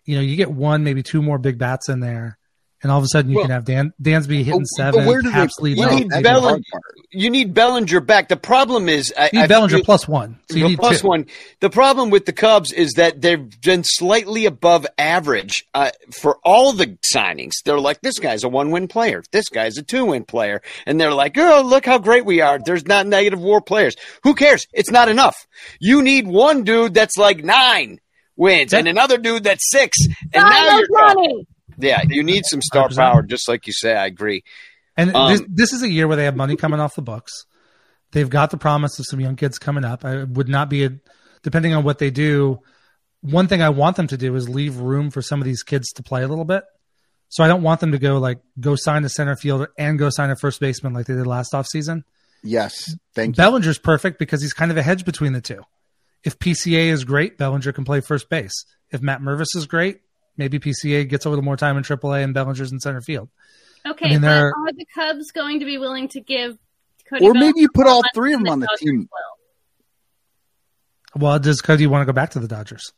You 0.04 0.16
know, 0.16 0.22
you 0.22 0.36
get 0.36 0.50
one, 0.50 0.84
maybe 0.84 1.02
two 1.02 1.22
more 1.22 1.38
big 1.38 1.58
bats 1.58 1.88
in 1.88 2.00
there, 2.00 2.37
and 2.82 2.92
all 2.92 2.98
of 2.98 3.04
a 3.04 3.08
sudden 3.08 3.30
you 3.30 3.36
Well- 3.36 3.44
can 3.46 3.50
have 3.52 3.64
Dan 3.64 3.92
Dansby 4.02 4.44
hitting 4.44 4.60
but 4.60 4.66
seven, 4.76 5.06
where 5.06 5.20
do 5.20 5.28
they 5.28 5.34
Haps 5.34 5.54
You 5.62 5.74
need 5.90 6.10
That's 6.10 6.22
Bellinger. 6.22 6.62
You 7.10 7.30
need 7.30 7.54
Bellinger 7.54 8.00
back. 8.00 8.28
The 8.28 8.36
problem 8.36 8.88
is, 8.88 9.12
I, 9.16 9.30
You 9.32 9.38
need 9.40 9.44
I 9.44 9.46
Bellinger 9.46 9.76
feel- 9.78 9.84
plus 9.84 10.06
one, 10.06 10.38
so 10.50 10.56
you 10.56 10.64
But 10.64 10.68
need 10.68 10.78
plus 10.78 11.00
two. 11.00 11.08
one. 11.08 11.26
The 11.60 11.70
problem 11.70 12.10
with 12.10 12.26
the 12.26 12.32
Cubs 12.32 12.72
is 12.72 12.92
that 12.92 13.20
they've 13.20 13.48
been 13.62 13.82
slightly 13.84 14.46
above 14.46 14.86
average 14.98 15.64
uh, 15.74 15.90
for 16.12 16.38
all 16.44 16.72
the 16.72 16.98
signings. 17.14 17.52
They're 17.64 17.80
like, 17.80 18.00
this 18.02 18.18
guy's 18.18 18.44
a 18.44 18.48
one-win 18.48 18.88
player. 18.88 19.22
This 19.32 19.48
guy's 19.48 19.78
a 19.78 19.82
two-win 19.82 20.24
player, 20.24 20.60
and 20.86 21.00
they're 21.00 21.12
like, 21.14 21.36
oh, 21.38 21.62
look 21.64 21.86
how 21.86 21.98
great 21.98 22.24
we 22.26 22.40
are. 22.40 22.58
There's 22.58 22.86
not 22.86 23.06
negative 23.06 23.40
WAR 23.40 23.60
players. 23.60 23.96
Who 24.24 24.34
cares? 24.34 24.66
It's 24.72 24.90
not 24.90 25.08
enough. 25.08 25.46
You 25.80 26.02
need 26.02 26.26
one 26.26 26.64
dude 26.64 26.94
that's 26.94 27.16
like 27.16 27.42
nine 27.42 27.98
wins, 28.36 28.72
and 28.74 28.86
another 28.86 29.18
dude 29.18 29.44
that's 29.44 29.68
six, 29.70 29.96
and 30.32 30.44
now 30.44 30.76
you're 30.76 30.84
of 30.84 31.16
money. 31.16 31.46
Yeah. 31.78 32.02
You 32.08 32.22
need 32.22 32.44
some 32.46 32.60
star 32.62 32.88
100%. 32.88 32.96
power, 32.96 33.22
just 33.22 33.48
like 33.48 33.66
you 33.66 33.72
say. 33.72 33.94
I 33.94 34.06
agree. 34.06 34.44
And 34.96 35.14
Um, 35.14 35.32
this, 35.32 35.42
this 35.48 35.72
is 35.72 35.82
a 35.82 35.88
year 35.88 36.08
where 36.08 36.16
they 36.16 36.24
have 36.24 36.36
money 36.36 36.56
coming 36.56 36.80
off 36.80 36.94
the 36.94 37.02
books. 37.02 37.32
They've 38.12 38.28
got 38.28 38.50
the 38.50 38.56
promise 38.56 38.98
of 38.98 39.06
some 39.06 39.20
young 39.20 39.36
kids 39.36 39.58
coming 39.58 39.84
up. 39.84 40.04
I 40.04 40.24
would 40.24 40.48
not 40.48 40.70
be, 40.70 40.84
a, 40.84 40.90
depending 41.42 41.74
on 41.74 41.84
what 41.84 41.98
they 41.98 42.10
do. 42.10 42.60
One 43.20 43.48
thing 43.48 43.62
I 43.62 43.68
want 43.68 43.96
them 43.96 44.06
to 44.08 44.16
do 44.16 44.34
is 44.34 44.48
leave 44.48 44.78
room 44.78 45.10
for 45.10 45.22
some 45.22 45.40
of 45.40 45.44
these 45.44 45.62
kids 45.62 45.92
to 45.92 46.02
play 46.02 46.22
a 46.22 46.28
little 46.28 46.44
bit. 46.44 46.64
So 47.28 47.44
I 47.44 47.48
don't 47.48 47.62
want 47.62 47.80
them 47.80 47.92
to 47.92 47.98
go 47.98 48.18
like 48.18 48.38
go 48.58 48.74
sign 48.74 49.04
a 49.04 49.08
center 49.08 49.36
fielder 49.36 49.70
and 49.76 49.98
go 49.98 50.08
sign 50.10 50.30
a 50.30 50.36
first 50.36 50.60
baseman 50.60 50.94
like 50.94 51.06
they 51.06 51.14
did 51.14 51.26
last 51.26 51.52
offseason. 51.52 52.04
Yes, 52.42 52.94
thank 53.14 53.36
you. 53.36 53.42
Bellinger's 53.42 53.78
perfect 53.78 54.18
because 54.18 54.40
he's 54.40 54.54
kind 54.54 54.70
of 54.70 54.76
a 54.76 54.82
hedge 54.82 55.04
between 55.04 55.32
the 55.32 55.40
two. 55.40 55.62
If 56.24 56.38
PCA 56.38 56.88
is 56.88 57.04
great, 57.04 57.36
Bellinger 57.36 57.72
can 57.72 57.84
play 57.84 58.00
first 58.00 58.28
base. 58.30 58.64
If 58.90 59.02
Matt 59.02 59.20
Mervis 59.20 59.54
is 59.56 59.66
great, 59.66 60.00
maybe 60.38 60.58
PCA 60.58 61.06
gets 61.08 61.26
a 61.26 61.28
little 61.28 61.44
more 61.44 61.56
time 61.56 61.76
in 61.76 61.82
AAA 61.82 62.24
and 62.24 62.32
Bellinger's 62.32 62.72
in 62.72 62.80
center 62.80 63.00
field. 63.02 63.28
Okay, 63.86 64.06
I 64.06 64.08
mean, 64.10 64.20
but 64.22 64.28
they're- 64.28 64.46
are 64.48 64.72
the 64.72 64.86
Cubs 64.94 65.30
going 65.32 65.60
to 65.60 65.66
be 65.66 65.76
willing 65.78 66.08
to 66.08 66.20
give? 66.20 66.56
Cody 67.10 67.24
Or 67.26 67.32
Bellinger 67.32 67.46
maybe 67.46 67.60
you 67.60 67.68
put 67.74 67.86
all 67.86 68.02
three 68.14 68.32
of 68.34 68.40
them 68.40 68.48
on 68.48 68.60
the 68.60 68.66
Dodgers 68.66 68.80
team. 68.80 69.08
will? 71.14 71.22
Well, 71.22 71.38
does 71.38 71.60
Cody 71.60 71.86
want 71.86 72.02
to 72.02 72.06
go 72.06 72.12
back 72.12 72.30
to 72.30 72.40
the 72.40 72.48
Dodgers? 72.48 72.92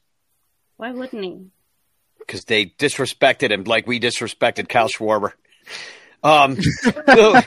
Why 0.76 0.92
wouldn't 0.92 1.24
he? 1.24 1.46
because 2.18 2.44
they 2.44 2.66
disrespected 2.66 3.50
him 3.50 3.64
like 3.64 3.88
we 3.88 3.98
disrespected 3.98 4.68
Kyle 4.68 4.88
Schwarber. 4.88 5.32
Um, 6.22 6.56
so 7.08 7.40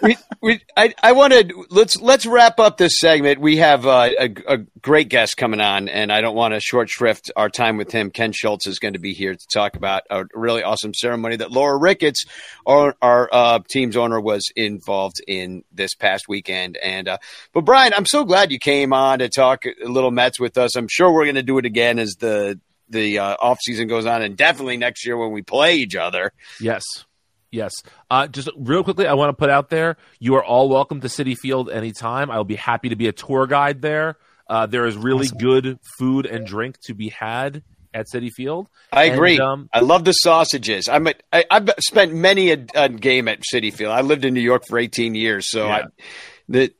we, 0.00 0.16
we, 0.42 0.60
I, 0.76 0.94
I 1.02 1.12
wanted 1.12 1.52
let's 1.68 2.00
let's 2.00 2.24
wrap 2.24 2.58
up 2.58 2.78
this 2.78 2.98
segment. 2.98 3.40
We 3.40 3.58
have 3.58 3.86
uh, 3.86 4.08
a, 4.18 4.34
a 4.46 4.58
great 4.80 5.08
guest 5.10 5.36
coming 5.36 5.60
on, 5.60 5.88
and 5.88 6.10
I 6.10 6.22
don't 6.22 6.34
want 6.34 6.54
to 6.54 6.60
short 6.60 6.88
shrift 6.88 7.30
our 7.36 7.50
time 7.50 7.76
with 7.76 7.92
him. 7.92 8.10
Ken 8.10 8.32
Schultz 8.32 8.66
is 8.66 8.78
going 8.78 8.94
to 8.94 8.98
be 8.98 9.12
here 9.12 9.34
to 9.34 9.46
talk 9.52 9.76
about 9.76 10.04
a 10.08 10.24
really 10.32 10.62
awesome 10.62 10.94
ceremony 10.94 11.36
that 11.36 11.52
Laura 11.52 11.76
Ricketts, 11.76 12.24
our, 12.66 12.96
our 13.02 13.28
uh, 13.30 13.58
team's 13.68 13.96
owner, 13.96 14.20
was 14.20 14.50
involved 14.56 15.20
in 15.26 15.62
this 15.72 15.94
past 15.94 16.26
weekend. 16.26 16.78
And 16.78 17.06
uh, 17.08 17.18
but 17.52 17.66
Brian, 17.66 17.92
I'm 17.94 18.06
so 18.06 18.24
glad 18.24 18.50
you 18.50 18.58
came 18.58 18.94
on 18.94 19.18
to 19.18 19.28
talk 19.28 19.64
a 19.66 19.88
little 19.88 20.10
Mets 20.10 20.40
with 20.40 20.56
us. 20.56 20.74
I'm 20.74 20.88
sure 20.88 21.12
we're 21.12 21.24
going 21.24 21.34
to 21.34 21.42
do 21.42 21.58
it 21.58 21.66
again 21.66 21.98
as 21.98 22.14
the 22.18 22.58
the 22.88 23.18
uh, 23.18 23.36
off 23.40 23.58
season 23.62 23.88
goes 23.88 24.06
on, 24.06 24.22
and 24.22 24.36
definitely 24.36 24.78
next 24.78 25.04
year 25.04 25.16
when 25.16 25.32
we 25.32 25.42
play 25.42 25.76
each 25.76 25.96
other. 25.96 26.32
Yes. 26.60 26.84
Yes. 27.52 27.72
Uh, 28.10 28.26
just 28.28 28.48
real 28.56 28.84
quickly, 28.84 29.06
I 29.06 29.14
want 29.14 29.30
to 29.30 29.32
put 29.34 29.50
out 29.50 29.70
there 29.70 29.96
you 30.18 30.34
are 30.36 30.44
all 30.44 30.68
welcome 30.68 31.00
to 31.00 31.08
Citi 31.08 31.36
Field 31.36 31.68
anytime. 31.70 32.30
I'll 32.30 32.44
be 32.44 32.56
happy 32.56 32.90
to 32.90 32.96
be 32.96 33.08
a 33.08 33.12
tour 33.12 33.46
guide 33.46 33.82
there. 33.82 34.16
Uh, 34.48 34.66
there 34.66 34.86
is 34.86 34.96
really 34.96 35.28
good 35.28 35.78
food 35.98 36.26
and 36.26 36.46
drink 36.46 36.78
to 36.82 36.94
be 36.94 37.08
had 37.08 37.62
at 37.92 38.06
Citi 38.12 38.30
Field. 38.30 38.68
I 38.92 39.04
And, 39.06 39.14
agree. 39.14 39.38
um, 39.40 39.68
I 39.72 39.80
love 39.80 40.04
the 40.04 40.12
sausages. 40.12 40.88
I'm 40.88 41.06
a, 41.08 41.14
I, 41.32 41.44
I've 41.50 41.70
spent 41.80 42.12
many 42.14 42.52
a, 42.52 42.64
a 42.74 42.88
game 42.88 43.26
at 43.28 43.40
Citi 43.52 43.72
Field. 43.72 43.92
I 43.92 44.00
lived 44.02 44.24
in 44.24 44.32
New 44.34 44.40
York 44.40 44.64
for 44.68 44.78
18 44.78 45.14
years, 45.16 45.50
so 45.50 45.66
Yeah. 45.66 45.74
I, 45.74 45.82
the, 46.48 46.72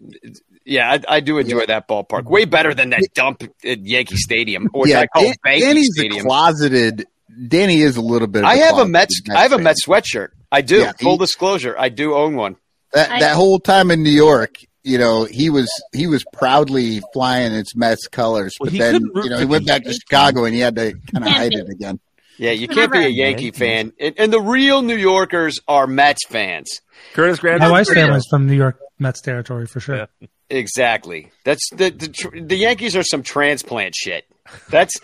yeah, 0.65 0.91
I, 1.09 1.17
I 1.17 1.21
do 1.21 1.39
enjoy 1.39 1.67
that 1.67 1.89
ballpark. 1.89 2.25
Way 2.25 2.45
better 2.45 2.75
than 2.75 2.91
that 2.91 3.03
dump 3.15 3.43
at 3.65 3.85
Yankee 3.87 4.17
Stadium, 4.17 4.69
or 4.75 4.87
yeah, 4.87 5.01
I 5.01 5.07
call 5.09 5.23
Dan- 5.25 5.35
Banky 5.45 5.61
Danny's 5.61 5.89
a 5.97 6.01
Stadium. 6.01 6.27
closeted. 6.27 7.07
Danny 7.49 7.81
is 7.81 7.97
a 7.97 8.01
little 8.01 8.29
bit. 8.29 8.41
Of 8.45 8.51
I 8.51 8.57
have 8.57 8.73
a 8.79 8.85
closeted 8.87 8.93
Mets. 8.93 9.21
I 9.31 9.43
have 9.43 9.53
a. 9.53 9.59
Mets 9.59 9.87
sweatshirt. 9.87 10.29
I 10.53 10.61
do. 10.63 10.79
Yeah, 10.79 10.93
he- 10.99 11.05
Full 11.05 11.17
disclosure, 11.17 11.75
I 11.79 11.89
do 11.89 12.15
own 12.15 12.35
one. 12.37 12.57
That 12.93 13.11
I- 13.11 13.21
that 13.21 13.37
whole 13.37 13.59
time 13.61 13.91
in 13.91 14.03
New 14.03 14.11
York, 14.11 14.57
you 14.83 14.99
know, 14.99 15.25
he 15.25 15.51
was 15.51 15.71
he 15.93 16.07
was 16.07 16.25
proudly 16.33 17.01
flying 17.13 17.53
its 17.53 17.77
Mets 17.77 18.07
colors, 18.09 18.55
Well, 18.59 18.67
but 18.67 18.73
he 18.73 18.79
then 18.79 19.03
you 19.23 19.31
know 19.31 19.39
he 19.39 19.45
went 19.45 19.67
back 19.67 19.85
to 19.85 19.93
Chicago 19.93 20.45
and 20.45 20.55
he 20.55 20.61
had 20.61 20.75
to 20.77 20.93
kind 21.13 21.25
of 21.25 21.31
hide 21.33 21.53
it 21.53 21.69
again. 21.69 22.01
Yeah, 22.39 22.53
you 22.53 22.69
can't 22.69 22.91
be 22.91 23.05
a 23.05 23.09
Yankee 23.09 23.51
fan, 23.51 23.93
and, 24.01 24.15
and 24.19 24.33
the 24.33 24.41
real 24.41 24.81
New 24.81 24.97
Yorkers 24.97 25.59
are 25.69 25.87
Mets 25.87 26.25
fans. 26.27 26.81
Curtis 27.13 27.39
Grant. 27.39 27.61
My 27.61 27.71
wife's 27.71 27.93
family's 27.93 28.25
from 28.31 28.47
New 28.47 28.55
York 28.55 28.79
Mets 28.99 29.21
territory 29.21 29.67
for 29.67 29.79
sure. 29.81 29.97
Yeah. 30.21 30.27
Exactly. 30.49 31.31
That's 31.45 31.69
the 31.71 31.91
the, 31.91 32.41
the 32.43 32.57
Yankees 32.57 32.97
are 32.97 33.03
some 33.05 33.23
transplant 33.23 33.95
shit. 33.95 34.25
That's 34.71 34.95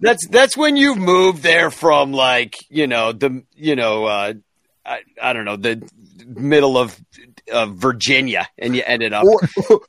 that's 0.00 0.26
that's 0.28 0.56
when 0.56 0.76
you 0.76 0.94
move 0.94 1.42
there 1.42 1.70
from 1.70 2.12
like 2.12 2.56
you 2.70 2.86
know 2.86 3.12
the 3.12 3.44
you 3.54 3.76
know 3.76 4.04
uh, 4.06 4.34
I 4.84 5.00
I 5.20 5.32
don't 5.32 5.44
know 5.44 5.56
the 5.56 5.88
middle 6.26 6.76
of 6.78 6.98
of 7.52 7.74
Virginia 7.76 8.48
and 8.58 8.74
you 8.76 8.82
ended 8.86 9.12
up 9.12 9.24
Or 9.24 9.40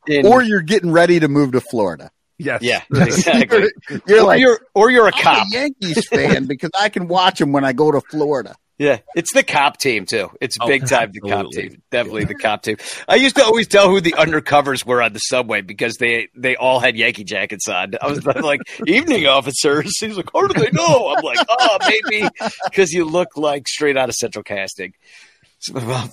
in 0.07 0.26
or 0.26 0.41
you're 0.41 0.61
getting 0.61 0.91
ready 0.91 1.20
to 1.20 1.28
move 1.28 1.51
to 1.53 1.61
Florida. 1.61 2.11
Yes. 2.39 2.61
yeah 2.64 2.82
exactly. 2.91 3.70
You're 4.07 4.22
or 4.22 4.24
like 4.24 4.39
you're 4.39 4.59
or 4.74 4.89
you're 4.91 5.07
a 5.07 5.16
I'm 5.16 5.22
cop. 5.24 5.47
a 5.47 5.49
Yankees 5.51 6.07
fan 6.07 6.45
because 6.45 6.72
I 6.78 6.89
can 6.89 7.07
watch 7.07 7.39
them 7.39 7.51
when 7.51 7.64
I 7.64 7.74
go 7.74 7.91
to 7.91 8.01
Florida. 8.01 8.55
Yeah, 8.80 8.99
it's 9.15 9.32
the 9.34 9.43
cop 9.43 9.78
team 9.78 10.05
too. 10.05 10.32
It's 10.41 10.57
Oh, 10.59 10.67
big 10.67 10.88
time 10.88 11.11
the 11.13 11.19
cop 11.21 11.51
team. 11.51 11.82
Definitely 11.91 12.26
the 12.26 12.34
cop 12.36 12.63
team. 12.63 12.78
I 13.07 13.15
used 13.15 13.36
to 13.36 13.43
always 13.43 13.67
tell 13.67 13.88
who 13.89 14.01
the 14.01 14.13
undercovers 14.13 14.84
were 14.84 15.01
on 15.01 15.13
the 15.13 15.19
subway 15.19 15.61
because 15.61 15.97
they 15.97 16.30
they 16.36 16.55
all 16.55 16.80
had 16.80 16.97
Yankee 16.97 17.24
jackets 17.24 17.67
on. 17.67 17.93
I 18.01 18.07
was 18.07 18.26
like, 18.26 18.61
"Evening 18.88 19.28
officers." 19.28 19.97
He's 19.99 20.17
like, 20.17 20.30
"How 20.34 20.47
do 20.47 20.59
they 20.59 20.71
know?" 20.71 21.13
I'm 21.15 21.24
like, 21.24 21.38
"Oh, 21.47 21.78
maybe 21.88 22.28
because 22.65 22.91
you 22.91 23.05
look 23.05 23.38
like 23.38 23.67
straight 23.67 23.95
out 23.95 24.09
of 24.09 24.15
Central 24.15 24.43
Casting, 24.43 24.93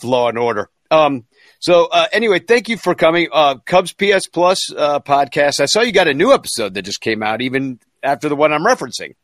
Law 0.02 0.28
and 0.28 0.38
Order." 0.38 0.68
Um. 0.90 1.24
So 1.60 1.86
uh, 1.86 2.06
anyway, 2.12 2.40
thank 2.40 2.68
you 2.68 2.76
for 2.76 2.94
coming. 2.94 3.28
Uh, 3.32 3.56
Cubs 3.66 3.92
PS 3.92 4.26
Plus 4.26 4.72
uh, 4.74 5.00
podcast. 5.00 5.60
I 5.60 5.66
saw 5.66 5.82
you 5.82 5.92
got 5.92 6.08
a 6.08 6.14
new 6.14 6.32
episode 6.32 6.74
that 6.74 6.82
just 6.82 7.00
came 7.00 7.22
out, 7.22 7.42
even 7.42 7.78
after 8.02 8.28
the 8.28 8.36
one 8.36 8.52
I'm 8.52 8.64
referencing. 8.64 9.14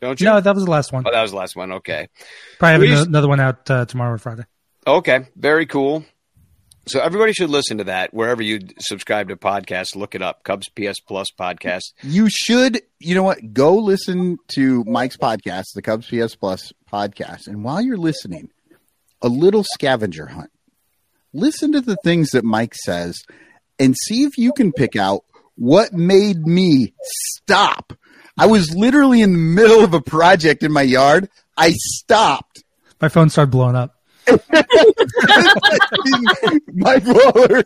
Don't 0.00 0.20
you? 0.20 0.26
No, 0.26 0.40
that 0.40 0.54
was 0.54 0.64
the 0.64 0.70
last 0.70 0.92
one. 0.92 1.04
Oh, 1.06 1.10
that 1.10 1.22
was 1.22 1.32
the 1.32 1.36
last 1.36 1.56
one. 1.56 1.72
Okay. 1.72 2.08
Probably 2.58 2.88
have 2.88 2.98
used- 2.98 3.08
another 3.08 3.28
one 3.28 3.40
out 3.40 3.68
uh, 3.70 3.84
tomorrow 3.84 4.14
or 4.14 4.18
Friday. 4.18 4.44
Okay, 4.86 5.26
very 5.36 5.66
cool. 5.66 6.04
So 6.86 7.00
everybody 7.00 7.34
should 7.34 7.50
listen 7.50 7.78
to 7.78 7.84
that 7.84 8.14
wherever 8.14 8.42
you 8.42 8.60
subscribe 8.78 9.28
to 9.28 9.36
podcasts. 9.36 9.94
Look 9.94 10.14
it 10.14 10.22
up, 10.22 10.42
Cubs 10.44 10.70
PS 10.70 11.00
Plus 11.00 11.26
podcast. 11.38 11.92
You 12.02 12.28
should, 12.30 12.80
you 12.98 13.14
know 13.14 13.22
what? 13.24 13.52
Go 13.52 13.76
listen 13.76 14.38
to 14.54 14.84
Mike's 14.84 15.18
podcast, 15.18 15.64
the 15.74 15.82
Cubs 15.82 16.06
PS 16.06 16.34
Plus 16.34 16.72
podcast, 16.90 17.46
and 17.46 17.62
while 17.62 17.82
you're 17.82 17.98
listening, 17.98 18.48
a 19.20 19.28
little 19.28 19.64
scavenger 19.64 20.26
hunt. 20.28 20.50
Listen 21.34 21.72
to 21.72 21.82
the 21.82 21.96
things 22.02 22.30
that 22.30 22.42
Mike 22.44 22.74
says, 22.74 23.18
and 23.78 23.94
see 23.94 24.22
if 24.22 24.38
you 24.38 24.54
can 24.54 24.72
pick 24.72 24.96
out 24.96 25.24
what 25.56 25.92
made 25.92 26.46
me 26.46 26.94
stop. 27.02 27.92
I 28.38 28.46
was 28.46 28.74
literally 28.74 29.20
in 29.22 29.32
the 29.32 29.38
middle 29.38 29.82
of 29.84 29.94
a 29.94 30.00
project 30.00 30.62
in 30.62 30.72
my 30.72 30.82
yard. 30.82 31.28
I 31.56 31.72
stopped. 31.72 32.64
My 33.00 33.08
phone 33.08 33.30
started 33.30 33.50
blowing 33.50 33.76
up. 33.76 33.94
my 36.74 36.98
blower. 36.98 37.64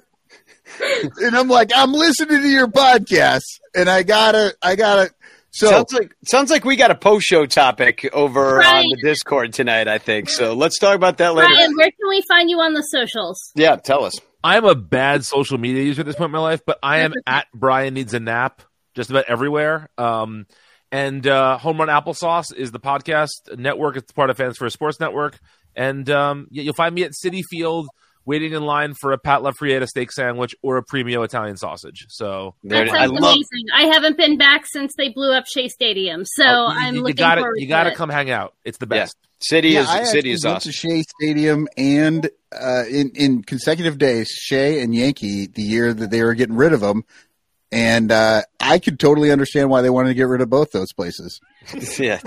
And 1.21 1.37
I'm 1.37 1.49
like, 1.49 1.71
I'm 1.75 1.93
listening 1.93 2.41
to 2.43 2.49
your 2.49 2.69
podcast, 2.69 3.43
and 3.75 3.89
I 3.89 4.03
gotta, 4.03 4.55
I 4.63 4.75
gotta. 4.77 5.11
So 5.51 5.69
sounds 5.69 5.93
like 5.93 6.15
sounds 6.27 6.51
like 6.51 6.65
we 6.65 6.77
got 6.77 6.91
a 6.91 6.95
post 6.95 7.27
show 7.27 7.45
topic 7.45 8.09
over 8.15 8.57
Right. 8.57 8.79
on 8.79 8.85
the 8.89 8.97
Discord 9.03 9.53
tonight. 9.53 9.87
I 9.87 9.99
think 9.99 10.31
so. 10.31 10.55
Let's 10.55 10.79
talk 10.79 10.95
about 10.97 11.19
that 11.19 11.35
later. 11.35 11.49
Brian, 11.53 11.77
where 11.77 11.91
can 11.91 12.09
we 12.09 12.23
find 12.27 12.49
you 12.49 12.59
on 12.61 12.73
the 12.73 12.81
socials? 12.83 13.53
Yeah, 13.55 13.77
tell 13.77 14.05
us. 14.05 14.15
I 14.43 14.57
am 14.57 14.65
a 14.65 14.75
bad 14.75 15.27
social 15.27 15.59
media 15.59 15.83
user 15.83 16.01
at 16.01 16.07
this 16.07 16.17
point 16.17 16.29
in 16.29 16.33
my 16.33 16.39
life, 16.39 16.63
but 16.65 16.79
I 16.83 17.01
am 17.01 17.13
at 17.27 17.49
Brian 17.55 17.93
Needs 17.95 18.15
a 18.15 18.21
Nap 18.21 18.63
just 18.95 19.11
about 19.11 19.27
everywhere. 19.29 19.91
Um, 19.99 20.47
and 20.93 21.27
uh, 21.27 21.59
Home 21.59 21.79
Run 21.79 21.89
Applesauce 21.89 22.55
is 22.55 22.71
the 22.71 22.79
podcast 22.81 23.29
network. 23.57 23.97
It's 23.97 24.13
part 24.13 24.31
of 24.31 24.37
Fans 24.37 24.59
for 24.59 24.69
Sports 24.71 25.01
Network. 25.01 25.39
And 25.75 26.09
um, 26.11 26.47
you'll 26.51 26.75
find 26.75 26.95
me 26.95 27.03
at 27.03 27.13
Citi 27.13 27.41
Field 27.51 27.89
waiting 28.25 28.53
in 28.53 28.63
line 28.63 28.95
for 29.01 29.11
a 29.13 29.19
Pat 29.19 29.41
LaFrieda 29.41 29.87
steak 29.89 30.13
sandwich 30.13 30.55
or 30.63 30.77
a 30.77 30.85
Premio 30.85 31.25
Italian 31.25 31.57
sausage. 31.57 32.05
So 32.09 32.55
There- 32.63 32.85
That 32.85 32.95
I 32.95 32.99
sounds 33.07 33.13
love. 33.21 33.33
amazing. 33.33 33.67
I 33.75 33.87
haven't 33.87 34.17
been 34.17 34.37
back 34.39 34.65
since 34.67 34.93
they 34.97 35.09
blew 35.09 35.33
up 35.33 35.45
Shea 35.53 35.69
Stadium, 35.69 36.25
so 36.25 36.45
Oh, 36.45 36.69
you- 36.73 36.79
I'm 36.79 36.95
you, 36.97 37.01
looking 37.01 37.17
gotta 37.17 37.41
forward 37.41 37.57
you 37.59 37.67
gotta 37.67 37.95
come 37.95 38.11
hang 38.11 38.31
out. 38.31 38.55
It's 38.65 38.79
the 38.79 38.87
Yeah. 38.87 39.01
best. 39.01 39.17
City 39.41 39.71
Yeah, 39.71 39.81
is 39.81 39.89
I 39.89 40.05
city 40.05 40.19
actually 40.19 40.31
is 40.33 40.45
went 40.45 40.57
awesome. 40.59 40.71
to 40.71 40.77
Shea 40.77 41.03
Stadium 41.03 41.67
and 41.77 42.31
uh, 42.53 42.85
in 42.89 43.11
in 43.17 43.43
consecutive 43.43 43.99
days, 43.99 44.29
Shea 44.29 44.81
and 44.83 44.95
Yankee, 44.95 45.47
the 45.47 45.63
year 45.63 45.93
that 45.93 46.11
they 46.13 46.23
were 46.23 46.35
getting 46.35 46.55
rid 46.55 46.73
of 46.75 46.81
them, 46.81 47.05
and 47.73 48.13
uh, 48.13 48.43
I 48.61 48.79
could 48.79 49.01
totally 49.01 49.33
understand 49.33 49.71
why 49.71 49.81
they 49.81 49.91
wanted 49.91 50.09
to 50.09 50.15
get 50.15 50.29
rid 50.29 50.43
of 50.43 50.51
both 50.51 50.71
those 50.73 50.93
places. 50.93 51.41
yeah. 51.99 52.21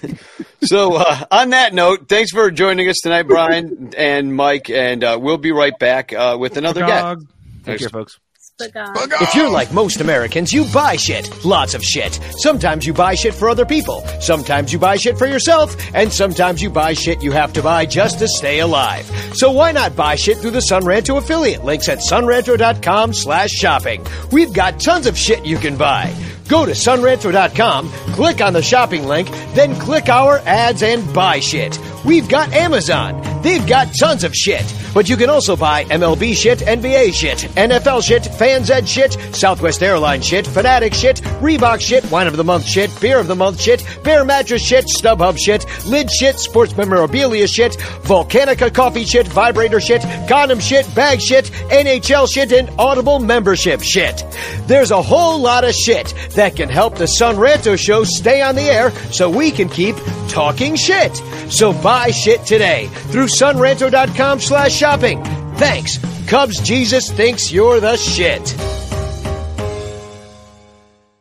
so 0.62 0.94
uh, 0.94 1.24
on 1.30 1.50
that 1.50 1.74
note, 1.74 2.08
thanks 2.08 2.30
for 2.30 2.50
joining 2.50 2.88
us 2.88 2.96
tonight, 3.02 3.24
Brian 3.24 3.92
and 3.96 4.34
Mike, 4.34 4.70
and 4.70 5.02
uh, 5.02 5.18
we'll 5.20 5.38
be 5.38 5.52
right 5.52 5.76
back 5.78 6.12
uh, 6.12 6.36
with 6.38 6.56
another 6.56 6.80
guest. 6.80 7.02
Dog. 7.02 7.26
Take 7.64 7.80
care, 7.80 7.88
folks. 7.88 8.18
If 8.58 9.34
you're 9.34 9.50
like 9.50 9.70
most 9.74 10.00
Americans, 10.00 10.50
you 10.50 10.64
buy 10.72 10.96
shit. 10.96 11.44
Lots 11.44 11.74
of 11.74 11.84
shit. 11.84 12.18
Sometimes 12.38 12.86
you 12.86 12.94
buy 12.94 13.14
shit 13.14 13.34
for 13.34 13.50
other 13.50 13.66
people. 13.66 14.00
Sometimes 14.20 14.72
you 14.72 14.78
buy 14.78 14.96
shit 14.96 15.18
for 15.18 15.26
yourself. 15.26 15.76
And 15.94 16.10
sometimes 16.10 16.62
you 16.62 16.70
buy 16.70 16.94
shit 16.94 17.22
you 17.22 17.32
have 17.32 17.52
to 17.52 17.62
buy 17.62 17.84
just 17.84 18.18
to 18.20 18.28
stay 18.28 18.60
alive. 18.60 19.04
So 19.34 19.50
why 19.50 19.72
not 19.72 19.94
buy 19.94 20.14
shit 20.14 20.38
through 20.38 20.52
the 20.52 20.60
Sonranto 20.60 21.18
affiliate? 21.18 21.64
Links 21.64 21.90
at 21.90 21.98
sonranto.com 21.98 23.12
slash 23.12 23.50
shopping. 23.50 24.06
We've 24.32 24.54
got 24.54 24.80
tons 24.80 25.06
of 25.06 25.18
shit 25.18 25.44
you 25.44 25.58
can 25.58 25.76
buy. 25.76 26.14
Go 26.48 26.64
to 26.64 26.72
sonranto.com, 26.72 27.90
click 28.14 28.40
on 28.40 28.52
the 28.52 28.62
shopping 28.62 29.06
link, 29.06 29.28
then 29.54 29.74
click 29.80 30.08
our 30.08 30.38
ads 30.46 30.82
and 30.82 31.12
buy 31.12 31.40
shit. 31.40 31.76
We've 32.06 32.28
got 32.28 32.52
Amazon. 32.52 33.20
They've 33.42 33.66
got 33.66 33.88
tons 33.98 34.22
of 34.22 34.32
shit. 34.32 34.64
But 34.94 35.08
you 35.10 35.16
can 35.16 35.28
also 35.28 35.56
buy 35.56 35.84
MLB 35.84 36.34
shit, 36.34 36.60
NBA 36.60 37.12
shit, 37.12 37.38
NFL 37.54 38.02
shit, 38.02 38.24
Fans 38.24 38.70
Ed 38.70 38.88
shit, 38.88 39.12
Southwest 39.34 39.82
Airlines 39.82 40.24
shit, 40.24 40.46
Fanatic 40.46 40.94
shit, 40.94 41.16
Reebok 41.42 41.80
shit, 41.80 42.10
Wine 42.10 42.28
of 42.28 42.36
the 42.36 42.44
Month 42.44 42.64
shit, 42.66 42.90
Beer 43.00 43.18
of 43.18 43.26
the 43.26 43.34
Month 43.34 43.60
shit, 43.60 43.84
Bear 44.02 44.24
Mattress 44.24 44.64
shit, 44.64 44.86
StubHub 44.86 45.36
shit, 45.36 45.66
Lid 45.84 46.10
shit, 46.10 46.38
Sports 46.38 46.76
Memorabilia 46.76 47.46
shit, 47.46 47.72
Volcanica 48.04 48.72
coffee 48.72 49.04
shit, 49.04 49.26
Vibrator 49.28 49.80
shit, 49.80 50.00
Condom 50.28 50.60
shit, 50.60 50.86
Bag 50.94 51.20
shit, 51.20 51.44
NHL 51.70 52.32
shit, 52.32 52.52
and 52.52 52.70
Audible 52.78 53.18
membership 53.18 53.82
shit. 53.82 54.24
There's 54.66 54.92
a 54.92 55.02
whole 55.02 55.40
lot 55.40 55.64
of 55.64 55.74
shit 55.74 56.14
that 56.36 56.56
can 56.56 56.68
help 56.70 56.96
the 56.96 57.06
Son 57.06 57.36
Ranto 57.36 57.78
show 57.78 58.04
stay 58.04 58.40
on 58.40 58.54
the 58.54 58.62
air 58.62 58.92
so 59.12 59.28
we 59.28 59.50
can 59.50 59.68
keep 59.68 59.96
talking 60.28 60.74
shit. 60.76 61.14
So 61.50 61.72
buy 61.72 61.95
shit 62.10 62.44
today 62.44 62.88
through 63.10 63.26
sonranto.com 63.26 64.40
slash 64.40 64.72
shopping. 64.72 65.22
Thanks. 65.56 65.98
Cubs 66.28 66.60
Jesus 66.60 67.10
thinks 67.10 67.50
you're 67.52 67.80
the 67.80 67.96
shit. 67.96 68.85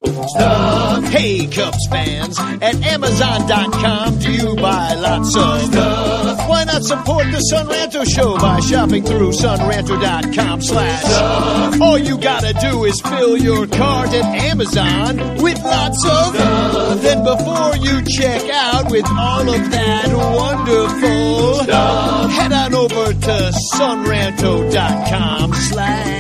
Hey, 0.06 1.48
Cubs 1.48 1.88
fans, 1.90 2.38
at 2.62 2.76
Amazon.com 2.84 4.20
do 4.20 4.32
you 4.32 4.56
buy 4.56 4.94
lots 4.96 5.36
of 5.36 5.62
stuff? 5.62 6.50
Why 6.50 6.64
not 6.66 6.84
support 6.84 7.26
the 7.32 7.40
Son 7.40 7.68
Ranto 7.68 8.06
show 8.06 8.38
by 8.38 8.60
shopping 8.60 9.04
through 9.04 9.32
sonranto.com 9.32 10.62
slash 10.62 11.82
All 11.82 11.98
you 11.98 12.18
gotta 12.18 12.54
do 12.54 12.84
is 12.86 13.00
fill 13.02 13.38
your 13.38 13.66
cart 13.68 14.10
at 14.10 14.26
Amazon 14.44 15.18
with 15.42 15.62
lots 15.64 16.06
of 16.06 16.36
stuff. 16.36 17.02
Then 17.02 17.24
before 17.24 17.76
you 17.78 18.02
check 18.06 18.50
out 18.52 18.92
with 18.92 19.06
all 19.10 19.50
of 19.50 19.72
that 19.72 20.08
wonderful 20.14 21.64
stuff, 21.64 22.32
head 22.32 22.54
on 22.54 22.76
over 22.76 23.14
to 23.14 23.52
sonranto.com 23.74 25.54
slash 25.54 26.16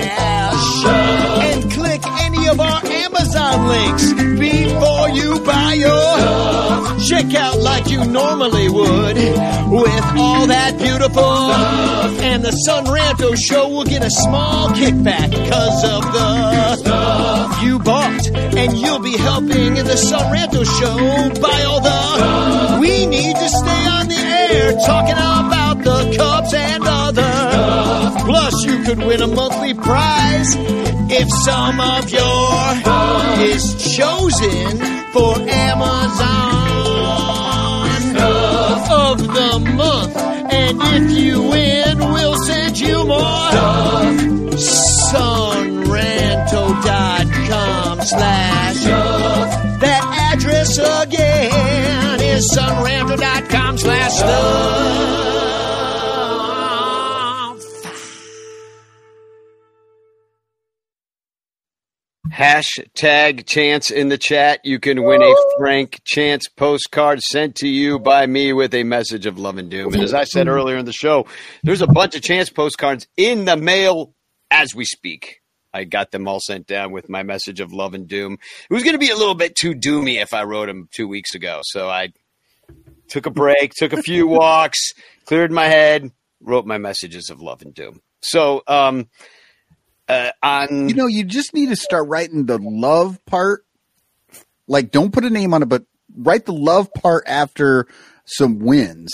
of 2.56 2.62
our 2.62 2.86
Amazon 2.86 3.68
links 3.68 4.14
before 4.40 5.10
you 5.10 5.40
buy 5.44 5.74
your 5.74 6.18
stuff. 6.20 7.08
Check 7.08 7.34
out 7.36 7.60
like 7.60 7.90
you 7.90 8.04
normally 8.06 8.70
would 8.70 9.18
with 9.18 10.06
all 10.16 10.48
that 10.48 10.78
beautiful 10.78 11.12
stuff. 11.12 12.20
And 12.22 12.44
the 12.44 12.52
Son 12.52 12.86
Ranto 12.86 13.36
show 13.36 13.68
will 13.68 13.84
get 13.84 14.04
a 14.04 14.10
small 14.10 14.70
kickback 14.70 15.32
because 15.32 15.84
of 15.84 16.02
the 16.14 16.76
stuff 16.78 17.64
you 17.64 17.80
bought. 17.80 18.26
And 18.56 18.78
you'll 18.78 19.04
be 19.04 19.18
helping 19.18 19.78
in 19.78 19.86
the 19.86 19.98
Son 19.98 20.24
Ranto 20.34 20.64
show 20.80 21.42
buy 21.42 21.64
all 21.68 21.82
the 21.82 22.18
stuff. 22.18 22.80
we 22.80 23.06
need 23.06 23.36
to 23.36 23.50
stay 23.50 23.88
on 23.98 24.08
the 24.08 24.16
air 24.16 24.72
talking 24.86 25.14
about 25.14 25.84
the 25.84 26.16
Cubs 26.18 26.54
and. 26.54 26.85
Plus, 28.36 28.66
you 28.66 28.84
could 28.84 29.00
win 29.00 29.22
a 29.22 29.28
monthly 29.28 29.74
prize 29.74 30.56
if 31.10 31.30
some 31.46 31.80
of 31.80 32.10
your 32.10 32.74
is 33.48 33.96
chosen 33.96 34.78
for 35.14 35.38
Amazon 35.40 36.26
Stuff. 38.12 38.92
of 38.92 39.18
the 39.20 39.60
month. 39.74 40.18
And 40.52 40.82
if 40.82 41.12
you 41.18 41.44
win, 41.44 41.98
we'll 41.98 42.36
send 42.44 42.78
you 42.78 43.06
more. 43.08 43.52
Stuff. 43.52 44.16
Sonranto.com 45.14 48.02
slash 48.02 48.84
That 49.80 50.04
address 50.34 50.78
again 50.78 52.20
is 52.20 52.52
sonranto.com 52.54 53.78
slash 53.78 54.12
Hashtag 62.36 63.46
chance 63.46 63.90
in 63.90 64.10
the 64.10 64.18
chat. 64.18 64.60
You 64.66 64.78
can 64.78 65.04
win 65.04 65.22
a 65.24 65.34
Frank 65.58 66.02
Chance 66.04 66.50
postcard 66.50 67.22
sent 67.22 67.56
to 67.58 67.68
you 67.70 67.98
by 67.98 68.26
me 68.26 68.52
with 68.52 68.74
a 68.74 68.84
message 68.84 69.26
of 69.26 69.40
love 69.40 69.58
and 69.58 69.72
doom. 69.72 69.94
And 69.94 70.04
as 70.04 70.14
I 70.14 70.26
said 70.26 70.50
earlier 70.50 70.76
in 70.76 70.84
the 70.84 70.92
show, 70.92 71.28
there's 71.64 71.82
a 71.82 71.88
bunch 71.88 72.14
of 72.14 72.22
chance 72.22 72.50
postcards 72.50 73.08
in 73.16 73.46
the 73.46 73.56
mail 73.56 74.14
as 74.52 74.76
we 74.76 74.84
speak. 74.84 75.38
I 75.74 75.86
got 75.86 76.12
them 76.12 76.28
all 76.28 76.42
sent 76.42 76.68
down 76.68 76.92
with 76.92 77.08
my 77.08 77.24
message 77.24 77.62
of 77.62 77.72
love 77.72 77.94
and 77.94 78.06
doom. 78.06 78.34
It 78.70 78.74
was 78.74 78.84
going 78.84 78.96
to 78.96 79.00
be 79.00 79.12
a 79.12 79.16
little 79.16 79.36
bit 79.36 79.56
too 79.56 79.74
doomy 79.74 80.22
if 80.22 80.34
I 80.34 80.44
wrote 80.44 80.66
them 80.66 80.90
two 80.92 81.08
weeks 81.08 81.36
ago. 81.36 81.62
So 81.64 81.90
I 81.90 82.10
took 83.08 83.28
a 83.28 83.32
break, 83.32 83.72
took 83.78 83.94
a 83.94 84.02
few 84.02 84.28
walks, 84.28 84.92
cleared 85.24 85.54
my 85.54 85.68
head, 85.68 86.12
wrote 86.42 86.66
my 86.66 86.80
messages 86.80 87.30
of 87.30 87.40
love 87.40 87.62
and 87.62 87.74
doom. 87.74 88.02
So, 88.22 88.62
um, 88.68 89.08
uh, 90.08 90.32
on 90.42 90.90
You 90.90 90.96
know, 90.96 91.08
you 91.08 91.24
just 91.24 91.54
need 91.54 91.70
to 91.70 91.76
start 91.76 92.08
writing 92.08 92.46
the 92.46 92.58
love 92.58 93.24
part. 93.26 93.66
Like, 94.68 94.92
don't 94.92 95.14
put 95.14 95.26
a 95.26 95.30
name 95.30 95.54
on 95.54 95.64
it, 95.64 95.70
but 95.70 95.84
write 96.16 96.46
the 96.46 96.54
love 96.54 96.94
part 96.94 97.24
after 97.28 97.88
some 98.26 98.60
wins. 98.60 99.12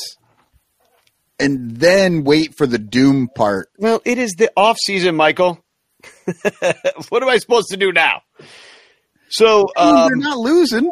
And 1.39 1.77
then 1.77 2.23
wait 2.23 2.55
for 2.55 2.67
the 2.67 2.77
doom 2.77 3.27
part. 3.33 3.69
Well, 3.77 4.01
it 4.05 4.17
is 4.17 4.33
the 4.37 4.51
off 4.55 4.77
season, 4.83 5.15
Michael. 5.15 5.63
what 7.09 7.23
am 7.23 7.29
I 7.29 7.37
supposed 7.37 7.69
to 7.69 7.77
do 7.77 7.91
now? 7.91 8.21
So 9.29 9.67
um, 9.75 10.11
not 10.19 10.37
losing. 10.37 10.91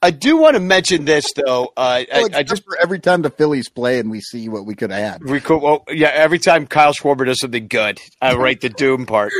I 0.00 0.10
do 0.12 0.36
want 0.36 0.54
to 0.54 0.60
mention 0.60 1.04
this 1.04 1.24
though. 1.34 1.72
Uh, 1.76 2.04
Well, 2.12 2.28
I, 2.32 2.38
I 2.38 2.42
just 2.44 2.64
for 2.64 2.78
every 2.80 3.00
time 3.00 3.22
the 3.22 3.30
Phillies 3.30 3.68
play 3.68 3.98
and 3.98 4.10
we 4.10 4.20
see 4.20 4.48
what 4.48 4.64
we 4.64 4.74
could 4.74 4.92
add. 4.92 5.24
we 5.24 5.40
could, 5.40 5.58
well, 5.58 5.84
yeah. 5.90 6.10
Every 6.14 6.38
time 6.38 6.66
Kyle 6.66 6.92
Schwarber 6.92 7.26
does 7.26 7.40
something 7.40 7.66
good, 7.66 7.98
I 8.20 8.34
write 8.34 8.60
the 8.60 8.68
doom 8.68 9.06
part. 9.06 9.32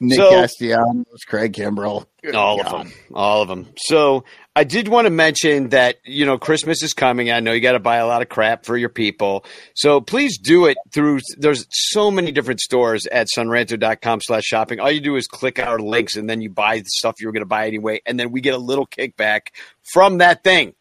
Nick 0.00 0.16
So- 0.16 0.30
Castellanos, 0.30 1.24
Craig 1.26 1.52
Kimbrel. 1.52 2.06
All 2.34 2.56
God. 2.62 2.66
of 2.66 2.72
them, 2.72 2.92
all 3.14 3.42
of 3.42 3.48
them. 3.48 3.68
So 3.76 4.24
I 4.56 4.64
did 4.64 4.88
want 4.88 5.06
to 5.06 5.10
mention 5.10 5.68
that 5.68 5.96
you 6.04 6.26
know 6.26 6.36
Christmas 6.36 6.82
is 6.82 6.92
coming. 6.92 7.30
I 7.30 7.38
know 7.40 7.52
you 7.52 7.60
got 7.60 7.72
to 7.72 7.78
buy 7.78 7.96
a 7.98 8.06
lot 8.06 8.22
of 8.22 8.28
crap 8.28 8.64
for 8.66 8.76
your 8.76 8.88
people, 8.88 9.44
so 9.74 10.00
please 10.00 10.36
do 10.38 10.66
it 10.66 10.76
through. 10.92 11.20
There's 11.36 11.66
so 11.70 12.10
many 12.10 12.32
different 12.32 12.60
stores 12.60 13.06
at 13.06 13.28
sonranto.com/shopping. 13.28 14.80
All 14.80 14.90
you 14.90 15.00
do 15.00 15.16
is 15.16 15.26
click 15.26 15.58
our 15.58 15.78
links, 15.78 16.16
and 16.16 16.28
then 16.28 16.40
you 16.40 16.50
buy 16.50 16.78
the 16.78 16.84
stuff 16.88 17.14
you 17.20 17.26
were 17.28 17.32
going 17.32 17.42
to 17.42 17.46
buy 17.46 17.66
anyway, 17.66 18.00
and 18.04 18.18
then 18.18 18.30
we 18.32 18.40
get 18.40 18.54
a 18.54 18.58
little 18.58 18.86
kickback 18.86 19.48
from 19.92 20.18
that 20.18 20.42
thing 20.44 20.74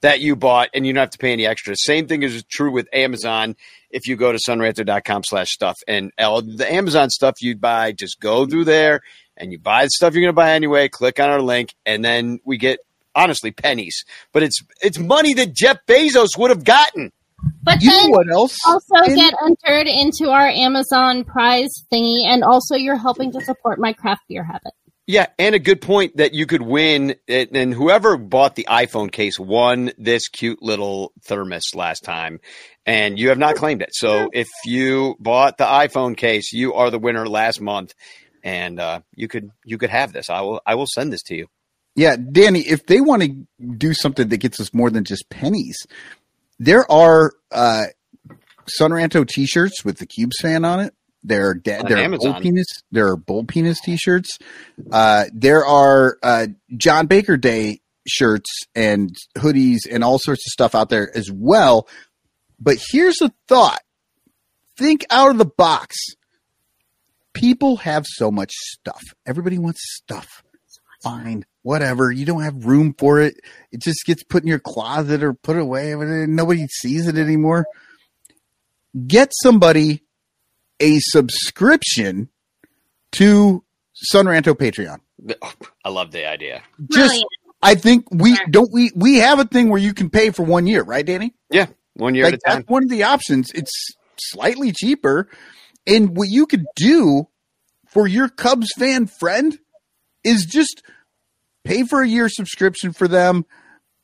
that 0.00 0.20
you 0.20 0.36
bought, 0.36 0.68
and 0.74 0.86
you 0.86 0.92
don't 0.92 1.00
have 1.02 1.10
to 1.10 1.18
pay 1.18 1.32
any 1.32 1.46
extra. 1.46 1.74
Same 1.76 2.06
thing 2.06 2.22
is 2.22 2.44
true 2.44 2.72
with 2.72 2.88
Amazon. 2.92 3.56
If 3.90 4.06
you 4.06 4.16
go 4.16 4.32
to 4.32 4.38
sonranto.com 4.38 5.22
slash 5.24 5.50
stuff 5.50 5.76
and 5.88 6.12
all 6.18 6.42
the 6.42 6.70
Amazon 6.70 7.10
stuff 7.10 7.36
you 7.40 7.56
buy, 7.56 7.92
just 7.92 8.20
go 8.20 8.46
through 8.46 8.64
there 8.66 9.00
and 9.36 9.50
you 9.50 9.58
buy 9.58 9.84
the 9.84 9.90
stuff 9.90 10.14
you're 10.14 10.22
going 10.22 10.32
to 10.32 10.36
buy 10.36 10.52
anyway. 10.52 10.88
Click 10.88 11.18
on 11.20 11.30
our 11.30 11.40
link, 11.40 11.74
and 11.86 12.04
then 12.04 12.38
we 12.44 12.58
get 12.58 12.80
honestly 13.14 13.50
pennies, 13.50 14.04
but 14.32 14.42
it's 14.42 14.60
it's 14.82 14.98
money 14.98 15.34
that 15.34 15.52
Jeff 15.54 15.78
Bezos 15.86 16.36
would 16.38 16.50
have 16.50 16.64
gotten. 16.64 17.10
But 17.62 17.82
You 17.82 17.90
know 17.90 17.96
then 18.02 18.10
what 18.10 18.30
else? 18.32 18.56
also 18.66 19.10
in- 19.10 19.14
get 19.16 19.34
entered 19.44 19.86
into 19.86 20.30
our 20.30 20.46
Amazon 20.48 21.24
prize 21.24 21.70
thingy, 21.92 22.24
and 22.26 22.44
also 22.44 22.74
you're 22.74 22.96
helping 22.96 23.32
to 23.32 23.40
support 23.40 23.78
my 23.78 23.92
craft 23.92 24.22
beer 24.28 24.44
habit. 24.44 24.72
Yeah, 25.10 25.26
and 25.38 25.54
a 25.54 25.58
good 25.58 25.80
point 25.80 26.18
that 26.18 26.34
you 26.34 26.44
could 26.44 26.60
win. 26.60 27.14
it- 27.26 27.50
And 27.56 27.72
whoever 27.72 28.18
bought 28.18 28.56
the 28.56 28.66
iPhone 28.68 29.10
case 29.10 29.38
won 29.38 29.90
this 29.96 30.28
cute 30.28 30.62
little 30.62 31.12
thermos 31.24 31.74
last 31.74 32.04
time. 32.04 32.40
and 32.84 33.18
you 33.18 33.28
have 33.30 33.38
not 33.38 33.54
claimed 33.56 33.82
it. 33.82 33.90
So 33.92 34.30
if 34.32 34.48
you 34.64 35.14
bought 35.18 35.58
the 35.58 35.64
iPhone 35.64 36.16
case, 36.16 36.52
you 36.54 36.72
are 36.72 36.90
the 36.90 36.98
winner 36.98 37.26
last 37.28 37.60
month, 37.60 37.92
and 38.42 38.80
uh, 38.80 39.00
you 39.14 39.28
could 39.28 39.50
you 39.64 39.76
could 39.76 39.90
have 39.90 40.12
this. 40.14 40.30
I 40.30 40.40
will 40.40 40.60
I 40.66 40.74
will 40.74 40.86
send 40.86 41.12
this 41.12 41.22
to 41.24 41.34
you. 41.36 41.46
Yeah, 41.96 42.16
Danny, 42.16 42.60
if 42.60 42.86
they 42.86 43.00
want 43.02 43.22
to 43.24 43.46
do 43.76 43.92
something 43.92 44.28
that 44.28 44.38
gets 44.38 44.58
us 44.60 44.72
more 44.72 44.88
than 44.90 45.04
just 45.04 45.28
pennies, 45.28 45.86
there 46.58 46.90
are 46.90 47.32
uh 47.50 47.86
Sonranto 48.80 49.26
t-shirts 49.28 49.84
with 49.84 49.98
the 49.98 50.06
Cubes 50.06 50.36
fan 50.40 50.64
on 50.64 50.80
it. 50.80 50.94
There 51.24 51.48
are 51.48 51.54
de- 51.54 51.82
there 51.88 51.98
are 51.98 52.10
bold 52.18 52.42
penis 52.42 52.66
there 52.90 53.08
are 53.08 53.16
bull 53.16 53.44
penis 53.44 53.80
t-shirts. 53.80 54.38
Uh 54.90 55.24
there 55.32 55.64
are 55.64 56.18
uh 56.22 56.46
John 56.76 57.06
Baker 57.06 57.36
Day 57.36 57.80
shirts 58.06 58.50
and 58.74 59.14
hoodies 59.36 59.80
and 59.90 60.02
all 60.02 60.18
sorts 60.18 60.46
of 60.46 60.50
stuff 60.50 60.74
out 60.74 60.88
there 60.88 61.14
as 61.16 61.30
well. 61.30 61.88
But 62.60 62.78
here's 62.90 63.20
a 63.20 63.32
thought. 63.46 63.82
Think 64.76 65.04
out 65.10 65.30
of 65.30 65.38
the 65.38 65.44
box. 65.44 65.96
People 67.34 67.76
have 67.76 68.04
so 68.06 68.30
much 68.30 68.52
stuff. 68.52 69.02
Everybody 69.26 69.58
wants 69.58 69.80
stuff 69.96 70.42
fine, 71.02 71.44
whatever. 71.62 72.10
You 72.10 72.24
don't 72.24 72.42
have 72.42 72.66
room 72.66 72.94
for 72.98 73.20
it. 73.20 73.40
It 73.72 73.80
just 73.80 74.04
gets 74.04 74.22
put 74.22 74.42
in 74.42 74.48
your 74.48 74.58
closet 74.58 75.22
or 75.22 75.34
put 75.34 75.56
away. 75.56 75.94
Nobody 75.94 76.66
sees 76.66 77.06
it 77.06 77.16
anymore. 77.16 77.66
Get 79.06 79.32
somebody 79.42 80.02
a 80.80 80.98
subscription 81.00 82.28
to 83.12 83.64
Sonranto 84.12 84.54
Patreon. 84.54 84.98
I 85.84 85.88
love 85.88 86.12
the 86.12 86.28
idea. 86.28 86.62
Just, 86.92 87.10
Brilliant. 87.10 87.24
I 87.62 87.74
think 87.74 88.04
we 88.12 88.36
don't 88.50 88.70
we 88.72 88.92
we 88.94 89.16
have 89.16 89.40
a 89.40 89.44
thing 89.44 89.68
where 89.68 89.80
you 89.80 89.92
can 89.92 90.10
pay 90.10 90.30
for 90.30 90.44
one 90.44 90.66
year, 90.68 90.82
right, 90.84 91.04
Danny? 91.04 91.34
Yeah, 91.50 91.66
one 91.94 92.14
year 92.14 92.24
like 92.24 92.34
at 92.34 92.38
a 92.38 92.42
time. 92.48 92.56
that's 92.60 92.68
one 92.68 92.84
of 92.84 92.88
the 92.88 93.02
options. 93.02 93.50
It's 93.52 93.72
slightly 94.16 94.70
cheaper, 94.72 95.28
and 95.86 96.16
what 96.16 96.28
you 96.28 96.46
could 96.46 96.64
do 96.76 97.26
for 97.88 98.06
your 98.06 98.28
Cubs 98.28 98.68
fan 98.78 99.06
friend 99.06 99.58
is 100.22 100.44
just 100.44 100.82
pay 101.64 101.82
for 101.82 102.00
a 102.00 102.06
year 102.08 102.28
subscription 102.28 102.92
for 102.92 103.08
them. 103.08 103.44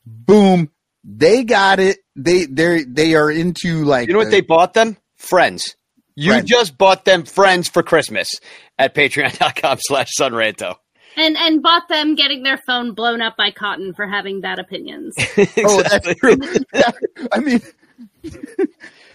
Boom, 0.05 0.71
they 1.05 1.45
got 1.45 1.79
it. 1.79 1.99
They 2.17 2.47
they 2.47 2.83
they 2.83 3.15
are 3.15 3.31
into 3.31 3.85
like 3.85 4.09
You 4.09 4.15
know 4.15 4.19
what 4.19 4.25
the- 4.27 4.31
they 4.33 4.41
bought 4.41 4.75
them? 4.75 4.97
Friends. 5.17 5.77
You 6.17 6.33
Friends. 6.33 6.49
just 6.49 6.79
bought 6.79 7.05
them 7.05 7.25
friends 7.25 7.69
for 7.69 7.83
Christmas 7.83 8.31
at 8.79 8.95
patreon.com 8.95 9.79
slash 9.83 10.11
sonranto. 10.19 10.77
And 11.17 11.37
and 11.37 11.63
bought 11.63 11.89
them 11.89 12.15
getting 12.17 12.43
their 12.43 12.59
phone 12.67 12.93
blown 12.95 13.23
up 13.23 13.37
by 13.37 13.51
Cotton 13.53 13.95
for 13.95 14.07
having 14.07 14.41
bad 14.41 14.59
opinions. 14.59 15.15
Oh, 15.59 15.83
that's 15.83 16.13
true. 16.17 16.37
I 17.33 17.39
mean, 17.41 17.61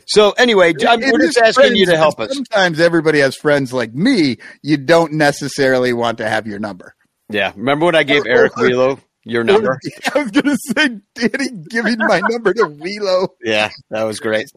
So 0.05 0.31
anyway, 0.31 0.73
I'm, 0.87 1.01
we're 1.01 1.19
just 1.19 1.37
asking 1.37 1.75
you 1.75 1.85
to 1.87 1.97
help 1.97 2.19
us. 2.19 2.33
Sometimes 2.33 2.79
everybody 2.79 3.19
has 3.19 3.35
friends 3.35 3.71
like 3.71 3.93
me. 3.93 4.37
You 4.63 4.77
don't 4.77 5.13
necessarily 5.13 5.93
want 5.93 6.17
to 6.17 6.27
have 6.29 6.47
your 6.47 6.57
number. 6.57 6.95
Yeah. 7.29 7.51
Remember 7.55 7.85
when 7.85 7.95
I 7.95 8.03
gave 8.03 8.23
Or- 8.25 8.29
Eric 8.29 8.57
or- 8.57 8.63
Wheelo 8.69 8.99
your 9.25 9.43
number? 9.43 9.77
I 10.15 10.19
was 10.23 10.31
gonna 10.31 10.55
say, 10.75 10.99
Danny, 11.13 11.49
giving 11.69 11.97
my 11.99 12.21
number 12.27 12.53
to 12.55 12.63
Wheelo. 12.63 13.27
Yeah, 13.43 13.69
that 13.91 14.03
was 14.03 14.19
great. 14.19 14.47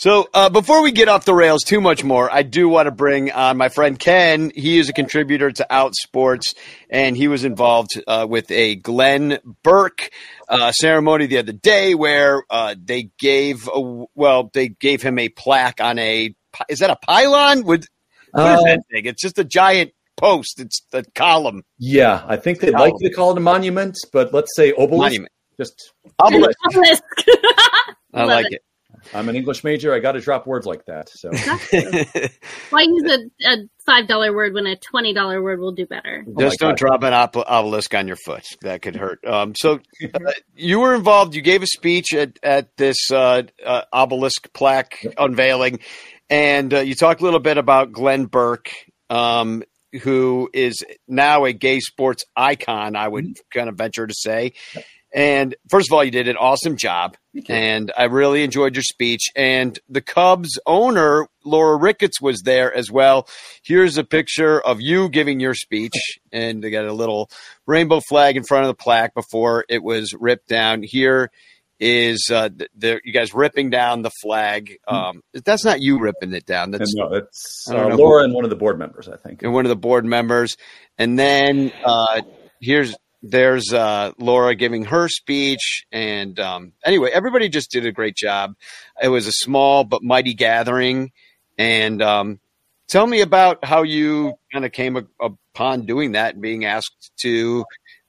So 0.00 0.26
uh, 0.32 0.48
before 0.48 0.82
we 0.82 0.92
get 0.92 1.08
off 1.08 1.26
the 1.26 1.34
rails 1.34 1.62
too 1.62 1.78
much 1.78 2.02
more, 2.02 2.32
I 2.32 2.42
do 2.42 2.70
want 2.70 2.86
to 2.86 2.90
bring 2.90 3.30
on 3.32 3.58
my 3.58 3.68
friend 3.68 3.98
Ken. 3.98 4.50
He 4.54 4.78
is 4.78 4.88
a 4.88 4.94
contributor 4.94 5.50
to 5.50 5.66
Outsports, 5.70 6.54
and 6.88 7.14
he 7.14 7.28
was 7.28 7.44
involved 7.44 8.02
uh, 8.06 8.26
with 8.26 8.50
a 8.50 8.76
Glenn 8.76 9.40
Burke 9.62 10.08
uh, 10.48 10.72
ceremony 10.72 11.26
the 11.26 11.36
other 11.36 11.52
day 11.52 11.94
where 11.94 12.44
uh, 12.48 12.76
they 12.82 13.10
gave 13.18 13.68
a, 13.68 14.06
well, 14.14 14.50
they 14.54 14.68
gave 14.68 15.02
him 15.02 15.18
a 15.18 15.28
plaque 15.28 15.82
on 15.82 15.98
a 15.98 16.34
is 16.70 16.78
that 16.78 16.88
a 16.88 16.96
pylon? 16.96 17.64
With 17.64 17.84
what 18.30 18.52
is 18.54 18.58
Uh, 18.58 18.62
that 18.62 18.80
thing? 18.90 19.04
It's 19.04 19.20
just 19.20 19.38
a 19.38 19.44
giant 19.44 19.92
post. 20.16 20.60
It's 20.60 20.80
the 20.92 21.04
column 21.14 21.62
Yeah, 21.78 22.24
I 22.26 22.38
think 22.38 22.60
they'd 22.60 22.70
like 22.72 22.94
to 23.02 23.10
call 23.10 23.32
it 23.32 23.36
a 23.36 23.40
monument, 23.40 23.98
but 24.14 24.32
let's 24.32 24.56
say 24.56 24.72
obelisk. 24.72 24.98
monument. 25.02 25.32
Just, 25.58 25.92
Obelisk. 26.18 26.56
Obelisk. 26.70 27.02
I 28.14 28.24
like 28.24 28.46
it. 28.46 28.54
it. 28.54 28.62
I'm 29.14 29.28
an 29.28 29.36
English 29.36 29.64
major. 29.64 29.92
I 29.92 29.98
got 29.98 30.12
to 30.12 30.20
drop 30.20 30.46
words 30.46 30.66
like 30.66 30.84
that. 30.86 31.08
So 31.08 31.30
Why 32.70 32.82
use 32.82 33.30
a, 33.44 33.48
a 33.48 33.56
five 33.84 34.06
dollar 34.06 34.34
word 34.34 34.54
when 34.54 34.66
a 34.66 34.76
twenty 34.76 35.12
dollar 35.12 35.42
word 35.42 35.60
will 35.60 35.72
do 35.72 35.86
better? 35.86 36.24
Just 36.38 36.60
my 36.60 36.66
don't 36.66 36.78
God. 36.78 36.78
drop 36.78 37.02
an 37.02 37.12
op- 37.12 37.36
obelisk 37.36 37.94
on 37.94 38.06
your 38.06 38.16
foot. 38.16 38.46
That 38.62 38.82
could 38.82 38.96
hurt. 38.96 39.24
Um, 39.26 39.54
so 39.56 39.80
uh, 40.14 40.32
you 40.54 40.80
were 40.80 40.94
involved. 40.94 41.34
You 41.34 41.42
gave 41.42 41.62
a 41.62 41.66
speech 41.66 42.14
at 42.14 42.38
at 42.42 42.76
this 42.76 43.10
uh, 43.10 43.42
uh, 43.64 43.82
obelisk 43.92 44.52
plaque 44.52 45.04
unveiling, 45.18 45.80
and 46.28 46.72
uh, 46.72 46.80
you 46.80 46.94
talked 46.94 47.20
a 47.20 47.24
little 47.24 47.40
bit 47.40 47.58
about 47.58 47.92
Glenn 47.92 48.26
Burke, 48.26 48.70
um, 49.08 49.62
who 50.02 50.48
is 50.52 50.84
now 51.08 51.44
a 51.44 51.52
gay 51.52 51.80
sports 51.80 52.24
icon. 52.36 52.96
I 52.96 53.08
would 53.08 53.38
kind 53.52 53.68
of 53.68 53.76
venture 53.76 54.06
to 54.06 54.14
say. 54.14 54.52
And 55.12 55.56
first 55.68 55.90
of 55.90 55.94
all, 55.94 56.04
you 56.04 56.10
did 56.10 56.28
an 56.28 56.36
awesome 56.36 56.76
job, 56.76 57.16
and 57.48 57.90
I 57.96 58.04
really 58.04 58.44
enjoyed 58.44 58.76
your 58.76 58.84
speech. 58.84 59.28
And 59.34 59.76
the 59.88 60.00
Cubs 60.00 60.58
owner, 60.66 61.26
Laura 61.44 61.76
Ricketts, 61.76 62.20
was 62.20 62.42
there 62.42 62.72
as 62.72 62.90
well. 62.92 63.28
Here's 63.64 63.98
a 63.98 64.04
picture 64.04 64.60
of 64.60 64.80
you 64.80 65.08
giving 65.08 65.40
your 65.40 65.54
speech, 65.54 66.20
and 66.30 66.62
they 66.62 66.70
got 66.70 66.84
a 66.84 66.92
little 66.92 67.28
rainbow 67.66 68.00
flag 68.00 68.36
in 68.36 68.44
front 68.44 68.64
of 68.64 68.68
the 68.68 68.82
plaque 68.82 69.14
before 69.14 69.64
it 69.68 69.82
was 69.82 70.14
ripped 70.14 70.48
down. 70.48 70.82
Here 70.84 71.30
is 71.80 72.28
uh, 72.30 72.50
the, 72.54 72.68
the 72.76 73.00
you 73.04 73.12
guys 73.12 73.34
ripping 73.34 73.70
down 73.70 74.02
the 74.02 74.10
flag. 74.22 74.76
Um, 74.86 75.22
that's 75.32 75.64
not 75.64 75.80
you 75.80 75.98
ripping 75.98 76.32
it 76.34 76.46
down. 76.46 76.70
That's 76.70 76.94
no, 76.94 77.14
it's 77.14 77.66
uh, 77.68 77.88
Laura 77.96 78.22
and 78.22 78.34
one 78.34 78.44
of 78.44 78.50
the 78.50 78.56
board 78.56 78.78
members, 78.78 79.08
I 79.08 79.16
think. 79.16 79.42
and 79.42 79.52
one 79.52 79.64
of 79.64 79.70
the 79.70 79.76
board 79.76 80.04
members. 80.04 80.56
And 80.98 81.18
then 81.18 81.72
uh, 81.84 82.20
here's 82.60 82.94
there's 83.22 83.72
uh, 83.72 84.12
Laura 84.18 84.54
giving 84.54 84.86
her 84.86 85.08
speech. 85.08 85.84
And 85.92 86.38
um, 86.40 86.72
anyway, 86.84 87.10
everybody 87.12 87.48
just 87.48 87.70
did 87.70 87.86
a 87.86 87.92
great 87.92 88.16
job. 88.16 88.54
It 89.02 89.08
was 89.08 89.26
a 89.26 89.32
small 89.32 89.84
but 89.84 90.02
mighty 90.02 90.34
gathering. 90.34 91.12
And 91.58 92.00
um, 92.02 92.40
tell 92.88 93.06
me 93.06 93.20
about 93.20 93.64
how 93.64 93.82
you 93.82 94.34
kind 94.52 94.64
of 94.64 94.72
came 94.72 94.96
a- 94.96 95.06
upon 95.20 95.86
doing 95.86 96.12
that 96.12 96.34
and 96.34 96.42
being 96.42 96.64
asked 96.64 97.12
to 97.22 97.64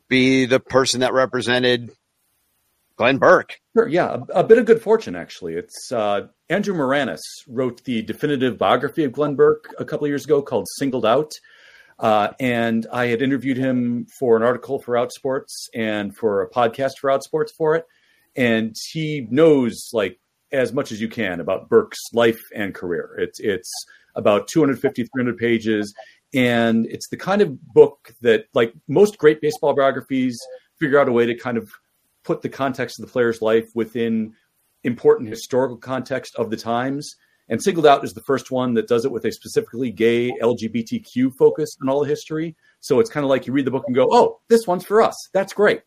be 0.07 0.45
the 0.45 0.59
person 0.59 1.01
that 1.01 1.13
represented 1.13 1.91
Glenn 2.97 3.17
Burke. 3.17 3.59
Sure, 3.75 3.87
yeah, 3.87 4.17
a, 4.33 4.41
a 4.41 4.43
bit 4.43 4.57
of 4.57 4.65
good 4.65 4.81
fortune 4.81 5.15
actually. 5.15 5.55
It's 5.55 5.91
uh, 5.91 6.27
Andrew 6.49 6.75
Maraniss 6.75 7.21
wrote 7.47 7.83
the 7.83 8.01
definitive 8.01 8.57
biography 8.57 9.03
of 9.03 9.13
Glenn 9.13 9.35
Burke 9.35 9.73
a 9.79 9.85
couple 9.85 10.07
years 10.07 10.25
ago 10.25 10.41
called 10.41 10.67
"Singled 10.77 11.05
Out," 11.05 11.31
uh, 12.01 12.33
and 12.39 12.85
I 12.91 13.07
had 13.07 13.21
interviewed 13.21 13.57
him 13.57 14.07
for 14.19 14.35
an 14.35 14.43
article 14.43 14.79
for 14.79 14.95
Outsports 14.95 15.69
and 15.73 16.15
for 16.15 16.41
a 16.41 16.49
podcast 16.49 16.97
for 16.99 17.09
Outsports 17.09 17.51
for 17.55 17.75
it, 17.75 17.85
and 18.35 18.75
he 18.91 19.27
knows 19.29 19.89
like 19.93 20.19
as 20.51 20.73
much 20.73 20.91
as 20.91 20.99
you 20.99 21.07
can 21.07 21.39
about 21.39 21.69
Burke's 21.69 22.11
life 22.11 22.41
and 22.53 22.75
career. 22.75 23.15
It's 23.17 23.39
it's 23.39 23.71
about 24.15 24.49
250 24.49 25.03
300 25.03 25.37
pages 25.37 25.93
and 26.33 26.85
it's 26.87 27.09
the 27.09 27.17
kind 27.17 27.41
of 27.41 27.61
book 27.73 28.13
that 28.21 28.45
like 28.53 28.73
most 28.87 29.17
great 29.17 29.41
baseball 29.41 29.73
biographies 29.73 30.39
figure 30.79 30.99
out 30.99 31.09
a 31.09 31.11
way 31.11 31.25
to 31.25 31.35
kind 31.35 31.57
of 31.57 31.69
put 32.23 32.41
the 32.41 32.49
context 32.49 32.99
of 32.99 33.05
the 33.05 33.11
player's 33.11 33.41
life 33.41 33.69
within 33.75 34.33
important 34.83 35.29
historical 35.29 35.77
context 35.77 36.35
of 36.35 36.49
the 36.49 36.57
times. 36.57 37.15
And 37.51 37.61
Singled 37.61 37.85
Out 37.85 38.05
is 38.05 38.13
the 38.13 38.21
first 38.21 38.49
one 38.49 38.75
that 38.75 38.87
does 38.87 39.03
it 39.03 39.11
with 39.11 39.25
a 39.25 39.31
specifically 39.31 39.91
gay 39.91 40.31
LGBTQ 40.41 41.35
focus 41.37 41.75
in 41.81 41.89
all 41.89 41.99
the 41.99 42.07
history. 42.07 42.55
So 42.79 43.01
it's 43.01 43.09
kind 43.09 43.25
of 43.25 43.29
like 43.29 43.45
you 43.45 43.51
read 43.51 43.65
the 43.65 43.71
book 43.71 43.83
and 43.85 43.95
go, 43.95 44.07
oh, 44.09 44.39
this 44.47 44.65
one's 44.65 44.85
for 44.85 45.01
us. 45.01 45.15
That's 45.33 45.51
great. 45.51 45.81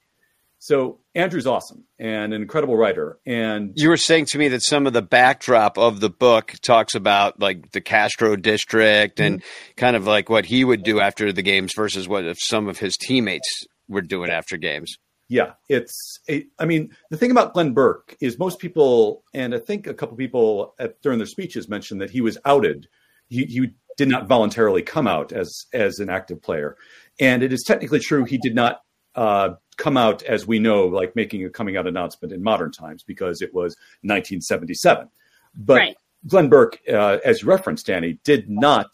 So 0.59 1.01
Andrew's 1.15 1.47
awesome 1.47 1.85
and 1.99 2.35
an 2.35 2.43
incredible 2.43 2.77
writer. 2.77 3.19
And 3.27 3.73
You 3.77 3.89
were 3.89 3.97
saying 3.97 4.27
to 4.27 4.39
me 4.39 4.49
that 4.49 4.63
some 4.63 4.87
of 4.87 4.93
the 4.93 5.03
backdrop 5.03 5.79
of 5.79 6.01
the 6.01 6.11
book 6.11 6.55
talks 6.63 6.95
about 6.95 7.41
like 7.41 7.73
the 7.73 7.81
Castro 7.81 8.37
district 8.37 9.19
and 9.19 9.41
mm-hmm. 9.41 9.75
kind 9.77 9.97
of 9.97 10.07
like 10.07 10.29
what 10.29 10.45
he 10.45 10.65
would 10.65 10.83
do 10.83 11.01
after 11.01 11.33
the 11.33 11.43
games 11.43 11.73
versus 11.75 12.07
what 12.07 12.27
if 12.27 12.39
some 12.41 12.69
of 12.69 12.79
his 12.79 12.99
teammates 12.99 13.67
were 13.89 14.03
doing 14.03 14.31
after 14.31 14.59
games. 14.59 14.97
Yeah, 15.29 15.53
it's. 15.69 16.21
A, 16.29 16.47
I 16.59 16.67
mean, 16.67 16.91
the 17.11 17.17
thing 17.17 17.31
about 17.31 17.55
Glenn 17.55 17.73
Burke 17.73 18.17
is 18.21 18.39
most 18.39 18.59
people, 18.59 19.25
and 19.33 19.55
I 19.55 19.59
think 19.59 19.87
a 19.87 19.95
couple 19.95 20.17
people 20.17 20.75
at, 20.79 21.01
during 21.03 21.19
their 21.19 21.27
speeches 21.27 21.69
mentioned 21.69 22.01
that 22.01 22.11
he 22.11 22.21
was 22.21 22.37
outed. 22.45 22.89
He, 23.29 23.45
he 23.45 23.71
did 23.97 24.09
not 24.09 24.27
voluntarily 24.27 24.83
come 24.83 25.07
out 25.07 25.33
as 25.33 25.67
as 25.73 25.99
an 25.99 26.11
active 26.11 26.43
player, 26.43 26.77
and 27.19 27.43
it 27.43 27.53
is 27.53 27.63
technically 27.63 28.01
true 28.01 28.25
he 28.25 28.39
did 28.39 28.55
not 28.55 28.83
uh, 29.15 29.55
come 29.77 29.97
out 29.97 30.23
as 30.25 30.47
we 30.47 30.59
know, 30.59 30.87
like 30.87 31.17
making 31.17 31.45
a 31.45 31.51
coming 31.51 31.77
out 31.77 31.87
announcement 31.87 32.33
in 32.33 32.43
modern 32.43 32.71
times 32.71 33.03
because 33.03 33.41
it 33.41 33.53
was 33.55 33.77
1977. 34.03 35.09
But 35.55 35.75
Right. 35.75 35.97
Glenn 36.27 36.49
Burke, 36.49 36.81
uh, 36.89 37.19
as 37.25 37.43
you 37.43 37.49
referenced, 37.49 37.87
Danny, 37.87 38.19
did 38.25 38.49
not 38.49 38.91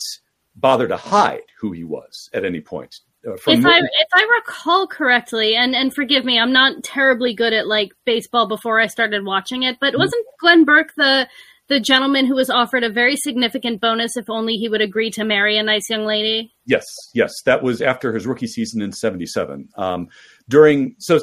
bother 0.56 0.88
to 0.88 0.96
hide 0.96 1.42
who 1.60 1.72
he 1.72 1.84
was 1.84 2.28
at 2.32 2.44
any 2.44 2.60
point. 2.60 3.00
Uh, 3.26 3.36
from 3.36 3.52
if 3.54 3.66
I 3.66 3.78
if 3.78 4.08
I 4.14 4.40
recall 4.40 4.86
correctly, 4.86 5.54
and 5.54 5.74
and 5.74 5.94
forgive 5.94 6.24
me, 6.24 6.38
I'm 6.38 6.52
not 6.52 6.82
terribly 6.82 7.34
good 7.34 7.52
at 7.52 7.66
like 7.66 7.92
baseball 8.06 8.46
before 8.48 8.80
I 8.80 8.86
started 8.86 9.24
watching 9.24 9.62
it, 9.62 9.74
Mm-hmm. 9.74 9.92
but 9.92 9.98
wasn't 9.98 10.26
Glenn 10.40 10.64
Burke 10.64 10.92
the 10.96 11.28
the 11.68 11.80
gentleman 11.80 12.26
who 12.26 12.34
was 12.34 12.50
offered 12.50 12.82
a 12.82 12.90
very 12.90 13.14
significant 13.16 13.80
bonus 13.80 14.16
if 14.16 14.28
only 14.28 14.56
he 14.56 14.68
would 14.68 14.80
agree 14.80 15.10
to 15.12 15.24
marry 15.24 15.56
a 15.56 15.62
nice 15.62 15.88
young 15.88 16.04
lady? 16.04 16.52
Yes, 16.66 16.84
yes, 17.14 17.32
that 17.44 17.62
was 17.62 17.80
after 17.80 18.12
his 18.12 18.26
rookie 18.26 18.46
season 18.48 18.82
in 18.82 18.90
'77. 18.90 19.68
Um, 19.76 20.08
during 20.48 20.96
so 20.98 21.20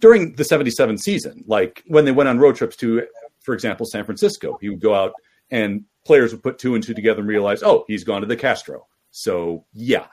during 0.00 0.34
the 0.36 0.44
'77 0.44 0.96
season, 0.98 1.42
like 1.46 1.82
when 1.88 2.04
they 2.04 2.12
went 2.12 2.28
on 2.28 2.38
road 2.38 2.56
trips 2.56 2.76
to, 2.76 3.02
for 3.42 3.52
example, 3.52 3.84
San 3.84 4.04
Francisco, 4.04 4.58
he 4.60 4.70
would 4.70 4.80
go 4.80 4.94
out 4.94 5.12
and 5.50 5.84
players 6.04 6.32
would 6.32 6.42
put 6.42 6.58
two 6.58 6.74
and 6.74 6.84
two 6.84 6.94
together 6.94 7.20
and 7.20 7.28
realize, 7.28 7.62
oh, 7.62 7.84
he's 7.88 8.04
gone 8.04 8.20
to 8.20 8.26
the 8.26 8.36
Castro. 8.36 8.86
So 9.10 9.64
yeah, 9.72 10.06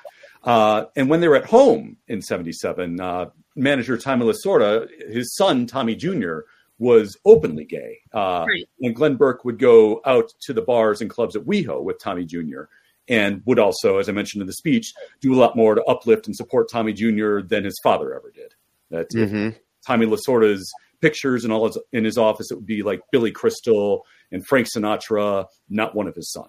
uh, 0.44 0.86
and 0.96 1.10
when 1.10 1.20
they 1.22 1.28
were 1.28 1.36
at 1.36 1.46
home 1.46 1.98
in 2.08 2.22
'77, 2.22 3.00
uh, 3.00 3.26
manager 3.56 3.98
Tommy 3.98 4.26
Lasorda, 4.26 4.88
his 5.12 5.36
son 5.36 5.66
Tommy 5.68 5.96
Jr. 5.96 6.40
was 6.80 7.18
openly 7.26 7.66
gay, 7.66 8.00
uh, 8.14 8.46
Right. 8.48 8.68
and 8.82 8.96
Glenn 8.96 9.16
Burke 9.16 9.46
would 9.46 9.60
go 9.60 10.02
out 10.06 10.30
to 10.42 10.54
the 10.54 10.62
bars 10.62 11.02
and 11.02 11.10
clubs 11.10 11.36
at 11.36 11.44
WeHo 11.44 11.82
with 11.84 12.00
Tommy 12.00 12.26
Jr. 12.26 12.64
and 13.08 13.42
would 13.46 13.60
also, 13.60 13.98
as 14.00 14.08
I 14.10 14.12
mentioned 14.14 14.42
in 14.42 14.48
the 14.48 14.54
speech, 14.54 14.94
do 15.22 15.34
a 15.34 15.40
lot 15.40 15.56
more 15.56 15.76
to 15.76 15.84
uplift 15.86 16.28
and 16.28 16.36
support 16.36 16.70
Tommy 16.70 16.94
Jr. 16.94 17.42
than 17.42 17.64
his 17.64 17.78
father 17.84 18.14
ever 18.16 18.32
did. 18.32 18.54
That 18.90 19.10
Mhm. 19.12 19.56
Tommy 19.86 20.06
Lasorda's 20.06 20.72
pictures 21.02 21.44
and 21.44 21.52
all 21.52 21.68
his, 21.68 21.78
in 21.92 22.06
his 22.06 22.18
office, 22.18 22.50
it 22.50 22.56
would 22.56 22.66
be 22.66 22.82
like 22.82 23.02
Billy 23.12 23.32
Crystal 23.32 24.06
and 24.32 24.46
Frank 24.48 24.68
Sinatra, 24.74 25.46
not 25.70 25.94
one 25.96 26.08
of 26.08 26.16
his 26.16 26.32
son. 26.32 26.48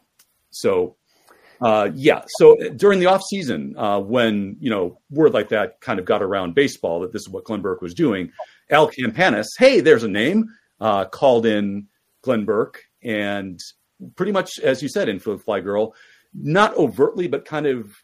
So, 0.50 0.96
uh, 1.64 1.90
yeah. 1.94 2.22
So 2.28 2.56
during 2.76 3.00
the 3.00 3.06
off 3.06 3.22
season, 3.22 3.74
uh, 3.78 3.98
when 3.98 4.56
you 4.60 4.68
know 4.68 5.00
word 5.10 5.32
like 5.32 5.48
that 5.48 5.80
kind 5.80 5.98
of 5.98 6.04
got 6.04 6.22
around 6.22 6.54
baseball 6.54 7.00
that 7.00 7.12
this 7.12 7.22
is 7.22 7.28
what 7.30 7.44
Glenn 7.44 7.62
Burke 7.62 7.80
was 7.80 7.94
doing, 7.94 8.30
Al 8.70 8.90
Campanis, 8.90 9.46
hey, 9.58 9.80
there's 9.80 10.04
a 10.04 10.08
name, 10.08 10.44
uh, 10.80 11.06
called 11.06 11.46
in 11.46 11.86
Glenn 12.20 12.44
Burke, 12.44 12.82
and 13.02 13.58
pretty 14.14 14.30
much 14.30 14.58
as 14.60 14.82
you 14.82 14.90
said 14.90 15.08
in 15.08 15.18
Fly 15.18 15.60
Girl, 15.60 15.94
not 16.34 16.76
overtly 16.76 17.28
but 17.28 17.46
kind 17.46 17.66
of 17.66 17.96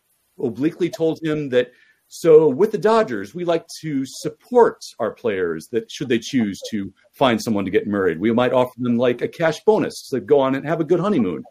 obliquely 0.43 0.89
told 0.89 1.21
him 1.23 1.51
that 1.51 1.71
so 2.13 2.49
with 2.49 2.73
the 2.73 2.79
Dodgers, 2.79 3.37
we 3.37 3.45
like 3.45 3.65
to 3.83 4.03
support 4.05 4.83
our 4.99 5.13
players 5.13 5.69
that 5.71 5.89
should 5.89 6.09
they 6.09 6.19
choose 6.19 6.61
to 6.73 6.93
find 7.13 7.41
someone 7.41 7.65
to 7.65 7.71
get 7.71 7.87
married, 7.87 8.19
we 8.19 8.33
might 8.33 8.53
offer 8.53 8.73
them 8.79 8.97
like 8.97 9.23
a 9.23 9.29
cash 9.29 9.63
bonus 9.65 10.09
to 10.09 10.19
go 10.19 10.41
on 10.41 10.57
and 10.57 10.67
have 10.67 10.81
a 10.81 10.85
good 10.85 10.99
honeymoon. 10.99 11.45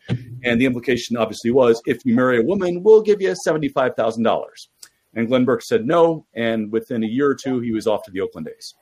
And 0.44 0.60
the 0.60 0.66
implication 0.66 1.16
obviously 1.16 1.52
was 1.52 1.82
if 1.86 2.00
you 2.04 2.14
marry 2.14 2.40
a 2.40 2.44
woman, 2.44 2.84
we'll 2.84 3.02
give 3.02 3.22
you 3.22 3.34
seventy-five 3.36 3.96
thousand 3.96 4.24
dollars. 4.24 4.68
And 5.14 5.30
Glenn 5.30 5.46
Burke 5.46 5.64
said 5.64 5.86
no, 5.86 6.26
and 6.34 6.70
within 6.74 7.06
a 7.06 7.08
year 7.08 7.30
or 7.30 7.36
two, 7.36 7.62
he 7.62 7.72
was 7.72 7.88
off 7.88 8.04
to 8.04 8.12
the 8.12 8.20
Oakland 8.20 8.50
A's. 8.50 8.76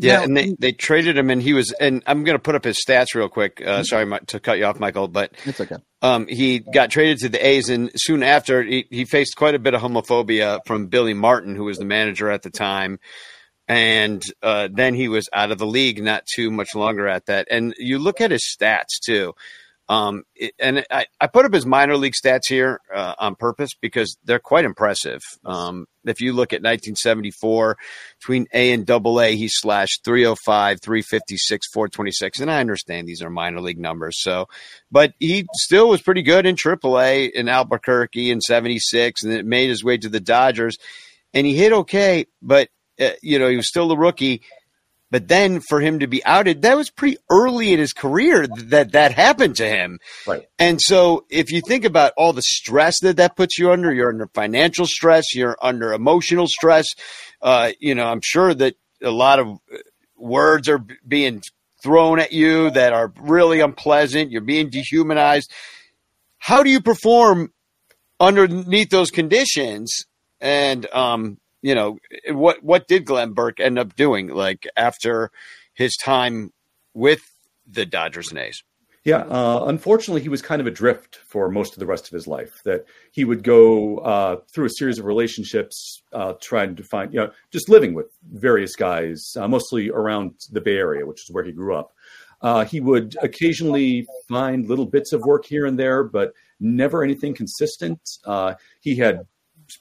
Yeah, 0.00 0.16
Now- 0.18 0.22
and 0.24 0.36
they, 0.36 0.54
they 0.58 0.72
traded 0.72 1.16
him, 1.18 1.30
and 1.30 1.42
he 1.42 1.52
was. 1.52 1.72
And 1.80 2.02
I'm 2.06 2.24
going 2.24 2.34
to 2.36 2.42
put 2.42 2.54
up 2.54 2.64
his 2.64 2.78
stats 2.84 3.14
real 3.14 3.28
quick. 3.28 3.62
Uh, 3.64 3.82
sorry 3.82 4.10
to 4.26 4.40
cut 4.40 4.58
you 4.58 4.64
off, 4.64 4.80
Michael, 4.80 5.08
but 5.08 5.32
It's 5.44 5.60
okay. 5.60 5.76
um, 6.02 6.26
he 6.26 6.58
got 6.58 6.90
traded 6.90 7.18
to 7.18 7.28
the 7.28 7.44
A's, 7.46 7.68
and 7.68 7.90
soon 7.94 8.22
after, 8.22 8.62
he, 8.62 8.86
he 8.90 9.04
faced 9.04 9.36
quite 9.36 9.54
a 9.54 9.58
bit 9.58 9.74
of 9.74 9.82
homophobia 9.82 10.60
from 10.66 10.86
Billy 10.86 11.14
Martin, 11.14 11.54
who 11.54 11.64
was 11.64 11.78
the 11.78 11.84
manager 11.84 12.30
at 12.30 12.42
the 12.42 12.50
time. 12.50 12.98
And 13.68 14.20
uh, 14.42 14.68
then 14.72 14.94
he 14.94 15.06
was 15.08 15.28
out 15.32 15.52
of 15.52 15.58
the 15.58 15.66
league 15.66 16.02
not 16.02 16.24
too 16.34 16.50
much 16.50 16.74
longer 16.74 17.06
at 17.06 17.26
that. 17.26 17.46
And 17.52 17.72
you 17.78 18.00
look 18.00 18.20
at 18.20 18.32
his 18.32 18.42
stats 18.42 18.98
too. 19.04 19.34
Um, 19.90 20.22
and 20.60 20.84
I, 20.88 21.06
I 21.20 21.26
put 21.26 21.46
up 21.46 21.52
his 21.52 21.66
minor 21.66 21.96
league 21.96 22.12
stats 22.12 22.46
here 22.46 22.80
uh, 22.94 23.16
on 23.18 23.34
purpose 23.34 23.70
because 23.74 24.16
they're 24.22 24.38
quite 24.38 24.64
impressive. 24.64 25.20
Um, 25.44 25.86
if 26.04 26.20
you 26.20 26.32
look 26.32 26.52
at 26.52 26.60
1974, 26.60 27.76
between 28.20 28.46
A 28.54 28.72
and 28.72 28.86
double 28.86 29.20
A, 29.20 29.34
he 29.34 29.48
slashed 29.48 30.04
305, 30.04 30.80
356, 30.80 31.66
426. 31.72 32.38
And 32.38 32.52
I 32.52 32.60
understand 32.60 33.08
these 33.08 33.20
are 33.20 33.30
minor 33.30 33.60
league 33.60 33.80
numbers. 33.80 34.22
So, 34.22 34.46
but 34.92 35.12
he 35.18 35.46
still 35.54 35.88
was 35.88 36.00
pretty 36.00 36.22
good 36.22 36.46
in 36.46 36.54
triple 36.54 37.00
A 37.00 37.24
in 37.24 37.48
Albuquerque 37.48 38.30
in 38.30 38.40
76 38.40 39.24
and 39.24 39.32
it 39.32 39.44
made 39.44 39.70
his 39.70 39.82
way 39.82 39.98
to 39.98 40.08
the 40.08 40.20
Dodgers 40.20 40.76
and 41.34 41.44
he 41.44 41.56
hit 41.56 41.72
okay, 41.72 42.26
but 42.40 42.68
uh, 43.00 43.10
you 43.22 43.40
know, 43.40 43.48
he 43.48 43.56
was 43.56 43.68
still 43.68 43.90
a 43.90 43.96
rookie. 43.96 44.42
But 45.10 45.26
then 45.26 45.60
for 45.60 45.80
him 45.80 45.98
to 45.98 46.06
be 46.06 46.24
outed, 46.24 46.62
that 46.62 46.76
was 46.76 46.88
pretty 46.88 47.18
early 47.28 47.72
in 47.72 47.80
his 47.80 47.92
career 47.92 48.46
that 48.46 48.92
that 48.92 49.12
happened 49.12 49.56
to 49.56 49.68
him. 49.68 49.98
Right. 50.26 50.48
And 50.58 50.80
so 50.80 51.24
if 51.28 51.50
you 51.50 51.60
think 51.60 51.84
about 51.84 52.12
all 52.16 52.32
the 52.32 52.42
stress 52.42 53.00
that 53.00 53.16
that 53.16 53.36
puts 53.36 53.58
you 53.58 53.72
under, 53.72 53.92
you're 53.92 54.10
under 54.10 54.28
financial 54.28 54.86
stress, 54.86 55.34
you're 55.34 55.56
under 55.60 55.92
emotional 55.92 56.46
stress. 56.46 56.86
Uh, 57.42 57.72
you 57.80 57.94
know, 57.94 58.06
I'm 58.06 58.20
sure 58.22 58.54
that 58.54 58.76
a 59.02 59.10
lot 59.10 59.40
of 59.40 59.48
uh, 59.48 59.78
words 60.16 60.68
are 60.68 60.84
being 61.06 61.42
thrown 61.82 62.20
at 62.20 62.30
you 62.32 62.70
that 62.70 62.92
are 62.92 63.12
really 63.20 63.60
unpleasant. 63.60 64.30
You're 64.30 64.42
being 64.42 64.70
dehumanized. 64.70 65.50
How 66.38 66.62
do 66.62 66.70
you 66.70 66.80
perform 66.80 67.52
underneath 68.20 68.90
those 68.90 69.10
conditions? 69.10 70.04
And, 70.40 70.86
um, 70.92 71.38
you 71.62 71.74
know, 71.74 71.98
what, 72.28 72.62
what 72.62 72.88
did 72.88 73.04
Glenn 73.04 73.32
Burke 73.32 73.60
end 73.60 73.78
up 73.78 73.96
doing 73.96 74.28
like 74.28 74.66
after 74.76 75.30
his 75.74 75.96
time 75.96 76.52
with 76.94 77.22
the 77.66 77.86
Dodgers 77.86 78.30
and 78.30 78.38
A's? 78.38 78.62
Yeah, 79.02 79.20
uh, 79.22 79.64
unfortunately, 79.66 80.20
he 80.20 80.28
was 80.28 80.42
kind 80.42 80.60
of 80.60 80.66
adrift 80.66 81.20
for 81.26 81.50
most 81.50 81.72
of 81.72 81.78
the 81.78 81.86
rest 81.86 82.06
of 82.06 82.12
his 82.12 82.26
life. 82.26 82.60
That 82.66 82.84
he 83.12 83.24
would 83.24 83.42
go 83.42 83.96
uh, 83.98 84.36
through 84.52 84.66
a 84.66 84.70
series 84.70 84.98
of 84.98 85.06
relationships, 85.06 86.02
uh, 86.12 86.34
trying 86.42 86.76
to 86.76 86.82
find, 86.84 87.12
you 87.14 87.20
know, 87.20 87.30
just 87.50 87.70
living 87.70 87.94
with 87.94 88.08
various 88.30 88.76
guys, 88.76 89.32
uh, 89.38 89.48
mostly 89.48 89.88
around 89.88 90.34
the 90.52 90.60
Bay 90.60 90.76
Area, 90.76 91.06
which 91.06 91.22
is 91.22 91.30
where 91.32 91.44
he 91.44 91.52
grew 91.52 91.74
up. 91.74 91.92
Uh, 92.42 92.64
he 92.64 92.80
would 92.80 93.16
occasionally 93.22 94.06
find 94.28 94.68
little 94.68 94.86
bits 94.86 95.14
of 95.14 95.22
work 95.22 95.46
here 95.46 95.64
and 95.64 95.78
there, 95.78 96.04
but 96.04 96.32
never 96.58 97.02
anything 97.02 97.34
consistent. 97.34 98.00
Uh, 98.26 98.54
he 98.80 98.96
had 98.96 99.26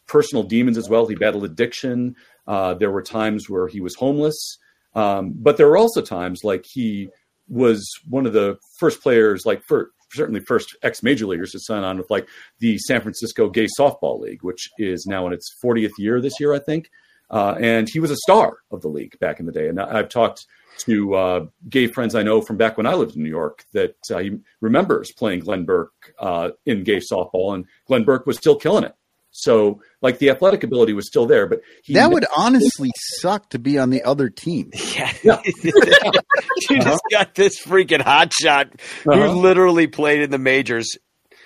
personal 0.07 0.44
demons 0.44 0.78
as 0.78 0.90
well. 0.90 1.07
He 1.07 1.16
battled 1.16 1.45
addiction. 1.45 2.16
Uh, 2.48 2.74
there 2.74 2.91
were 2.91 3.02
times 3.02 3.49
where 3.49 3.68
he 3.68 3.82
was 3.82 3.95
homeless, 3.95 4.57
um, 4.95 5.34
but 5.36 5.57
there 5.57 5.68
were 5.68 5.78
also 5.78 6.02
times 6.02 6.41
like 6.44 6.66
he 6.66 7.10
was 7.48 7.88
one 8.07 8.26
of 8.26 8.34
the 8.34 8.57
first 8.80 9.02
players, 9.02 9.45
like 9.45 9.64
for 9.64 9.91
certainly 10.11 10.40
first 10.40 10.76
ex 10.82 11.03
major 11.03 11.26
leaguers 11.28 11.52
to 11.52 11.60
sign 11.60 11.84
on 11.84 11.98
with 11.98 12.10
like 12.10 12.28
the 12.60 12.78
San 12.80 13.02
Francisco 13.02 13.49
Gay 13.49 13.68
Softball 13.80 14.20
League, 14.20 14.44
which 14.44 14.70
is 14.78 15.06
now 15.06 15.28
in 15.28 15.34
its 15.34 15.56
40th 15.64 15.98
year 15.98 16.22
this 16.22 16.40
year, 16.40 16.53
I 16.53 16.60
think. 16.60 16.90
Uh, 17.30 17.56
and 17.60 17.88
he 17.88 17.99
was 17.99 18.10
a 18.10 18.16
star 18.18 18.57
of 18.72 18.82
the 18.82 18.88
league 18.88 19.18
back 19.20 19.40
in 19.40 19.45
the 19.45 19.52
day. 19.52 19.68
And 19.68 19.80
I've 19.80 20.10
talked 20.10 20.48
to 20.80 21.14
uh, 21.14 21.45
gay 21.70 21.88
friends 21.88 22.16
I 22.16 22.24
know 22.24 22.41
from 22.41 22.57
back 22.57 22.78
when 22.78 22.88
I 22.88 22.94
lived 22.95 23.16
in 23.16 23.24
New 23.24 23.30
York 23.30 23.66
that 23.74 23.98
uh, 24.11 24.18
he 24.18 24.40
remembers 24.61 25.11
playing 25.11 25.41
Glenn 25.41 25.66
Burke 25.66 26.14
uh, 26.20 26.52
in 26.66 26.84
gay 26.84 26.99
softball, 26.99 27.53
and 27.53 27.66
Glenn 27.86 28.03
Burke 28.03 28.26
was 28.26 28.38
still 28.38 28.56
killing 28.56 28.84
it. 28.84 28.95
So, 29.31 29.81
like 30.01 30.18
the 30.18 30.31
athletic 30.31 30.64
ability 30.64 30.93
was 30.93 31.07
still 31.07 31.26
there, 31.27 31.45
but 31.47 31.61
he 31.84 31.93
That 31.93 32.11
would 32.11 32.26
honestly 32.35 32.89
suck 33.19 33.49
to 33.51 33.60
be 33.60 33.77
on 33.77 33.89
the 33.89 34.03
other 34.03 34.30
team. 34.30 34.72
Yeah. 35.23 35.41
you 36.69 36.80
just 36.81 37.03
got 37.11 37.35
this 37.35 37.61
freaking 37.64 38.01
hot 38.01 38.31
shot 38.34 38.68
Uh-huh. 39.06 39.15
who 39.31 39.39
literally 39.39 39.88
played 39.88 40.22
in 40.22 40.31
the 40.31 40.38
majors. 40.39 40.97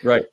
Right. 0.04 0.26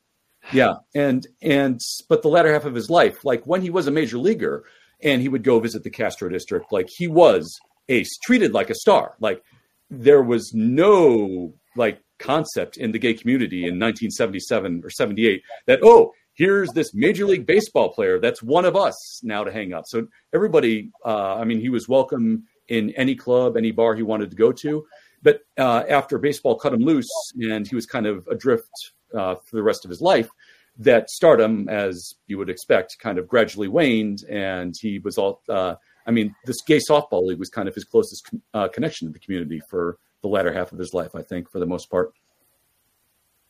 Yeah. 0.52 0.74
And 0.94 1.26
and 1.42 1.80
but 2.08 2.22
the 2.22 2.28
latter 2.28 2.52
half 2.52 2.64
of 2.64 2.74
his 2.74 2.88
life, 2.90 3.24
like 3.24 3.46
when 3.46 3.62
he 3.62 3.70
was 3.70 3.86
a 3.86 3.90
major 3.90 4.18
leaguer 4.18 4.64
and 5.02 5.20
he 5.22 5.28
would 5.28 5.44
go 5.44 5.58
visit 5.60 5.82
the 5.82 5.90
Castro 5.90 6.28
district, 6.28 6.72
like 6.72 6.88
he 6.96 7.08
was 7.08 7.58
ace, 7.88 8.16
treated 8.24 8.52
like 8.52 8.70
a 8.70 8.74
star. 8.74 9.14
Like 9.20 9.42
there 9.90 10.22
was 10.22 10.52
no 10.54 11.52
like 11.76 12.00
concept 12.18 12.76
in 12.76 12.92
the 12.92 12.98
gay 12.98 13.14
community 13.14 13.60
in 13.66 13.78
1977 13.78 14.82
or 14.84 14.90
78 14.90 15.42
that 15.66 15.80
oh 15.82 16.12
here's 16.40 16.70
this 16.70 16.94
major 16.94 17.26
league 17.26 17.44
baseball 17.44 17.92
player 17.92 18.18
that's 18.18 18.42
one 18.42 18.64
of 18.64 18.74
us 18.74 19.20
now 19.22 19.44
to 19.44 19.52
hang 19.52 19.74
up. 19.74 19.84
So 19.86 20.06
everybody 20.32 20.90
uh, 21.04 21.34
i 21.34 21.44
mean 21.44 21.60
he 21.60 21.68
was 21.68 21.86
welcome 21.86 22.44
in 22.68 22.90
any 22.96 23.14
club 23.14 23.58
any 23.58 23.72
bar 23.72 23.94
he 23.94 24.02
wanted 24.02 24.30
to 24.30 24.36
go 24.36 24.50
to. 24.64 24.86
But 25.22 25.40
uh, 25.58 25.82
after 25.98 26.16
baseball 26.18 26.54
cut 26.56 26.72
him 26.72 26.80
loose 26.80 27.12
and 27.50 27.68
he 27.68 27.74
was 27.74 27.84
kind 27.84 28.06
of 28.06 28.26
adrift 28.28 28.74
uh, 29.14 29.34
for 29.44 29.56
the 29.56 29.62
rest 29.62 29.84
of 29.84 29.90
his 29.90 30.00
life 30.00 30.30
that 30.78 31.10
stardom 31.10 31.68
as 31.68 32.14
you 32.26 32.38
would 32.38 32.48
expect 32.48 32.96
kind 33.00 33.18
of 33.18 33.28
gradually 33.28 33.68
waned 33.68 34.24
and 34.30 34.74
he 34.80 34.98
was 34.98 35.18
all 35.18 35.42
uh, 35.50 35.74
i 36.06 36.10
mean 36.10 36.34
this 36.46 36.62
gay 36.62 36.80
softball 36.90 37.22
league 37.26 37.38
was 37.38 37.50
kind 37.50 37.68
of 37.68 37.74
his 37.74 37.84
closest 37.84 38.24
con- 38.30 38.42
uh, 38.54 38.68
connection 38.68 39.06
to 39.06 39.12
the 39.12 39.18
community 39.18 39.60
for 39.68 39.98
the 40.22 40.28
latter 40.28 40.52
half 40.52 40.72
of 40.72 40.78
his 40.78 40.94
life 40.94 41.12
i 41.14 41.22
think 41.22 41.50
for 41.50 41.58
the 41.58 41.66
most 41.66 41.90
part 41.90 42.12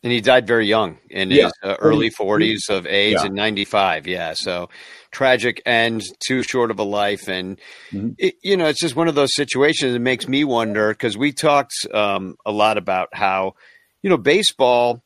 And 0.03 0.11
he 0.11 0.19
died 0.19 0.47
very 0.47 0.65
young 0.65 0.97
in 1.11 1.29
Yeah. 1.29 1.43
his 1.45 1.53
uh, 1.61 1.75
early 1.79 2.09
40s 2.09 2.69
of 2.69 2.87
AIDS 2.87 3.21
Yeah. 3.21 3.27
in 3.27 3.35
95. 3.35 4.07
Yeah. 4.07 4.33
So 4.35 4.69
tragic 5.11 5.61
end, 5.65 6.01
too 6.27 6.41
short 6.41 6.71
of 6.71 6.79
a 6.79 6.83
life. 6.83 7.27
And, 7.27 7.59
Mhm. 7.91 8.15
it, 8.17 8.33
you 8.41 8.57
know, 8.57 8.65
it's 8.65 8.79
just 8.79 8.95
one 8.95 9.07
of 9.07 9.13
those 9.15 9.35
situations 9.35 9.93
that 9.93 9.99
makes 9.99 10.27
me 10.27 10.43
wonder 10.43 10.89
because 10.89 11.17
we 11.17 11.31
talked 11.31 11.73
um, 11.93 12.35
a 12.45 12.51
lot 12.51 12.77
about 12.79 13.09
how, 13.13 13.53
you 14.01 14.09
know, 14.09 14.17
baseball 14.17 15.03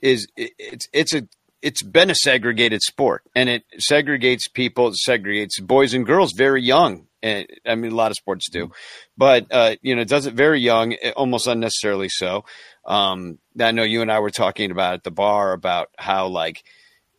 is, 0.00 0.26
it, 0.36 0.52
it's, 0.58 0.88
it's 0.94 1.14
a, 1.14 1.28
it's 1.60 1.82
been 1.82 2.08
a 2.08 2.14
segregated 2.14 2.80
sport 2.80 3.22
and 3.34 3.50
it 3.50 3.64
segregates 3.78 4.50
people, 4.50 4.88
it 4.88 4.96
segregates 5.06 5.60
boys 5.60 5.92
and 5.92 6.06
girls 6.06 6.32
very 6.34 6.62
young. 6.62 7.06
And 7.22 7.46
I 7.66 7.74
mean, 7.74 7.92
a 7.92 7.94
lot 7.94 8.10
of 8.10 8.16
sports 8.16 8.48
do, 8.50 8.70
but, 9.18 9.44
uh, 9.50 9.76
you 9.82 9.94
know, 9.94 10.00
it 10.00 10.08
does 10.08 10.24
it 10.24 10.32
very 10.32 10.58
young, 10.58 10.94
eh, 11.02 11.10
almost 11.14 11.46
unnecessarily 11.46 12.08
so. 12.08 12.46
Um, 12.90 13.38
I 13.60 13.70
know 13.70 13.84
you 13.84 14.02
and 14.02 14.10
I 14.10 14.18
were 14.18 14.30
talking 14.30 14.72
about 14.72 14.94
at 14.94 15.04
the 15.04 15.12
bar 15.12 15.52
about 15.52 15.90
how 15.96 16.26
like 16.26 16.64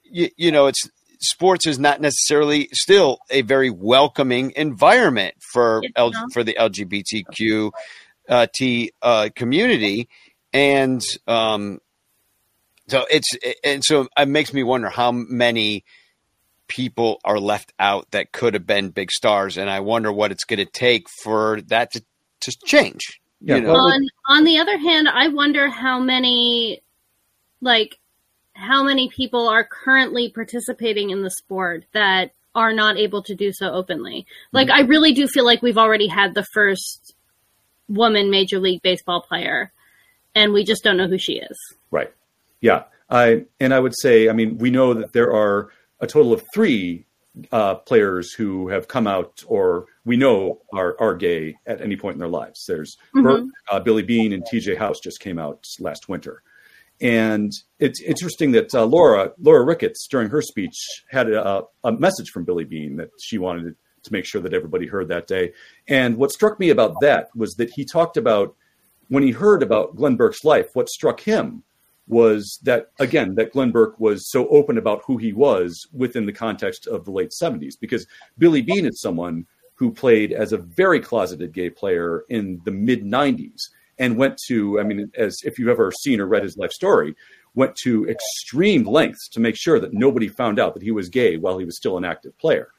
you, 0.03 0.27
you 0.35 0.51
know 0.51 0.67
it's 0.67 0.89
sports 1.21 1.65
is 1.65 1.79
not 1.79 2.01
necessarily 2.01 2.67
still 2.73 3.19
a 3.29 3.41
very 3.41 3.69
welcoming 3.69 4.51
environment 4.57 5.35
for 5.53 5.81
L, 5.95 6.11
for 6.33 6.43
the 6.43 6.57
LGBTQ 6.59 7.71
uh, 8.27 8.47
T 8.53 8.91
uh, 9.01 9.29
community, 9.33 10.09
and 10.51 11.01
um, 11.25 11.79
so 12.89 13.05
it's 13.09 13.29
and 13.63 13.81
so 13.81 14.09
it 14.17 14.27
makes 14.27 14.53
me 14.53 14.63
wonder 14.63 14.89
how 14.89 15.13
many 15.13 15.85
people 16.67 17.21
are 17.23 17.39
left 17.39 17.71
out 17.79 18.11
that 18.11 18.33
could 18.33 18.55
have 18.55 18.67
been 18.67 18.89
big 18.89 19.09
stars, 19.09 19.57
and 19.57 19.69
I 19.69 19.79
wonder 19.79 20.11
what 20.11 20.31
it's 20.31 20.43
going 20.43 20.59
to 20.59 20.65
take 20.65 21.07
for 21.23 21.61
that 21.67 21.93
to 21.93 22.03
to 22.41 22.57
change. 22.65 23.20
Yeah, 23.41 23.55
you 23.55 23.61
know? 23.63 23.73
on 23.73 24.07
on 24.27 24.43
the 24.43 24.59
other 24.59 24.77
hand, 24.77 25.07
I 25.07 25.29
wonder 25.29 25.69
how 25.69 25.99
many 25.99 26.81
like 27.61 27.97
how 28.53 28.83
many 28.83 29.09
people 29.09 29.47
are 29.47 29.63
currently 29.63 30.29
participating 30.29 31.09
in 31.09 31.23
the 31.23 31.31
sport 31.31 31.85
that 31.93 32.31
are 32.53 32.73
not 32.73 32.97
able 32.97 33.23
to 33.23 33.35
do 33.35 33.51
so 33.51 33.71
openly. 33.71 34.25
Like 34.51 34.67
mm-hmm. 34.67 34.85
I 34.85 34.87
really 34.87 35.13
do 35.13 35.27
feel 35.27 35.45
like 35.45 35.61
we've 35.61 35.77
already 35.77 36.07
had 36.07 36.33
the 36.33 36.45
first 36.53 37.15
woman 37.87 38.29
major 38.29 38.59
league 38.59 38.81
baseball 38.81 39.21
player 39.21 39.71
and 40.35 40.53
we 40.53 40.63
just 40.63 40.83
don't 40.83 40.97
know 40.97 41.07
who 41.07 41.17
she 41.17 41.33
is. 41.33 41.57
Right. 41.89 42.13
Yeah. 42.59 42.83
I 43.09 43.45
and 43.59 43.73
I 43.73 43.79
would 43.79 43.93
say, 43.97 44.29
I 44.29 44.33
mean, 44.33 44.57
we 44.57 44.69
know 44.69 44.93
that 44.93 45.13
there 45.13 45.33
are 45.33 45.69
a 45.99 46.07
total 46.07 46.33
of 46.33 46.43
three 46.53 47.05
uh, 47.51 47.75
players 47.75 48.33
who 48.33 48.67
have 48.67 48.87
come 48.87 49.07
out, 49.07 49.43
or 49.47 49.85
we 50.05 50.17
know 50.17 50.61
are 50.73 50.95
are 50.99 51.15
gay 51.15 51.55
at 51.65 51.81
any 51.81 51.95
point 51.95 52.13
in 52.15 52.19
their 52.19 52.27
lives. 52.27 52.65
There's 52.67 52.97
Mhm. 53.15 53.23
Burke, 53.23 53.45
uh, 53.71 53.79
Billy 53.79 54.03
Bean, 54.03 54.33
and 54.33 54.45
T.J. 54.45 54.75
House 54.75 54.99
just 54.99 55.19
came 55.21 55.39
out 55.39 55.65
last 55.79 56.09
winter, 56.09 56.43
and 56.99 57.51
it's 57.79 58.01
interesting 58.01 58.51
that 58.51 58.73
uh, 58.75 58.85
Laura 58.85 59.31
Laura 59.39 59.63
Ricketts 59.63 60.07
during 60.09 60.29
her 60.29 60.41
speech 60.41 60.75
had 61.09 61.29
a, 61.31 61.63
a 61.83 61.91
message 61.93 62.29
from 62.31 62.43
Billy 62.43 62.65
Bean 62.65 62.97
that 62.97 63.09
she 63.21 63.37
wanted 63.37 63.75
to 64.03 64.11
make 64.11 64.25
sure 64.25 64.41
that 64.41 64.53
everybody 64.53 64.87
heard 64.87 65.07
that 65.09 65.27
day. 65.27 65.53
And 65.87 66.17
what 66.17 66.31
struck 66.31 66.59
me 66.59 66.69
about 66.71 66.95
that 67.01 67.29
was 67.35 67.53
that 67.55 67.69
he 67.75 67.85
talked 67.85 68.17
about 68.17 68.55
when 69.09 69.23
he 69.23 69.31
heard 69.31 69.61
about 69.61 69.95
Glenn 69.95 70.15
Burke's 70.15 70.43
life, 70.43 70.69
what 70.73 70.89
struck 70.89 71.19
him 71.19 71.63
was 72.07 72.59
that 72.63 72.91
again 72.99 73.35
that 73.35 73.51
Glenn 73.53 73.71
Burke 73.71 73.99
was 73.99 74.29
so 74.29 74.47
open 74.49 74.77
about 74.77 75.03
who 75.05 75.17
he 75.17 75.33
was 75.33 75.87
within 75.93 76.25
the 76.25 76.33
context 76.33 76.87
of 76.87 77.05
the 77.05 77.11
late 77.11 77.31
70s 77.31 77.79
because 77.79 78.07
Billy 78.37 78.61
Bean 78.61 78.85
is 78.85 79.01
someone 79.01 79.45
who 79.75 79.91
played 79.91 80.31
as 80.31 80.51
a 80.51 80.57
very 80.57 80.99
closeted 80.99 81.53
gay 81.53 81.69
player 81.69 82.23
in 82.29 82.61
the 82.65 82.71
mid 82.71 83.03
90s 83.03 83.69
and 83.97 84.17
went 84.17 84.37
to 84.47 84.79
I 84.79 84.83
mean 84.83 85.11
as 85.17 85.39
if 85.43 85.57
you've 85.57 85.69
ever 85.69 85.91
seen 85.91 86.19
or 86.19 86.27
read 86.27 86.43
his 86.43 86.57
life 86.57 86.71
story 86.71 87.15
went 87.53 87.75
to 87.83 88.07
extreme 88.07 88.83
lengths 88.83 89.27
to 89.29 89.39
make 89.39 89.55
sure 89.55 89.79
that 89.79 89.93
nobody 89.93 90.27
found 90.27 90.59
out 90.59 90.73
that 90.73 90.83
he 90.83 90.91
was 90.91 91.09
gay 91.09 91.37
while 91.37 91.57
he 91.57 91.65
was 91.65 91.77
still 91.77 91.97
an 91.97 92.05
active 92.05 92.37
player 92.37 92.69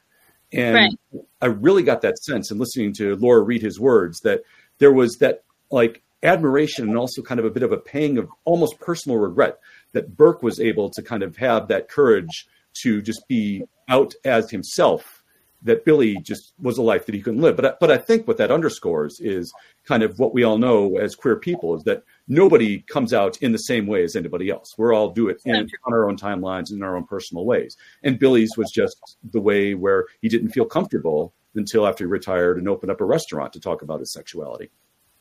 and 0.52 0.74
Right. 0.74 1.24
I 1.40 1.46
really 1.46 1.82
got 1.82 2.02
that 2.02 2.18
sense 2.18 2.50
in 2.50 2.58
listening 2.58 2.92
to 2.94 3.16
Laura 3.16 3.42
read 3.42 3.62
his 3.62 3.80
words 3.80 4.20
that 4.20 4.42
there 4.78 4.92
was 4.92 5.16
that 5.16 5.44
like 5.70 6.02
admiration 6.22 6.88
and 6.88 6.96
also 6.96 7.22
kind 7.22 7.40
of 7.40 7.46
a 7.46 7.50
bit 7.50 7.62
of 7.62 7.72
a 7.72 7.76
pang 7.76 8.18
of 8.18 8.28
almost 8.44 8.78
personal 8.80 9.18
regret 9.18 9.58
that 9.92 10.16
Burke 10.16 10.42
was 10.42 10.60
able 10.60 10.90
to 10.90 11.02
kind 11.02 11.22
of 11.22 11.36
have 11.36 11.68
that 11.68 11.88
courage 11.88 12.46
to 12.82 13.02
just 13.02 13.26
be 13.28 13.64
out 13.88 14.14
as 14.24 14.50
himself. 14.50 15.18
That 15.64 15.84
Billy 15.84 16.16
just 16.16 16.54
was 16.60 16.76
a 16.76 16.82
life 16.82 17.06
that 17.06 17.14
he 17.14 17.22
couldn't 17.22 17.40
live. 17.40 17.54
But 17.54 17.64
I, 17.64 17.72
but 17.78 17.90
I 17.92 17.96
think 17.96 18.26
what 18.26 18.36
that 18.38 18.50
underscores 18.50 19.20
is 19.20 19.52
kind 19.84 20.02
of 20.02 20.18
what 20.18 20.34
we 20.34 20.42
all 20.42 20.58
know 20.58 20.96
as 20.96 21.14
queer 21.14 21.36
people 21.36 21.76
is 21.76 21.84
that 21.84 22.02
nobody 22.26 22.80
comes 22.80 23.14
out 23.14 23.36
in 23.36 23.52
the 23.52 23.58
same 23.58 23.86
way 23.86 24.02
as 24.02 24.16
anybody 24.16 24.50
else. 24.50 24.74
We're 24.76 24.92
all 24.92 25.10
do 25.10 25.28
it 25.28 25.40
in, 25.44 25.54
on 25.54 25.92
our 25.92 26.08
own 26.08 26.16
timelines 26.16 26.72
in 26.72 26.82
our 26.82 26.96
own 26.96 27.04
personal 27.04 27.44
ways. 27.44 27.76
And 28.02 28.18
Billy's 28.18 28.56
was 28.56 28.72
just 28.72 29.18
the 29.30 29.40
way 29.40 29.74
where 29.74 30.06
he 30.20 30.28
didn't 30.28 30.50
feel 30.50 30.64
comfortable 30.64 31.32
until 31.54 31.86
after 31.86 32.04
he 32.04 32.08
retired 32.08 32.58
and 32.58 32.68
opened 32.68 32.90
up 32.90 33.00
a 33.00 33.04
restaurant 33.04 33.52
to 33.52 33.60
talk 33.60 33.82
about 33.82 34.00
his 34.00 34.12
sexuality. 34.12 34.68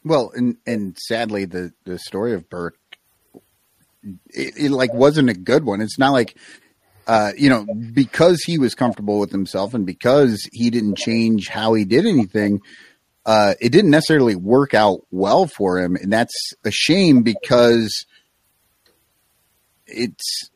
Well, 0.03 0.31
and 0.35 0.57
and 0.65 0.97
sadly, 0.97 1.45
the 1.45 1.73
the 1.85 1.99
story 1.99 2.33
of 2.33 2.49
Burke, 2.49 2.77
it, 4.29 4.53
it 4.57 4.71
like 4.71 4.93
wasn't 4.93 5.29
a 5.29 5.33
good 5.33 5.63
one. 5.63 5.81
It's 5.81 5.99
not 5.99 6.11
like, 6.11 6.35
uh, 7.05 7.31
you 7.37 7.49
know, 7.49 7.65
because 7.93 8.41
he 8.43 8.57
was 8.57 8.73
comfortable 8.73 9.19
with 9.19 9.31
himself 9.31 9.73
and 9.73 9.85
because 9.85 10.47
he 10.51 10.69
didn't 10.69 10.97
change 10.97 11.49
how 11.49 11.73
he 11.73 11.85
did 11.85 12.07
anything, 12.07 12.61
uh, 13.25 13.53
it 13.61 13.69
didn't 13.69 13.91
necessarily 13.91 14.35
work 14.35 14.73
out 14.73 15.01
well 15.11 15.45
for 15.45 15.79
him, 15.79 15.95
and 15.95 16.11
that's 16.11 16.53
a 16.65 16.71
shame 16.71 17.21
because 17.21 18.05
it's 19.85 20.49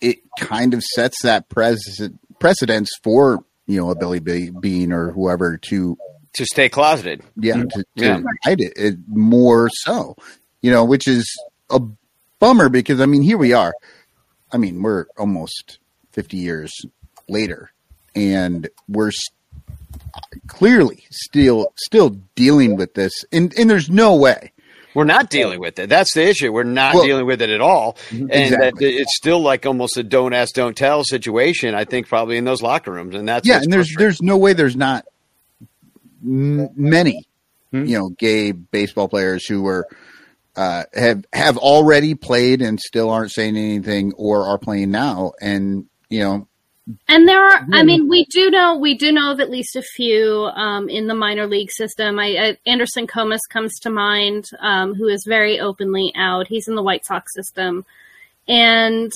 it 0.00 0.18
kind 0.38 0.74
of 0.74 0.82
sets 0.82 1.22
that 1.22 1.48
precedent 1.48 2.20
precedence 2.38 2.90
for 3.02 3.44
you 3.66 3.80
know 3.80 3.90
a 3.90 3.96
Billy 3.96 4.20
Be- 4.20 4.50
Bean 4.50 4.92
or 4.92 5.10
whoever 5.10 5.56
to 5.56 5.96
to 6.34 6.44
stay 6.46 6.68
closeted. 6.68 7.22
yeah, 7.36 7.54
to, 7.54 7.68
to 7.68 7.84
Yeah. 7.96 8.20
hide 8.44 8.60
it, 8.60 8.72
it 8.76 8.94
more 9.08 9.68
so, 9.72 10.16
you 10.62 10.70
know, 10.70 10.84
which 10.84 11.06
is 11.06 11.26
a 11.70 11.80
bummer 12.38 12.68
because 12.68 13.00
I 13.00 13.06
mean, 13.06 13.22
here 13.22 13.38
we 13.38 13.52
are. 13.52 13.72
I 14.52 14.56
mean, 14.58 14.82
we're 14.82 15.06
almost 15.18 15.78
50 16.12 16.36
years 16.36 16.72
later 17.28 17.70
and 18.14 18.68
we're 18.88 19.08
s- 19.08 19.28
clearly 20.46 21.04
still, 21.10 21.72
still 21.76 22.10
dealing 22.34 22.76
with 22.76 22.94
this. 22.94 23.12
And, 23.32 23.52
and 23.58 23.68
there's 23.68 23.90
no 23.90 24.16
way. 24.16 24.52
We're 24.94 25.04
not 25.04 25.30
dealing 25.30 25.58
with 25.58 25.78
it. 25.78 25.88
That's 25.88 26.12
the 26.12 26.22
issue. 26.28 26.52
We're 26.52 26.64
not 26.64 26.94
Well- 26.94 27.04
dealing 27.04 27.24
with 27.24 27.40
it 27.40 27.48
at 27.48 27.62
all, 27.62 27.94
mm-hmm. 28.10 28.24
and 28.30 28.54
Exactly. 28.54 28.96
it's 28.96 29.16
still 29.16 29.40
like 29.40 29.64
almost 29.64 29.96
a 29.96 30.02
don't 30.02 30.34
ask, 30.34 30.54
don't 30.54 30.76
tell 30.76 31.02
situation. 31.02 31.74
I 31.74 31.84
think 31.86 32.08
probably 32.08 32.36
in 32.36 32.44
those 32.44 32.60
locker 32.60 32.92
rooms, 32.92 33.14
and 33.14 33.26
that's 33.26 33.48
yeah. 33.48 33.60
And 33.62 33.72
there's, 33.72 33.90
there's 33.96 34.20
no 34.20 34.36
way 34.36 34.52
there's 34.52 34.76
not 34.76 35.06
m- 36.22 36.68
many, 36.76 37.24
Hmm. 37.70 37.84
you 37.86 37.98
know, 37.98 38.08
gay 38.10 38.52
baseball 38.52 39.08
players 39.08 39.46
who 39.46 39.62
were, 39.62 39.86
uh, 40.56 40.84
have, 40.94 41.24
have 41.32 41.56
already 41.56 42.14
played 42.14 42.60
and 42.60 42.78
still 42.78 43.08
aren't 43.10 43.32
saying 43.32 43.56
anything 43.56 44.12
or 44.16 44.44
are 44.44 44.58
playing 44.58 44.90
now. 44.90 45.32
And, 45.40 45.86
you 46.10 46.20
know, 46.20 46.48
And 47.08 47.26
there 47.26 47.42
are, 47.42 47.66
I 47.72 47.82
mean, 47.84 48.08
we 48.08 48.26
do 48.26 48.50
know, 48.50 48.76
we 48.76 48.98
do 48.98 49.12
know 49.12 49.32
of 49.32 49.40
at 49.40 49.48
least 49.50 49.76
a 49.76 49.82
few 49.82 50.50
um, 50.54 50.88
in 50.90 51.06
the 51.06 51.14
minor 51.14 51.46
league 51.46 51.70
system. 51.70 52.18
I, 52.18 52.26
I, 52.26 52.58
Anderson 52.66 53.06
Comas 53.06 53.40
comes 53.48 53.78
to 53.80 53.88
mind, 53.90 54.44
um, 54.60 54.94
who 54.94 55.06
is 55.08 55.24
very 55.26 55.58
openly 55.60 56.12
out. 56.16 56.48
He's 56.48 56.68
in 56.68 56.74
the 56.74 56.82
White 56.82 57.06
Sox 57.06 57.32
system, 57.34 57.86
and 58.48 59.12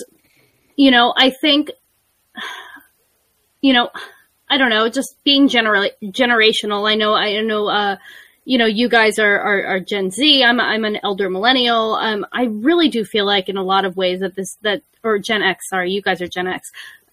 you 0.76 0.90
know, 0.90 1.12
I 1.16 1.30
think, 1.30 1.72
you 3.60 3.72
know, 3.72 3.90
I 4.48 4.59
don't 4.59 4.70
know, 4.70 4.89
just 4.89 5.16
being 5.24 5.48
generational. 5.48 6.89
I 6.89 6.94
know, 6.94 7.14
I 7.14 7.40
know, 7.40 7.68
uh, 7.68 7.97
you 8.44 8.59
know, 8.59 8.66
you 8.66 8.89
guys 8.89 9.18
are, 9.18 9.39
are, 9.40 9.64
are 9.66 9.81
Gen 9.81 10.10
Z. 10.10 10.44
I'm, 10.44 10.60
I'm 10.60 10.85
an 10.85 10.98
elder 11.02 11.28
millennial. 11.28 11.94
Um, 11.94 12.24
I 12.32 12.44
really 12.44 12.89
do 12.89 13.05
feel 13.05 13.27
like 13.27 13.48
in 13.48 13.56
a 13.56 13.64
lot 13.64 13.85
of 13.85 13.97
ways 13.97 14.20
that 14.20 14.36
this, 14.36 14.56
that, 14.62 14.82
or 15.02 15.18
Gen 15.18 15.43
X, 15.43 15.68
sorry, 15.68 15.90
you 15.90 16.01
guys 16.01 16.23
are 16.23 16.28
Gen 16.28 16.47
X. 16.47 16.70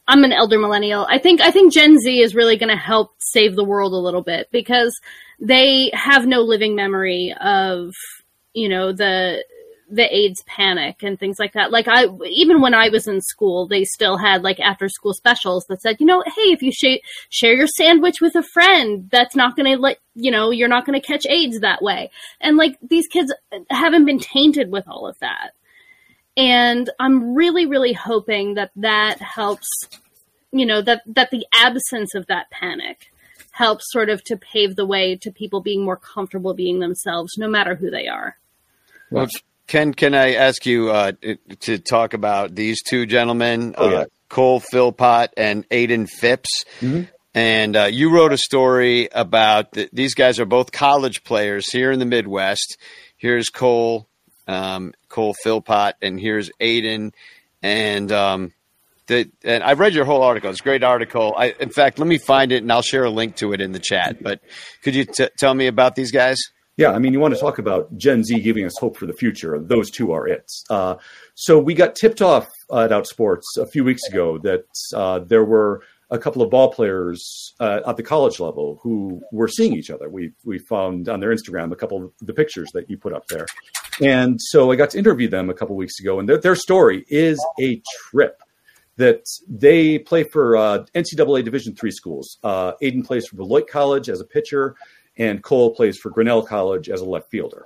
I'm 0.07 0.23
an 0.23 0.33
elder 0.33 0.59
millennial. 0.59 1.07
I 1.09 1.17
think, 1.17 1.41
I 1.41 1.49
think 1.49 1.73
Gen 1.73 1.97
Z 1.97 2.19
is 2.19 2.35
really 2.35 2.57
going 2.57 2.69
to 2.69 2.75
help 2.75 3.15
save 3.19 3.55
the 3.55 3.63
world 3.63 3.93
a 3.93 3.97
little 3.97 4.21
bit 4.21 4.49
because 4.51 4.93
they 5.39 5.89
have 5.93 6.27
no 6.27 6.41
living 6.41 6.75
memory 6.75 7.33
of, 7.41 7.93
you 8.53 8.69
know, 8.69 8.91
the, 8.91 9.43
the 9.89 10.15
AIDS 10.15 10.41
panic 10.45 11.03
and 11.03 11.19
things 11.19 11.37
like 11.39 11.53
that. 11.53 11.71
Like 11.71 11.87
I, 11.87 12.07
even 12.29 12.61
when 12.61 12.73
I 12.73 12.89
was 12.89 13.07
in 13.07 13.21
school, 13.21 13.67
they 13.67 13.83
still 13.83 14.17
had 14.17 14.43
like 14.43 14.59
after 14.59 14.89
school 14.89 15.13
specials 15.13 15.65
that 15.69 15.81
said, 15.81 15.97
you 15.99 16.05
know, 16.05 16.23
hey, 16.25 16.51
if 16.51 16.61
you 16.61 16.71
sh- 16.71 17.03
share 17.29 17.53
your 17.53 17.67
sandwich 17.67 18.21
with 18.21 18.35
a 18.35 18.43
friend, 18.43 19.09
that's 19.11 19.35
not 19.35 19.55
going 19.55 19.71
to 19.71 19.79
let, 19.79 19.99
you 20.15 20.31
know, 20.31 20.51
you're 20.51 20.67
not 20.67 20.85
going 20.85 20.99
to 20.99 21.05
catch 21.05 21.25
AIDS 21.27 21.59
that 21.59 21.81
way. 21.81 22.11
And 22.41 22.57
like 22.57 22.77
these 22.81 23.07
kids 23.07 23.33
haven't 23.69 24.05
been 24.05 24.19
tainted 24.19 24.71
with 24.71 24.87
all 24.87 25.07
of 25.07 25.17
that. 25.19 25.51
And 26.35 26.89
I'm 26.99 27.35
really, 27.35 27.65
really 27.65 27.93
hoping 27.93 28.55
that 28.55 28.71
that 28.77 29.21
helps, 29.21 29.67
you 30.51 30.65
know, 30.65 30.81
that, 30.81 31.03
that 31.05 31.29
the 31.31 31.45
absence 31.53 32.15
of 32.15 32.25
that 32.27 32.49
panic 32.49 33.11
helps 33.51 33.91
sort 33.91 34.09
of 34.09 34.23
to 34.23 34.35
pave 34.35 34.75
the 34.75 34.85
way 34.85 35.15
to 35.15 35.31
people 35.31 35.61
being 35.61 35.85
more 35.85 35.97
comfortable 35.97 36.55
being 36.55 36.79
themselves, 36.79 37.37
no 37.37 37.47
matter 37.47 37.75
who 37.75 37.91
they 37.91 38.07
are. 38.07 38.37
Well, 39.11 39.27
Ken, 39.67 39.93
can 39.93 40.13
I 40.13 40.33
ask 40.35 40.65
you 40.65 40.91
uh, 40.91 41.13
to 41.61 41.77
talk 41.79 42.13
about 42.13 42.53
these 42.55 42.81
two 42.83 43.05
gentlemen, 43.05 43.75
Oh, 43.77 43.89
yeah. 43.89 43.97
uh, 43.99 44.05
Cole 44.29 44.59
Philpott 44.59 45.29
and 45.37 45.67
Aiden 45.69 46.09
Phipps? 46.09 46.63
Mhm. 46.81 47.07
And 47.35 47.75
uh, 47.75 47.85
you 47.85 48.11
wrote 48.11 48.31
a 48.31 48.37
story 48.37 49.09
about 49.11 49.71
th- 49.71 49.89
these 49.91 50.13
guys 50.13 50.39
are 50.39 50.45
both 50.45 50.71
college 50.71 51.23
players 51.23 51.71
here 51.71 51.91
in 51.91 51.97
the 51.97 52.05
Midwest. 52.05 52.77
Here's 53.17 53.49
Cole, 53.49 54.07
um, 54.47 54.93
Cole 55.09 55.33
Philpott, 55.43 55.95
and 56.01 56.19
here's 56.19 56.51
Aiden. 56.61 57.11
And 57.63 58.11
um, 58.11 58.53
the, 59.07 59.31
and 59.43 59.63
I've 59.63 59.79
read 59.79 59.93
your 59.95 60.05
whole 60.05 60.21
article. 60.21 60.51
It's 60.51 60.59
a 60.59 60.63
great 60.63 60.83
article. 60.83 61.33
I, 61.35 61.55
in 61.59 61.69
fact, 61.71 61.97
let 61.97 62.07
me 62.07 62.19
find 62.19 62.51
it 62.51 62.61
and 62.61 62.71
I'll 62.71 62.81
share 62.83 63.05
a 63.05 63.09
link 63.09 63.37
to 63.37 63.53
it 63.53 63.61
in 63.61 63.71
the 63.71 63.79
chat. 63.79 64.21
But 64.21 64.41
could 64.83 64.93
you 64.93 65.05
t- 65.05 65.29
tell 65.37 65.53
me 65.55 65.65
about 65.67 65.95
these 65.95 66.11
guys? 66.11 66.37
Yeah, 66.75 66.91
I 66.91 66.99
mean, 66.99 67.13
you 67.13 67.19
want 67.19 67.35
to 67.35 67.39
talk 67.39 67.59
about 67.59 67.95
Gen 67.97 68.23
Z 68.23 68.39
giving 68.41 68.65
us 68.65 68.73
hope 68.79 68.97
for 68.97 69.05
the 69.05 69.13
future. 69.13 69.59
Those 69.59 69.91
two 69.91 70.11
are 70.11 70.27
it. 70.27 70.51
Uh, 70.69 70.95
so 71.35 71.59
we 71.59 71.75
got 71.75 71.95
tipped 71.95 72.21
off 72.21 72.47
at 72.71 72.89
Outsports 72.89 73.43
a 73.57 73.67
few 73.67 73.83
weeks 73.83 74.07
ago 74.09 74.39
that 74.39 74.65
uh, 74.95 75.19
there 75.19 75.45
were 75.45 75.83
a 76.09 76.17
couple 76.17 76.41
of 76.41 76.49
ball 76.49 76.71
players 76.71 77.53
uh, 77.59 77.81
at 77.85 77.97
the 77.97 78.03
college 78.03 78.39
level 78.39 78.79
who 78.81 79.21
were 79.31 79.47
seeing 79.47 79.73
each 79.73 79.91
other. 79.91 80.09
We 80.09 80.31
we 80.43 80.57
found 80.57 81.09
on 81.09 81.19
their 81.19 81.33
Instagram 81.33 81.71
a 81.71 81.75
couple 81.75 82.05
of 82.05 82.11
the 82.21 82.33
pictures 82.33 82.69
that 82.73 82.89
you 82.89 82.97
put 82.97 83.13
up 83.13 83.27
there, 83.27 83.45
and 84.01 84.39
so 84.39 84.71
I 84.71 84.75
got 84.75 84.91
to 84.91 84.97
interview 84.97 85.27
them 85.27 85.49
a 85.49 85.53
couple 85.53 85.75
of 85.75 85.77
weeks 85.77 85.99
ago, 85.99 86.19
and 86.19 86.27
their, 86.27 86.37
their 86.39 86.55
story 86.55 87.05
is 87.07 87.43
a 87.59 87.81
trip. 88.09 88.41
That 88.97 89.25
they 89.49 89.97
play 89.97 90.23
for 90.23 90.55
uh, 90.55 90.85
NCAA 90.93 91.43
Division 91.43 91.75
three 91.75 91.89
schools. 91.89 92.37
Uh, 92.43 92.73
Aiden 92.79 93.03
plays 93.03 93.25
for 93.25 93.37
Beloit 93.37 93.67
College 93.67 94.07
as 94.07 94.21
a 94.21 94.25
pitcher 94.25 94.75
and 95.17 95.43
Cole 95.43 95.75
plays 95.75 95.97
for 95.97 96.09
Grinnell 96.09 96.43
College 96.43 96.89
as 96.89 97.01
a 97.01 97.05
left 97.05 97.29
fielder. 97.29 97.65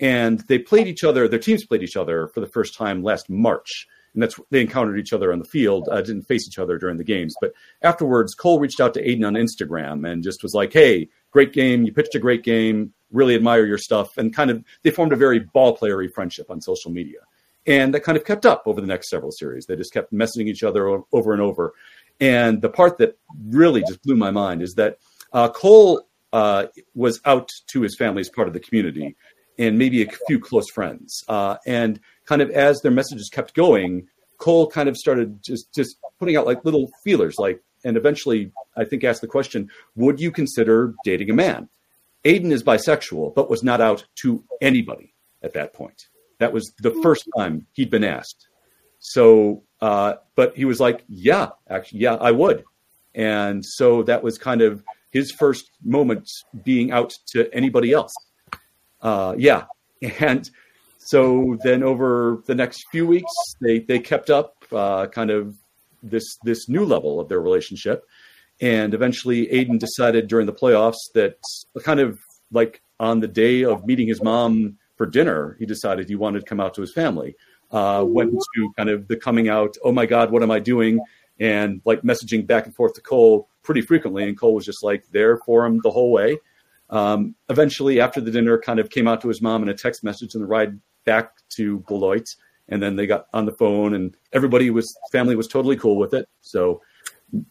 And 0.00 0.40
they 0.40 0.58
played 0.58 0.88
each 0.88 1.04
other, 1.04 1.28
their 1.28 1.38
teams 1.38 1.64
played 1.64 1.82
each 1.82 1.96
other 1.96 2.28
for 2.28 2.40
the 2.40 2.46
first 2.46 2.74
time 2.74 3.02
last 3.02 3.30
March. 3.30 3.86
And 4.12 4.22
that's 4.22 4.38
they 4.50 4.60
encountered 4.60 4.98
each 4.98 5.12
other 5.12 5.32
on 5.32 5.40
the 5.40 5.44
field, 5.44 5.88
uh, 5.90 6.00
didn't 6.00 6.22
face 6.22 6.46
each 6.46 6.58
other 6.58 6.78
during 6.78 6.98
the 6.98 7.04
games. 7.04 7.34
But 7.40 7.52
afterwards, 7.82 8.34
Cole 8.34 8.60
reached 8.60 8.80
out 8.80 8.94
to 8.94 9.02
Aiden 9.02 9.26
on 9.26 9.34
Instagram 9.34 10.08
and 10.08 10.22
just 10.22 10.42
was 10.42 10.54
like, 10.54 10.72
hey, 10.72 11.08
great 11.32 11.52
game. 11.52 11.84
You 11.84 11.92
pitched 11.92 12.14
a 12.14 12.20
great 12.20 12.44
game. 12.44 12.92
Really 13.10 13.34
admire 13.34 13.66
your 13.66 13.78
stuff. 13.78 14.16
And 14.16 14.34
kind 14.34 14.50
of, 14.50 14.64
they 14.82 14.90
formed 14.90 15.12
a 15.12 15.16
very 15.16 15.40
ball 15.40 15.76
playery 15.76 16.12
friendship 16.12 16.50
on 16.50 16.60
social 16.60 16.92
media. 16.92 17.20
And 17.66 17.94
that 17.94 18.00
kind 18.00 18.16
of 18.16 18.24
kept 18.24 18.46
up 18.46 18.64
over 18.66 18.80
the 18.80 18.86
next 18.86 19.10
several 19.10 19.32
series. 19.32 19.66
They 19.66 19.74
just 19.74 19.92
kept 19.92 20.12
messaging 20.12 20.46
each 20.46 20.62
other 20.62 21.02
over 21.12 21.32
and 21.32 21.42
over. 21.42 21.72
And 22.20 22.62
the 22.62 22.68
part 22.68 22.98
that 22.98 23.18
really 23.48 23.80
just 23.80 24.02
blew 24.02 24.16
my 24.16 24.30
mind 24.30 24.62
is 24.62 24.74
that 24.74 24.98
uh, 25.32 25.48
Cole 25.48 26.06
uh, 26.34 26.66
was 26.94 27.20
out 27.24 27.48
to 27.68 27.82
his 27.82 27.96
family 27.96 28.20
as 28.20 28.28
part 28.28 28.48
of 28.48 28.54
the 28.54 28.60
community 28.60 29.16
and 29.56 29.78
maybe 29.78 30.02
a 30.02 30.10
few 30.26 30.40
close 30.40 30.68
friends. 30.68 31.22
Uh, 31.28 31.56
and 31.64 32.00
kind 32.26 32.42
of 32.42 32.50
as 32.50 32.80
their 32.80 32.90
messages 32.90 33.30
kept 33.32 33.54
going, 33.54 34.08
Cole 34.38 34.68
kind 34.68 34.88
of 34.88 34.96
started 34.96 35.42
just 35.42 35.72
just 35.72 35.96
putting 36.18 36.36
out 36.36 36.44
like 36.44 36.64
little 36.64 36.90
feelers, 37.04 37.36
like, 37.38 37.62
and 37.84 37.96
eventually 37.96 38.50
I 38.76 38.84
think 38.84 39.04
asked 39.04 39.20
the 39.20 39.28
question, 39.28 39.70
would 39.94 40.20
you 40.20 40.32
consider 40.32 40.94
dating 41.04 41.30
a 41.30 41.34
man? 41.34 41.68
Aiden 42.24 42.50
is 42.50 42.64
bisexual, 42.64 43.34
but 43.36 43.48
was 43.48 43.62
not 43.62 43.80
out 43.80 44.04
to 44.22 44.42
anybody 44.60 45.14
at 45.40 45.52
that 45.52 45.72
point. 45.72 46.08
That 46.40 46.52
was 46.52 46.72
the 46.80 46.90
first 47.00 47.28
time 47.38 47.66
he'd 47.74 47.90
been 47.90 48.02
asked. 48.02 48.48
So, 48.98 49.62
uh, 49.80 50.14
but 50.34 50.56
he 50.56 50.64
was 50.64 50.80
like, 50.80 51.04
yeah, 51.06 51.50
actually, 51.68 52.00
yeah, 52.00 52.14
I 52.14 52.32
would. 52.32 52.64
And 53.14 53.64
so 53.64 54.02
that 54.04 54.24
was 54.24 54.36
kind 54.36 54.62
of 54.62 54.82
his 55.14 55.30
first 55.30 55.70
moments 55.82 56.44
being 56.64 56.90
out 56.90 57.14
to 57.28 57.48
anybody 57.54 57.92
else. 57.92 58.12
Uh, 59.00 59.34
yeah, 59.38 59.64
and 60.20 60.50
so 60.98 61.56
then 61.62 61.82
over 61.82 62.42
the 62.46 62.54
next 62.54 62.84
few 62.90 63.06
weeks, 63.06 63.32
they 63.62 63.78
they 63.78 63.98
kept 63.98 64.28
up 64.28 64.52
uh, 64.72 65.06
kind 65.06 65.30
of 65.30 65.56
this 66.02 66.36
this 66.42 66.68
new 66.68 66.84
level 66.84 67.20
of 67.20 67.28
their 67.28 67.40
relationship, 67.40 68.04
and 68.60 68.92
eventually 68.92 69.46
Aiden 69.46 69.78
decided 69.78 70.28
during 70.28 70.46
the 70.46 70.52
playoffs 70.52 71.12
that 71.14 71.38
kind 71.82 72.00
of 72.00 72.18
like 72.50 72.82
on 73.00 73.20
the 73.20 73.28
day 73.28 73.64
of 73.64 73.86
meeting 73.86 74.08
his 74.08 74.22
mom 74.22 74.76
for 74.96 75.06
dinner, 75.06 75.56
he 75.58 75.66
decided 75.66 76.08
he 76.08 76.14
wanted 76.16 76.40
to 76.40 76.46
come 76.46 76.60
out 76.60 76.74
to 76.74 76.80
his 76.80 76.92
family. 76.92 77.36
Uh, 77.70 78.04
went 78.06 78.32
to 78.54 78.72
kind 78.76 78.88
of 78.88 79.08
the 79.08 79.16
coming 79.16 79.48
out. 79.48 79.76
Oh 79.82 79.90
my 79.90 80.06
God, 80.06 80.30
what 80.30 80.42
am 80.42 80.50
I 80.50 80.60
doing? 80.60 81.00
And 81.40 81.80
like 81.84 82.02
messaging 82.02 82.46
back 82.46 82.66
and 82.66 82.74
forth 82.74 82.94
to 82.94 83.00
Cole 83.00 83.48
pretty 83.64 83.80
frequently, 83.80 84.22
and 84.24 84.38
Cole 84.38 84.54
was 84.54 84.64
just 84.64 84.84
like 84.84 85.04
there 85.10 85.38
for 85.38 85.66
him 85.66 85.80
the 85.82 85.90
whole 85.90 86.12
way. 86.12 86.38
Um, 86.90 87.34
eventually, 87.48 88.00
after 88.00 88.20
the 88.20 88.30
dinner, 88.30 88.58
kind 88.58 88.78
of 88.78 88.90
came 88.90 89.08
out 89.08 89.20
to 89.22 89.28
his 89.28 89.42
mom 89.42 89.62
in 89.62 89.68
a 89.68 89.74
text 89.74 90.04
message 90.04 90.34
on 90.36 90.42
the 90.42 90.46
ride 90.46 90.78
back 91.04 91.32
to 91.56 91.80
Beloit, 91.88 92.28
and 92.68 92.82
then 92.82 92.94
they 92.96 93.06
got 93.06 93.26
on 93.32 93.46
the 93.46 93.52
phone, 93.52 93.94
and 93.94 94.16
everybody 94.32 94.70
was 94.70 94.96
family 95.10 95.34
was 95.34 95.48
totally 95.48 95.76
cool 95.76 95.96
with 95.96 96.14
it. 96.14 96.28
So 96.42 96.82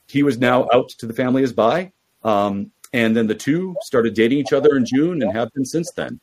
he 0.07 0.23
was 0.23 0.37
now 0.37 0.69
out 0.73 0.87
to 0.99 1.05
the 1.05 1.13
family 1.13 1.43
as 1.43 1.51
bi, 1.51 1.91
um, 2.23 2.71
and 2.93 3.17
then 3.17 3.27
the 3.27 3.35
two 3.35 3.75
started 3.81 4.13
dating 4.13 4.37
each 4.37 4.53
other 4.53 4.77
in 4.77 4.85
June 4.85 5.21
and 5.21 5.33
have 5.35 5.51
been 5.53 5.65
since 5.65 5.91
then. 5.91 6.19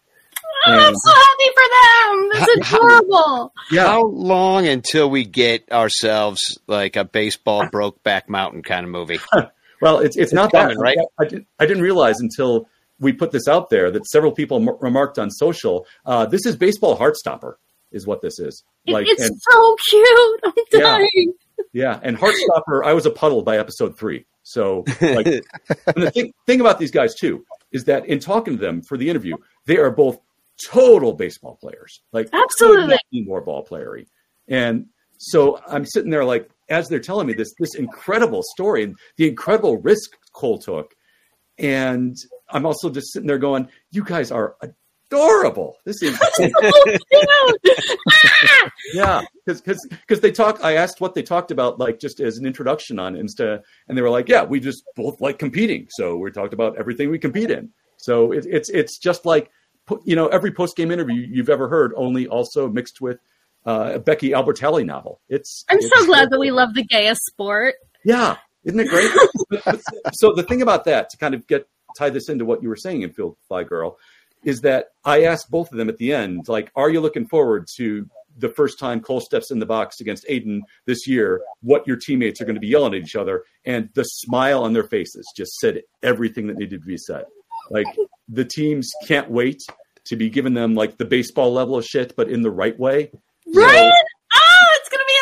Oh, 0.67 0.73
I'm 0.73 0.95
so 0.95 1.12
happy 1.12 1.51
for 1.55 1.65
them. 1.81 2.31
That's 2.33 2.69
How- 2.69 2.77
adorable. 2.79 3.53
Yeah. 3.71 3.87
How 3.87 4.05
long 4.07 4.67
until 4.67 5.11
we 5.11 5.25
get 5.25 5.71
ourselves 5.73 6.59
like 6.67 6.97
a 6.97 7.05
baseball 7.05 7.65
Brokeback 7.65 8.29
Mountain 8.29 8.62
kind 8.62 8.85
of 8.85 8.91
movie? 8.91 9.21
Well, 9.81 9.98
it's 10.01 10.16
it's 10.16 10.32
not 10.32 10.52
coming, 10.52 10.77
that 10.77 10.82
right? 10.82 10.98
I, 11.19 11.24
did, 11.24 11.47
I 11.59 11.66
didn't 11.66 11.82
realize 11.82 12.20
until 12.20 12.69
we 12.98 13.12
put 13.12 13.31
this 13.32 13.48
out 13.48 13.70
there 13.70 13.90
that 13.90 14.07
several 14.07 14.32
people 14.32 14.59
m- 14.69 14.77
remarked 14.81 15.19
on 15.19 15.31
social. 15.31 15.86
Uh, 16.05 16.27
this 16.27 16.44
is 16.47 16.57
baseball 16.57 16.98
heartstopper, 16.98 17.55
is 17.93 18.07
what 18.07 18.20
this 18.20 18.39
is. 18.39 18.62
It- 18.86 18.93
Like, 18.93 19.07
it's 19.09 19.23
and, 19.23 19.36
so 19.51 19.77
cute. 19.89 20.40
I'm 20.44 20.52
Yeah. 20.73 20.81
dying. 20.81 21.32
yeah, 21.73 22.01
and 22.02 22.16
heartstopper. 22.19 22.85
I 22.85 22.93
was 22.93 23.07
a 23.07 23.11
puddle 23.11 23.43
by 23.43 23.59
episode 23.59 23.98
three. 23.98 24.27
So, 24.43 24.85
like, 25.01 25.27
and 25.86 26.02
the 26.02 26.11
thing, 26.12 26.32
thing 26.47 26.61
about 26.61 26.78
these 26.78 26.90
guys 26.90 27.15
too 27.15 27.44
is 27.73 27.85
that 27.85 28.07
in 28.07 28.19
talking 28.20 28.57
to 28.57 28.61
them 28.61 28.82
for 28.82 28.97
the 28.98 29.09
interview, 29.09 29.36
they 29.66 29.77
are 29.78 29.90
both 29.90 30.19
total 30.66 31.12
baseball 31.12 31.57
players. 31.61 32.01
Like, 32.12 32.28
Absolutely. 32.32 32.82
could 32.82 32.90
not 32.90 33.01
be 33.12 33.24
more 33.24 33.40
ball 33.40 33.65
playery. 33.65 34.07
And 34.48 34.86
so 35.19 35.61
I'm 35.66 35.85
sitting 35.86 36.11
there 36.11 36.24
like, 36.24 36.51
as 36.71 36.89
they're 36.89 37.01
telling 37.01 37.27
me 37.27 37.35
this 37.35 37.53
this 37.59 37.75
incredible 37.75 38.43
story 38.43 38.85
and 38.85 38.97
the 39.17 39.29
incredible 39.29 39.79
risk 39.79 40.13
Cole 40.33 40.59
took, 40.59 40.95
and 41.59 42.17
I'm 42.49 42.65
also 42.65 42.89
just 42.89 43.13
sitting 43.13 43.27
there 43.27 43.39
going, 43.39 43.69
"You 43.91 44.05
guys 44.05 44.31
are 44.31 44.57
adorable. 44.63 45.77
This 45.85 46.03
is 46.03 46.19
oh, 46.41 47.57
yeah." 48.95 49.23
Because 49.45 49.61
because 49.61 49.87
because 49.91 50.21
they 50.21 50.33
talk. 50.33 50.65
I 50.65 50.75
asked 50.75 51.01
what 51.01 51.15
they 51.15 51.23
talked 51.23 51.51
about, 51.51 51.79
like 51.79 51.99
just 51.99 52.21
as 52.21 52.39
an 52.39 52.47
introduction 52.47 52.99
on 52.99 53.15
Insta, 53.15 53.61
and 53.89 53.99
they 53.99 54.03
were 54.03 54.11
like, 54.11 54.29
"Yeah, 54.29 54.45
we 54.45 54.61
just 54.61 54.85
both 54.97 55.21
like 55.21 55.39
competing, 55.39 55.89
so 55.91 56.17
we 56.17 56.31
talked 56.31 56.55
about 56.55 56.79
everything 56.79 57.11
we 57.11 57.19
compete 57.19 57.51
in." 57.51 57.71
So 57.97 58.33
it, 58.33 58.47
it's 58.49 58.71
it's 58.71 58.99
just 58.99 59.27
like 59.27 59.51
you 60.05 60.17
know 60.17 60.29
every 60.29 60.53
post 60.53 60.77
game 60.77 60.91
interview 60.91 61.27
you've 61.29 61.51
ever 61.51 61.69
heard, 61.69 61.93
only 61.97 62.27
also 62.27 62.69
mixed 62.69 63.01
with 63.01 63.19
uh, 63.66 63.93
a 63.95 63.99
Becky 63.99 64.31
Albertalli 64.31 64.85
novel. 64.85 65.20
It's 65.28 65.65
I'm 65.69 65.78
it's 65.78 65.91
so 65.91 66.07
glad 66.07 66.31
that 66.31 66.39
we 66.39 66.51
love 66.51 66.74
the 66.74 66.85
gayest 66.85 67.24
sport. 67.27 67.74
yeah, 68.05 68.37
isn't 68.65 68.81
it 68.81 68.89
great? 68.89 69.11
so 70.12 70.32
the 70.32 70.43
thing 70.43 70.62
about 70.62 70.85
that, 70.85 71.11
to 71.11 71.16
kind 71.16 71.35
of 71.35 71.47
get 71.47 71.69
tie 71.97 72.11
this 72.11 72.28
into 72.28 72.45
what 72.45 72.62
you 72.62 72.69
were 72.69 72.77
saying 72.77 73.03
in 73.03 73.12
Field 73.12 73.37
Fly 73.49 73.65
Girl, 73.65 73.99
is 74.45 74.61
that 74.61 74.89
I 75.05 75.24
asked 75.24 75.51
both 75.51 75.70
of 75.70 75.78
them 75.78 75.89
at 75.89 75.99
the 75.99 76.12
end, 76.12 76.49
like, 76.49 76.70
are 76.77 76.91
you 76.91 77.01
looking 77.01 77.27
forward 77.27 77.66
to 77.77 78.09
the 78.39 78.49
first 78.49 78.78
time 78.78 79.01
Cole 79.01 79.20
steps 79.20 79.51
in 79.51 79.59
the 79.59 79.66
box 79.66 80.01
against 80.01 80.27
Aiden 80.28 80.61
this 80.87 81.07
year? 81.07 81.43
What 81.62 81.87
your 81.87 81.97
teammates 81.97 82.41
are 82.41 82.45
going 82.45 82.55
to 82.55 82.61
be 82.61 82.69
yelling 82.69 82.95
at 82.95 83.03
each 83.03 83.16
other, 83.16 83.45
and 83.65 83.91
the 83.95 84.05
smile 84.05 84.62
on 84.62 84.73
their 84.73 84.85
faces 84.85 85.31
just 85.37 85.53
said 85.57 85.82
everything 86.03 86.47
that 86.47 86.57
needed 86.57 86.81
to 86.81 86.87
be 86.87 86.97
said. 86.97 87.24
Like 87.70 87.87
the 88.28 88.45
teams 88.45 88.91
can't 89.07 89.31
wait 89.31 89.62
to 90.07 90.16
be 90.16 90.31
giving 90.31 90.55
them 90.55 90.74
like 90.74 90.97
the 90.97 91.05
baseball 91.05 91.53
level 91.53 91.77
of 91.77 91.85
shit, 91.85 92.15
but 92.16 92.31
in 92.31 92.43
the 92.43 92.51
right 92.51 92.78
way. 92.78 93.11
Right? 93.55 93.93
Oh, 94.35 94.66
it's 94.77 94.89
gonna 94.89 95.05
be 95.06 95.20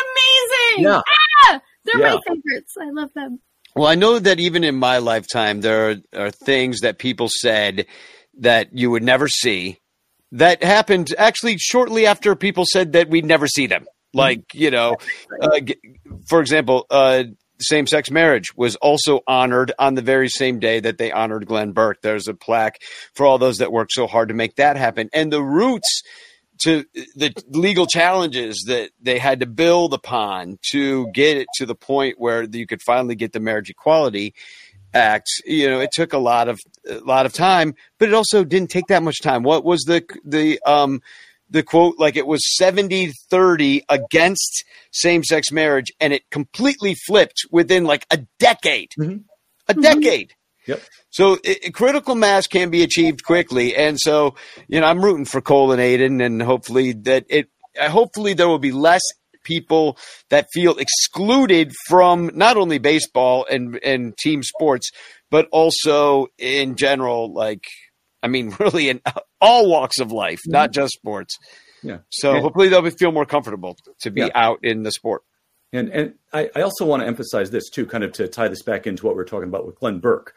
amazing. 0.75 0.83
Yeah. 0.85 1.01
Ah, 1.47 1.61
they're 1.85 1.99
Yeah. 1.99 2.13
my 2.15 2.21
favorites. 2.27 2.75
I 2.79 2.89
love 2.91 3.09
them. 3.13 3.39
Well, 3.75 3.87
I 3.87 3.95
know 3.95 4.19
that 4.19 4.39
even 4.39 4.63
in 4.63 4.75
my 4.75 4.97
lifetime, 4.97 5.61
there 5.61 5.91
are, 5.91 5.95
are 6.25 6.31
things 6.31 6.81
that 6.81 6.97
people 6.97 7.29
said 7.29 7.85
that 8.39 8.69
you 8.73 8.89
would 8.91 9.03
never 9.03 9.27
see 9.27 9.79
that 10.31 10.63
happened 10.63 11.13
actually 11.17 11.57
shortly 11.57 12.05
after 12.05 12.35
people 12.35 12.65
said 12.65 12.93
that 12.93 13.09
we'd 13.09 13.25
never 13.25 13.47
see 13.47 13.67
them. 13.67 13.85
Like, 14.13 14.53
you 14.53 14.71
know, 14.71 14.95
uh, 15.41 15.59
for 16.27 16.39
example, 16.41 16.85
uh, 16.89 17.25
same 17.61 17.85
sex 17.87 18.09
marriage 18.09 18.55
was 18.55 18.75
also 18.77 19.21
honored 19.27 19.71
on 19.77 19.93
the 19.95 20.01
very 20.01 20.29
same 20.29 20.59
day 20.59 20.79
that 20.79 20.97
they 20.97 21.11
honored 21.11 21.45
Glenn 21.45 21.71
Burke. 21.73 22.01
There's 22.01 22.27
a 22.27 22.33
plaque 22.33 22.81
for 23.13 23.25
all 23.25 23.37
those 23.37 23.57
that 23.57 23.71
worked 23.71 23.91
so 23.91 24.07
hard 24.07 24.29
to 24.29 24.33
make 24.35 24.55
that 24.55 24.77
happen. 24.77 25.09
And 25.13 25.31
the 25.31 25.43
roots 25.43 26.01
to 26.59 26.85
the 27.15 27.33
legal 27.49 27.87
challenges 27.87 28.65
that 28.67 28.91
they 29.01 29.17
had 29.17 29.39
to 29.39 29.45
build 29.45 29.93
upon 29.93 30.59
to 30.71 31.07
get 31.11 31.37
it 31.37 31.47
to 31.55 31.65
the 31.65 31.75
point 31.75 32.19
where 32.19 32.43
you 32.43 32.67
could 32.67 32.81
finally 32.81 33.15
get 33.15 33.33
the 33.33 33.39
marriage 33.39 33.69
equality 33.69 34.33
act. 34.93 35.27
You 35.45 35.69
know 35.69 35.79
it 35.79 35.91
took 35.91 36.13
a 36.13 36.17
lot 36.17 36.47
of 36.49 36.59
a 36.87 36.99
lot 36.99 37.25
of 37.25 37.33
time 37.33 37.75
but 37.97 38.09
it 38.09 38.13
also 38.13 38.43
didn't 38.43 38.69
take 38.69 38.87
that 38.87 39.03
much 39.03 39.21
time. 39.21 39.43
What 39.43 39.63
was 39.63 39.81
the 39.81 40.03
the 40.25 40.59
um 40.65 41.01
the 41.49 41.63
quote? 41.63 41.97
Like 41.97 42.15
it 42.15 42.27
was 42.27 42.41
70 42.57 43.11
30 43.29 43.83
against 43.89 44.65
same-sex 44.91 45.51
marriage 45.51 45.91
and 45.99 46.13
it 46.13 46.29
completely 46.29 46.95
flipped 47.07 47.45
within 47.51 47.85
like 47.85 48.05
a 48.11 48.17
decade. 48.39 48.91
A 49.67 49.73
decade 49.75 50.33
Yep. 50.69 50.81
so 51.09 51.37
i 51.45 51.55
i- 51.65 51.69
critical 51.71 52.15
mass 52.15 52.47
can 52.47 52.69
be 52.69 52.81
achieved 52.83 53.23
quickly, 53.23 53.75
and 53.75 53.99
so 53.99 54.35
you 54.67 54.79
know 54.79 54.87
I'm 54.87 55.03
rooting 55.03 55.25
for 55.25 55.41
Cole 55.41 55.71
and 55.73 55.81
Aiden, 55.81 56.23
and 56.25 56.41
hopefully 56.41 56.93
that 57.09 57.25
it. 57.29 57.49
Hopefully 57.79 58.33
there 58.33 58.47
will 58.47 58.59
be 58.59 58.71
less 58.73 59.01
people 59.43 59.97
that 60.29 60.47
feel 60.53 60.75
excluded 60.77 61.71
from 61.87 62.29
not 62.33 62.57
only 62.57 62.77
baseball 62.77 63.45
and 63.49 63.79
and 63.83 64.17
team 64.17 64.43
sports, 64.43 64.91
but 65.31 65.47
also 65.51 66.27
in 66.37 66.75
general, 66.75 67.31
like 67.33 67.63
I 68.21 68.27
mean, 68.27 68.53
really 68.59 68.89
in 68.89 69.01
all 69.39 69.69
walks 69.69 69.99
of 69.99 70.11
life, 70.11 70.39
mm-hmm. 70.39 70.51
not 70.59 70.71
just 70.71 70.93
sports. 70.93 71.37
Yeah. 71.83 71.99
So 72.09 72.33
And- 72.33 72.41
hopefully 72.41 72.67
they'll 72.69 72.81
be, 72.81 72.89
feel 72.89 73.11
more 73.13 73.25
comfortable 73.25 73.77
to 74.01 74.11
be 74.11 74.21
Yeah. 74.21 74.29
out 74.35 74.59
in 74.63 74.83
the 74.83 74.91
sport. 74.91 75.21
And 75.71 75.89
and 75.89 76.15
I, 76.33 76.49
I 76.55 76.61
also 76.61 76.83
want 76.85 77.03
to 77.03 77.07
emphasize 77.07 77.51
this 77.51 77.69
too, 77.69 77.85
kind 77.85 78.03
of 78.03 78.11
to 78.13 78.27
tie 78.27 78.47
this 78.49 78.63
back 78.63 78.87
into 78.87 79.05
what 79.05 79.15
we 79.15 79.21
are 79.21 79.25
talking 79.25 79.47
about 79.47 79.65
with 79.65 79.75
Glenn 79.79 79.99
Burke. 79.99 80.33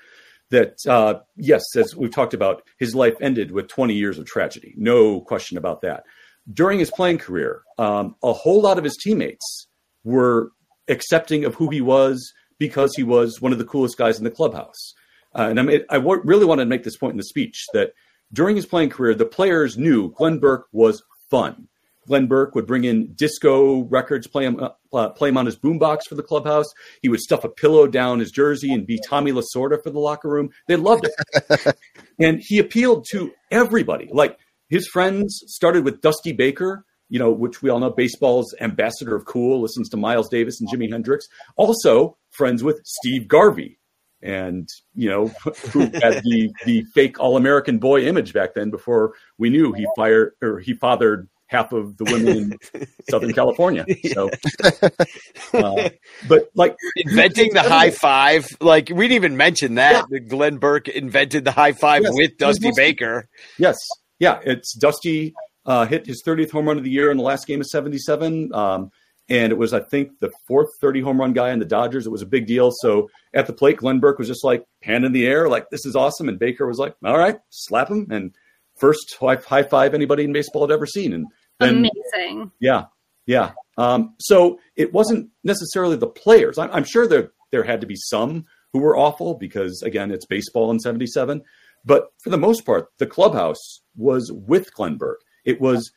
That 0.53 0.77
uh, 0.87 1.21
yes, 1.37 1.63
as 1.77 1.97
we've 1.97 2.15
talked 2.15 2.35
about, 2.35 2.63
his 2.79 2.95
life 2.95 3.15
ended 3.21 3.53
with 3.53 3.69
20 3.69 3.95
years 3.95 4.19
of 4.19 4.27
tragedy, 4.27 4.75
no 4.77 5.23
question 5.23 5.57
about 5.57 5.81
that. 5.81 6.05
During 6.53 6.79
his 6.79 6.91
playing 6.91 7.19
career, 7.19 7.63
um, 7.79 8.17
a 8.23 8.35
whole 8.35 8.61
lot 8.61 8.77
of 8.77 8.85
his 8.85 8.97
teammates 8.97 9.67
were 10.05 10.53
accepting 10.89 11.47
of 11.47 11.55
who 11.55 11.71
he 11.71 11.81
was 11.81 12.33
because 12.59 12.95
he 12.95 13.03
was 13.03 13.41
one 13.41 13.53
of 13.53 13.59
the 13.59 13.65
coolest 13.65 13.97
guys 13.97 14.19
in 14.19 14.25
the 14.25 14.31
clubhouse. 14.31 14.93
Uh, 15.35 15.47
and 15.49 15.59
I 15.59 15.63
mean, 15.63 15.81
I 15.89 15.97
w- 15.97 16.21
really 16.23 16.45
wanted 16.45 16.65
to 16.65 16.69
make 16.69 16.85
this 16.85 16.99
point 16.99 17.13
in 17.13 17.17
the 17.17 17.25
speech 17.25 17.65
that 17.73 17.93
during 18.33 18.55
his 18.55 18.67
playing 18.67 18.91
career, 18.91 19.15
the 19.15 19.25
players 19.25 19.79
knew 19.79 20.13
Glenn 20.13 20.39
Burke 20.39 20.67
was 20.73 21.03
fun. 21.31 21.69
Glenn 22.07 22.27
Burke 22.27 22.55
would 22.55 22.67
bring 22.67 22.85
in 22.85 23.13
disco 23.15 23.83
records, 23.85 24.27
play 24.27 24.45
him, 24.45 24.61
uh, 24.93 25.09
play 25.11 25.29
him 25.29 25.37
on 25.37 25.47
his 25.47 25.57
boombox 25.57 26.09
for 26.09 26.15
the 26.15 26.23
clubhouse. 26.23 26.67
He 27.01 27.09
would 27.09 27.21
stuff 27.21 27.45
a 27.45 27.49
pillow 27.49 27.87
down 27.87 28.19
his 28.19 28.31
jersey 28.31 28.73
and 28.73 28.87
be 28.87 29.01
Tommy 29.07 29.33
Lasorda 29.33 29.83
for 29.83 29.91
the 29.91 30.01
locker 30.01 30.29
room. 30.29 30.51
They 30.69 30.77
loved 30.77 31.07
it. 31.07 31.77
and 32.19 32.41
he 32.43 32.59
appealed 32.59 33.07
to 33.13 33.33
everybody. 33.51 34.09
Like 34.13 34.39
his 34.69 34.89
friends 34.89 35.43
started 35.47 35.85
with 35.85 36.01
Dusty 36.01 36.33
Baker, 36.33 36.85
you 37.09 37.19
know, 37.19 37.31
which 37.31 37.63
we 37.63 37.71
all 37.71 37.79
know 37.79 37.91
baseball's 37.91 38.55
ambassador 38.61 39.15
of 39.15 39.27
cool, 39.27 39.61
listens 39.61 39.89
to 39.91 39.97
Miles 39.97 40.29
Davis 40.29 40.61
and 40.61 40.71
Jimi 40.71 40.91
Hendrix. 40.91 41.27
Also 41.57 42.17
friends 42.31 42.63
with 42.63 42.81
Steve 42.85 43.29
Garvey, 43.29 43.79
and 44.23 44.69
you 44.95 45.11
know 45.11 45.27
who 45.73 45.81
had 45.81 46.23
the 46.23 46.51
the 46.65 46.85
fake 46.95 47.21
all 47.21 47.37
American 47.37 47.79
boy 47.79 48.07
image 48.07 48.33
back 48.33 48.55
then 48.55 48.71
before 48.71 49.15
we 49.37 49.51
knew 49.51 49.73
he 49.73 49.87
fired 49.97 50.33
or 50.41 50.59
he 50.59 50.75
fathered 50.75 51.29
half 51.53 51.73
of 51.73 51.97
the 51.99 52.05
women 52.05 52.29
in 52.73 52.87
Southern 53.11 53.33
California. 53.33 53.85
So, 54.13 54.31
uh, 55.55 55.91
but 56.29 56.51
like 56.55 56.75
Inventing 56.97 57.53
the 57.53 57.63
high 57.63 57.91
five, 57.91 58.47
like 58.61 58.89
we 58.89 59.07
didn't 59.09 59.17
even 59.17 59.37
mention 59.37 59.77
that. 59.77 60.09
that 60.11 60.29
Glenn 60.29 60.57
Burke 60.57 60.89
invented 60.89 61.45
the 61.45 61.53
high 61.53 61.73
five 61.73 62.03
Yes, 62.03 62.13
with 62.15 62.37
Dusty 62.39 62.69
Dusty. 62.69 62.83
Baker. 62.83 63.29
Yes, 63.59 63.77
yeah, 64.19 64.41
it's 64.45 64.75
Dusty 64.75 65.35
uh, 65.67 65.87
hit 65.87 66.07
his 66.07 66.23
30th 66.27 66.51
home 66.51 66.67
run 66.67 66.79
of 66.79 66.85
the 66.85 66.91
year 66.91 67.11
in 67.11 67.17
the 67.17 67.23
last 67.23 67.47
game 67.47 67.61
of 67.61 67.67
77. 67.67 68.53
Um, 68.55 68.91
and 69.29 69.53
it 69.53 69.57
was, 69.57 69.73
I 69.73 69.81
think, 69.81 70.19
the 70.21 70.31
fourth 70.49 70.69
30 70.81 71.01
home 71.01 71.21
run 71.21 71.33
guy 71.33 71.51
in 71.51 71.59
the 71.59 71.65
Dodgers. 71.65 72.07
It 72.07 72.11
was 72.11 72.23
a 72.23 72.27
big 72.27 72.47
deal. 72.47 72.71
So 72.73 73.09
at 73.35 73.47
the 73.47 73.53
plate, 73.53 73.77
Glenn 73.79 74.01
Burke 74.01 74.19
was 74.19 74.29
just 74.29 74.45
like 74.45 74.65
hand 74.83 75.05
in 75.05 75.13
the 75.13 75.27
air, 75.27 75.49
like 75.49 75.71
this 75.71 75.87
is 75.87 75.95
awesome. 75.95 76.29
And 76.29 76.39
Baker 76.39 76.67
was 76.67 76.79
like, 76.79 76.95
all 77.05 77.17
right, 77.19 77.39
slap 77.51 77.89
him. 77.89 78.09
And 78.11 78.35
first 78.79 79.17
high, 79.21 79.37
high 79.37 79.63
five 79.63 79.95
anybody 79.95 80.25
in 80.25 80.33
baseball 80.33 80.63
had 80.63 80.73
ever 80.73 80.87
seen. 80.87 81.13
And 81.13 81.27
then 81.63 81.91
Amazing. 82.17 82.51
yeah, 82.61 82.85
yeah. 83.27 83.53
Um, 83.79 84.15
so 84.19 84.59
it 84.77 84.93
wasn't 84.93 85.31
necessarily 85.45 85.97
the 85.97 86.09
players. 86.09 86.59
I'm, 86.59 86.71
I'm 86.73 86.85
sure 86.85 87.07
there 87.07 87.33
there 87.51 87.65
had 87.65 87.81
to 87.81 87.87
be 87.87 87.97
some 87.97 88.45
who 88.73 88.81
were 88.81 88.97
awful 88.97 89.35
because 89.35 89.83
again, 89.83 90.11
it's 90.11 90.27
baseball 90.27 90.71
in 90.71 90.79
'77. 90.79 91.43
But 91.85 92.09
for 92.23 92.31
the 92.31 92.39
most 92.39 92.65
part, 92.65 92.89
the 92.99 93.07
clubhouse 93.07 93.81
was 93.97 94.31
with 94.33 94.73
Glenn 94.75 94.97
Burke. 94.97 95.21
It 95.45 95.61
was 95.61 95.91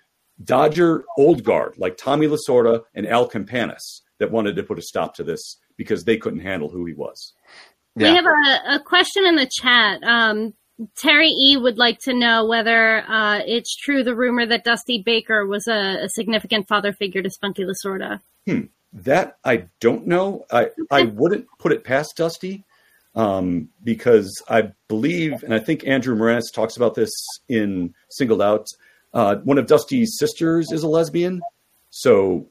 Dodger 0.44 1.06
old 1.18 1.44
guard 1.44 1.76
like 1.78 1.98
Tommy 1.98 2.28
Lasorda 2.28 2.82
and 2.94 3.08
Al 3.08 3.30
Campanis 3.30 4.02
that 4.20 4.32
wanted 4.32 4.56
to 4.56 4.64
put 4.64 4.80
a 4.80 4.82
stop 4.82 5.16
to 5.16 5.24
this 5.24 5.58
because 5.78 6.04
they 6.04 6.18
couldn't 6.18 6.40
handle 6.40 6.70
who 6.70 6.86
he 6.86 6.94
was. 6.94 7.34
We 7.96 8.06
have 8.06 8.26
a, 8.26 8.76
a 8.76 8.80
question 8.80 9.26
in 9.26 9.38
the 9.38 9.50
chat. 9.50 10.04
Um, 10.04 10.54
Terry 10.98 11.30
E 11.30 11.58
would 11.58 11.78
like 11.78 12.00
to 12.00 12.14
know 12.14 12.46
whether 12.46 13.10
uh, 13.10 13.40
it's 13.46 13.76
true 13.76 14.04
the 14.04 14.16
rumor 14.16 14.46
that 14.46 14.64
Dusty 14.64 15.02
Baker 15.02 15.46
was 15.46 15.68
a, 15.68 16.04
a 16.04 16.10
significant 16.10 16.68
father 16.68 16.92
figure 16.92 17.22
to 17.22 17.30
Spunky 17.30 17.64
Lasorda. 17.64 18.20
That 18.94 19.38
I 19.44 19.66
don't 19.80 20.08
know. 20.08 20.46
I, 20.52 20.70
I 20.92 21.04
wouldn't 21.04 21.48
put 21.60 21.72
it 21.72 21.84
past 21.84 22.16
Dusty 22.18 22.64
um, 23.16 23.70
because 23.84 24.42
I 24.50 24.72
believe, 24.88 25.44
and 25.44 25.54
I 25.54 25.60
think 25.60 25.88
Andrew 25.88 26.16
Maraniss 26.16 26.54
talks 26.54 26.78
about 26.78 26.96
this 26.96 27.12
in 27.48 27.94
Singled 28.10 28.42
Out. 28.42 28.68
Uh, 29.14 29.38
one 29.38 29.58
of 29.58 29.68
Dusty's 29.68 30.18
sisters 30.18 30.72
is 30.72 30.84
a 30.84 30.88
lesbian, 30.88 31.42
so 31.90 32.48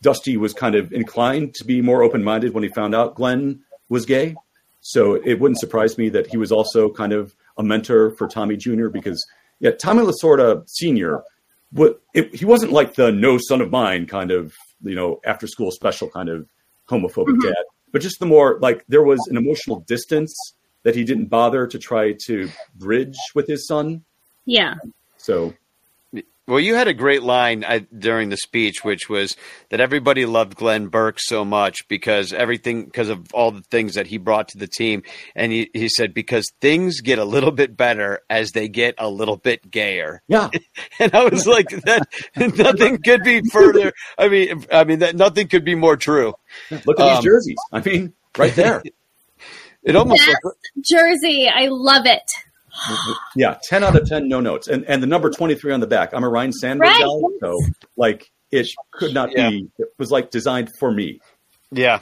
Dusty 0.00 0.36
was 0.38 0.54
kind 0.54 0.74
of 0.74 0.92
inclined 0.92 1.54
to 1.56 1.64
be 1.64 1.82
more 1.82 2.02
open 2.02 2.24
minded 2.24 2.54
when 2.54 2.62
he 2.62 2.70
found 2.70 2.94
out 2.94 3.14
Glenn 3.14 3.60
was 3.88 4.06
gay. 4.06 4.34
So 4.80 5.14
it 5.14 5.40
wouldn't 5.40 5.60
surprise 5.60 5.98
me 5.98 6.08
that 6.10 6.28
he 6.28 6.36
was 6.36 6.52
also 6.52 6.90
kind 6.90 7.12
of 7.12 7.34
a 7.58 7.62
mentor 7.62 8.10
for 8.12 8.26
Tommy 8.28 8.56
Jr. 8.56 8.88
because 8.88 9.24
yeah, 9.60 9.72
Tommy 9.72 10.04
Lasorda 10.04 10.62
Sr. 10.68 11.22
What 11.72 12.00
it, 12.14 12.34
he 12.34 12.44
wasn't 12.44 12.72
like 12.72 12.94
the 12.94 13.12
no 13.12 13.36
son 13.38 13.60
of 13.60 13.70
mine 13.70 14.06
kind 14.06 14.30
of 14.30 14.54
you 14.82 14.94
know 14.94 15.20
after 15.26 15.46
school 15.46 15.70
special 15.70 16.08
kind 16.08 16.28
of 16.28 16.48
homophobic 16.88 17.36
Mhm. 17.36 17.42
dad, 17.42 17.64
but 17.92 18.00
just 18.00 18.20
the 18.20 18.26
more 18.26 18.58
like 18.60 18.84
there 18.88 19.02
was 19.02 19.20
an 19.28 19.36
emotional 19.36 19.80
distance 19.80 20.34
that 20.84 20.94
he 20.94 21.04
didn't 21.04 21.26
bother 21.26 21.66
to 21.66 21.78
try 21.78 22.12
to 22.26 22.48
bridge 22.76 23.18
with 23.34 23.46
his 23.46 23.66
son. 23.66 24.04
Yeah. 24.46 24.76
So 25.18 25.52
Well, 26.48 26.60
you 26.60 26.76
had 26.76 26.88
a 26.88 26.94
great 26.94 27.22
line 27.22 27.62
I, 27.62 27.80
during 27.80 28.30
the 28.30 28.38
speech, 28.38 28.82
which 28.82 29.06
was 29.10 29.36
that 29.68 29.80
everybody 29.80 30.24
loved 30.24 30.56
Glenn 30.56 30.86
Burke 30.86 31.18
so 31.20 31.44
much 31.44 31.86
because 31.88 32.32
everything, 32.32 32.86
because 32.86 33.10
of 33.10 33.34
all 33.34 33.50
the 33.50 33.60
things 33.70 33.96
that 33.96 34.06
he 34.06 34.16
brought 34.16 34.48
to 34.48 34.58
the 34.58 34.66
team. 34.66 35.02
And 35.36 35.52
he, 35.52 35.68
he 35.74 35.90
said, 35.90 36.14
because 36.14 36.50
things 36.62 37.02
get 37.02 37.18
a 37.18 37.24
little 37.26 37.50
bit 37.50 37.76
better 37.76 38.20
as 38.30 38.52
they 38.52 38.66
get 38.66 38.94
a 38.96 39.10
little 39.10 39.36
bit 39.36 39.70
gayer. 39.70 40.22
Yeah. 40.26 40.48
and 40.98 41.14
I 41.14 41.24
was 41.24 41.46
like, 41.46 41.68
that 41.68 42.08
nothing 42.34 43.02
could 43.02 43.22
be 43.24 43.42
further. 43.52 43.92
I 44.16 44.28
mean, 44.28 44.64
I 44.72 44.84
mean, 44.84 45.00
that 45.00 45.16
nothing 45.16 45.48
could 45.48 45.66
be 45.66 45.74
more 45.74 45.98
true. 45.98 46.32
look 46.70 46.98
at 46.98 47.06
Um, 47.06 47.14
these 47.16 47.24
jerseys. 47.24 47.58
I 47.74 47.82
mean, 47.82 48.14
right 48.38 48.54
there. 48.54 48.82
It 49.84 49.94
almost 49.96 50.20
Yes, 50.26 50.36
Jersey. 50.82 51.48
I 51.48 51.68
love 51.68 52.04
it. 52.04 52.28
Yeah, 53.36 53.58
ten 53.62 53.84
out 53.84 53.96
of 53.96 54.08
ten, 54.08 54.28
no 54.28 54.40
notes, 54.40 54.68
and 54.68 54.84
and 54.84 55.02
the 55.02 55.06
number 55.06 55.30
twenty 55.30 55.54
three 55.54 55.72
on 55.72 55.80
the 55.80 55.86
back. 55.86 56.12
I'm 56.12 56.24
a 56.24 56.28
Ryne 56.28 56.52
Sandberg 56.52 56.88
Right, 56.88 57.00
guy, 57.00 57.38
so 57.40 57.60
like 57.96 58.30
it 58.50 58.68
could 58.92 59.14
not 59.14 59.34
be. 59.34 59.68
It 59.78 59.88
was 59.98 60.10
like 60.10 60.30
designed 60.30 60.70
for 60.78 60.92
me. 60.92 61.20
Yeah. 61.70 62.00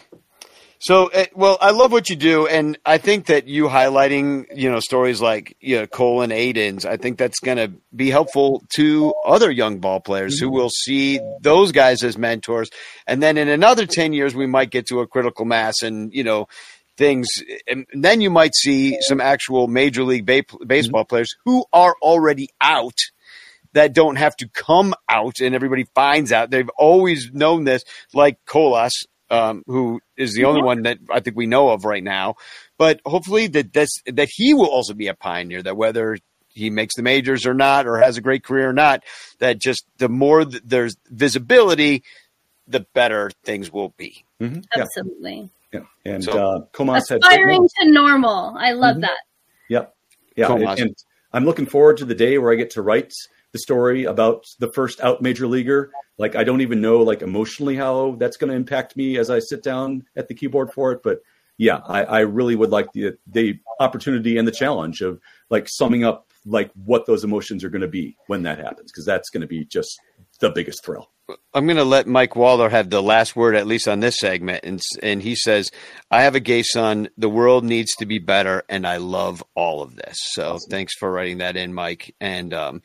So, 0.79 1.11
uh, 1.11 1.25
well, 1.35 1.57
I 1.61 1.71
love 1.71 1.91
what 1.91 2.11
you 2.11 2.17
do, 2.17 2.47
and 2.47 2.79
I 2.85 2.99
think 2.99 3.27
that 3.27 3.49
you 3.49 3.65
highlighting, 3.65 4.45
you 4.55 4.71
know, 4.71 4.79
stories 4.79 5.23
like 5.23 5.57
you 5.59 5.81
know, 5.81 5.87
Cole 5.87 6.21
and 6.21 6.33
Aiden's, 6.33 6.85
I 6.85 6.99
think 6.99 7.17
that's 7.17 7.41
going 7.41 7.57
to 7.57 7.73
be 7.95 8.11
helpful 8.11 8.63
to 8.77 9.15
other 9.25 9.51
young 9.51 9.79
ball 9.79 10.01
players 10.01 10.39
who 10.39 10.51
will 10.51 10.69
see 10.69 11.19
those 11.41 11.73
guys 11.73 12.03
as 12.03 12.19
mentors, 12.19 12.69
and 13.07 13.23
then 13.23 13.39
in 13.39 13.49
another 13.49 13.87
ten 13.87 14.13
years, 14.13 14.35
we 14.35 14.47
might 14.47 14.71
get 14.71 14.87
to 14.89 15.01
a 15.01 15.07
critical 15.07 15.47
mass, 15.47 15.77
and 15.83 16.13
you 16.13 16.25
know, 16.25 16.47
things, 16.97 17.29
and 17.67 17.87
then 17.93 18.21
you 18.21 18.31
might 18.31 18.55
see 18.55 18.99
some 19.01 19.21
actual 19.21 19.69
major 19.69 20.03
league 20.03 20.27
ba- 20.27 20.45
baseball 20.67 21.05
players 21.05 21.35
who 21.45 21.65
are 21.73 21.95
already 22.03 22.49
out 22.61 22.99
that 23.73 23.93
don't 23.93 24.17
have 24.17 24.35
to 24.37 24.49
come 24.49 24.95
out 25.09 25.41
and 25.41 25.55
everybody 25.55 25.85
finds 25.95 26.33
out. 26.33 26.51
They've 26.51 26.71
always 26.79 27.31
known 27.33 27.65
this, 27.65 27.85
like 28.15 28.39
Colas, 28.47 29.05
um, 29.31 29.63
who 29.67 30.01
is 30.17 30.35
the 30.35 30.45
only 30.45 30.63
one 30.63 30.83
that 30.83 30.99
I 31.11 31.21
think 31.21 31.37
we 31.37 31.47
know 31.47 31.69
of 31.69 31.85
right 31.85 32.03
now. 32.03 32.37
But 32.79 33.01
hopefully 33.05 33.49
that 33.49 33.73
this, 33.73 33.91
that 34.07 34.29
he 34.33 34.55
will 34.55 34.71
also 34.71 34.95
be 34.95 35.09
a 35.09 35.15
pioneer. 35.15 35.63
That 35.63 35.77
whether 35.77 36.17
he 36.49 36.71
makes 36.71 36.97
the 36.97 37.03
majors 37.03 37.47
or 37.47 37.53
not, 37.53 37.87
or 37.87 37.99
has 37.99 38.17
a 38.17 38.23
great 38.23 38.43
career 38.43 38.71
or 38.71 38.73
not, 38.73 39.05
that 39.41 39.59
just 39.59 39.85
the 39.99 40.09
more 40.09 40.45
th- 40.47 40.63
there's 40.65 40.97
visibility, 41.11 42.03
the 42.67 42.81
better 42.95 43.31
things 43.45 43.71
will 43.71 43.91
be. 43.97 44.25
Mm-hmm. 44.41 44.61
Absolutely. 44.75 45.37
yeah. 45.37 45.47
And 46.05 46.23
So- 46.25 46.33
uh, 46.33 46.61
Comas 46.73 47.09
had 47.09 47.19
Aspiring 47.23 47.69
to 47.81 47.91
normal. 47.91 48.55
I 48.59 48.73
love 48.73 48.97
Mhm. 48.97 49.01
that. 49.03 49.19
Yep. 49.69 49.95
Yeah. 50.37 50.47
Cool, 50.49 50.69
and, 50.69 50.81
and 50.81 50.97
I'm 51.33 51.45
looking 51.45 51.67
forward 51.67 51.97
to 51.99 52.05
the 52.05 52.15
day 52.15 52.39
where 52.39 52.53
I 52.53 52.57
get 52.57 52.71
to 52.71 52.83
write 52.83 53.13
the 53.53 53.59
story 53.59 54.05
about 54.05 54.45
the 54.59 54.71
first 54.73 55.01
out 55.01 55.23
major 55.23 55.47
leaguer. 55.47 55.91
Like 56.19 56.37
I 56.37 56.45
don't 56.45 56.61
even 56.61 56.81
know 56.81 56.99
like 57.03 57.23
emotionally 57.23 57.77
how 57.77 58.17
that's 58.19 58.37
going 58.37 58.51
to 58.51 58.57
impact 58.57 58.97
me 58.97 59.19
as 59.19 59.31
I 59.31 59.39
sit 59.39 59.63
down 59.63 60.05
at 60.17 60.29
the 60.29 60.35
keyboard 60.35 60.73
for 60.73 60.93
it. 60.93 61.03
But 61.03 61.21
yeah, 61.59 61.81
I, 61.87 62.05
I 62.05 62.21
really 62.21 62.55
would 62.55 62.71
like 62.71 62.93
the 62.93 63.17
the 63.27 63.59
opportunity 63.81 64.39
and 64.39 64.47
the 64.47 64.53
challenge 64.53 65.01
of 65.01 65.21
like 65.51 65.69
summing 65.69 66.05
up 66.05 66.27
like 66.45 66.71
what 66.85 67.07
those 67.07 67.25
emotions 67.25 67.65
are 67.65 67.71
going 67.71 67.83
to 67.83 67.89
be 67.89 68.17
when 68.29 68.43
that 68.43 68.59
happens 68.59 68.93
because 68.93 69.05
that's 69.05 69.31
going 69.31 69.41
to 69.41 69.47
be 69.47 69.65
just 69.65 69.99
the 70.41 70.51
biggest 70.51 70.85
thrill. 70.85 71.11
I'm 71.53 71.67
going 71.67 71.77
to 71.77 71.85
let 71.85 72.07
Mike 72.07 72.37
Waller 72.37 72.69
have 72.69 72.89
the 72.89 73.03
last 73.03 73.35
word, 73.35 73.57
at 73.57 73.67
least 73.67 73.89
on 73.89 74.01
this 74.01 74.19
segment. 74.19 74.65
And, 74.65 74.81
and 75.03 75.21
he 75.23 75.35
says, 75.35 75.71
I 76.11 76.23
have 76.23 76.37
a 76.37 76.41
gay 76.41 76.63
son. 76.63 77.09
The 77.19 77.29
world 77.29 77.65
needs 77.65 77.95
to 77.97 78.07
be 78.07 78.19
better. 78.19 78.63
And 78.69 78.87
I 78.87 78.99
love 78.99 79.43
all 79.55 79.83
of 79.83 79.97
this. 79.97 80.19
So 80.33 80.59
thanks 80.71 80.95
for 80.95 81.11
writing 81.11 81.39
that 81.39 81.57
in, 81.57 81.75
Mike. 81.75 82.15
And, 82.21 82.55
um, 82.55 82.83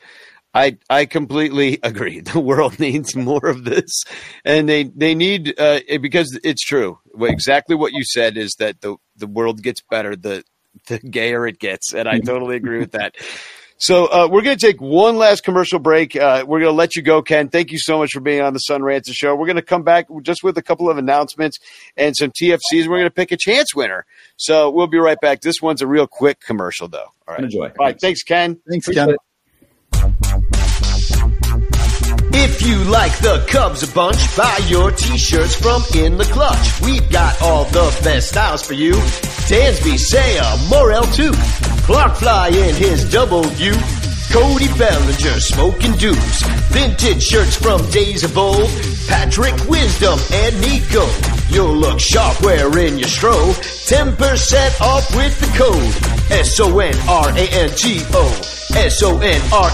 I, 0.54 0.78
I 0.90 1.06
completely 1.06 1.78
agree. 1.82 2.20
The 2.20 2.40
world 2.40 2.78
needs 2.80 3.16
more 3.16 3.46
of 3.46 3.64
this, 3.64 4.04
and 4.44 4.68
they 4.68 4.84
they 4.84 5.14
need 5.14 5.58
uh, 5.58 5.80
because 6.00 6.38
it's 6.44 6.62
true. 6.62 6.98
Exactly 7.18 7.74
what 7.74 7.92
you 7.92 8.04
said 8.04 8.36
is 8.36 8.54
that 8.58 8.80
the 8.80 8.96
the 9.16 9.26
world 9.26 9.62
gets 9.62 9.80
better 9.80 10.14
the 10.14 10.44
the 10.86 10.98
gayer 10.98 11.46
it 11.46 11.58
gets, 11.58 11.94
and 11.94 12.08
I 12.08 12.18
totally 12.24 12.56
agree 12.56 12.78
with 12.78 12.92
that. 12.92 13.16
So 13.82 14.06
uh, 14.06 14.28
we're 14.30 14.42
going 14.42 14.56
to 14.56 14.64
take 14.64 14.80
one 14.80 15.16
last 15.16 15.42
commercial 15.42 15.80
break. 15.80 16.14
Uh, 16.14 16.44
we're 16.46 16.60
going 16.60 16.70
to 16.70 16.76
let 16.76 16.94
you 16.94 17.02
go, 17.02 17.20
Ken. 17.20 17.48
Thank 17.48 17.72
you 17.72 17.80
so 17.80 17.98
much 17.98 18.12
for 18.12 18.20
being 18.20 18.40
on 18.40 18.52
the 18.52 18.60
Son 18.60 18.80
Ranto 18.80 19.10
Show. 19.12 19.34
We're 19.34 19.46
going 19.46 19.56
to 19.56 19.62
come 19.62 19.82
back 19.82 20.06
just 20.22 20.44
with 20.44 20.56
a 20.56 20.62
couple 20.62 20.88
of 20.88 20.98
announcements 20.98 21.58
and 21.96 22.16
some 22.16 22.30
TFCs. 22.30 22.86
We're 22.86 22.98
going 22.98 23.06
to 23.06 23.10
pick 23.10 23.32
a 23.32 23.36
chance 23.36 23.74
winner. 23.74 24.06
So 24.36 24.70
we'll 24.70 24.86
be 24.86 24.98
right 24.98 25.20
back. 25.20 25.40
This 25.40 25.60
one's 25.60 25.82
a 25.82 25.88
real 25.88 26.06
quick 26.06 26.38
commercial, 26.38 26.86
though. 26.86 27.08
All 27.26 27.34
right. 27.34 27.42
Enjoy. 27.42 27.72
All 27.76 27.86
right. 27.86 28.00
Thanks, 28.00 28.22
Ken. 28.22 28.60
Thanks, 28.70 28.86
Appreciate 28.86 29.04
Ken. 29.04 29.16
it. 29.16 30.32
If 32.34 32.62
you 32.62 32.84
like 32.84 33.18
the 33.18 33.44
Cubs 33.50 33.82
a 33.82 33.92
bunch, 33.92 34.36
buy 34.36 34.60
your 34.68 34.92
t-shirts 34.92 35.56
from 35.56 35.82
In 35.96 36.18
the 36.18 36.24
Clutch. 36.24 36.80
We've 36.82 37.10
got 37.10 37.42
all 37.42 37.64
the 37.64 38.00
best 38.04 38.28
styles 38.28 38.64
for 38.64 38.74
you. 38.74 38.92
Dansby, 38.92 39.98
Seiya, 39.98 40.70
Morel 40.70 41.02
too. 41.02 41.32
Clark 41.84 42.14
Fly 42.16 42.48
in 42.48 42.74
his 42.76 43.10
double 43.10 43.42
view. 43.42 43.74
Cody 44.32 44.68
Bellinger, 44.78 45.40
smoking 45.40 45.92
dudes. 45.92 46.42
Vintage 46.70 47.22
shirts 47.22 47.56
from 47.56 47.84
days 47.90 48.24
of 48.24 48.38
old. 48.38 48.70
Patrick 49.08 49.54
Wisdom 49.68 50.18
and 50.32 50.60
Nico. 50.60 51.06
You'll 51.48 51.76
look 51.76 52.00
sharp 52.00 52.40
wearing 52.40 52.98
your 52.98 53.08
stro. 53.08 53.34
10% 53.34 54.80
off 54.80 55.14
with 55.14 55.38
the 55.40 55.46
code. 55.58 55.94
S-O-N-R-A-N-T-O. 56.40 58.24
S-O-N-R-A-N-T-O. 58.74 59.72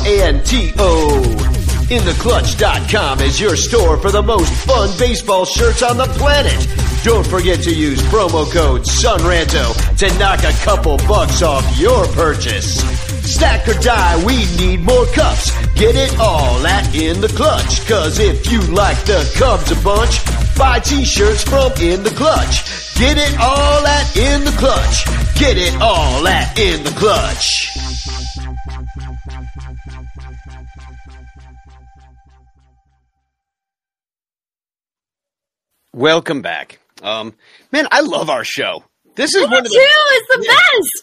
InTheClutch.com 1.89 3.21
is 3.21 3.41
your 3.41 3.57
store 3.57 3.97
for 3.97 4.11
the 4.11 4.23
most 4.23 4.53
fun 4.67 4.91
baseball 4.99 5.47
shirts 5.47 5.83
on 5.83 5.97
the 5.97 6.05
planet. 6.21 6.69
Don't 7.03 7.27
forget 7.27 7.63
to 7.63 7.75
use 7.75 7.99
promo 8.13 8.45
code 8.53 8.83
SONRANTO 8.83 9.97
to 9.97 10.19
knock 10.19 10.41
a 10.41 10.53
couple 10.65 10.99
bucks 11.09 11.41
off 11.41 11.65
your 11.79 12.07
purchase. 12.09 12.83
Stack 13.25 13.67
or 13.69 13.81
die, 13.81 14.23
we 14.27 14.45
need 14.59 14.81
more 14.81 15.07
cups. 15.15 15.51
Get 15.77 15.97
it 15.97 16.15
all 16.19 16.67
at 16.67 16.95
In 16.95 17.23
The 17.23 17.29
Clutch. 17.29 17.89
Cause 17.89 18.19
if 18.19 18.53
you 18.53 18.61
like 18.61 19.03
the 19.07 19.25
Cubs 19.39 19.71
a 19.71 19.83
bunch, 19.83 20.21
buy 20.59 20.81
t-shirts 20.81 21.45
from 21.45 21.73
In 21.81 22.03
The 22.03 22.11
Clutch. 22.11 22.97
Get 22.99 23.17
it 23.17 23.35
all 23.41 23.87
at 23.87 24.15
In 24.15 24.45
The 24.45 24.55
Clutch. 24.59 25.07
Get 25.39 25.57
it 25.57 25.75
all 25.81 26.29
at 26.29 26.59
In 26.59 26.85
The 26.85 26.91
Clutch. 26.91 27.88
Welcome 35.99 36.43
back. 36.43 36.79
Um, 37.03 37.35
man, 37.73 37.89
I 37.91 38.03
love 38.03 38.31
our 38.31 38.45
show. 38.45 38.85
This 39.17 39.35
is 39.35 39.43
Me 39.43 39.49
one 39.49 39.59
of 39.59 39.65
too. 39.65 39.71
the, 39.71 39.89
It's 40.13 40.29
the 40.29 40.47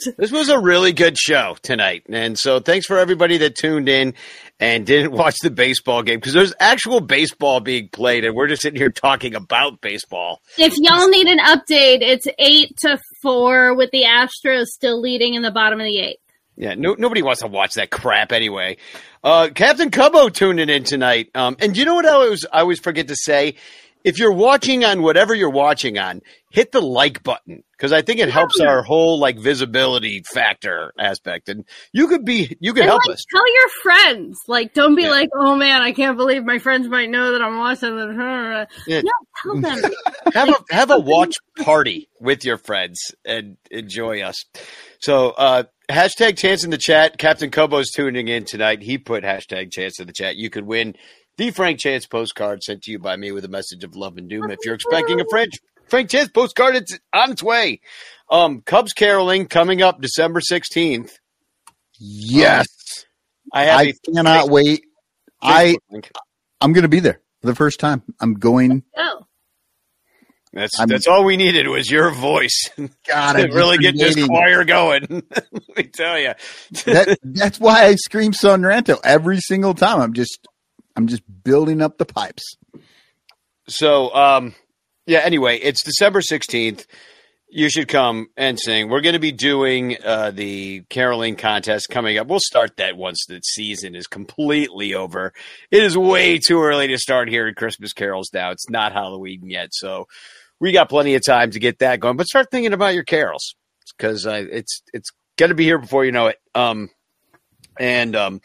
best. 0.05 0.17
This 0.17 0.31
was 0.31 0.47
a 0.47 0.57
really 0.57 0.93
good 0.93 1.17
show 1.17 1.57
tonight. 1.61 2.03
And 2.07 2.39
so 2.39 2.61
thanks 2.61 2.85
for 2.85 2.97
everybody 2.97 3.35
that 3.39 3.55
tuned 3.57 3.89
in 3.89 4.13
and 4.57 4.85
didn't 4.85 5.11
watch 5.17 5.35
the 5.43 5.49
baseball 5.51 6.01
game 6.01 6.19
because 6.19 6.31
there's 6.31 6.53
actual 6.61 7.01
baseball 7.01 7.59
being 7.59 7.89
played 7.89 8.23
and 8.23 8.33
we're 8.37 8.47
just 8.47 8.61
sitting 8.61 8.79
here 8.79 8.89
talking 8.89 9.35
about 9.35 9.81
baseball. 9.81 10.39
If 10.57 10.75
y'all 10.77 11.09
need 11.09 11.27
an 11.27 11.39
update, 11.39 11.99
it's 12.01 12.27
eight 12.39 12.77
to 12.77 12.97
four 13.21 13.75
with 13.75 13.91
the 13.91 14.03
Astros 14.03 14.67
still 14.67 15.01
leading 15.01 15.33
in 15.33 15.41
the 15.41 15.51
bottom 15.51 15.81
of 15.81 15.85
the 15.85 15.99
eighth. 15.99 16.21
Yeah, 16.55 16.75
no, 16.75 16.95
nobody 16.97 17.21
wants 17.21 17.41
to 17.41 17.47
watch 17.47 17.73
that 17.73 17.91
crap 17.91 18.31
anyway. 18.31 18.77
Uh, 19.21 19.49
Captain 19.53 19.91
Cubbo 19.91 20.33
tuning 20.33 20.69
in 20.69 20.85
tonight. 20.85 21.31
Um, 21.35 21.57
and 21.59 21.75
you 21.75 21.83
know 21.83 21.95
what 21.95 22.05
I 22.05 22.11
always, 22.11 22.45
I 22.45 22.61
always 22.61 22.79
forget 22.79 23.09
to 23.09 23.15
say? 23.17 23.55
If 24.05 24.19
you're 24.19 24.31
watching 24.31 24.85
on 24.85 25.01
whatever 25.01 25.33
you're 25.35 25.49
watching 25.49 25.97
on, 25.97 26.21
hit 26.51 26.71
the 26.71 26.81
like 26.81 27.23
button 27.23 27.63
because 27.71 27.91
I 27.91 28.01
think 28.01 28.19
it 28.21 28.29
helps 28.29 28.59
our 28.61 28.81
whole 28.83 29.19
like 29.19 29.37
visibility 29.39 30.21
factor 30.33 30.93
aspect. 30.97 31.49
And 31.49 31.65
you 31.91 32.07
could 32.07 32.23
be, 32.23 32.55
you 32.61 32.73
could 32.73 32.83
And 32.83 32.89
help 32.91 33.01
like, 33.07 33.15
us. 33.15 33.25
tell 33.29 33.53
your 33.53 33.69
friends. 33.83 34.37
Like, 34.47 34.73
don't 34.73 34.95
be 34.95 35.01
Yeah. 35.03 35.09
like, 35.09 35.29
"Oh 35.35 35.55
man, 35.55 35.81
I 35.81 35.91
can't 35.91 36.15
believe 36.17 36.45
my 36.45 36.59
friends 36.59 36.87
might 36.87 37.09
know 37.09 37.31
that 37.33 37.41
I'm 37.41 37.57
watching." 37.57 37.95
this." 37.97 38.67
Yeah. 38.87 39.01
No, 39.01 39.11
tell 39.43 39.61
them. 39.61 39.91
have 40.33 40.49
a 40.49 40.55
have 40.73 40.91
a 40.91 40.99
watch 40.99 41.33
party 41.63 42.07
with 42.21 42.45
your 42.45 42.57
friends 42.57 43.13
and 43.25 43.57
enjoy 43.71 44.21
us. 44.21 44.45
So 44.99 45.29
uh 45.31 45.63
hashtag 45.89 46.37
chance 46.37 46.63
in 46.63 46.69
the 46.69 46.77
chat. 46.77 47.17
Captain 47.17 47.49
Kobo's 47.51 47.91
tuning 47.91 48.27
in 48.27 48.45
tonight. 48.45 48.81
He 48.81 48.97
put 48.97 49.23
hashtag 49.23 49.71
chance 49.71 49.99
in 49.99 50.07
the 50.07 50.13
chat. 50.13 50.35
You 50.35 50.49
could 50.49 50.65
win 50.65 50.95
the 51.37 51.51
Frank 51.51 51.79
Chance 51.79 52.07
postcard 52.07 52.63
sent 52.63 52.83
to 52.83 52.91
you 52.91 52.99
by 52.99 53.15
me 53.15 53.31
with 53.31 53.45
a 53.45 53.49
message 53.49 53.83
of 53.83 53.95
love 53.95 54.17
and 54.17 54.29
doom. 54.29 54.49
If 54.49 54.59
you're 54.63 54.75
expecting 54.75 55.19
a 55.19 55.25
Frank 55.29 55.51
Frank 55.87 56.09
Chance 56.09 56.29
postcard, 56.29 56.75
it's 56.75 56.97
on 57.13 57.31
its 57.31 57.43
way. 57.43 57.79
Um 58.29 58.61
Cubs 58.61 58.93
caroling 58.93 59.47
coming 59.47 59.81
up 59.81 60.01
December 60.01 60.41
sixteenth. 60.41 61.17
Yes. 61.99 62.67
I 63.53 63.63
have 63.65 63.79
I 63.79 63.83
a 63.83 63.93
cannot 64.13 64.49
wait. 64.49 64.85
I 65.41 65.77
link. 65.91 66.11
I'm 66.61 66.73
going 66.73 66.81
to 66.83 66.89
be 66.89 66.99
there 66.99 67.21
for 67.41 67.47
the 67.47 67.55
first 67.55 67.79
time. 67.79 68.01
I'm 68.19 68.33
going. 68.35 68.83
Oh, 68.97 69.27
That's 70.53 70.79
I'm- 70.79 70.87
that's 70.89 71.05
all 71.07 71.23
we 71.23 71.37
needed 71.37 71.67
was 71.67 71.89
your 71.91 72.09
voice 72.11 72.69
God, 73.07 73.33
to 73.33 73.43
I'm 73.43 73.51
really 73.51 73.77
get 73.77 73.95
this 73.97 74.15
choir 74.25 74.63
going. 74.63 75.05
Let 75.11 75.77
me 75.77 75.83
tell 75.83 76.17
you. 76.19 76.33
that, 76.85 77.17
that's 77.23 77.59
why 77.59 77.85
I 77.85 77.95
scream 77.95 78.33
Son 78.33 78.61
Ranto 78.63 78.97
every 79.03 79.39
single 79.41 79.73
time. 79.75 80.01
I'm 80.01 80.13
just, 80.13 80.47
I'm 80.95 81.07
just 81.07 81.23
building 81.43 81.81
up 81.81 81.97
the 81.97 82.05
pipes. 82.05 82.55
So, 83.67 84.13
um, 84.13 84.55
yeah. 85.05 85.19
Anyway, 85.19 85.57
it's 85.57 85.83
December 85.83 86.21
sixteenth. 86.21 86.85
You 87.47 87.69
should 87.69 87.87
come 87.87 88.27
and 88.35 88.59
sing. 88.59 88.89
We're 88.89 89.01
going 89.01 89.13
to 89.13 89.19
be 89.19 89.31
doing 89.31 89.97
uh, 90.03 90.31
the 90.31 90.83
caroling 90.89 91.35
contest 91.35 91.89
coming 91.89 92.17
up. 92.17 92.27
We'll 92.27 92.39
start 92.39 92.77
that 92.77 92.97
once 92.97 93.23
the 93.27 93.39
season 93.41 93.95
is 93.95 94.07
completely 94.07 94.93
over. 94.93 95.31
It 95.71 95.83
is 95.83 95.97
way 95.97 96.37
too 96.37 96.61
early 96.61 96.87
to 96.87 96.97
start 96.97 97.29
hearing 97.29 97.55
Christmas 97.55 97.93
carols 97.93 98.29
now. 98.33 98.51
It's 98.51 98.69
not 98.69 98.91
Halloween 98.91 99.49
yet, 99.49 99.69
so 99.71 100.07
we 100.59 100.73
got 100.73 100.89
plenty 100.89 101.15
of 101.15 101.23
time 101.23 101.51
to 101.51 101.59
get 101.59 101.79
that 101.79 101.99
going. 101.99 102.17
But 102.17 102.27
start 102.27 102.47
thinking 102.51 102.73
about 102.73 102.93
your 102.93 103.03
carols 103.03 103.55
because 103.97 104.25
uh, 104.25 104.45
it's 104.51 104.81
it's 104.91 105.11
going 105.37 105.49
to 105.49 105.55
be 105.55 105.65
here 105.65 105.77
before 105.77 106.03
you 106.03 106.11
know 106.11 106.27
it. 106.27 106.39
Um, 106.55 106.89
and 107.79 108.15
um, 108.15 108.41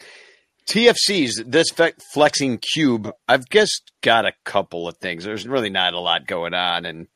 TFC's 0.67 1.43
this 1.45 1.67
flexing 2.13 2.59
cube. 2.59 3.11
I've 3.27 3.47
just 3.49 3.91
got 4.01 4.25
a 4.25 4.33
couple 4.43 4.87
of 4.87 4.97
things. 4.97 5.23
There's 5.23 5.47
really 5.47 5.69
not 5.69 5.93
a 5.93 5.99
lot 5.99 6.27
going 6.27 6.53
on, 6.53 6.85
and 6.85 7.07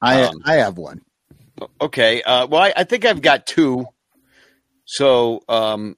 I, 0.00 0.22
Um, 0.22 0.36
I 0.44 0.54
have 0.54 0.76
one. 0.78 1.02
okay. 1.80 2.22
Uh, 2.22 2.46
well, 2.46 2.62
I, 2.62 2.72
I 2.76 2.84
think 2.84 3.04
I've 3.04 3.22
got 3.22 3.46
two, 3.46 3.86
so 4.84 5.42
um, 5.48 5.96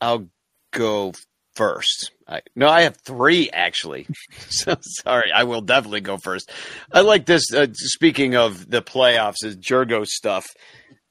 I'll 0.00 0.28
go 0.72 1.12
first. 1.54 2.12
I, 2.26 2.42
no, 2.56 2.68
I 2.68 2.82
have 2.82 2.96
three 3.04 3.50
actually. 3.50 4.06
so 4.48 4.76
sorry, 4.80 5.30
I 5.32 5.44
will 5.44 5.60
definitely 5.60 6.00
go 6.00 6.16
first. 6.16 6.50
I 6.92 7.00
like 7.00 7.26
this. 7.26 7.52
Uh, 7.52 7.66
speaking 7.72 8.36
of 8.36 8.70
the 8.70 8.82
playoffs, 8.82 9.44
is 9.44 9.56
Jurgo 9.56 10.06
stuff. 10.06 10.46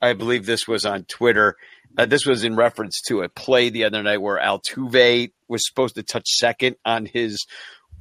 I 0.01 0.13
believe 0.13 0.45
this 0.45 0.67
was 0.67 0.83
on 0.85 1.03
Twitter. 1.03 1.57
Uh, 1.97 2.05
this 2.05 2.25
was 2.25 2.43
in 2.43 2.55
reference 2.55 3.01
to 3.07 3.21
a 3.21 3.29
play 3.29 3.69
the 3.69 3.83
other 3.83 4.01
night 4.03 4.21
where 4.21 4.39
Altuve 4.39 5.31
was 5.47 5.67
supposed 5.67 5.95
to 5.95 6.03
touch 6.03 6.27
second 6.27 6.75
on 6.85 7.05
his 7.05 7.45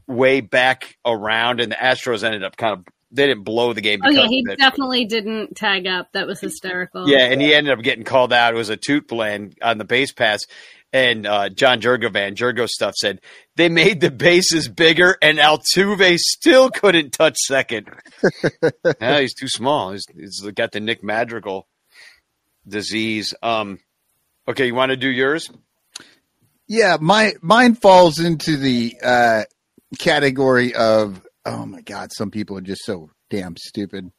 way 0.07 0.41
back 0.41 0.97
around, 1.05 1.61
and 1.61 1.73
the 1.73 1.77
Astros 1.77 2.23
ended 2.23 2.45
up 2.45 2.57
kind 2.57 2.79
of 2.79 2.85
they 3.13 3.27
didn't 3.27 3.43
blow 3.43 3.73
the 3.73 3.81
game. 3.81 4.01
oh 4.05 4.11
yeah, 4.11 4.27
he 4.29 4.45
of 4.49 4.57
definitely 4.57 5.05
didn't 5.05 5.57
tag 5.57 5.87
up. 5.87 6.13
That 6.13 6.27
was 6.27 6.41
hysterical. 6.41 7.09
Yeah, 7.09 7.25
and 7.25 7.41
he 7.41 7.55
ended 7.55 7.77
up 7.77 7.83
getting 7.83 8.05
called 8.05 8.33
out. 8.33 8.55
It 8.55 8.57
was 8.57 8.69
a 8.69 8.77
toot 8.77 9.09
plan 9.09 9.53
on 9.63 9.79
the 9.79 9.85
base 9.85 10.13
pass. 10.13 10.47
And 10.93 11.25
uh, 11.25 11.51
John 11.51 11.81
Jurgovan, 11.81 12.35
Jurgo 12.35 12.69
stuff 12.69 12.97
said 12.97 13.21
they 13.55 13.69
made 13.69 14.01
the 14.01 14.11
bases 14.11 14.69
bigger, 14.69 15.17
and 15.23 15.39
Altuve 15.39 16.19
still 16.19 16.69
couldn't 16.71 17.13
touch 17.13 17.37
second. 17.39 17.89
yeah, 19.01 19.21
he's 19.21 19.35
too 19.35 19.49
small. 19.49 19.93
He's, 19.93 20.05
he's 20.17 20.41
got 20.53 20.73
the 20.73 20.81
Nick 20.81 21.05
Madrigal 21.05 21.69
disease. 22.67 23.35
Um, 23.43 23.79
okay, 24.49 24.67
you 24.67 24.75
want 24.75 24.91
to 24.91 24.97
do 24.97 25.09
yours? 25.09 25.51
Yeah, 26.69 26.99
my 27.01 27.35
mine 27.43 27.75
falls 27.75 28.21
into 28.21 28.57
the 28.57 28.97
uh, 29.03 29.45
category 29.99 30.75
of 30.75 31.27
oh 31.45 31.67
my 31.67 31.81
god, 31.81 32.13
some 32.13 32.31
people 32.31 32.57
are 32.57 32.63
just 32.63 32.85
so 32.85 33.11
damn 33.29 33.57
stupid. 33.57 34.13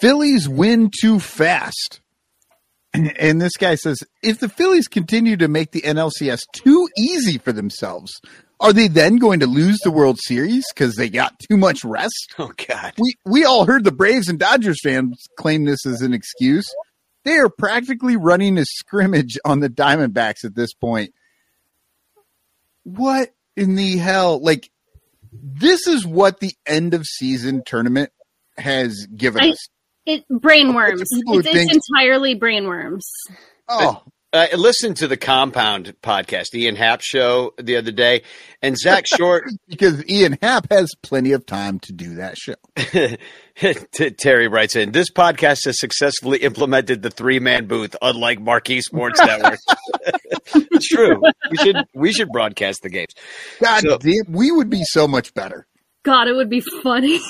Phillies 0.00 0.48
win 0.48 0.90
too 0.90 1.20
fast. 1.20 2.00
And 3.18 3.42
this 3.42 3.56
guy 3.58 3.74
says, 3.74 3.98
if 4.22 4.38
the 4.38 4.48
Phillies 4.48 4.88
continue 4.88 5.36
to 5.36 5.48
make 5.48 5.72
the 5.72 5.82
NLCS 5.82 6.40
too 6.54 6.88
easy 6.96 7.36
for 7.36 7.52
themselves, 7.52 8.20
are 8.60 8.72
they 8.72 8.88
then 8.88 9.16
going 9.16 9.40
to 9.40 9.46
lose 9.46 9.78
the 9.84 9.90
World 9.90 10.18
Series 10.20 10.64
because 10.74 10.94
they 10.96 11.08
got 11.10 11.38
too 11.38 11.56
much 11.56 11.84
rest? 11.84 12.34
Oh 12.38 12.52
God, 12.68 12.92
We 12.98 13.14
we 13.24 13.44
all 13.44 13.64
heard 13.66 13.84
the 13.84 13.92
Braves 13.92 14.28
and 14.28 14.38
Dodgers 14.38 14.78
fans 14.82 15.26
claim 15.38 15.64
this 15.64 15.84
as 15.86 16.00
an 16.02 16.12
excuse. 16.14 16.66
They 17.24 17.36
are 17.38 17.48
practically 17.48 18.16
running 18.16 18.56
a 18.56 18.64
scrimmage 18.64 19.36
on 19.44 19.60
the 19.60 19.68
Diamondbacks 19.68 20.44
at 20.44 20.54
this 20.54 20.72
point. 20.74 21.12
What 22.84 23.34
in 23.56 23.74
the 23.74 23.96
hell? 23.98 24.40
Like, 24.40 24.70
this 25.32 25.86
is 25.86 26.06
what 26.06 26.40
the 26.40 26.54
end 26.66 26.94
of 26.94 27.04
season 27.04 27.62
tournament 27.66 28.10
has 28.56 29.06
given 29.14 29.42
I- 29.44 29.50
us. 29.50 29.68
It 30.06 30.24
brain 30.28 30.72
worms. 30.72 31.02
People 31.12 31.32
who 31.34 31.38
It's, 31.40 31.50
think- 31.50 31.72
entirely 31.72 32.34
brain 32.36 32.68
worms. 32.68 33.10
Oh, 33.68 34.04
Uh, 34.36 34.48
I 34.52 34.54
listened 34.56 34.98
to 34.98 35.08
the 35.08 35.16
Compound 35.16 35.94
podcast, 36.02 36.54
Ian 36.54 36.76
Happ 36.76 37.00
show 37.00 37.54
the 37.56 37.76
other 37.76 37.90
day, 37.90 38.22
and 38.60 38.76
Zach 38.76 39.06
Short 39.06 39.44
because 39.68 40.06
Ian 40.10 40.36
Happ 40.42 40.70
has 40.70 40.92
plenty 41.02 41.32
of 41.32 41.46
time 41.46 41.80
to 41.80 41.92
do 41.94 42.16
that 42.16 42.36
show. 42.36 42.54
T- 43.92 44.10
Terry 44.10 44.46
writes 44.48 44.76
in 44.76 44.92
this 44.92 45.10
podcast 45.10 45.64
has 45.64 45.80
successfully 45.80 46.38
implemented 46.40 47.00
the 47.00 47.08
three 47.08 47.38
man 47.38 47.64
booth, 47.66 47.96
unlike 48.02 48.38
Marquee 48.38 48.82
Sports 48.82 49.18
Network. 49.24 49.58
it's 50.54 50.86
true. 50.88 51.18
We 51.50 51.56
should 51.56 51.76
we 51.94 52.12
should 52.12 52.28
broadcast 52.28 52.82
the 52.82 52.90
games. 52.90 53.14
God 53.62 53.84
So- 53.84 53.96
damn, 53.96 54.30
we 54.34 54.50
would 54.52 54.68
be 54.68 54.82
so 54.84 55.08
much 55.08 55.32
better. 55.32 55.66
God, 56.02 56.28
it 56.28 56.34
would 56.34 56.50
be 56.50 56.60
funny. 56.82 57.20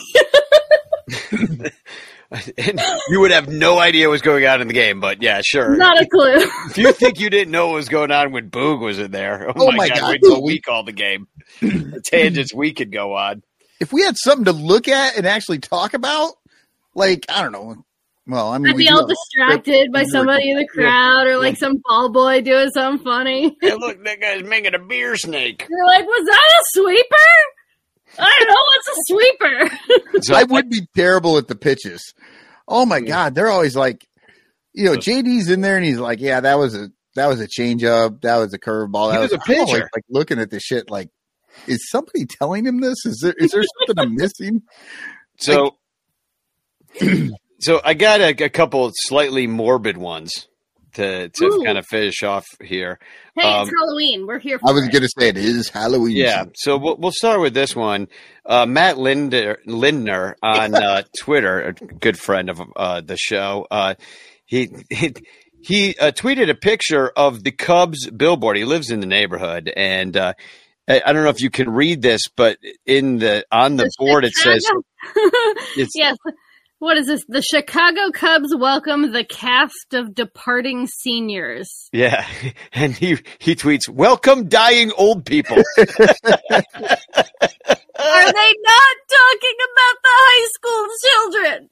And 2.59 2.81
you 3.09 3.20
would 3.20 3.31
have 3.31 3.48
no 3.48 3.78
idea 3.78 4.09
what's 4.09 4.23
going 4.23 4.44
on 4.47 4.61
in 4.61 4.69
the 4.69 4.74
game, 4.74 5.01
but 5.01 5.23
yeah, 5.23 5.40
sure. 5.44 5.77
Not 5.77 6.01
a 6.01 6.07
clue. 6.07 6.35
if 6.70 6.78
you 6.78 6.93
think 6.93 7.20
you 7.20 7.31
didn't 7.31 7.53
know 7.53 7.69
what 7.69 7.74
was 7.77 7.89
going 7.89 8.11
on 8.11 8.32
when 8.32 8.51
Boog 8.51 8.81
was 8.81 8.98
in 8.98 9.11
there, 9.12 9.48
oh, 9.48 9.53
Oh 9.57 9.66
my, 9.70 9.77
my 9.77 9.89
god, 9.89 9.98
God. 10.01 10.11
wait 10.11 10.20
till 10.23 10.43
we 10.43 10.61
call 10.61 10.82
the 10.82 10.93
game. 10.93 11.28
the 11.61 12.01
tangents 12.05 12.53
we 12.53 12.73
could 12.73 12.90
go 12.90 13.15
on. 13.15 13.43
If 13.78 13.93
we 13.93 14.03
had 14.03 14.16
something 14.16 14.47
to 14.47 14.53
look 14.53 14.89
at 14.89 15.16
and 15.16 15.27
actually 15.27 15.59
talk 15.59 15.94
about, 15.94 16.32
like 16.94 17.27
I 17.28 17.43
don't 17.43 17.53
know. 17.53 17.77
Well, 18.28 18.48
I 18.51 18.59
mean, 18.59 18.73
I'd 18.73 18.77
be 18.77 18.89
all 18.89 19.07
distracted 19.07 19.93
by 19.93 20.03
somebody 20.03 20.51
in 20.51 20.57
the 20.57 20.66
crowd 20.66 21.28
or 21.28 21.39
like 21.39 21.57
some 21.57 21.81
ball 21.85 22.11
boy 22.11 22.40
doing 22.40 22.70
something 22.70 23.05
funny. 23.05 23.57
Hey, 23.61 23.74
look, 23.74 24.03
that 24.03 24.20
guy's 24.20 24.43
making 24.43 24.74
a 24.74 24.81
beer 24.81 25.15
snake. 25.16 25.65
You're 25.70 25.86
like, 25.86 26.05
was 26.05 26.27
that 26.27 26.35
a 26.35 26.62
sweeper? 26.73 27.16
I 28.18 28.36
don't 28.38 28.48
know 28.48 28.64
what's 28.74 28.88
a 28.88 29.02
sweeper. 29.06 30.22
So 30.22 30.34
I 30.36 30.44
would 30.44 30.70
be 30.70 30.88
terrible 30.94 31.38
at 31.38 31.48
the 31.48 31.56
pitches. 31.56 32.14
Oh 32.68 32.86
my 32.86 33.01
god, 33.01 33.34
they're 33.34 33.48
always 33.48 33.76
like, 33.76 34.06
you 34.74 34.84
know, 34.84 34.97
JD's 34.97 35.51
in 35.51 35.60
there 35.60 35.76
and 35.76 35.84
he's 35.84 35.98
like, 35.98 36.20
yeah, 36.20 36.40
that 36.40 36.59
was 36.59 36.74
a 36.74 36.90
that 37.14 37.26
was 37.28 37.40
a 37.40 37.48
changeup, 37.48 38.20
that 38.22 38.36
was 38.36 38.52
a 38.52 38.59
curveball, 38.59 39.10
He 39.10 39.16
that 39.16 39.20
was 39.22 39.30
was 39.32 39.40
a 39.40 39.44
pitcher. 39.44 39.60
Always, 39.60 39.82
like 39.94 40.05
looking 40.10 40.38
at 40.38 40.51
the 40.51 40.60
shit, 40.60 40.90
like, 40.90 41.09
is 41.66 41.88
somebody 41.90 42.26
telling 42.26 42.66
him 42.66 42.80
this? 42.80 43.06
Is 43.06 43.20
there 43.22 43.34
is 43.38 43.52
there 43.52 43.62
something 43.86 43.98
I'm 43.98 44.14
missing? 44.14 44.62
So, 45.38 45.76
so 47.60 47.80
I 47.84 47.94
got 47.94 48.20
a, 48.20 48.44
a 48.44 48.48
couple 48.48 48.90
slightly 48.94 49.47
morbid 49.47 49.97
ones 49.97 50.48
to 50.97 51.28
to 51.28 51.44
Ooh. 51.44 51.64
kind 51.64 51.78
of 51.78 51.86
finish 51.86 52.23
off 52.23 52.44
here. 52.62 52.98
hey, 53.36 53.48
Um, 53.48 53.68
it's 53.68 53.77
Halloween. 53.78 54.27
We're 54.27 54.39
here 54.39 54.59
for 54.59 54.68
I 54.68 54.73
was 54.73 54.89
gonna 54.89 55.09
say 55.09 55.28
it 55.28 55.36
is 55.36 55.68
Halloween. 55.68 56.16
Yeah, 56.16 56.44
so 56.55 56.77
we'll, 56.77 56.97
we'll 56.97 57.12
start 57.12 57.40
with 57.40 57.55
this 57.55 57.77
one. 57.77 58.09
Uh, 58.44 58.66
Matt 58.66 58.98
Linder, 58.98 59.59
Lindner 59.66 60.36
on 60.43 60.74
uh, 60.74 61.02
Twitter, 61.20 61.60
a 61.60 61.73
good 61.73 62.18
friend 62.18 62.51
of 62.51 62.60
uh, 62.77 63.01
the 63.01 63.16
show, 63.16 63.66
uh, 63.70 63.94
he 64.44 64.70
he, 64.90 65.14
he 65.62 65.97
uh, 65.98 66.12
tweeted 66.12 66.51
a 66.51 66.55
picture 66.55 67.09
of 67.09 67.43
the 67.44 67.52
Cubs 67.52 68.10
billboard. 68.10 68.56
He 68.56 68.64
lives 68.64 68.90
in 68.90 69.01
the 69.01 69.06
neighborhood, 69.06 69.73
and 69.74 70.16
uh, 70.16 70.32
I, 70.89 71.02
I 71.05 71.12
don't 71.12 71.24
know 71.24 71.31
if 71.31 71.40
you 71.40 71.51
can 71.51 71.70
read 71.70 72.02
this, 72.02 72.23
but 72.35 72.59
in 72.86 73.18
the 73.18 73.44
on 73.51 73.77
the 73.77 73.90
board 73.98 74.24
it 74.24 74.35
says 74.35 74.64
yes. 75.77 76.16
What 76.78 76.98
is 76.98 77.07
this? 77.07 77.24
The 77.27 77.40
Chicago 77.40 78.11
Cubs 78.12 78.55
welcome 78.55 79.11
the 79.12 79.24
cast 79.24 79.94
of 79.94 80.15
departing 80.15 80.86
seniors. 80.86 81.89
Yeah, 81.90 82.27
and 82.73 82.94
he 82.94 83.16
he 83.39 83.55
tweets, 83.55 83.89
"Welcome, 83.89 84.48
dying 84.48 84.93
old 84.93 85.24
people." 85.24 85.57
Are 87.98 88.32
they 88.32 88.53
not 88.62 88.97
talking 89.09 89.57
about 89.65 89.97
the 90.03 90.12
high 90.12 90.47
school 90.53 90.86
children? 91.03 91.70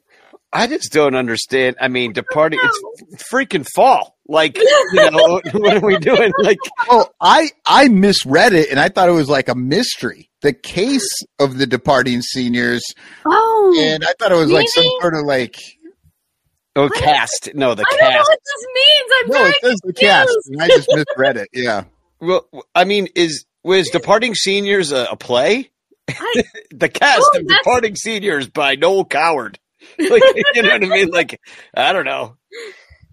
I 0.54 0.66
just 0.68 0.92
don't 0.92 1.14
understand. 1.16 1.76
I 1.80 1.88
mean, 1.88 2.12
departing. 2.12 2.60
It's 2.62 3.24
freaking 3.30 3.66
fall. 3.74 4.16
Like, 4.28 4.56
you 4.56 4.64
know, 5.10 5.40
what 5.52 5.76
are 5.76 5.86
we 5.86 5.98
doing? 5.98 6.32
Like, 6.38 6.58
Oh, 6.88 7.06
I 7.20 7.50
I 7.66 7.88
misread 7.88 8.52
it 8.54 8.70
and 8.70 8.78
I 8.80 8.88
thought 8.88 9.08
it 9.08 9.12
was 9.12 9.28
like 9.28 9.48
a 9.48 9.54
mystery. 9.54 10.30
The 10.42 10.52
case 10.52 11.08
of 11.40 11.58
the 11.58 11.66
departing 11.66 12.22
seniors, 12.22 12.82
Oh, 13.26 13.76
and 13.80 14.04
I 14.04 14.12
thought 14.18 14.30
it 14.32 14.36
was 14.36 14.50
like 14.50 14.68
some 14.68 14.84
sort 15.00 15.14
of 15.14 15.24
like 15.26 15.56
oh, 16.76 16.88
cast. 16.88 17.50
No, 17.54 17.74
the 17.74 17.82
I 17.86 17.90
don't 17.90 18.00
know 18.00 18.16
cast. 18.16 18.28
what 18.28 18.38
this 18.44 18.66
means. 18.74 19.10
I'm 19.16 19.28
no, 19.28 19.38
very 19.38 19.50
it 19.50 19.56
says 19.62 19.80
the 19.84 19.92
cast, 19.92 20.36
and 20.46 20.62
I 20.62 20.68
just 20.68 20.88
misread 20.90 21.36
it. 21.36 21.48
Yeah, 21.52 21.84
Well, 22.20 22.46
I 22.74 22.84
mean, 22.84 23.08
is 23.14 23.44
was 23.62 23.88
departing 23.90 24.34
seniors 24.34 24.92
a, 24.92 25.06
a 25.10 25.16
play? 25.16 25.70
I- 26.08 26.42
the 26.70 26.88
cast 26.90 27.22
Oh, 27.34 27.38
of 27.40 27.46
departing 27.48 27.96
seniors 27.96 28.48
by 28.48 28.76
Noel 28.76 29.04
Coward. 29.06 29.58
Like, 29.98 30.22
you 30.54 30.62
know 30.62 30.70
what 30.70 30.84
I 30.84 30.88
mean? 30.88 31.10
Like, 31.10 31.40
I 31.76 31.92
don't 31.92 32.04
know. 32.04 32.36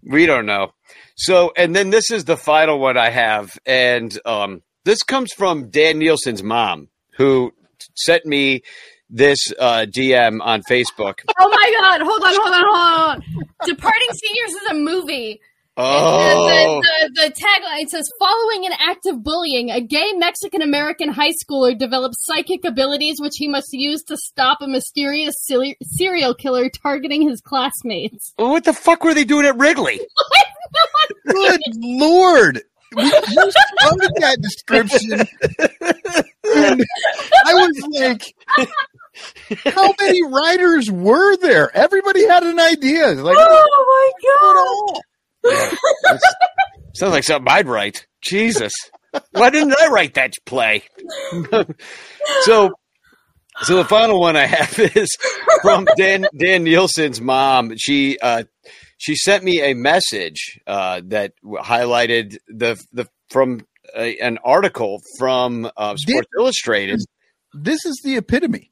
We 0.04 0.26
don't 0.26 0.46
know. 0.46 0.74
So, 1.16 1.52
and 1.56 1.76
then 1.76 1.90
this 1.92 2.12
is 2.12 2.26
the 2.26 2.38
final 2.38 2.80
one 2.80 2.98
I 2.98 3.10
have, 3.10 3.52
and 3.66 4.18
um, 4.26 4.62
this 4.86 5.04
comes 5.04 5.32
from 5.34 5.70
Dan 5.70 6.00
Nielsen's 6.00 6.42
mom, 6.42 6.90
who 7.18 7.54
sent 7.96 8.26
me 8.26 8.62
this 9.10 9.38
uh, 9.60 9.86
DM 9.88 10.40
on 10.42 10.64
Facebook. 10.64 11.20
Oh 11.40 11.50
my 11.50 11.76
god! 11.80 12.02
Hold 12.02 12.24
on, 12.24 12.34
hold 12.34 12.54
on, 12.54 12.64
hold 12.66 12.80
on. 12.80 13.46
Departing 13.66 14.10
Seniors 14.14 14.52
is 14.52 14.72
a 14.72 14.74
movie. 14.74 15.42
Oh, 15.78 16.82
The, 16.82 17.12
the, 17.16 17.22
the 17.22 17.34
tagline 17.34 17.88
says, 17.88 18.10
"Following 18.20 18.66
an 18.66 18.74
act 18.78 19.06
of 19.06 19.24
bullying, 19.24 19.72
a 19.72 19.80
gay 19.80 20.12
Mexican 20.14 20.62
American 20.62 21.10
high 21.10 21.32
schooler 21.32 21.78
develops 21.78 22.26
psychic 22.26 22.66
abilities 22.66 23.18
which 23.20 23.36
he 23.38 23.48
must 23.48 23.70
use 23.72 24.04
to 24.04 24.18
stop 24.18 24.60
a 24.62 24.68
mysterious 24.68 25.36
seri- 25.40 25.78
serial 25.82 26.36
killer 26.36 26.70
targeting 26.70 27.28
his 27.28 27.42
classmates." 27.42 28.34
what 28.36 28.66
the 28.66 28.74
fuck 28.74 29.04
were 29.04 29.14
they 29.14 29.24
doing 29.24 29.46
at 29.46 29.58
Wrigley? 29.58 30.02
good 31.26 31.62
lord, 31.78 32.62
we 32.96 33.10
just 33.10 33.58
started 33.80 34.12
that 34.18 34.38
description, 34.42 35.12
and 36.54 36.86
I 37.46 37.54
was 37.54 37.88
like, 37.92 38.36
how 39.74 39.94
many 40.00 40.22
writers 40.24 40.92
were 40.92 41.38
there? 41.38 41.76
Everybody 41.76 42.28
had 42.28 42.44
an 42.44 42.60
idea. 42.60 43.08
Like, 43.12 43.38
oh 43.40 44.12
my 44.22 44.94
god! 44.94 45.02
Sounds 46.96 47.14
like 47.14 47.24
something 47.24 47.52
I'd 47.52 47.68
write. 47.68 48.06
Jesus. 48.22 48.74
Why 49.32 49.50
didn't 49.50 49.76
I 49.82 49.88
write 49.88 50.14
that 50.16 50.34
play? 50.46 50.84
so 52.42 52.72
so 53.64 53.76
the 53.76 53.86
final 53.86 54.20
one 54.20 54.36
I 54.36 54.46
have 54.46 54.78
is 54.96 55.10
from 55.62 55.88
Dan 55.98 56.26
Dan 56.38 56.64
Nielsen's 56.64 57.20
mom. 57.22 57.76
She 57.78 58.18
uh 58.20 58.44
she 58.98 59.16
sent 59.16 59.44
me 59.44 59.62
a 59.62 59.74
message 59.74 60.60
uh 60.68 61.02
that 61.06 61.34
highlighted 61.44 62.38
the 62.48 62.82
the 62.94 63.08
from 63.30 63.66
an 63.96 64.38
article 64.44 65.02
from 65.18 65.70
uh, 65.76 65.96
Sports 65.98 66.28
Illustrated. 66.38 67.00
this 67.54 67.84
is 67.86 68.00
the 68.06 68.16
epitome 68.18 68.72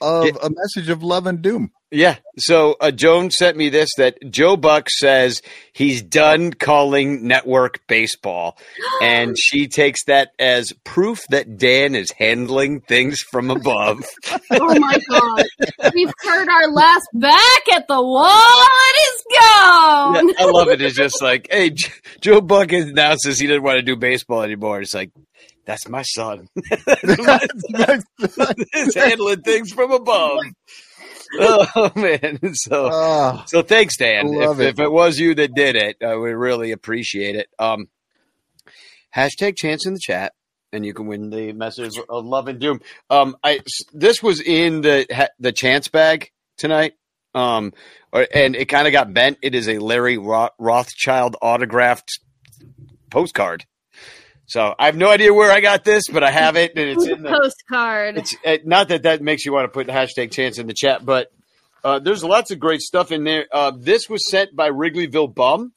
of 0.00 0.24
Yeah. 0.26 0.32
a 0.42 0.50
message 0.50 0.88
of 0.88 1.02
love 1.04 1.26
and 1.26 1.40
doom. 1.42 1.70
Yeah. 1.90 2.16
So 2.38 2.76
uh, 2.80 2.92
Joan 2.92 3.30
sent 3.30 3.56
me 3.56 3.68
this 3.68 3.90
that 3.96 4.18
Joe 4.30 4.56
Buck 4.56 4.88
says 4.88 5.42
he's 5.72 6.02
done 6.02 6.52
calling 6.52 7.26
network 7.26 7.86
baseball, 7.88 8.56
and 9.02 9.36
she 9.38 9.66
takes 9.66 10.04
that 10.04 10.30
as 10.38 10.72
proof 10.84 11.20
that 11.30 11.58
Dan 11.58 11.94
is 11.94 12.12
handling 12.12 12.80
things 12.80 13.20
from 13.20 13.50
above. 13.50 14.04
Oh 14.52 14.78
my 14.78 14.98
god! 15.08 15.44
We've 15.94 16.12
heard 16.22 16.48
our 16.48 16.70
last 16.72 17.08
back 17.14 17.68
at 17.72 17.86
the 17.88 18.00
wall. 18.00 18.26
It 18.26 19.08
is 19.08 19.22
gone. 19.40 20.28
Yeah, 20.28 20.34
I 20.38 20.50
love 20.50 20.68
it. 20.68 20.80
It's 20.82 20.96
just 20.96 21.22
like, 21.22 21.48
hey, 21.50 21.70
J- 21.70 21.92
Joe 22.20 22.40
Buck 22.40 22.72
announces 22.72 23.38
he 23.38 23.46
doesn't 23.46 23.62
want 23.62 23.76
to 23.76 23.82
do 23.82 23.96
baseball 23.96 24.42
anymore. 24.42 24.80
It's 24.80 24.94
like, 24.94 25.12
that's 25.66 25.88
my 25.88 26.02
son. 26.02 26.48
He's 28.72 28.94
handling 28.94 29.42
things 29.42 29.72
from 29.72 29.92
above. 29.92 30.38
Oh 31.38 31.92
man! 31.94 32.40
So. 32.54 32.88
Ah, 32.92 33.44
So 33.46 33.62
thanks, 33.62 33.96
Dan. 33.96 34.34
If, 34.34 34.58
it. 34.58 34.66
if 34.66 34.80
it 34.80 34.90
was 34.90 35.18
you 35.18 35.34
that 35.36 35.54
did 35.54 35.76
it, 35.76 35.96
I 36.02 36.14
would 36.14 36.34
really 36.34 36.72
appreciate 36.72 37.36
it. 37.36 37.48
Um, 37.58 37.88
hashtag 39.14 39.56
chance 39.56 39.86
in 39.86 39.94
the 39.94 40.00
chat, 40.00 40.32
and 40.72 40.84
you 40.84 40.92
can 40.92 41.06
win 41.06 41.30
the 41.30 41.52
message 41.52 41.96
of 42.08 42.24
love 42.24 42.48
and 42.48 42.58
doom. 42.58 42.80
Um, 43.10 43.36
I 43.44 43.60
this 43.92 44.22
was 44.22 44.40
in 44.40 44.80
the 44.80 45.30
the 45.38 45.52
chance 45.52 45.88
bag 45.88 46.30
tonight. 46.56 46.94
Um, 47.32 47.72
and 48.12 48.56
it 48.56 48.64
kind 48.66 48.88
of 48.88 48.92
got 48.92 49.14
bent. 49.14 49.38
It 49.40 49.54
is 49.54 49.68
a 49.68 49.78
Larry 49.78 50.18
Rothschild 50.18 51.36
autographed 51.40 52.18
postcard. 53.08 53.66
So 54.50 54.74
I 54.76 54.86
have 54.86 54.96
no 54.96 55.08
idea 55.08 55.32
where 55.32 55.52
I 55.52 55.60
got 55.60 55.84
this, 55.84 56.08
but 56.12 56.24
I 56.24 56.30
have 56.32 56.56
it, 56.56 56.72
and 56.74 56.90
it's 56.90 57.06
in 57.06 57.22
the 57.22 57.30
postcard. 57.30 58.18
it's 58.18 58.34
uh, 58.44 58.56
not 58.64 58.88
that 58.88 59.04
that 59.04 59.22
makes 59.22 59.44
you 59.46 59.52
want 59.52 59.64
to 59.66 59.68
put 59.68 59.86
hashtag 59.86 60.32
chance 60.32 60.58
in 60.58 60.66
the 60.66 60.74
chat, 60.74 61.06
but 61.06 61.28
uh, 61.84 62.00
there's 62.00 62.24
lots 62.24 62.50
of 62.50 62.58
great 62.58 62.80
stuff 62.80 63.12
in 63.12 63.22
there. 63.22 63.46
Uh, 63.52 63.70
this 63.78 64.08
was 64.10 64.28
sent 64.28 64.56
by 64.56 64.68
Wrigleyville 64.68 65.32
Bum, 65.32 65.72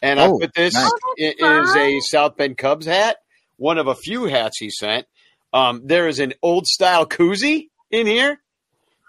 and 0.00 0.20
I 0.20 0.28
Oh, 0.28 0.38
put 0.38 0.54
this 0.54 0.72
nice. 0.74 0.88
i- 1.18 1.34
Oh, 1.42 1.62
is 1.62 1.74
a 1.74 1.98
South 1.98 2.36
Bend 2.36 2.56
Cubs 2.56 2.86
hat, 2.86 3.16
one 3.56 3.76
of 3.76 3.88
a 3.88 3.96
few 3.96 4.26
hats 4.26 4.58
he 4.60 4.70
sent. 4.70 5.04
Um, 5.52 5.82
there 5.84 6.06
is 6.06 6.20
an 6.20 6.32
old 6.42 6.68
style 6.68 7.06
koozie 7.06 7.70
in 7.90 8.06
here, 8.06 8.38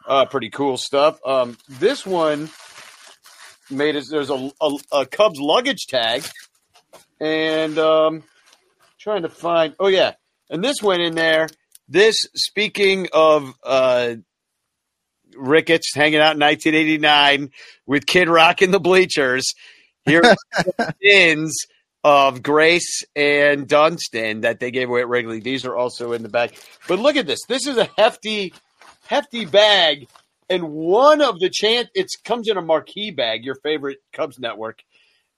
uh, 0.08 0.26
pretty 0.26 0.50
cool 0.50 0.76
stuff. 0.78 1.20
Um, 1.24 1.56
this 1.70 2.04
one 2.04 2.50
made 3.70 3.96
us. 3.96 4.10
There's 4.10 4.32
a, 4.32 4.50
a, 4.60 4.72
a 4.92 5.06
Cubs 5.06 5.40
luggage 5.40 5.86
tag, 5.88 6.24
and 7.20 7.78
um, 7.78 8.24
trying 9.08 9.22
to 9.22 9.30
find. 9.30 9.74
Oh 9.80 9.88
yeah, 9.88 10.14
and 10.50 10.62
this 10.62 10.82
went 10.84 11.02
in 11.02 11.16
there. 11.16 11.48
This 11.88 12.18
speaking 12.36 13.08
of 13.14 13.54
uh, 13.64 14.16
Ricketts 15.34 15.96
hanging 15.96 16.20
out 16.20 16.36
in 16.36 16.42
1989 16.42 17.52
with 17.86 18.06
Kid 18.06 18.28
Rock 18.28 18.62
in 18.62 18.72
the 18.72 18.82
bleachers. 18.82 19.54
Here 20.04 20.22
pins 21.02 21.66
of 22.04 22.44
Grace 22.44 23.06
and 23.16 23.66
Dunston 23.66 24.42
that 24.42 24.60
they 24.60 24.72
gave 24.72 24.90
away 24.90 25.02
at 25.02 25.08
Wrigley. 25.08 25.40
These 25.40 25.64
are 25.64 25.76
also 25.76 26.12
in 26.12 26.22
the 26.22 26.30
bag. 26.30 26.58
But 26.90 27.00
look 27.00 27.16
at 27.16 27.28
this. 27.28 27.46
This 27.48 27.66
is 27.66 27.78
a 27.78 27.90
hefty, 27.98 28.54
hefty 29.08 29.46
bag. 29.46 30.10
And 30.50 30.70
one 30.70 31.22
of 31.22 31.40
the 31.40 31.50
chant 31.50 31.88
it 31.96 32.08
comes 32.26 32.50
in 32.50 32.58
a 32.58 32.62
marquee 32.62 33.12
bag, 33.12 33.46
your 33.46 33.56
favorite 33.56 34.00
Cubs 34.12 34.38
network. 34.38 34.84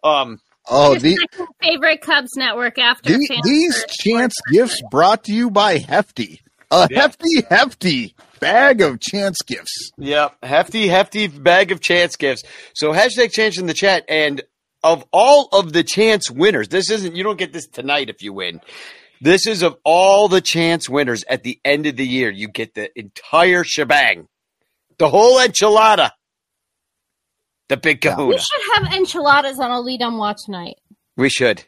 Um 0.03 0.39
Oh, 0.69 0.91
Your 0.91 0.99
the, 0.99 1.17
favorite 1.61 2.01
Cubs 2.01 2.31
network 2.35 2.77
after 2.77 3.13
the- 3.17 3.41
these 3.43 3.85
chance 4.01 4.35
gifts 4.51 4.79
brought 4.91 5.23
to 5.25 5.33
you 5.33 5.49
by 5.49 5.77
Hefty. 5.77 6.41
A 6.71 6.87
Yeah. 6.91 7.01
hefty, 7.01 7.41
hefty 7.49 8.15
bag 8.39 8.81
of 8.81 8.99
chance 8.99 9.37
gifts. 9.41 9.91
Yeah, 9.97 10.29
hefty, 10.43 10.87
hefty 10.87 11.25
bag 11.27 11.71
of 11.71 11.81
chance 11.81 12.15
gifts. 12.15 12.43
So 12.75 12.91
hashtag 12.93 13.31
chance 13.31 13.57
in 13.57 13.65
the 13.65 13.73
chat. 13.73 14.05
And 14.07 14.43
of 14.83 15.03
all 15.11 15.49
of 15.51 15.73
the 15.73 15.83
chance 15.83 16.29
winners, 16.29 16.67
this 16.67 16.91
isn't, 16.91 17.15
you 17.15 17.23
don't 17.23 17.39
get 17.39 17.53
this 17.53 17.65
tonight 17.67 18.09
if 18.11 18.21
you 18.21 18.33
win. 18.33 18.61
This 19.19 19.47
is 19.47 19.63
of 19.63 19.77
all 19.83 20.27
the 20.27 20.41
chance 20.41 20.87
winners 20.87 21.23
at 21.27 21.41
the 21.43 21.59
end 21.65 21.87
of 21.87 21.95
the 21.97 22.05
year. 22.07 22.29
You 22.29 22.47
get 22.47 22.75
the 22.75 22.89
entire 22.97 23.63
shebang, 23.63 24.27
the 24.99 25.09
whole 25.09 25.39
enchilada, 25.39 26.11
the 27.69 27.77
big 27.77 28.03
We 28.03 28.37
should 28.37 28.61
have 28.75 28.93
enchiladas 28.93 29.59
on 29.59 29.71
a 29.71 29.79
LIDOM 29.79 30.17
watch 30.17 30.41
night. 30.47 30.75
We 31.15 31.29
should. 31.29 31.63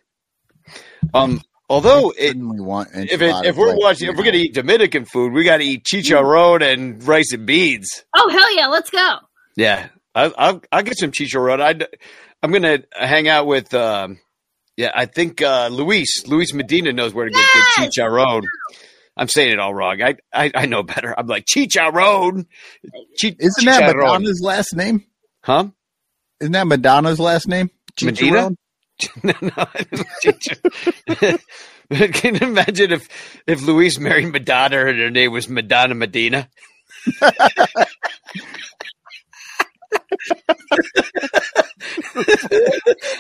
Um, 1.14 1.42
although 1.70 2.12
it, 2.18 2.36
we 2.36 2.60
want 2.60 2.90
if 2.94 3.22
it, 3.22 3.46
if 3.46 3.56
we're 3.56 3.76
watching, 3.76 4.10
if 4.10 4.18
we're 4.18 4.24
gonna 4.24 4.38
eat 4.38 4.54
Dominican 4.54 5.06
food, 5.06 5.34
we 5.34 5.44
got 5.44 5.58
to 5.58 5.64
eat 5.64 5.84
chicharron 5.86 6.62
and 6.62 7.04
rice 7.04 7.34
and 7.34 7.46
beans. 7.46 8.04
Oh 8.16 8.30
hell 8.30 8.56
yeah, 8.56 8.68
let's 8.68 8.90
go. 8.90 9.18
Yeah, 9.56 9.90
I, 10.16 10.32
I'll 10.38 10.62
I'll 10.72 10.84
get 10.84 10.98
some 10.98 11.12
chicharron. 11.12 11.62
I 11.62 11.86
I'm 12.42 12.52
gonna 12.52 12.80
hang 12.94 13.28
out 13.28 13.48
with. 13.48 13.74
Um, 13.74 14.20
yeah, 14.78 14.92
I 14.96 15.06
think 15.06 15.42
uh, 15.42 15.68
Luis 15.68 16.26
Luis 16.28 16.54
Medina 16.54 16.94
knows 16.94 17.14
where 17.14 17.26
to 17.26 17.32
get 17.32 17.46
good 17.54 17.92
chicharron. 17.92 18.44
I'm 19.18 19.28
saying 19.28 19.52
it 19.52 19.60
all 19.60 19.74
wrong. 19.74 20.02
I, 20.02 20.16
I 20.34 20.52
I 20.56 20.66
know 20.66 20.84
better. 20.84 21.14
I'm 21.18 21.28
like 21.28 21.46
chicharron. 21.46 22.46
Chi- 23.22 23.36
Isn't 23.38 23.66
that 23.66 23.82
chicharron. 23.84 23.98
Madonna's 23.98 24.42
last 24.42 24.76
name? 24.76 25.06
Huh? 25.44 25.68
Isn't 26.42 26.54
that 26.54 26.68
Madonna's 26.68 27.20
last 27.20 27.48
name? 27.48 27.70
Medina? 28.02 28.52
No, 29.24 29.34
no. 29.42 29.66
Can 32.14 32.36
you 32.36 32.42
imagine 32.42 32.92
if 32.92 33.10
if 33.48 33.64
Luis 33.64 33.98
married 33.98 34.32
Madonna 34.32 34.86
and 34.86 35.00
her 35.00 35.10
name 35.10 35.32
was 35.32 35.50
Madonna 35.50 35.96
Medina? 35.96 36.48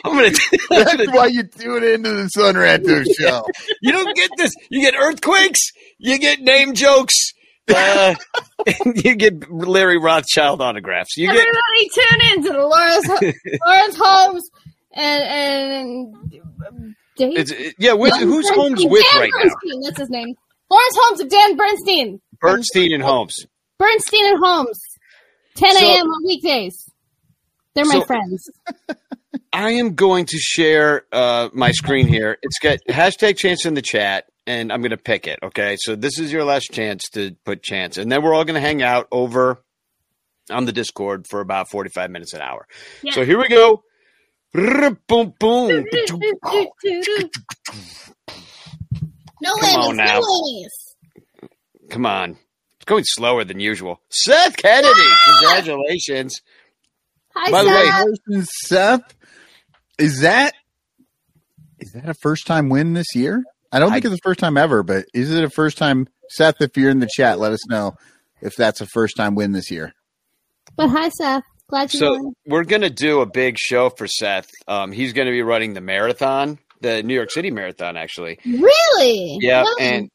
I'm 0.05 0.15
gonna. 0.17 0.31
That's 0.69 1.11
why 1.11 1.27
you 1.31 1.43
tune 1.43 1.83
into 1.83 2.11
the 2.11 2.29
Sonranto 2.37 3.03
show. 3.17 3.43
You 3.81 3.91
don't 3.91 4.15
get 4.15 4.29
this. 4.37 4.53
You 4.69 4.81
get 4.81 4.93
earthquakes. 4.95 5.71
You 5.97 6.19
get 6.19 6.41
name 6.41 6.75
jokes. 6.75 7.33
Uh, 8.67 8.73
you 8.95 9.15
get 9.15 9.51
Larry 9.51 9.97
Rothschild 9.97 10.61
autographs. 10.61 11.17
You 11.17 11.27
get 11.31 11.37
Everybody 11.37 11.89
tune 11.95 12.31
in 12.31 12.43
to 12.43 12.49
the 12.51 12.67
Lawrence, 12.67 13.07
Lawrence 13.65 13.97
Holmes 13.97 14.49
and, 14.93 15.23
and 15.23 16.33
yeah. 17.17 17.93
Dan 17.95 18.19
who's 18.27 18.49
Holmes 18.49 18.83
Bernstein. 18.83 18.89
with 18.91 19.03
Dan 19.11 19.19
right 19.21 19.31
now? 19.35 19.41
Bernstein, 19.43 19.81
That's 19.83 19.99
his 19.99 20.09
name. 20.09 20.35
Lawrence 20.69 20.95
Holmes 20.99 21.19
and 21.21 21.29
Dan 21.31 21.55
Bernstein. 21.57 22.21
Bernstein 22.39 22.93
and 22.93 23.03
Holmes. 23.03 23.35
Bernstein 23.79 24.25
and 24.27 24.39
Holmes. 24.43 24.79
10 25.55 25.75
So- 25.77 25.85
a.m. 25.85 26.05
on 26.07 26.25
weekdays. 26.27 26.87
They're 27.73 27.85
my 27.85 27.93
So- 27.95 28.05
friends. 28.05 28.49
I 29.53 29.71
am 29.71 29.95
going 29.95 30.25
to 30.25 30.37
share 30.37 31.05
uh, 31.11 31.49
my 31.53 31.71
screen 31.71 32.07
here. 32.07 32.37
It's 32.41 32.59
got 32.59 32.79
hashtag 32.89 33.37
chance 33.37 33.65
in 33.65 33.73
the 33.73 33.81
chat, 33.81 34.25
and 34.47 34.71
I'm 34.71 34.81
going 34.81 34.91
to 34.91 34.97
pick 34.97 35.27
it. 35.27 35.39
Okay, 35.43 35.77
so 35.79 35.95
this 35.95 36.19
is 36.19 36.31
your 36.31 36.43
last 36.43 36.71
chance 36.71 37.03
to 37.13 37.35
put 37.45 37.63
chance, 37.63 37.97
and 37.97 38.11
then 38.11 38.23
we're 38.23 38.33
all 38.33 38.45
going 38.45 38.55
to 38.55 38.61
hang 38.61 38.81
out 38.81 39.07
over 39.11 39.63
on 40.49 40.65
the 40.65 40.71
Discord 40.71 41.27
for 41.27 41.39
about 41.41 41.69
45 41.69 42.09
minutes 42.09 42.33
an 42.33 42.41
hour. 42.41 42.67
Yeah. 43.01 43.13
So 43.13 43.25
here 43.25 43.37
we 43.37 43.47
go. 43.47 43.83
Boom, 44.53 45.33
boom. 45.39 45.85
No 49.43 49.55
Come 49.55 49.79
on 49.81 49.95
now. 49.95 50.19
no. 50.19 50.67
Come 51.89 52.05
on, 52.05 52.37
it's 52.75 52.85
going 52.85 53.03
slower 53.05 53.43
than 53.43 53.59
usual. 53.59 53.99
Seth 54.09 54.55
Kennedy, 54.55 54.87
ah! 54.95 55.39
congratulations. 55.39 56.41
Hi, 57.35 57.51
By 57.51 57.63
the 57.63 57.69
way, 58.37 58.43
Seth. 58.65 59.15
Is 59.97 60.21
that 60.21 60.53
is 61.79 61.93
that 61.93 62.07
a 62.07 62.13
first 62.13 62.45
time 62.45 62.69
win 62.69 62.93
this 62.93 63.15
year? 63.15 63.43
I 63.71 63.79
don't 63.79 63.91
think 63.91 64.05
it's 64.05 64.13
the 64.13 64.19
first 64.23 64.39
time 64.39 64.57
ever, 64.57 64.83
but 64.83 65.05
is 65.13 65.31
it 65.31 65.43
a 65.43 65.49
first 65.49 65.77
time? 65.77 66.07
Seth, 66.29 66.61
if 66.61 66.75
you're 66.77 66.89
in 66.89 66.99
the 66.99 67.09
chat, 67.13 67.39
let 67.39 67.51
us 67.51 67.67
know 67.67 67.95
if 68.41 68.55
that's 68.55 68.81
a 68.81 68.85
first 68.87 69.15
time 69.17 69.35
win 69.35 69.51
this 69.51 69.69
year. 69.71 69.93
But 70.75 70.89
hi, 70.89 71.09
Seth. 71.09 71.43
Glad 71.67 71.93
you 71.93 71.99
So 71.99 72.11
won. 72.11 72.33
we're 72.45 72.63
going 72.65 72.81
to 72.81 72.89
do 72.89 73.21
a 73.21 73.25
big 73.25 73.57
show 73.57 73.89
for 73.89 74.07
Seth. 74.07 74.49
Um, 74.67 74.91
he's 74.91 75.13
going 75.13 75.25
to 75.27 75.31
be 75.31 75.41
running 75.41 75.73
the 75.73 75.81
marathon, 75.81 76.59
the 76.81 77.01
New 77.03 77.13
York 77.13 77.31
City 77.31 77.49
Marathon, 77.51 77.95
actually. 77.97 78.39
Really? 78.45 79.37
Yeah, 79.41 79.63
When? 79.63 79.73
and 79.93 80.09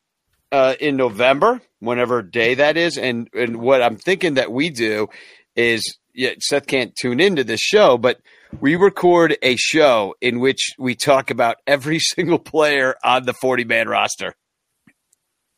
uh, 0.52 0.74
in 0.80 0.96
November, 0.96 1.60
whenever 1.80 2.22
day 2.22 2.54
that 2.54 2.76
is, 2.76 2.98
and 2.98 3.28
and 3.34 3.56
what 3.56 3.82
I'm 3.82 3.96
thinking 3.96 4.34
that 4.34 4.52
we 4.52 4.70
do 4.70 5.08
is, 5.54 5.98
yeah, 6.14 6.30
Seth 6.40 6.66
can't 6.66 6.94
tune 6.94 7.20
into 7.20 7.42
this 7.44 7.60
show, 7.60 7.96
but 7.98 8.18
we 8.60 8.76
record 8.76 9.36
a 9.42 9.56
show 9.56 10.14
in 10.20 10.40
which 10.40 10.74
we 10.78 10.94
talk 10.94 11.30
about 11.30 11.56
every 11.66 11.98
single 12.00 12.38
player 12.38 12.94
on 13.04 13.24
the 13.24 13.32
40 13.34 13.64
man 13.64 13.88
roster. 13.88 14.34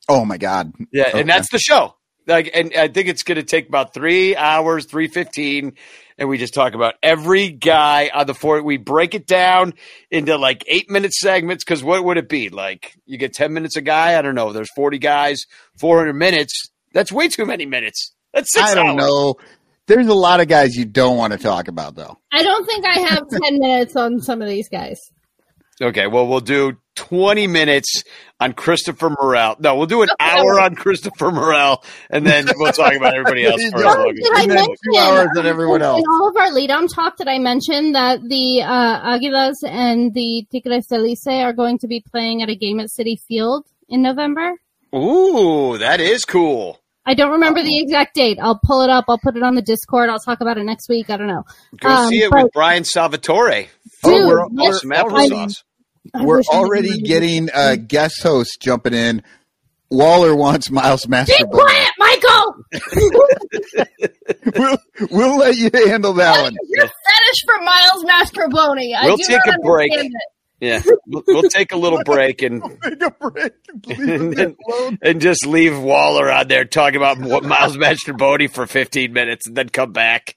Oh 0.08 0.24
my 0.24 0.38
God! 0.38 0.72
Yeah, 0.90 1.08
Okay. 1.08 1.20
and 1.20 1.28
that's 1.28 1.50
the 1.50 1.58
show. 1.58 1.94
Like, 2.26 2.50
and 2.54 2.72
I 2.74 2.88
think 2.88 3.08
it's 3.08 3.22
going 3.22 3.36
to 3.36 3.42
take 3.42 3.68
about 3.68 3.92
three 3.94 4.34
hours, 4.36 4.86
three 4.86 5.08
fifteen, 5.08 5.74
and 6.16 6.28
we 6.30 6.38
just 6.38 6.54
talk 6.54 6.74
about 6.74 6.94
every 7.02 7.48
guy 7.50 8.10
on 8.12 8.26
the 8.26 8.32
fort. 8.34 8.64
We 8.64 8.78
break 8.78 9.14
it 9.14 9.26
down 9.26 9.74
into 10.10 10.36
like 10.38 10.64
eight 10.66 10.88
minute 10.90 11.12
segments 11.12 11.62
because 11.64 11.82
what 11.84 12.02
would 12.04 12.16
it 12.16 12.28
be? 12.28 12.48
Like, 12.48 12.94
you 13.04 13.18
get 13.18 13.34
ten 13.34 13.52
minutes 13.52 13.76
a 13.76 13.82
guy. 13.82 14.18
I 14.18 14.22
don't 14.22 14.34
know. 14.34 14.52
There's 14.54 14.70
forty 14.74 14.98
guys, 14.98 15.44
four 15.78 15.98
hundred 15.98 16.14
minutes. 16.14 16.70
That's 16.94 17.12
way 17.12 17.28
too 17.28 17.44
many 17.44 17.66
minutes. 17.66 18.14
That's 18.32 18.50
six 18.52 18.70
I 18.70 18.74
don't 18.74 18.88
hours. 18.88 18.96
know. 18.96 19.34
There's 19.88 20.06
a 20.06 20.14
lot 20.14 20.40
of 20.40 20.46
guys 20.48 20.76
you 20.76 20.84
don't 20.84 21.16
want 21.16 21.32
to 21.32 21.38
talk 21.38 21.66
about, 21.66 21.96
though. 21.96 22.16
I 22.32 22.42
don't 22.42 22.64
think 22.66 22.84
I 22.86 23.00
have 23.00 23.28
10 23.42 23.58
minutes 23.58 23.96
on 23.96 24.20
some 24.20 24.40
of 24.42 24.48
these 24.48 24.68
guys. 24.68 25.00
Okay, 25.80 26.08
well, 26.08 26.26
we'll 26.26 26.40
do 26.40 26.76
twenty 26.96 27.46
minutes 27.46 28.02
on 28.40 28.52
Christopher 28.52 29.10
Morel. 29.10 29.54
No, 29.60 29.76
we'll 29.76 29.86
do 29.86 30.02
an 30.02 30.08
hour 30.18 30.58
on 30.60 30.74
Christopher 30.74 31.30
Morel, 31.30 31.84
and 32.10 32.26
then 32.26 32.48
we'll 32.56 32.72
talk 32.72 32.94
about 32.94 33.14
everybody 33.14 33.46
else. 33.46 33.62
For 33.70 33.78
go. 33.78 33.88
as 33.88 33.94
long 33.96 34.10
as- 34.10 34.16
Did 34.16 34.32
I 34.34 34.46
mention 34.48 34.74
two 34.92 34.98
hours 34.98 35.28
on 35.38 35.46
everyone 35.46 35.80
else. 35.82 36.00
in 36.00 36.04
all 36.10 36.28
of 36.30 36.36
our 36.36 36.50
LIDOM 36.50 36.88
talk? 36.92 37.16
Did 37.16 37.28
I 37.28 37.38
mention 37.38 37.92
that 37.92 38.18
the 38.22 38.62
uh, 38.62 39.16
Aguilas 39.18 39.54
and 39.64 40.12
the 40.14 40.44
Tigres 40.50 40.86
del 40.88 41.02
Licey 41.04 41.44
are 41.44 41.52
going 41.52 41.78
to 41.78 41.86
be 41.86 42.00
playing 42.10 42.42
at 42.42 42.48
a 42.48 42.56
game 42.56 42.80
at 42.80 42.88
Citi 42.88 43.14
Field 43.28 43.64
in 43.88 44.02
November? 44.02 44.54
Ooh, 44.92 45.78
that 45.78 46.00
is 46.00 46.24
cool. 46.24 46.80
I 47.10 47.14
don't 47.14 47.32
remember 47.32 47.62
the 47.62 47.78
exact 47.80 48.14
date. 48.14 48.38
I'll 48.40 48.60
pull 48.62 48.82
it 48.82 48.90
up. 48.90 49.06
I'll 49.08 49.18
put 49.18 49.34
it 49.34 49.42
on 49.42 49.54
the 49.54 49.62
Discord. 49.62 50.10
I'll 50.10 50.18
talk 50.18 50.42
about 50.42 50.58
it 50.58 50.64
next 50.64 50.88
week. 50.90 51.08
I 51.08 51.16
don't 51.16 51.26
know. 51.26 51.44
Go 51.80 51.88
Um, 51.88 52.08
see 52.10 52.22
it 52.22 52.30
with 52.30 52.52
Brian 52.52 52.84
Salvatore. 52.84 53.68
Oh, 54.04 54.10
Dude, 54.10 54.26
we're, 54.26 54.46
yes, 54.62 54.74
Awesome 54.76 54.88
we're 54.90 54.96
I- 54.96 55.02
applesauce. 55.02 55.62
I 56.14 56.24
we're 56.24 56.36
wish 56.38 56.46
I 56.50 56.54
had 56.54 56.60
already 56.60 56.88
remembered. 56.88 57.06
getting 57.08 57.50
uh, 57.52 57.76
guest 57.76 58.22
hosts 58.22 58.56
jumping 58.58 58.92
in. 58.94 59.22
Waller 59.90 60.34
wants 60.36 60.70
Miles 60.70 61.06
Be 61.06 61.10
Master. 61.10 61.46
quiet, 61.46 61.90
Michael! 61.98 62.54
we'll, 64.56 64.78
we'll 65.10 65.36
let 65.38 65.56
you 65.56 65.70
handle 65.72 66.12
that 66.14 66.42
one. 66.42 66.54
Your 66.68 66.82
fetish 66.86 67.44
for 67.46 67.62
Miles 67.64 68.04
Mastrobuoni. 68.04 68.94
I 68.94 69.06
We'll 69.06 69.16
do 69.16 69.24
take 69.26 69.40
not 69.46 69.56
a 69.56 69.58
break. 69.62 69.90
it. 69.92 70.12
Yeah, 70.60 70.82
we'll, 71.06 71.22
we'll 71.26 71.42
take 71.50 71.72
a 71.72 71.76
little 71.76 72.02
break 72.04 72.42
and 72.42 72.62
Take 72.82 73.02
a 73.02 73.10
break. 73.12 73.52
and 73.68 73.86
leave 73.86 74.38
and, 74.38 74.38
it 74.38 74.98
and 75.02 75.20
just 75.20 75.46
leave 75.46 75.78
Waller 75.80 76.30
on 76.30 76.48
there 76.48 76.64
talking 76.64 76.96
about 76.96 77.18
what 77.20 77.44
Miles 77.44 77.76
Mastrobuoni 77.76 78.50
for 78.50 78.66
15 78.66 79.12
minutes 79.12 79.46
and 79.46 79.56
then 79.56 79.68
come 79.68 79.92
back. 79.92 80.36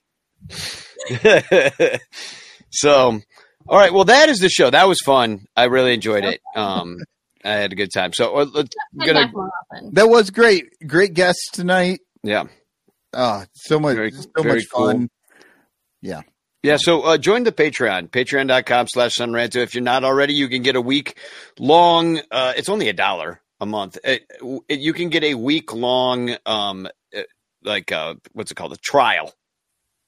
so, 2.70 3.20
all 3.68 3.78
right. 3.78 3.92
Well, 3.92 4.04
that 4.04 4.28
is 4.28 4.38
the 4.38 4.48
show. 4.48 4.70
That 4.70 4.88
was 4.88 4.98
fun. 5.04 5.46
I 5.56 5.64
really 5.64 5.94
enjoyed 5.94 6.24
it. 6.24 6.40
Um, 6.54 6.98
I 7.44 7.52
had 7.54 7.72
a 7.72 7.76
good 7.76 7.90
time. 7.92 8.12
So, 8.12 8.34
uh, 8.36 8.46
let's 8.52 8.68
gonna 8.98 9.12
back 9.26 9.34
more 9.34 9.50
often. 9.72 9.94
That 9.94 10.08
was 10.08 10.30
great. 10.30 10.66
Great 10.86 11.14
guests 11.14 11.50
tonight. 11.52 12.00
yeah. 12.22 12.44
Oh, 13.14 13.44
so 13.54 13.78
much, 13.78 13.96
Very- 13.96 14.10
so 14.12 14.26
very 14.40 14.54
much 14.60 14.64
cool. 14.72 14.86
fun. 14.86 15.10
Yeah. 16.00 16.22
Yeah, 16.62 16.76
so 16.78 17.02
uh, 17.02 17.18
join 17.18 17.42
the 17.42 17.50
Patreon, 17.50 18.10
patreon.com 18.10 18.86
slash 18.88 19.16
sonranto. 19.16 19.56
If 19.56 19.74
you're 19.74 19.82
not 19.82 20.04
already, 20.04 20.34
you 20.34 20.48
can 20.48 20.62
get 20.62 20.76
a 20.76 20.80
week 20.80 21.18
long, 21.58 22.20
uh, 22.30 22.52
it's 22.56 22.68
only 22.68 22.88
a 22.88 22.92
dollar 22.92 23.40
a 23.60 23.66
month. 23.66 23.98
It, 24.04 24.22
it, 24.68 24.78
you 24.78 24.92
can 24.92 25.08
get 25.08 25.24
a 25.24 25.34
week 25.34 25.72
long, 25.72 26.36
um, 26.46 26.86
uh, 27.16 27.22
like, 27.64 27.90
uh, 27.90 28.14
what's 28.32 28.52
it 28.52 28.54
called? 28.54 28.72
A 28.72 28.76
trial, 28.76 29.34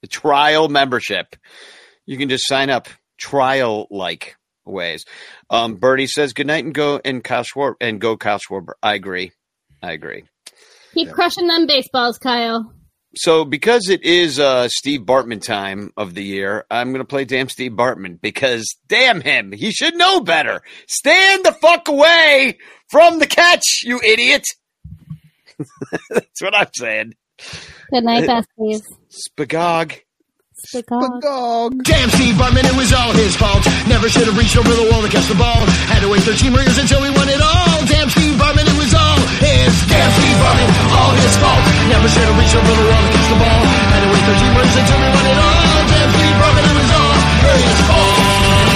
the 0.01 0.07
trial 0.07 0.69
membership. 0.69 1.35
You 2.05 2.17
can 2.17 2.29
just 2.29 2.47
sign 2.47 2.69
up 2.69 2.87
trial 3.17 3.87
like 3.91 4.37
ways. 4.65 5.03
Um, 5.49 5.75
Bertie 5.75 6.07
says 6.07 6.31
good 6.31 6.47
night 6.47 6.63
and 6.63 6.73
go 6.73 7.01
and 7.03 7.21
Kyle 7.21 7.43
Schwarber 7.43 7.75
and 7.81 7.99
go 7.99 8.15
Kyle 8.15 8.39
Schwarber. 8.39 8.73
I 8.81 8.93
agree. 8.93 9.31
I 9.81 9.91
agree. 9.91 10.23
Keep 10.93 11.11
crushing 11.11 11.47
them 11.47 11.67
baseballs, 11.67 12.17
Kyle. 12.17 12.74
So, 13.17 13.45
because 13.45 13.89
it 13.89 14.03
is 14.03 14.39
uh, 14.39 14.67
Steve 14.69 15.01
Bartman 15.01 15.41
time 15.41 15.91
of 15.95 16.13
the 16.13 16.23
year, 16.23 16.65
I'm 16.69 16.89
going 16.89 16.99
to 16.99 17.07
play 17.07 17.25
damn 17.25 17.49
Steve 17.49 17.71
Bartman 17.71 18.19
because 18.19 18.75
damn 18.87 19.21
him, 19.21 19.51
he 19.51 19.71
should 19.71 19.95
know 19.95 20.19
better. 20.19 20.61
Stand 20.87 21.45
the 21.45 21.53
fuck 21.53 21.87
away 21.87 22.57
from 22.89 23.19
the 23.19 23.27
catch, 23.27 23.83
you 23.83 24.01
idiot. 24.03 24.43
That's 26.09 26.41
what 26.41 26.55
I'm 26.55 26.67
saying. 26.73 27.13
Good 27.91 28.03
night, 28.03 28.23
besties. 28.23 28.81
Spagog. 29.09 30.01
Spagog. 30.65 31.83
Damn 31.83 32.09
Steve 32.09 32.35
Bartman, 32.35 32.65
it 32.65 32.75
was 32.75 32.91
all 32.93 33.13
his 33.13 33.35
fault. 33.37 33.63
Never 33.87 34.09
should 34.09 34.25
have 34.25 34.37
reached 34.37 34.57
over 34.57 34.69
the 34.73 34.87
wall 34.89 35.01
to 35.05 35.09
catch 35.09 35.27
the 35.29 35.37
ball. 35.37 35.61
Had 35.89 36.01
to 36.01 36.09
wait 36.09 36.21
13 36.25 36.51
years 36.53 36.77
until 36.77 37.01
we 37.01 37.09
won 37.13 37.29
it 37.29 37.41
all. 37.41 37.85
Damn 37.85 38.09
Steve 38.09 38.35
Bartman, 38.35 38.65
it 38.65 38.77
was 38.77 38.93
all 38.93 39.19
his. 39.41 39.73
Damn 39.85 40.11
Steve 40.17 40.37
Bartman, 40.41 40.69
all 40.97 41.13
his 41.21 41.33
fault. 41.37 41.63
Never 41.89 42.07
should 42.09 42.25
have 42.25 42.37
reached 42.37 42.55
over 42.57 42.73
the 42.73 42.85
wall 42.89 43.01
to 43.05 43.09
catch 43.13 43.27
the 43.29 43.39
ball. 43.39 43.61
Had 43.93 44.01
to 44.01 44.09
wait 44.09 44.23
13 44.25 44.57
years 44.57 44.73
until 44.73 44.99
we 44.99 45.09
won 45.13 45.25
it 45.29 45.37
all. 45.37 45.79
Damn 45.85 46.09
Steve 46.17 46.37
Bartman, 46.41 46.65
it 46.65 46.75
was 46.81 46.91
all 46.97 47.15
his 47.45 47.79
fault. 47.85 48.74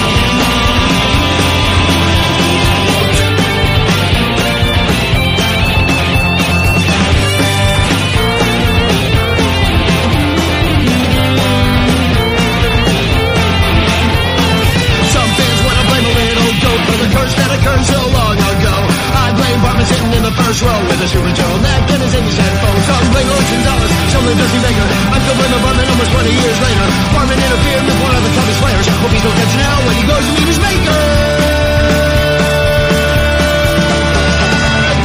For 16.88 16.98
the 17.00 17.10
curse 17.12 17.34
that 17.36 17.50
occurred 17.52 17.84
so 17.84 18.00
long 18.14 18.36
ago. 18.38 18.76
I 19.12 19.34
blame 19.36 19.60
Bartman 19.64 19.88
sitting 19.90 20.12
in 20.14 20.24
the 20.24 20.36
first 20.36 20.60
row 20.64 20.80
with 20.88 21.00
a 21.04 21.08
super 21.10 21.32
turtleneck 21.34 21.84
and 21.92 22.02
his 22.04 22.14
English 22.14 22.38
headphones. 22.40 22.84
Some 22.88 23.06
blame 23.12 23.30
Ocean 23.30 23.62
Dollars, 23.66 23.92
some 24.14 24.24
blame 24.24 24.40
Dusty 24.40 24.60
Baker. 24.64 24.88
I'm 25.12 25.22
still 25.24 25.38
blaming 25.40 25.62
Bartman 25.66 25.88
almost 25.90 26.12
20 26.14 26.30
years 26.30 26.58
later. 26.62 26.86
Bartman 27.16 27.40
interfered 27.40 27.84
with 27.84 28.00
one 28.00 28.14
of 28.16 28.24
the 28.24 28.32
toughest 28.32 28.60
players. 28.64 28.86
Hope 28.88 29.14
he's 29.14 29.26
no 29.26 29.32
catch 29.34 29.54
now 29.60 29.76
when 29.88 29.96
he 30.00 30.04
goes 30.08 30.24
to 30.24 30.32
meet 30.38 30.48
his 30.48 30.60
maker. 30.60 31.00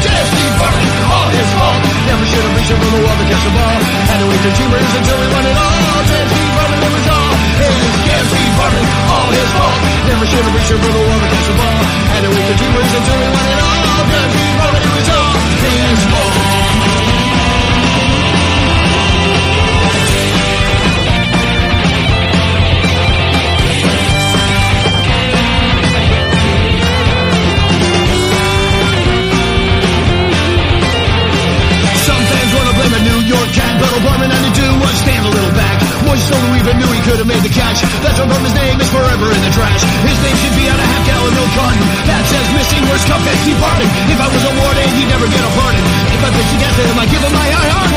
Damn 0.04 0.54
Bartman, 0.60 0.88
all 1.08 1.28
his 1.32 1.50
fault. 1.56 1.80
Never 2.04 2.24
should 2.28 2.44
have 2.44 2.54
reached 2.54 2.72
over 2.74 2.88
the 2.92 3.00
wall 3.02 3.16
to 3.16 3.26
catch 3.26 3.44
the 3.44 3.52
ball. 3.56 3.76
Had 4.10 4.18
to 4.20 4.26
wait 4.28 4.40
13 4.44 4.70
years 4.70 4.92
until 5.00 5.16
we 5.16 5.26
won 5.32 5.44
it 5.48 5.56
all. 5.56 5.74
Steve 6.04 6.52
Bartman, 6.54 6.80
it 6.84 6.92
was 6.92 7.06
all 7.08 7.32
his. 7.64 7.93
Steve 8.04 8.54
Bartman, 8.58 8.86
all 9.08 9.28
his 9.32 9.50
fault. 9.56 9.76
Never 10.08 10.26
should 10.26 10.44
have 10.44 10.54
reached 10.54 10.72
the 10.92 11.02
wall 11.08 11.20
to 11.20 11.28
catch 11.32 11.46
the 11.48 11.56
ball. 11.56 11.74
Had 12.12 12.22
to 12.24 12.30
wait 12.30 12.44
13 12.44 12.72
years 12.74 12.92
until 12.98 13.16
we 13.16 13.26
won 13.32 13.46
it 13.48 13.60
all. 13.64 13.78
Steve 14.34 14.56
Bartman, 14.60 14.82
it 14.84 14.92
was 14.94 15.08
all 15.08 15.32
his 15.64 16.00
fault. 16.12 16.32
Some 32.04 32.24
fans 32.30 32.52
wanna 32.52 32.74
blame 32.76 32.94
a 32.94 33.02
New 33.08 33.20
York 33.32 33.48
cat, 33.56 33.72
but 33.80 33.90
all 33.96 34.04
do 34.52 34.66
was 34.80 34.94
stand 35.00 35.24
a 35.24 35.30
little 35.30 35.53
Boys 36.14 36.30
stole 36.30 36.38
who 36.46 36.54
even 36.54 36.78
knew 36.78 36.86
he 36.94 37.02
could 37.02 37.18
have 37.18 37.26
made 37.26 37.42
the 37.42 37.50
catch. 37.50 37.82
That's 37.98 38.14
drum 38.14 38.30
his 38.46 38.54
name 38.54 38.78
is 38.78 38.86
forever 38.86 39.34
in 39.34 39.40
the 39.42 39.50
trash. 39.50 39.82
His 39.82 40.14
name 40.22 40.36
should 40.38 40.54
be 40.54 40.70
on 40.70 40.78
a 40.78 40.86
half 40.86 41.02
gallon 41.10 41.34
milk 41.34 41.50
carton. 41.58 41.82
That 42.06 42.22
says 42.30 42.46
missing, 42.54 42.86
where's 42.86 43.02
Cuphead? 43.02 43.34
He 43.42 43.50
parted. 43.58 43.90
If 44.14 44.22
I 44.22 44.30
was 44.30 44.44
a 44.46 44.54
warden, 44.62 44.86
he'd 44.94 45.10
never 45.10 45.26
get 45.26 45.42
a 45.42 45.50
pardon. 45.58 45.82
If 46.14 46.22
I 46.22 46.30
pitched 46.38 46.54
against 46.54 46.78
him, 46.86 47.02
I'd 47.02 47.10
give 47.10 47.18
him 47.18 47.34
my 47.34 47.48
eye 47.50 47.70
on. 47.82 47.88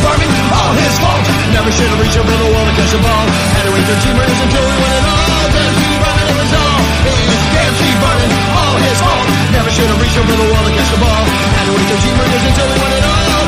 Farming, 0.00 0.32
all 0.32 0.72
his 0.80 0.96
fault. 0.96 1.24
Never 1.52 1.68
should 1.72 1.88
have 1.92 2.00
reached 2.00 2.16
over 2.16 2.32
the 2.32 2.48
wall 2.56 2.64
to 2.64 2.72
catch 2.72 2.88
the 2.88 3.00
ball. 3.04 3.24
Had 3.52 3.64
to 3.68 3.72
wait 3.72 3.84
13 3.84 4.16
minutes 4.16 4.40
until 4.48 4.64
we 4.64 4.74
won 4.80 4.92
it 4.96 5.04
all. 5.12 5.24
Dan 5.52 5.72
Steve 5.76 6.00
Bartman, 6.00 6.24
it 6.24 6.36
was 6.40 6.52
all. 6.56 6.78
It's 7.04 7.46
Dan 7.52 7.72
Steve 7.76 7.98
Bartman, 8.00 8.32
all 8.56 8.76
his 8.80 9.00
fault 9.00 9.39
should 9.72 9.86
have 9.86 10.02
reached 10.02 10.18
over 10.18 10.34
the 10.34 10.48
wall 10.50 10.64
to 10.66 10.72
catch 10.74 10.90
the 10.90 10.98
ball. 10.98 11.24
and 11.58 11.66
to 11.68 11.72
wait 11.76 11.86
till 11.86 12.00
she 12.02 12.10
burned 12.18 12.46
until 12.48 12.66
we 12.66 12.76
win 12.82 12.92
it 12.98 13.04
all. 13.04 13.39